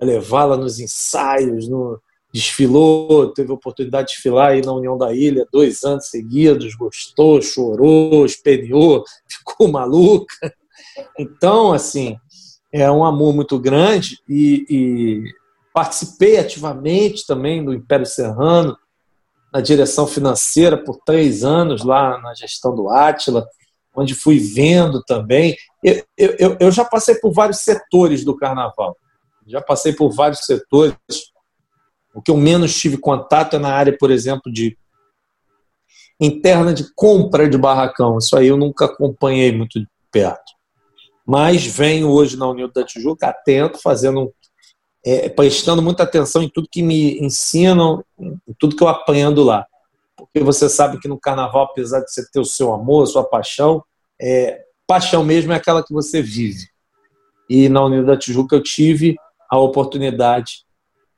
a 0.00 0.04
levá-la 0.04 0.56
nos 0.56 0.80
ensaios, 0.80 1.68
no, 1.68 2.00
desfilou, 2.32 3.32
teve 3.32 3.50
a 3.50 3.54
oportunidade 3.54 4.08
de 4.08 4.14
desfilar 4.14 4.50
aí 4.50 4.62
na 4.62 4.72
União 4.72 4.96
da 4.96 5.12
Ilha 5.12 5.46
dois 5.52 5.82
anos 5.84 6.08
seguidos, 6.08 6.74
gostou, 6.74 7.42
chorou, 7.42 8.24
espelhou, 8.24 9.04
ficou 9.28 9.68
maluca. 9.68 10.54
Então, 11.18 11.72
assim, 11.72 12.16
é 12.72 12.90
um 12.90 13.04
amor 13.04 13.34
muito 13.34 13.58
grande 13.58 14.20
e, 14.28 14.64
e 14.68 15.24
participei 15.74 16.38
ativamente 16.38 17.26
também 17.26 17.64
do 17.64 17.74
Império 17.74 18.06
Serrano, 18.06 18.76
na 19.52 19.60
direção 19.60 20.06
financeira 20.06 20.78
por 20.78 21.00
três 21.04 21.42
anos 21.42 21.84
lá 21.84 22.20
na 22.20 22.32
gestão 22.34 22.74
do 22.74 22.88
Átila, 22.88 23.48
onde 23.94 24.14
fui 24.14 24.38
vendo 24.38 25.02
também. 25.02 25.56
Eu, 25.82 26.04
eu, 26.16 26.56
eu 26.60 26.70
já 26.70 26.84
passei 26.84 27.16
por 27.16 27.32
vários 27.32 27.58
setores 27.58 28.24
do 28.24 28.36
carnaval, 28.36 28.96
já 29.46 29.60
passei 29.60 29.92
por 29.92 30.12
vários 30.12 30.44
setores. 30.44 30.94
O 32.14 32.22
que 32.22 32.30
eu 32.30 32.36
menos 32.36 32.78
tive 32.78 32.96
contato 32.96 33.56
é 33.56 33.58
na 33.58 33.74
área, 33.74 33.96
por 33.98 34.12
exemplo, 34.12 34.52
de 34.52 34.78
interna 36.20 36.72
de 36.72 36.92
compra 36.94 37.48
de 37.48 37.58
barracão. 37.58 38.18
Isso 38.18 38.36
aí 38.36 38.46
eu 38.46 38.56
nunca 38.56 38.84
acompanhei 38.84 39.50
muito 39.50 39.80
de 39.80 39.88
perto 40.12 40.59
mas 41.30 41.64
venho 41.64 42.10
hoje 42.10 42.36
na 42.36 42.48
União 42.48 42.68
da 42.68 42.84
Tijuca 42.84 43.28
atento, 43.28 43.78
fazendo, 43.80 44.34
é, 45.06 45.28
prestando 45.28 45.80
muita 45.80 46.02
atenção 46.02 46.42
em 46.42 46.48
tudo 46.48 46.66
que 46.68 46.82
me 46.82 47.20
ensinam, 47.20 48.04
em 48.18 48.52
tudo 48.58 48.74
que 48.74 48.82
eu 48.82 48.88
aprendo 48.88 49.44
lá. 49.44 49.64
Porque 50.16 50.40
você 50.40 50.68
sabe 50.68 50.98
que 50.98 51.06
no 51.06 51.20
carnaval, 51.20 51.66
apesar 51.66 52.00
de 52.00 52.10
você 52.10 52.28
ter 52.32 52.40
o 52.40 52.44
seu 52.44 52.72
amor, 52.72 53.04
a 53.04 53.06
sua 53.06 53.22
paixão, 53.22 53.80
é, 54.20 54.60
paixão 54.88 55.22
mesmo 55.22 55.52
é 55.52 55.56
aquela 55.56 55.84
que 55.84 55.94
você 55.94 56.20
vive. 56.20 56.66
E 57.48 57.68
na 57.68 57.84
União 57.84 58.04
da 58.04 58.16
Tijuca 58.16 58.56
eu 58.56 58.62
tive 58.62 59.14
a 59.48 59.56
oportunidade, 59.56 60.64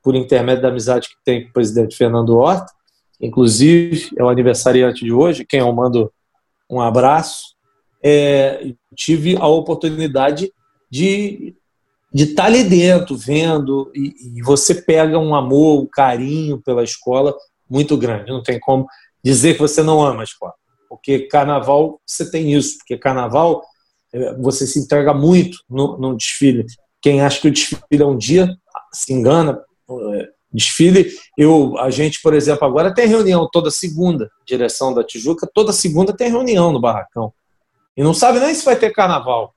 por 0.02 0.14
intermédio 0.14 0.60
da 0.60 0.68
amizade 0.68 1.08
que 1.08 1.14
tem 1.24 1.44
com 1.44 1.48
o 1.48 1.52
presidente 1.54 1.96
Fernando 1.96 2.36
Horta, 2.36 2.70
inclusive 3.18 4.10
é 4.18 4.22
o 4.22 4.28
aniversariante 4.28 5.06
de 5.06 5.12
hoje, 5.12 5.46
quem 5.46 5.60
eu 5.60 5.72
mando 5.72 6.12
um 6.68 6.82
abraço, 6.82 7.51
é, 8.02 8.72
tive 8.94 9.36
a 9.36 9.46
oportunidade 9.46 10.52
de 10.90 11.54
de 12.12 12.24
estar 12.24 12.42
tá 12.42 12.48
ali 12.48 12.62
dentro, 12.62 13.16
vendo, 13.16 13.90
e, 13.94 14.36
e, 14.36 14.42
você 14.42 14.74
pega 14.74 15.18
um 15.18 15.34
amor, 15.34 15.82
um 15.82 15.86
carinho 15.86 16.60
pela 16.60 16.84
escola 16.84 17.34
muito 17.68 17.96
grande. 17.96 18.30
Não 18.30 18.42
tem 18.42 18.60
como 18.60 18.86
dizer 19.24 19.54
que 19.54 19.60
você 19.60 19.82
não 19.82 20.04
ama 20.04 20.20
a 20.20 20.24
escola. 20.24 20.52
Porque 20.90 21.20
carnaval, 21.20 22.00
você 22.04 22.30
tem 22.30 22.52
isso. 22.52 22.76
Porque 22.78 22.98
carnaval, 22.98 23.62
é, 24.12 24.34
você 24.34 24.66
se 24.66 24.78
entrega 24.78 25.14
muito 25.14 25.56
no, 25.70 25.96
no 25.96 26.14
desfile. 26.14 26.66
Quem 27.00 27.22
acha 27.22 27.40
que 27.40 27.48
o 27.48 27.52
desfile 27.52 27.80
é 27.90 28.04
um 28.04 28.18
dia, 28.18 28.54
se 28.92 29.12
engana. 29.14 29.58
É, 29.90 30.28
desfile, 30.52 31.10
eu, 31.38 31.78
a 31.78 31.90
gente, 31.90 32.20
por 32.20 32.34
exemplo, 32.34 32.66
agora 32.66 32.94
tem 32.94 33.06
reunião 33.06 33.48
toda 33.50 33.70
segunda, 33.70 34.30
direção 34.46 34.92
da 34.92 35.02
Tijuca, 35.02 35.48
toda 35.52 35.72
segunda 35.72 36.12
tem 36.12 36.30
reunião 36.30 36.70
no 36.70 36.80
Barracão. 36.80 37.32
E 37.96 38.02
não 38.02 38.14
sabe 38.14 38.40
nem 38.40 38.54
se 38.54 38.64
vai 38.64 38.76
ter 38.76 38.90
carnaval. 38.90 39.54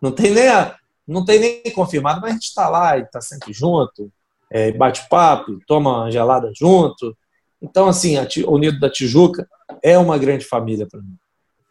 Não 0.00 0.12
tem 0.12 0.30
nem, 0.32 0.48
a, 0.48 0.76
não 1.06 1.24
tem 1.24 1.38
nem 1.38 1.62
confirmado, 1.72 2.20
mas 2.20 2.30
a 2.30 2.34
gente 2.34 2.44
está 2.44 2.68
lá 2.68 2.98
e 2.98 3.02
está 3.02 3.20
sempre 3.20 3.52
junto, 3.52 4.12
é, 4.50 4.72
bate 4.72 5.08
papo, 5.08 5.58
toma 5.66 6.10
gelada 6.10 6.52
junto. 6.54 7.16
Então, 7.60 7.88
assim, 7.88 8.16
a 8.16 8.26
Unido 8.46 8.78
da 8.78 8.90
Tijuca 8.90 9.48
é 9.82 9.96
uma 9.98 10.18
grande 10.18 10.44
família 10.44 10.86
para 10.86 11.00
mim. 11.00 11.16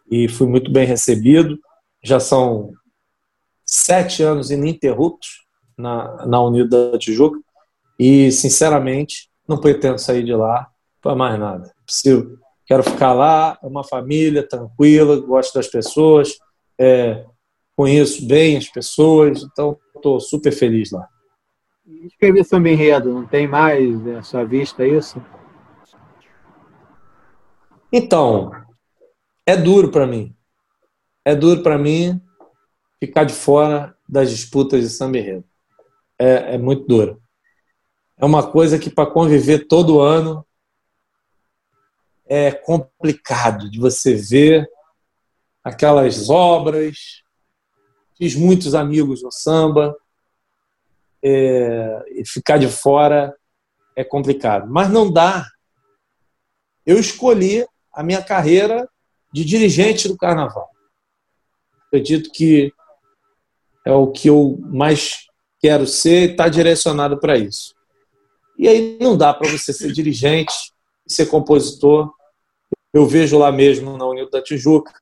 E 0.09 0.27
fui 0.27 0.47
muito 0.47 0.71
bem 0.71 0.85
recebido. 0.85 1.59
Já 2.03 2.19
são 2.19 2.71
sete 3.65 4.23
anos 4.23 4.51
ininterruptos 4.51 5.45
na, 5.77 6.25
na 6.25 6.41
Unido 6.41 6.91
da 6.91 6.97
Tijuca. 6.97 7.39
E, 7.99 8.31
sinceramente, 8.31 9.29
não 9.47 9.59
pretendo 9.59 9.99
sair 9.99 10.23
de 10.23 10.33
lá 10.33 10.67
para 11.01 11.15
mais 11.15 11.39
nada. 11.39 11.71
Preciso 11.85 12.39
quero 12.65 12.83
ficar 12.83 13.13
lá, 13.13 13.57
é 13.61 13.67
uma 13.67 13.83
família 13.83 14.47
tranquila, 14.47 15.19
gosto 15.19 15.53
das 15.55 15.67
pessoas, 15.67 16.37
é, 16.79 17.25
conheço 17.75 18.25
bem 18.25 18.57
as 18.57 18.67
pessoas, 18.69 19.43
então 19.43 19.77
estou 19.95 20.19
super 20.19 20.51
feliz 20.51 20.91
lá. 20.91 21.07
Escrever 22.05 22.43
samba 22.43 22.69
enredo, 22.69 23.13
não 23.13 23.25
tem 23.25 23.47
mais 23.47 23.95
à 23.95 24.03
né, 24.03 24.23
sua 24.23 24.43
vista 24.45 24.85
isso? 24.85 25.21
Então, 27.91 28.51
é 29.45 29.55
duro 29.55 29.91
para 29.91 30.07
mim. 30.07 30.35
É 31.25 31.35
duro 31.35 31.61
para 31.61 31.77
mim 31.77 32.21
ficar 32.99 33.23
de 33.23 33.33
fora 33.33 33.95
das 34.07 34.29
disputas 34.29 34.81
de 34.81 34.89
samba 34.89 35.17
enredo. 35.17 35.43
É, 36.17 36.55
é 36.55 36.57
muito 36.57 36.87
duro. 36.87 37.21
É 38.17 38.25
uma 38.25 38.49
coisa 38.49 38.79
que 38.79 38.89
para 38.89 39.09
conviver 39.09 39.67
todo 39.67 39.99
ano 39.99 40.45
é 42.25 42.51
complicado 42.51 43.69
de 43.69 43.79
você 43.79 44.15
ver 44.15 44.69
aquelas 45.63 46.29
obras. 46.29 47.23
Fiz 48.17 48.35
muitos 48.35 48.75
amigos 48.75 49.23
no 49.23 49.31
samba, 49.31 49.95
é, 51.23 52.03
ficar 52.25 52.57
de 52.57 52.67
fora 52.67 53.35
é 53.95 54.03
complicado. 54.03 54.69
Mas 54.69 54.89
não 54.89 55.11
dá. 55.11 55.47
Eu 56.85 56.99
escolhi 56.99 57.65
a 57.91 58.03
minha 58.03 58.21
carreira 58.21 58.87
de 59.31 59.45
dirigente 59.45 60.07
do 60.07 60.17
carnaval. 60.17 60.69
Acredito 61.87 62.31
que 62.31 62.71
é 63.85 63.91
o 63.91 64.11
que 64.11 64.29
eu 64.29 64.59
mais 64.61 65.27
quero 65.59 65.85
ser 65.85 66.29
e 66.29 66.31
está 66.31 66.47
direcionado 66.47 67.19
para 67.19 67.37
isso. 67.37 67.73
E 68.57 68.67
aí 68.67 68.97
não 68.99 69.17
dá 69.17 69.33
para 69.33 69.49
você 69.49 69.73
ser 69.73 69.91
dirigente 69.91 70.72
e 71.07 71.11
ser 71.11 71.27
compositor. 71.27 72.11
Eu 72.93 73.05
vejo 73.05 73.37
lá 73.37 73.51
mesmo 73.51 73.97
na 73.97 74.05
Unida 74.05 74.29
da 74.29 74.41
Tijuca, 74.41 74.93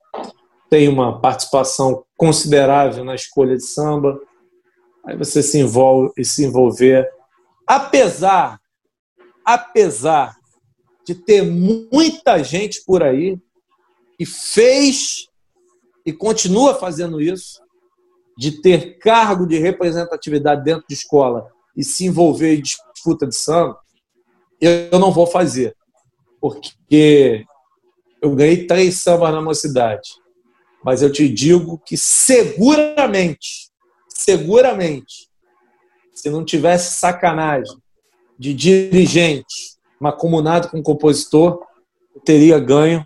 tem 0.69 0.87
uma 0.87 1.19
participação 1.19 2.05
considerável 2.15 3.03
na 3.03 3.13
escolha 3.13 3.57
de 3.57 3.63
samba. 3.63 4.19
Aí 5.05 5.17
você 5.17 5.43
se 5.43 5.59
envolve 5.59 6.13
e 6.17 6.23
se 6.23 6.45
envolver. 6.45 7.09
Apesar, 7.67 8.59
apesar 9.43 10.37
de 11.05 11.15
ter 11.15 11.41
muita 11.41 12.41
gente 12.43 12.83
por 12.85 13.03
aí 13.03 13.37
que 14.17 14.25
fez 14.25 15.27
e 16.05 16.13
continua 16.13 16.75
fazendo 16.75 17.19
isso, 17.19 17.61
de 18.37 18.61
ter 18.61 18.97
cargo 18.97 19.45
de 19.45 19.57
representatividade 19.57 20.63
dentro 20.63 20.85
de 20.87 20.93
escola 20.93 21.49
e 21.75 21.83
se 21.83 22.05
envolver 22.05 22.55
em 22.55 22.61
disputa 22.61 23.27
de 23.27 23.35
samba, 23.35 23.77
eu 24.59 24.97
não 24.99 25.11
vou 25.11 25.27
fazer. 25.27 25.75
Porque 26.41 27.45
eu 28.21 28.35
ganhei 28.35 28.67
três 28.67 29.01
sambas 29.01 29.31
na 29.31 29.41
mocidade. 29.41 30.09
Mas 30.83 31.01
eu 31.01 31.11
te 31.11 31.29
digo 31.29 31.77
que 31.85 31.95
seguramente, 31.95 33.69
seguramente, 34.09 35.29
se 36.11 36.29
não 36.29 36.43
tivesse 36.43 36.99
sacanagem 36.99 37.77
de 38.37 38.53
dirigente 38.53 39.77
macumunado 39.99 40.69
com 40.69 40.81
compositor, 40.81 41.63
eu 42.15 42.21
teria 42.21 42.59
ganho 42.59 43.05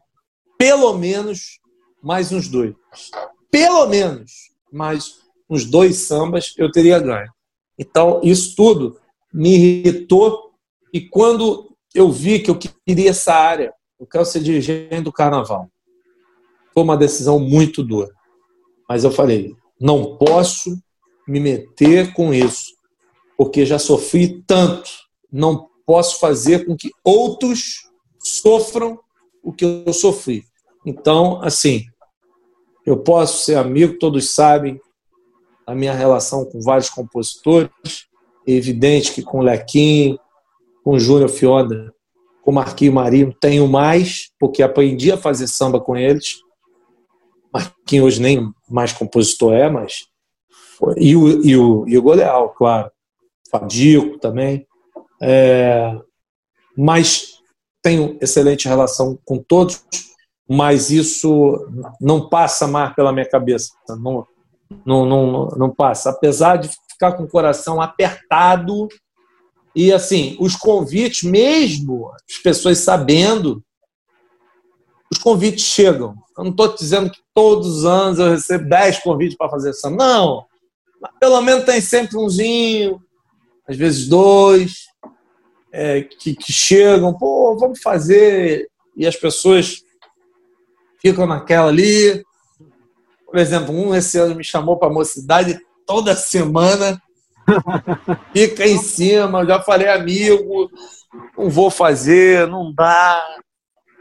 pelo 0.58 0.98
menos 0.98 1.60
mais 2.02 2.32
uns 2.32 2.48
dois. 2.48 2.74
Pelo 3.52 3.86
menos 3.88 4.32
mais 4.72 5.20
uns 5.50 5.66
dois 5.66 5.98
sambas 5.98 6.54
eu 6.58 6.72
teria 6.72 7.00
ganho. 7.00 7.32
Então, 7.78 8.22
isso 8.24 8.56
tudo 8.56 8.98
me 9.34 9.56
irritou. 9.56 10.54
E 10.94 11.02
quando 11.02 11.75
eu 11.96 12.12
vi 12.12 12.40
que 12.40 12.52
eu 12.52 12.60
queria 12.60 13.10
essa 13.10 13.34
área, 13.34 13.74
eu 14.00 14.06
quero 14.06 14.26
ser 14.26 14.42
dirigente 14.42 15.02
do 15.02 15.12
carnaval. 15.12 15.70
Foi 16.74 16.84
uma 16.84 16.98
decisão 16.98 17.40
muito 17.40 17.82
dura. 17.82 18.14
Mas 18.88 19.04
eu 19.04 19.12
falei: 19.12 19.56
não 19.80 20.18
posso 20.18 20.78
me 21.28 21.40
meter 21.40 22.14
com 22.14 22.34
isso, 22.34 22.76
porque 23.38 23.66
já 23.66 23.80
sofri 23.80 24.44
tanto. 24.46 24.90
Não 25.32 25.70
posso 25.86 26.20
fazer 26.20 26.66
com 26.66 26.76
que 26.76 26.92
outros 27.04 27.90
sofram 28.20 29.00
o 29.42 29.54
que 29.54 29.66
eu 29.66 29.94
sofri. 29.94 30.44
Então, 30.86 31.42
assim, 31.42 31.86
eu 32.86 32.98
posso 32.98 33.44
ser 33.44 33.56
amigo, 33.56 33.98
todos 33.98 34.32
sabem 34.32 34.80
a 35.66 35.74
minha 35.74 35.94
relação 35.94 36.46
com 36.46 36.62
vários 36.62 36.90
compositores, 36.90 37.72
é 38.48 38.52
evidente 38.52 39.12
que 39.14 39.24
com 39.24 39.42
Lequim, 39.42 40.20
com 40.86 41.00
Júnior 41.00 41.30
Fionda, 41.30 41.92
com 42.44 42.52
Marquinho 42.52 42.94
Marinho, 42.94 43.36
tenho 43.42 43.68
mais, 43.68 44.30
porque 44.40 44.62
aprendi 44.62 45.12
a 45.12 45.18
fazer 45.18 45.48
samba 45.48 45.82
com 45.82 45.98
eles. 45.98 46.36
Marquinho 47.52 48.06
hoje 48.06 48.22
nem 48.22 48.54
mais 48.70 48.94
compositor 48.94 49.56
é, 49.56 49.68
mas. 49.68 50.06
E 50.96 51.16
o, 51.16 51.44
e 51.44 51.58
o, 51.58 51.88
e 51.88 51.98
o 51.98 52.02
Goleal, 52.04 52.50
claro. 52.50 52.92
Fadico 53.50 54.20
também. 54.20 54.68
É, 55.20 56.00
mas 56.78 57.40
tenho 57.82 58.18
excelente 58.22 58.68
relação 58.68 59.18
com 59.26 59.40
todos, 59.40 59.84
mas 60.48 60.92
isso 60.92 61.68
não 62.00 62.30
passa 62.30 62.68
mais 62.68 62.94
pela 62.94 63.12
minha 63.12 63.28
cabeça. 63.28 63.72
Não, 63.90 64.28
não, 64.86 65.06
não, 65.06 65.48
não 65.58 65.70
passa. 65.74 66.12
Apesar 66.12 66.58
de 66.58 66.70
ficar 66.92 67.14
com 67.14 67.24
o 67.24 67.30
coração 67.30 67.82
apertado. 67.82 68.88
E 69.76 69.92
assim, 69.92 70.38
os 70.40 70.56
convites, 70.56 71.24
mesmo 71.24 72.12
as 72.14 72.38
pessoas 72.38 72.78
sabendo, 72.78 73.62
os 75.12 75.18
convites 75.18 75.66
chegam. 75.66 76.16
Eu 76.38 76.46
não 76.46 76.52
estou 76.52 76.74
dizendo 76.74 77.10
que 77.10 77.20
todos 77.34 77.68
os 77.68 77.86
anos 77.86 78.20
eu 78.20 78.30
recebo 78.30 78.70
10 78.70 79.00
convites 79.00 79.38
para 79.38 79.50
fazer 79.50 79.74
samba. 79.74 79.98
Não. 79.98 80.46
Mas 81.02 81.12
pelo 81.20 81.42
menos 81.42 81.66
tem 81.66 81.82
sempre 81.82 82.18
umzinho, 82.18 83.02
às 83.68 83.76
vezes 83.76 84.08
dois, 84.08 84.86
é, 85.72 86.02
que, 86.02 86.36
que 86.36 86.54
chegam, 86.54 87.14
pô, 87.14 87.58
vamos 87.60 87.82
fazer. 87.82 88.70
E 88.96 89.06
as 89.06 89.16
pessoas 89.16 89.84
ficam 91.02 91.28
naquela 91.28 91.68
ali. 91.68 92.24
Por 93.26 93.38
exemplo, 93.38 93.76
um 93.76 93.94
esse 93.94 94.18
ano 94.18 94.36
me 94.36 94.44
chamou 94.44 94.78
para 94.78 94.88
a 94.88 94.94
mocidade 94.94 95.60
toda 95.86 96.16
semana, 96.16 97.02
fica 98.34 98.66
em 98.66 98.78
cima. 98.78 99.46
Já 99.46 99.62
falei, 99.62 99.88
amigo, 99.88 100.70
não 101.38 101.50
vou 101.50 101.70
fazer, 101.70 102.48
não 102.48 102.74
dá, 102.74 103.22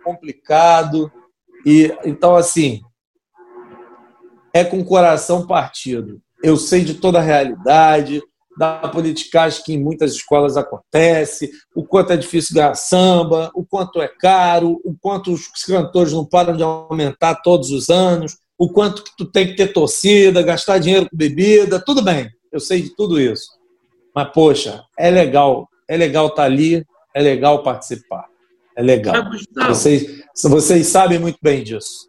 complicado. 0.02 1.10
E 1.64 1.94
então 2.04 2.36
assim, 2.36 2.80
é 4.52 4.64
com 4.64 4.80
o 4.80 4.84
coração 4.84 5.46
partido. 5.46 6.20
Eu 6.42 6.56
sei 6.56 6.84
de 6.84 6.94
toda 6.94 7.18
a 7.18 7.22
realidade, 7.22 8.22
da 8.56 8.88
politicagem 8.88 9.62
que 9.64 9.72
em 9.72 9.82
muitas 9.82 10.12
escolas 10.12 10.56
acontece, 10.56 11.50
o 11.74 11.84
quanto 11.84 12.12
é 12.12 12.16
difícil 12.16 12.54
ganhar 12.54 12.74
samba, 12.74 13.50
o 13.54 13.64
quanto 13.64 14.00
é 14.00 14.08
caro, 14.08 14.80
o 14.84 14.94
quanto 15.00 15.32
os 15.32 15.48
cantores 15.66 16.12
não 16.12 16.24
param 16.24 16.56
de 16.56 16.62
aumentar 16.62 17.36
todos 17.36 17.70
os 17.70 17.90
anos, 17.90 18.36
o 18.56 18.70
quanto 18.70 19.02
que 19.02 19.10
tu 19.16 19.24
tem 19.24 19.48
que 19.48 19.56
ter 19.56 19.72
torcida, 19.72 20.42
gastar 20.42 20.78
dinheiro 20.78 21.08
com 21.10 21.16
bebida, 21.16 21.82
tudo 21.84 22.02
bem, 22.02 22.30
eu 22.55 22.60
sei 22.60 22.82
de 22.82 22.94
tudo 22.94 23.20
isso. 23.20 23.48
Mas, 24.14 24.31
poxa, 24.32 24.85
é 24.97 25.10
legal, 25.10 25.68
é 25.89 25.97
legal 25.97 26.26
estar 26.26 26.36
tá 26.36 26.44
ali, 26.44 26.86
é 27.12 27.20
legal 27.20 27.64
participar, 27.64 28.26
é 28.76 28.82
legal. 28.82 29.16
Ah, 29.59 29.68
vocês, 29.68 30.22
vocês 30.43 30.86
sabem 30.86 31.18
muito 31.18 31.39
bem 31.43 31.64
disso. 31.64 32.09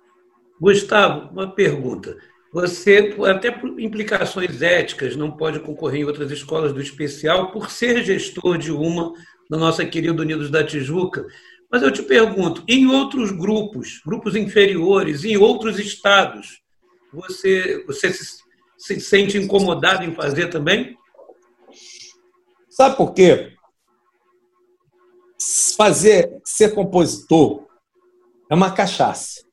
Gustavo, 0.62 1.32
uma 1.32 1.52
pergunta. 1.52 2.16
Você, 2.54 3.14
até 3.28 3.52
por 3.52 3.80
implicações 3.80 4.62
éticas, 4.62 5.16
não 5.16 5.32
pode 5.32 5.60
concorrer 5.60 6.02
em 6.02 6.06
outras 6.06 6.32
escolas 6.32 6.72
do 6.72 6.82
especial 6.82 7.52
por 7.52 7.70
ser 7.70 8.04
gestor 8.04 8.58
de 8.58 8.72
uma 8.72 9.12
na 9.50 9.58
nossa 9.58 9.84
querida 9.84 10.22
Unidos 10.22 10.50
da 10.50 10.64
Tijuca. 10.64 11.26
Mas 11.72 11.82
eu 11.82 11.92
te 11.92 12.04
pergunto, 12.04 12.64
em 12.68 12.88
outros 12.88 13.32
grupos, 13.32 14.00
grupos 14.06 14.36
inferiores, 14.36 15.26
em 15.26 15.36
outros 15.36 15.80
estados, 15.80 16.62
você, 17.12 17.84
você 17.86 18.12
se, 18.86 18.96
se 18.96 19.02
sente 19.02 19.38
incomodado 19.38 20.04
em 20.04 20.14
fazer 20.14 20.50
também? 20.50 20.96
Sabe 22.70 22.96
por 22.96 23.14
quê? 23.14 23.54
Fazer, 25.76 26.40
ser 26.44 26.76
compositor 26.76 27.66
é 28.50 28.54
uma 28.54 28.72
cachaça. 28.72 29.44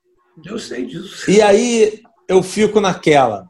Eu 0.45 0.59
sei 0.59 0.87
disso. 0.87 1.31
E 1.31 1.41
aí 1.41 2.03
eu 2.29 2.43
fico 2.43 2.81
naquela. 2.81 3.49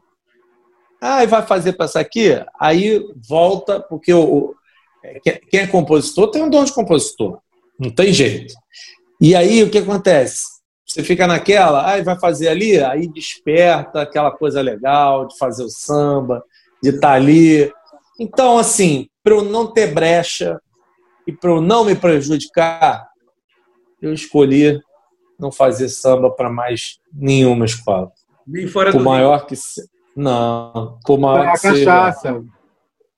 Ah, 1.01 1.25
vai 1.25 1.45
fazer 1.45 1.73
passar 1.73 1.99
aqui? 1.99 2.29
Aí 2.57 3.05
volta, 3.27 3.81
porque 3.81 4.13
o, 4.13 4.55
quem 5.49 5.59
é 5.59 5.67
compositor 5.67 6.31
tem 6.31 6.43
um 6.43 6.49
dom 6.49 6.63
de 6.63 6.73
compositor. 6.73 7.41
Não 7.77 7.89
tem 7.89 8.13
jeito. 8.13 8.53
E 9.19 9.35
aí 9.35 9.63
o 9.63 9.69
que 9.69 9.79
acontece? 9.79 10.45
Você 10.85 11.03
fica 11.03 11.25
naquela, 11.25 11.89
aí 11.89 12.01
ah, 12.01 12.03
vai 12.03 12.19
fazer 12.19 12.49
ali, 12.49 12.79
aí 12.79 13.07
desperta 13.07 14.01
aquela 14.01 14.31
coisa 14.31 14.61
legal 14.61 15.27
de 15.27 15.37
fazer 15.37 15.63
o 15.63 15.69
samba, 15.69 16.43
de 16.81 16.89
estar 16.89 17.09
tá 17.09 17.13
ali. 17.13 17.71
Então, 18.19 18.57
assim, 18.57 19.07
para 19.23 19.33
eu 19.33 19.43
não 19.43 19.67
ter 19.67 19.93
brecha 19.93 20.61
e 21.25 21.31
para 21.31 21.49
eu 21.49 21.61
não 21.61 21.85
me 21.85 21.95
prejudicar, 21.95 23.07
eu 24.01 24.13
escolhi 24.13 24.79
não 25.39 25.51
fazer 25.51 25.89
samba 25.89 26.29
para 26.29 26.49
mais 26.49 26.99
nenhuma 27.11 27.65
escola. 27.65 28.11
Nem 28.45 28.67
fora 28.67 28.91
por 28.91 28.97
do 28.97 29.03
maior 29.03 29.37
Rio. 29.39 29.47
que 29.47 29.55
se... 29.55 29.81
não, 30.15 30.99
por 31.05 31.17
maior 31.17 31.47
é 31.47 31.51
que 31.51 31.57
seja, 31.57 32.13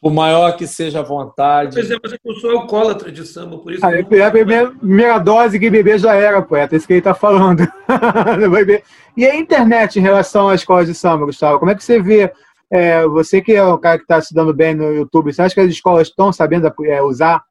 por 0.02 0.14
maior 0.14 0.56
que 0.56 0.68
seja 0.68 1.00
a 1.00 1.04
vontade. 1.04 1.76
Por 1.76 1.84
exemplo, 1.84 2.12
eu 2.24 2.34
sou 2.36 2.52
alcoólatra 2.52 3.12
de 3.12 3.26
samba, 3.26 3.58
por 3.58 3.74
isso. 3.74 3.86
Ah, 3.86 3.94
é 3.94 4.02
a 4.22 4.32
primeira, 4.32 4.72
primeira 4.72 5.18
dose 5.20 5.60
que 5.60 5.70
beber 5.70 6.00
já 6.00 6.14
era, 6.14 6.42
poeta, 6.42 6.76
é 6.76 6.78
isso 6.78 6.86
que 6.86 6.94
ele 6.94 7.00
está 7.00 7.14
falando. 7.14 7.62
e 9.18 9.26
a 9.26 9.36
internet 9.36 9.98
em 9.98 10.02
relação 10.02 10.50
às 10.50 10.62
escolas 10.62 10.88
de 10.88 10.94
samba, 10.94 11.26
Gustavo? 11.26 11.60
Como 11.60 11.72
é 11.72 11.76
que 11.76 11.84
você 11.84 12.02
vê? 12.02 12.32
É, 12.70 13.06
você 13.08 13.42
que 13.42 13.54
é 13.54 13.64
o 13.64 13.78
cara 13.78 13.98
que 13.98 14.04
está 14.04 14.22
se 14.22 14.34
dando 14.34 14.54
bem 14.54 14.76
no 14.76 14.92
YouTube, 14.92 15.34
você 15.34 15.42
acha 15.42 15.56
que 15.56 15.62
as 15.62 15.70
escolas 15.70 16.08
estão 16.08 16.32
sabendo 16.34 16.72
é, 16.84 17.02
usar 17.02 17.44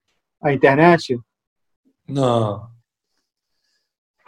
a 0.43 0.53
internet? 0.53 1.19
Não. 2.07 2.69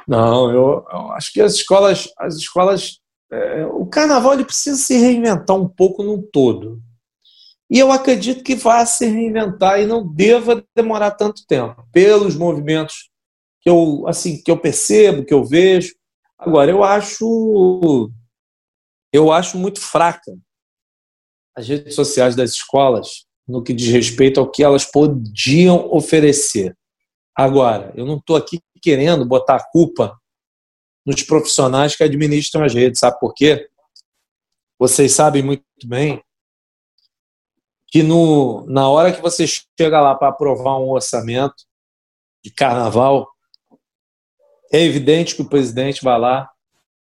Não, 0.06 0.50
eu, 0.50 0.86
eu 0.90 1.12
acho 1.12 1.32
que 1.32 1.40
as 1.40 1.54
escolas, 1.54 2.08
as 2.18 2.36
escolas 2.36 3.00
é, 3.30 3.66
o 3.66 3.84
carnaval 3.86 4.34
ele 4.34 4.44
precisa 4.44 4.76
se 4.76 4.96
reinventar 4.96 5.56
um 5.56 5.68
pouco 5.68 6.02
no 6.02 6.22
todo. 6.22 6.80
E 7.70 7.78
eu 7.78 7.90
acredito 7.90 8.44
que 8.44 8.54
vá 8.54 8.86
se 8.86 9.06
reinventar 9.06 9.80
e 9.80 9.86
não 9.86 10.06
deva 10.06 10.64
demorar 10.74 11.10
tanto 11.12 11.44
tempo, 11.46 11.84
pelos 11.92 12.36
movimentos 12.36 13.10
que 13.60 13.68
eu, 13.68 14.06
assim, 14.06 14.40
que 14.40 14.50
eu 14.50 14.56
percebo, 14.56 15.24
que 15.24 15.34
eu 15.34 15.44
vejo. 15.44 15.94
Agora, 16.38 16.70
eu 16.70 16.84
acho 16.84 18.10
eu 19.12 19.32
acho 19.32 19.56
muito 19.56 19.80
fraca 19.80 20.36
as 21.56 21.66
redes 21.66 21.94
sociais 21.94 22.36
das 22.36 22.50
escolas 22.50 23.24
no 23.48 23.62
que 23.62 23.72
diz 23.72 23.88
respeito 23.88 24.38
ao 24.38 24.50
que 24.50 24.62
elas 24.62 24.84
podiam 24.84 25.90
oferecer. 25.92 26.76
Agora, 27.34 27.92
eu 27.96 28.04
não 28.04 28.18
estou 28.18 28.36
aqui 28.36 28.60
querendo 28.82 29.24
botar 29.24 29.56
a 29.56 29.70
culpa 29.70 30.20
nos 31.04 31.22
profissionais 31.22 31.96
que 31.96 32.04
administram 32.04 32.64
as 32.64 32.74
redes, 32.74 33.00
sabe 33.00 33.18
por 33.18 33.32
quê? 33.32 33.68
Vocês 34.78 35.12
sabem 35.12 35.42
muito 35.42 35.64
bem 35.84 36.22
que 37.96 38.02
no, 38.02 38.66
na 38.66 38.90
hora 38.90 39.10
que 39.10 39.22
você 39.22 39.46
chega 39.46 40.02
lá 40.02 40.14
para 40.14 40.28
aprovar 40.28 40.78
um 40.78 40.90
orçamento 40.90 41.64
de 42.44 42.50
carnaval, 42.50 43.26
é 44.70 44.82
evidente 44.82 45.34
que 45.34 45.40
o 45.40 45.48
presidente 45.48 46.04
vai 46.04 46.20
lá, 46.20 46.50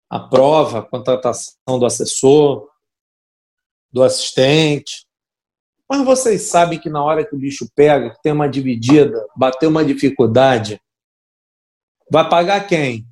aprova 0.08 0.78
a 0.78 0.82
contratação 0.84 1.80
do 1.80 1.88
assessor, 1.88 2.70
do 3.92 4.04
assistente. 4.04 5.08
Mas 5.90 6.06
vocês 6.06 6.44
sabem 6.44 6.80
que 6.80 6.88
na 6.88 7.04
hora 7.04 7.26
que 7.26 7.36
o 7.36 7.40
bicho 7.40 7.68
pega, 7.74 8.12
que 8.12 8.22
tem 8.22 8.32
uma 8.32 8.48
dividida, 8.48 9.26
bateu 9.36 9.72
uma 9.72 9.84
dificuldade, 9.84 10.80
vai 12.12 12.30
pagar 12.30 12.68
quem? 12.68 13.08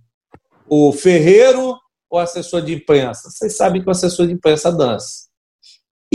O 0.68 0.94
ferreiro 0.94 1.80
ou 2.08 2.20
o 2.20 2.20
assessor 2.20 2.62
de 2.62 2.76
imprensa? 2.76 3.32
Vocês 3.32 3.58
sabem 3.58 3.82
que 3.82 3.88
o 3.88 3.91
assessor 3.91 4.28
de 4.28 4.34
imprensa 4.34 4.72
dança. 4.72 5.33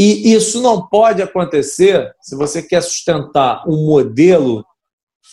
E 0.00 0.32
isso 0.32 0.62
não 0.62 0.86
pode 0.86 1.20
acontecer 1.20 2.14
se 2.22 2.36
você 2.36 2.62
quer 2.62 2.80
sustentar 2.84 3.68
um 3.68 3.84
modelo 3.84 4.64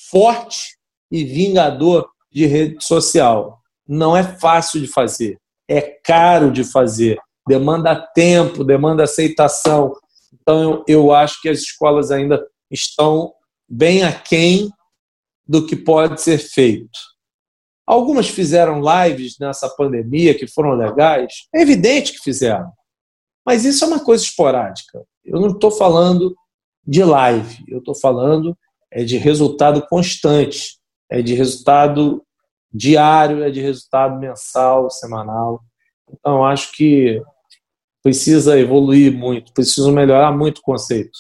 forte 0.09 0.75
e 1.11 1.23
vingador 1.23 2.09
de 2.31 2.47
rede 2.47 2.83
social. 2.83 3.59
Não 3.87 4.17
é 4.17 4.23
fácil 4.23 4.81
de 4.81 4.87
fazer, 4.87 5.37
é 5.69 5.81
caro 5.81 6.51
de 6.51 6.63
fazer, 6.63 7.19
demanda 7.47 7.95
tempo, 7.95 8.63
demanda 8.63 9.03
aceitação. 9.03 9.93
Então, 10.33 10.63
eu, 10.63 10.83
eu 10.87 11.13
acho 11.13 11.39
que 11.43 11.49
as 11.49 11.59
escolas 11.59 12.09
ainda 12.09 12.43
estão 12.71 13.31
bem 13.69 14.03
aquém 14.03 14.71
do 15.47 15.67
que 15.67 15.75
pode 15.75 16.19
ser 16.19 16.39
feito. 16.39 16.99
Algumas 17.85 18.27
fizeram 18.27 18.81
lives 18.81 19.35
nessa 19.39 19.69
pandemia 19.69 20.33
que 20.33 20.47
foram 20.47 20.71
legais, 20.71 21.31
é 21.53 21.61
evidente 21.61 22.13
que 22.13 22.23
fizeram. 22.23 22.73
Mas 23.45 23.63
isso 23.63 23.83
é 23.83 23.87
uma 23.87 24.03
coisa 24.03 24.23
esporádica. 24.23 25.03
Eu 25.23 25.39
não 25.39 25.49
estou 25.49 25.71
falando 25.71 26.35
de 26.85 27.03
live, 27.03 27.63
eu 27.67 27.79
estou 27.79 27.95
falando 27.95 28.57
é 28.91 29.03
de 29.03 29.17
resultado 29.17 29.85
constante, 29.87 30.77
é 31.09 31.21
de 31.21 31.33
resultado 31.33 32.23
diário, 32.73 33.43
é 33.43 33.49
de 33.49 33.59
resultado 33.59 34.17
mensal, 34.17 34.89
semanal. 34.89 35.61
Então, 36.09 36.45
acho 36.45 36.71
que 36.71 37.21
precisa 38.01 38.57
evoluir 38.57 39.11
muito, 39.11 39.51
precisa 39.53 39.91
melhorar 39.91 40.31
muito 40.31 40.59
o 40.59 40.61
conceito. 40.61 41.17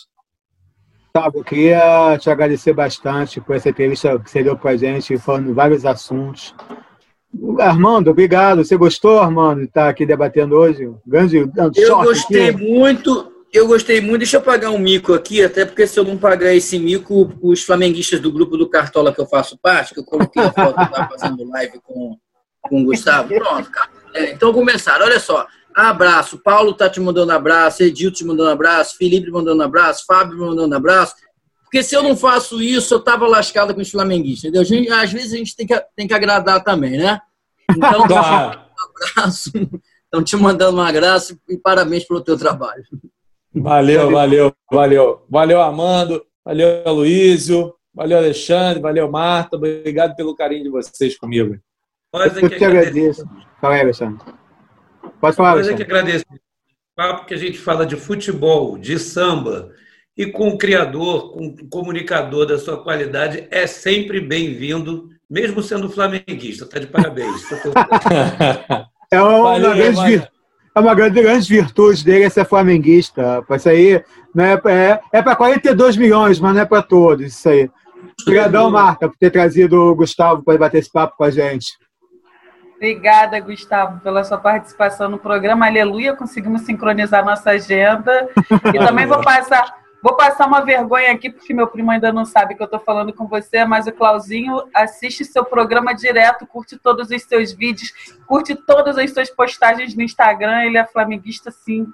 Gustavo, 1.13 1.39
eu 1.39 1.43
queria 1.43 2.17
te 2.17 2.29
agradecer 2.29 2.73
bastante 2.73 3.41
por 3.41 3.55
essa 3.55 3.69
entrevista 3.69 4.19
que 4.19 4.29
você 4.29 4.43
deu 4.43 4.57
para 4.57 4.71
a 4.71 4.77
gente, 4.77 5.17
falando 5.17 5.53
vários 5.53 5.85
assuntos. 5.85 6.53
Armando, 7.59 8.09
obrigado. 8.09 8.63
Você 8.63 8.77
gostou, 8.77 9.19
Armando, 9.19 9.61
de 9.61 9.67
estar 9.67 9.89
aqui 9.89 10.05
debatendo 10.05 10.55
hoje? 10.55 10.89
Grande, 11.05 11.37
eu 11.75 11.97
gostei 12.03 12.49
aqui. 12.49 12.63
muito. 12.63 13.31
Eu 13.53 13.67
gostei 13.67 14.01
muito. 14.01 14.19
Deixa 14.19 14.37
eu 14.37 14.41
pagar 14.41 14.69
um 14.71 14.77
mico 14.77 15.13
aqui, 15.13 15.43
até 15.43 15.65
porque 15.65 15.87
se 15.87 15.97
eu 15.99 16.03
não 16.03 16.17
pagar 16.17 16.53
esse 16.53 16.77
mico, 16.77 17.33
os 17.41 17.63
flamenguistas 17.63 18.19
do 18.19 18.31
grupo 18.31 18.57
do 18.57 18.69
Cartola 18.69 19.13
que 19.13 19.21
eu 19.21 19.25
faço 19.25 19.57
parte, 19.57 19.93
que 19.93 19.99
eu 19.99 20.03
coloquei 20.03 20.43
a 20.43 20.51
foto 20.51 20.75
lá 20.75 21.09
fazendo 21.09 21.47
live 21.49 21.79
com, 21.83 22.17
com 22.61 22.81
o 22.81 22.85
Gustavo. 22.85 23.29
Pronto, 23.29 23.69
é, 24.13 24.31
então 24.31 24.51
começaram. 24.51 25.05
Olha 25.05 25.19
só. 25.19 25.47
Abraço. 25.73 26.37
Paulo 26.37 26.73
tá 26.73 26.89
te 26.89 27.01
mandando 27.01 27.33
abraço, 27.33 27.83
Edilto 27.83 28.17
te 28.17 28.25
mandando 28.25 28.49
abraço, 28.49 28.95
Felipe 28.97 29.29
mandando 29.29 29.61
abraço, 29.61 30.05
Fábio 30.07 30.37
mandando 30.37 30.73
abraço. 30.73 31.15
Porque 31.65 31.83
se 31.83 31.95
eu 31.95 32.01
não 32.01 32.15
faço 32.15 32.61
isso, 32.61 32.93
eu 32.93 32.99
tava 32.99 33.27
lascado 33.27 33.75
com 33.75 33.81
os 33.81 33.91
flamenguistas, 33.91 34.45
entendeu? 34.45 34.63
Gente, 34.63 34.89
às 34.89 35.11
vezes 35.11 35.33
a 35.33 35.37
gente 35.37 35.55
tem 35.55 35.67
que, 35.67 35.83
tem 35.95 36.07
que 36.07 36.13
agradar 36.13 36.63
também, 36.63 36.97
né? 36.97 37.19
Então, 37.69 38.07
claro. 38.07 38.59
um 38.59 39.19
abraço. 39.19 39.51
Estão 40.05 40.23
te 40.23 40.37
mandando 40.37 40.77
um 40.77 40.81
abraço 40.81 41.37
e 41.49 41.57
parabéns 41.57 42.05
pelo 42.05 42.21
teu 42.21 42.37
trabalho. 42.37 42.83
Valeu, 43.53 44.11
valeu, 44.11 44.53
valeu. 44.71 45.25
Valeu, 45.29 45.61
Amando. 45.61 46.25
Valeu, 46.43 46.93
Luísio. 46.93 47.73
Valeu, 47.93 48.17
Alexandre. 48.17 48.81
Valeu, 48.81 49.09
Marta. 49.09 49.57
Obrigado 49.57 50.15
pelo 50.15 50.35
carinho 50.35 50.63
de 50.63 50.69
vocês 50.69 51.17
comigo. 51.17 51.57
Nós 52.13 52.37
é 52.37 52.41
que 52.41 52.57
te 52.57 52.63
agradeço. 52.63 53.25
Fala 53.59 53.75
aí, 53.75 53.81
Alexandre. 53.81 54.23
Pode 55.19 55.35
falar, 55.35 55.55
Nós 55.55 55.67
é 55.67 55.73
que 55.73 55.83
agradeço. 55.83 56.25
Papo 56.95 57.25
que 57.25 57.33
a 57.33 57.37
gente 57.37 57.57
fala 57.57 57.85
de 57.85 57.97
futebol, 57.97 58.77
de 58.77 58.97
samba, 58.97 59.73
e 60.17 60.25
com 60.25 60.47
o 60.47 60.57
criador, 60.57 61.33
com 61.33 61.47
o 61.47 61.69
comunicador 61.69 62.45
da 62.45 62.57
sua 62.57 62.81
qualidade, 62.81 63.47
é 63.51 63.67
sempre 63.67 64.21
bem-vindo, 64.21 65.09
mesmo 65.29 65.61
sendo 65.61 65.89
flamenguista. 65.89 66.63
Está 66.63 66.79
de 66.79 66.87
parabéns. 66.87 67.43
é 69.11 69.21
uma, 69.21 69.41
valeu, 69.41 69.75
grande, 69.75 70.05
vir... 70.05 70.31
é 70.73 70.79
uma 70.79 70.95
grande, 70.95 71.21
grande 71.21 71.49
virtude 71.49 72.05
dele 72.05 72.23
é 72.23 72.29
ser 72.29 72.45
flamenguista. 72.45 73.43
Isso 73.51 73.69
aí 73.69 74.03
né, 74.33 74.53
é, 74.65 74.99
é 75.11 75.21
para 75.21 75.35
42 75.35 75.97
milhões, 75.97 76.39
mas 76.39 76.53
não 76.53 76.61
é 76.61 76.65
para 76.65 76.81
todos. 76.81 77.25
Isso 77.25 77.49
aí. 77.49 77.69
Obrigadão, 78.21 78.71
Marta, 78.71 79.09
por 79.09 79.17
ter 79.17 79.29
trazido 79.29 79.77
o 79.77 79.95
Gustavo 79.95 80.41
para 80.43 80.57
bater 80.57 80.77
esse 80.77 80.91
papo 80.91 81.17
com 81.17 81.25
a 81.25 81.29
gente. 81.29 81.73
Obrigada, 82.75 83.39
Gustavo, 83.41 83.99
pela 83.99 84.23
sua 84.23 84.37
participação 84.37 85.09
no 85.09 85.17
programa. 85.17 85.65
Aleluia, 85.65 86.15
conseguimos 86.15 86.61
sincronizar 86.61 87.25
nossa 87.25 87.51
agenda. 87.51 88.29
E 88.73 88.77
também 88.77 89.05
vou 89.05 89.19
passar 89.23 89.84
Vou 90.05 90.15
passar 90.15 90.45
uma 90.45 90.61
vergonha 90.61 91.11
aqui, 91.11 91.31
porque 91.31 91.51
meu 91.51 91.65
primo 91.65 91.89
ainda 91.89 92.13
não 92.13 92.25
sabe 92.25 92.53
que 92.53 92.61
eu 92.61 92.65
estou 92.65 92.79
falando 92.79 93.11
com 93.11 93.25
você, 93.25 93.65
mas 93.65 93.87
o 93.87 93.91
Clauzinho 93.91 94.61
assiste 94.71 95.25
seu 95.25 95.43
programa 95.43 95.95
direto, 95.95 96.45
curte 96.45 96.77
todos 96.77 97.09
os 97.09 97.23
seus 97.23 97.51
vídeos, 97.51 97.91
curte 98.27 98.53
todas 98.53 98.99
as 98.99 99.11
suas 99.11 99.31
postagens 99.31 99.95
no 99.95 100.03
Instagram. 100.03 100.61
Ele 100.61 100.77
é 100.77 100.85
flamenguista, 100.85 101.49
sim. 101.49 101.87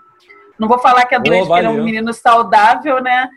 Não 0.60 0.68
vou 0.68 0.78
falar 0.80 1.06
que 1.06 1.16
é 1.16 1.20
doente, 1.22 1.48
porque 1.48 1.60
ele 1.62 1.68
é 1.68 1.70
um 1.70 1.86
menino 1.86 2.12
saudável, 2.12 3.02
né? 3.02 3.30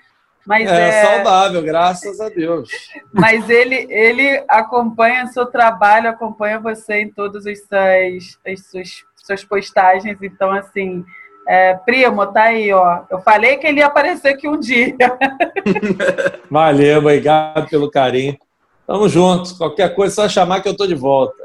Mas 0.44 0.68
é, 0.68 0.88
é, 0.88 1.05
saudável, 1.05 1.62
graças 1.62 2.20
a 2.20 2.28
Deus. 2.28 2.68
Mas 3.12 3.48
ele, 3.48 3.86
ele 3.88 4.44
acompanha 4.48 5.28
seu 5.28 5.46
trabalho, 5.46 6.10
acompanha 6.10 6.59
você 6.59 6.96
em 6.96 7.12
todas 7.12 7.46
as 7.46 7.60
suas, 7.60 8.40
as 8.44 8.66
suas, 8.66 9.05
suas 9.14 9.44
postagens. 9.44 10.18
Então, 10.20 10.51
assim, 10.51 11.05
é, 11.46 11.74
primo, 11.74 12.26
tá 12.26 12.44
aí, 12.44 12.72
ó. 12.72 13.00
Eu 13.10 13.20
falei 13.20 13.56
que 13.56 13.66
ele 13.66 13.80
ia 13.80 13.86
aparecer 13.86 14.28
aqui 14.28 14.48
um 14.48 14.58
dia. 14.58 14.94
Valeu, 16.50 16.98
obrigado 16.98 17.68
pelo 17.68 17.90
carinho. 17.90 18.36
Tamo 18.86 19.08
juntos. 19.08 19.52
Qualquer 19.52 19.94
coisa, 19.94 20.14
só 20.14 20.28
chamar 20.28 20.60
que 20.60 20.68
eu 20.68 20.76
tô 20.76 20.86
de 20.86 20.94
volta. 20.94 21.44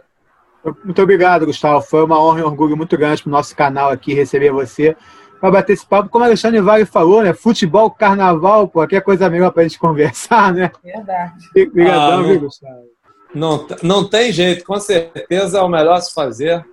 Muito 0.84 1.02
obrigado, 1.02 1.46
Gustavo. 1.46 1.82
Foi 1.82 2.04
uma 2.04 2.22
honra 2.22 2.40
e 2.40 2.44
um 2.44 2.48
orgulho 2.48 2.76
muito 2.76 2.98
grande 2.98 3.24
para 3.24 3.30
o 3.30 3.32
nosso 3.32 3.56
canal 3.56 3.90
aqui 3.90 4.14
receber 4.14 4.52
você 4.52 4.96
para 5.40 5.52
bater 5.52 5.74
esse 5.74 5.86
papo. 5.86 6.10
Como 6.10 6.24
o 6.24 6.28
Alexandre 6.28 6.60
Vale 6.62 6.86
falou, 6.86 7.24
né? 7.24 7.34
Futebol, 7.34 7.90
carnaval, 7.90 8.68
pô, 8.68 8.80
qualquer 8.80 9.02
coisa 9.02 9.30
melhor 9.30 9.52
para 9.52 9.62
a 9.64 9.68
gente 9.68 9.80
conversar, 9.80 10.54
né? 10.54 10.72
Verdade. 10.84 11.34
Obrigadão, 11.68 12.20
ah, 12.20 12.24
viu, 12.24 12.40
Gustavo? 12.42 13.00
Não, 13.34 13.68
não 13.84 14.10
tem 14.10 14.32
jeito, 14.32 14.66
com 14.66 14.80
certeza 14.80 15.60
é 15.60 15.62
o 15.62 15.70
melhor 15.70 16.00
se 16.02 16.14
fazer. 16.14 16.66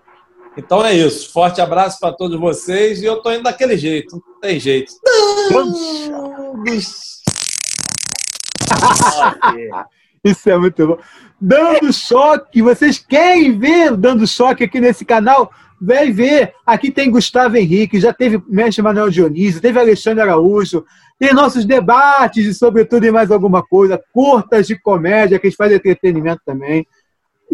Então 0.57 0.85
é 0.85 0.95
isso. 0.95 1.33
Forte 1.33 1.61
abraço 1.61 1.99
para 2.01 2.15
todos 2.15 2.39
vocês. 2.41 3.03
E 3.03 3.05
eu 3.05 3.20
tô 3.20 3.31
indo 3.33 3.43
daquele 3.43 3.77
jeito. 3.77 4.16
Não 4.16 4.41
tem 4.41 4.59
jeito. 4.59 4.93
isso 10.24 10.51
é 10.51 10.57
muito 10.57 10.87
bom. 10.87 10.99
Dando 11.41 11.93
choque. 11.93 12.62
Vocês 12.62 12.99
querem 12.99 13.59
ver 13.59 13.97
dando 13.97 14.27
choque 14.27 14.65
aqui 14.65 14.81
nesse 14.81 15.05
canal? 15.05 15.51
Vem 15.81 16.11
ver. 16.11 16.55
Aqui 16.65 16.91
tem 16.91 17.11
Gustavo 17.11 17.57
Henrique, 17.57 18.01
já 18.01 18.12
teve 18.12 18.43
Mestre 18.49 18.83
Manuel 18.83 19.11
Dionísio, 19.11 19.61
teve 19.61 19.78
Alexandre 19.78 20.23
Araújo, 20.23 20.87
tem 21.19 21.35
nossos 21.35 21.66
debates 21.66 22.47
e, 22.47 22.55
sobretudo, 22.55 23.05
e 23.05 23.11
mais 23.11 23.31
alguma 23.31 23.62
coisa, 23.62 24.03
curtas 24.12 24.66
de 24.66 24.78
comédia, 24.81 25.39
que 25.39 25.47
a 25.47 25.51
gente 25.51 25.57
faz 25.57 25.73
entretenimento 25.73 26.41
também. 26.47 26.87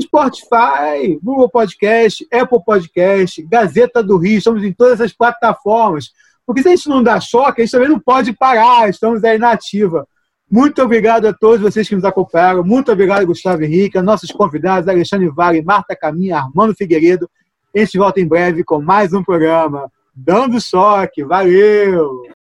Spotify, 0.00 1.18
Google 1.22 1.48
Podcast, 1.48 2.26
Apple 2.32 2.64
Podcast, 2.64 3.42
Gazeta 3.42 4.02
do 4.02 4.16
Rio, 4.16 4.38
estamos 4.38 4.64
em 4.64 4.72
todas 4.72 4.94
essas 4.94 5.12
plataformas. 5.12 6.10
Porque 6.46 6.62
se 6.62 6.68
a 6.68 6.76
gente 6.76 6.88
não 6.88 7.02
dá 7.02 7.20
choque, 7.20 7.60
a 7.60 7.64
gente 7.64 7.72
também 7.72 7.88
não 7.88 8.00
pode 8.00 8.32
parar, 8.32 8.88
estamos 8.88 9.22
aí 9.24 9.38
na 9.38 9.52
ativa. 9.52 10.06
Muito 10.50 10.82
obrigado 10.82 11.26
a 11.26 11.32
todos 11.32 11.60
vocês 11.60 11.88
que 11.88 11.94
nos 11.94 12.04
acompanharam. 12.04 12.62
Muito 12.62 12.92
obrigado, 12.92 13.26
Gustavo 13.26 13.62
Henrique, 13.62 13.96
a 13.96 14.02
nossos 14.02 14.30
convidados, 14.30 14.88
Alexandre 14.88 15.30
Vale, 15.30 15.62
Marta 15.62 15.96
Caminha, 15.96 16.38
Armando 16.38 16.74
Figueiredo. 16.74 17.30
A 17.74 17.78
gente 17.78 17.96
volta 17.96 18.20
em 18.20 18.28
breve 18.28 18.62
com 18.62 18.80
mais 18.80 19.14
um 19.14 19.22
programa. 19.22 19.90
Dando 20.14 20.60
choque. 20.60 21.24
Valeu! 21.24 22.41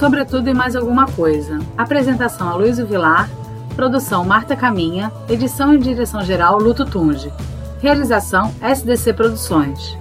Sobretudo 0.00 0.48
e 0.48 0.54
mais 0.54 0.74
alguma 0.74 1.06
coisa. 1.06 1.58
Apresentação 1.76 2.48
a 2.48 2.54
Luiz 2.54 2.78
Vilar, 2.78 3.28
produção 3.76 4.24
Marta 4.24 4.56
Caminha, 4.56 5.12
edição 5.28 5.74
e 5.74 5.78
direção 5.78 6.24
geral 6.24 6.56
Luto 6.56 6.86
Tunge. 6.86 7.30
Realização 7.82 8.50
SDC 8.62 9.12
Produções. 9.12 9.98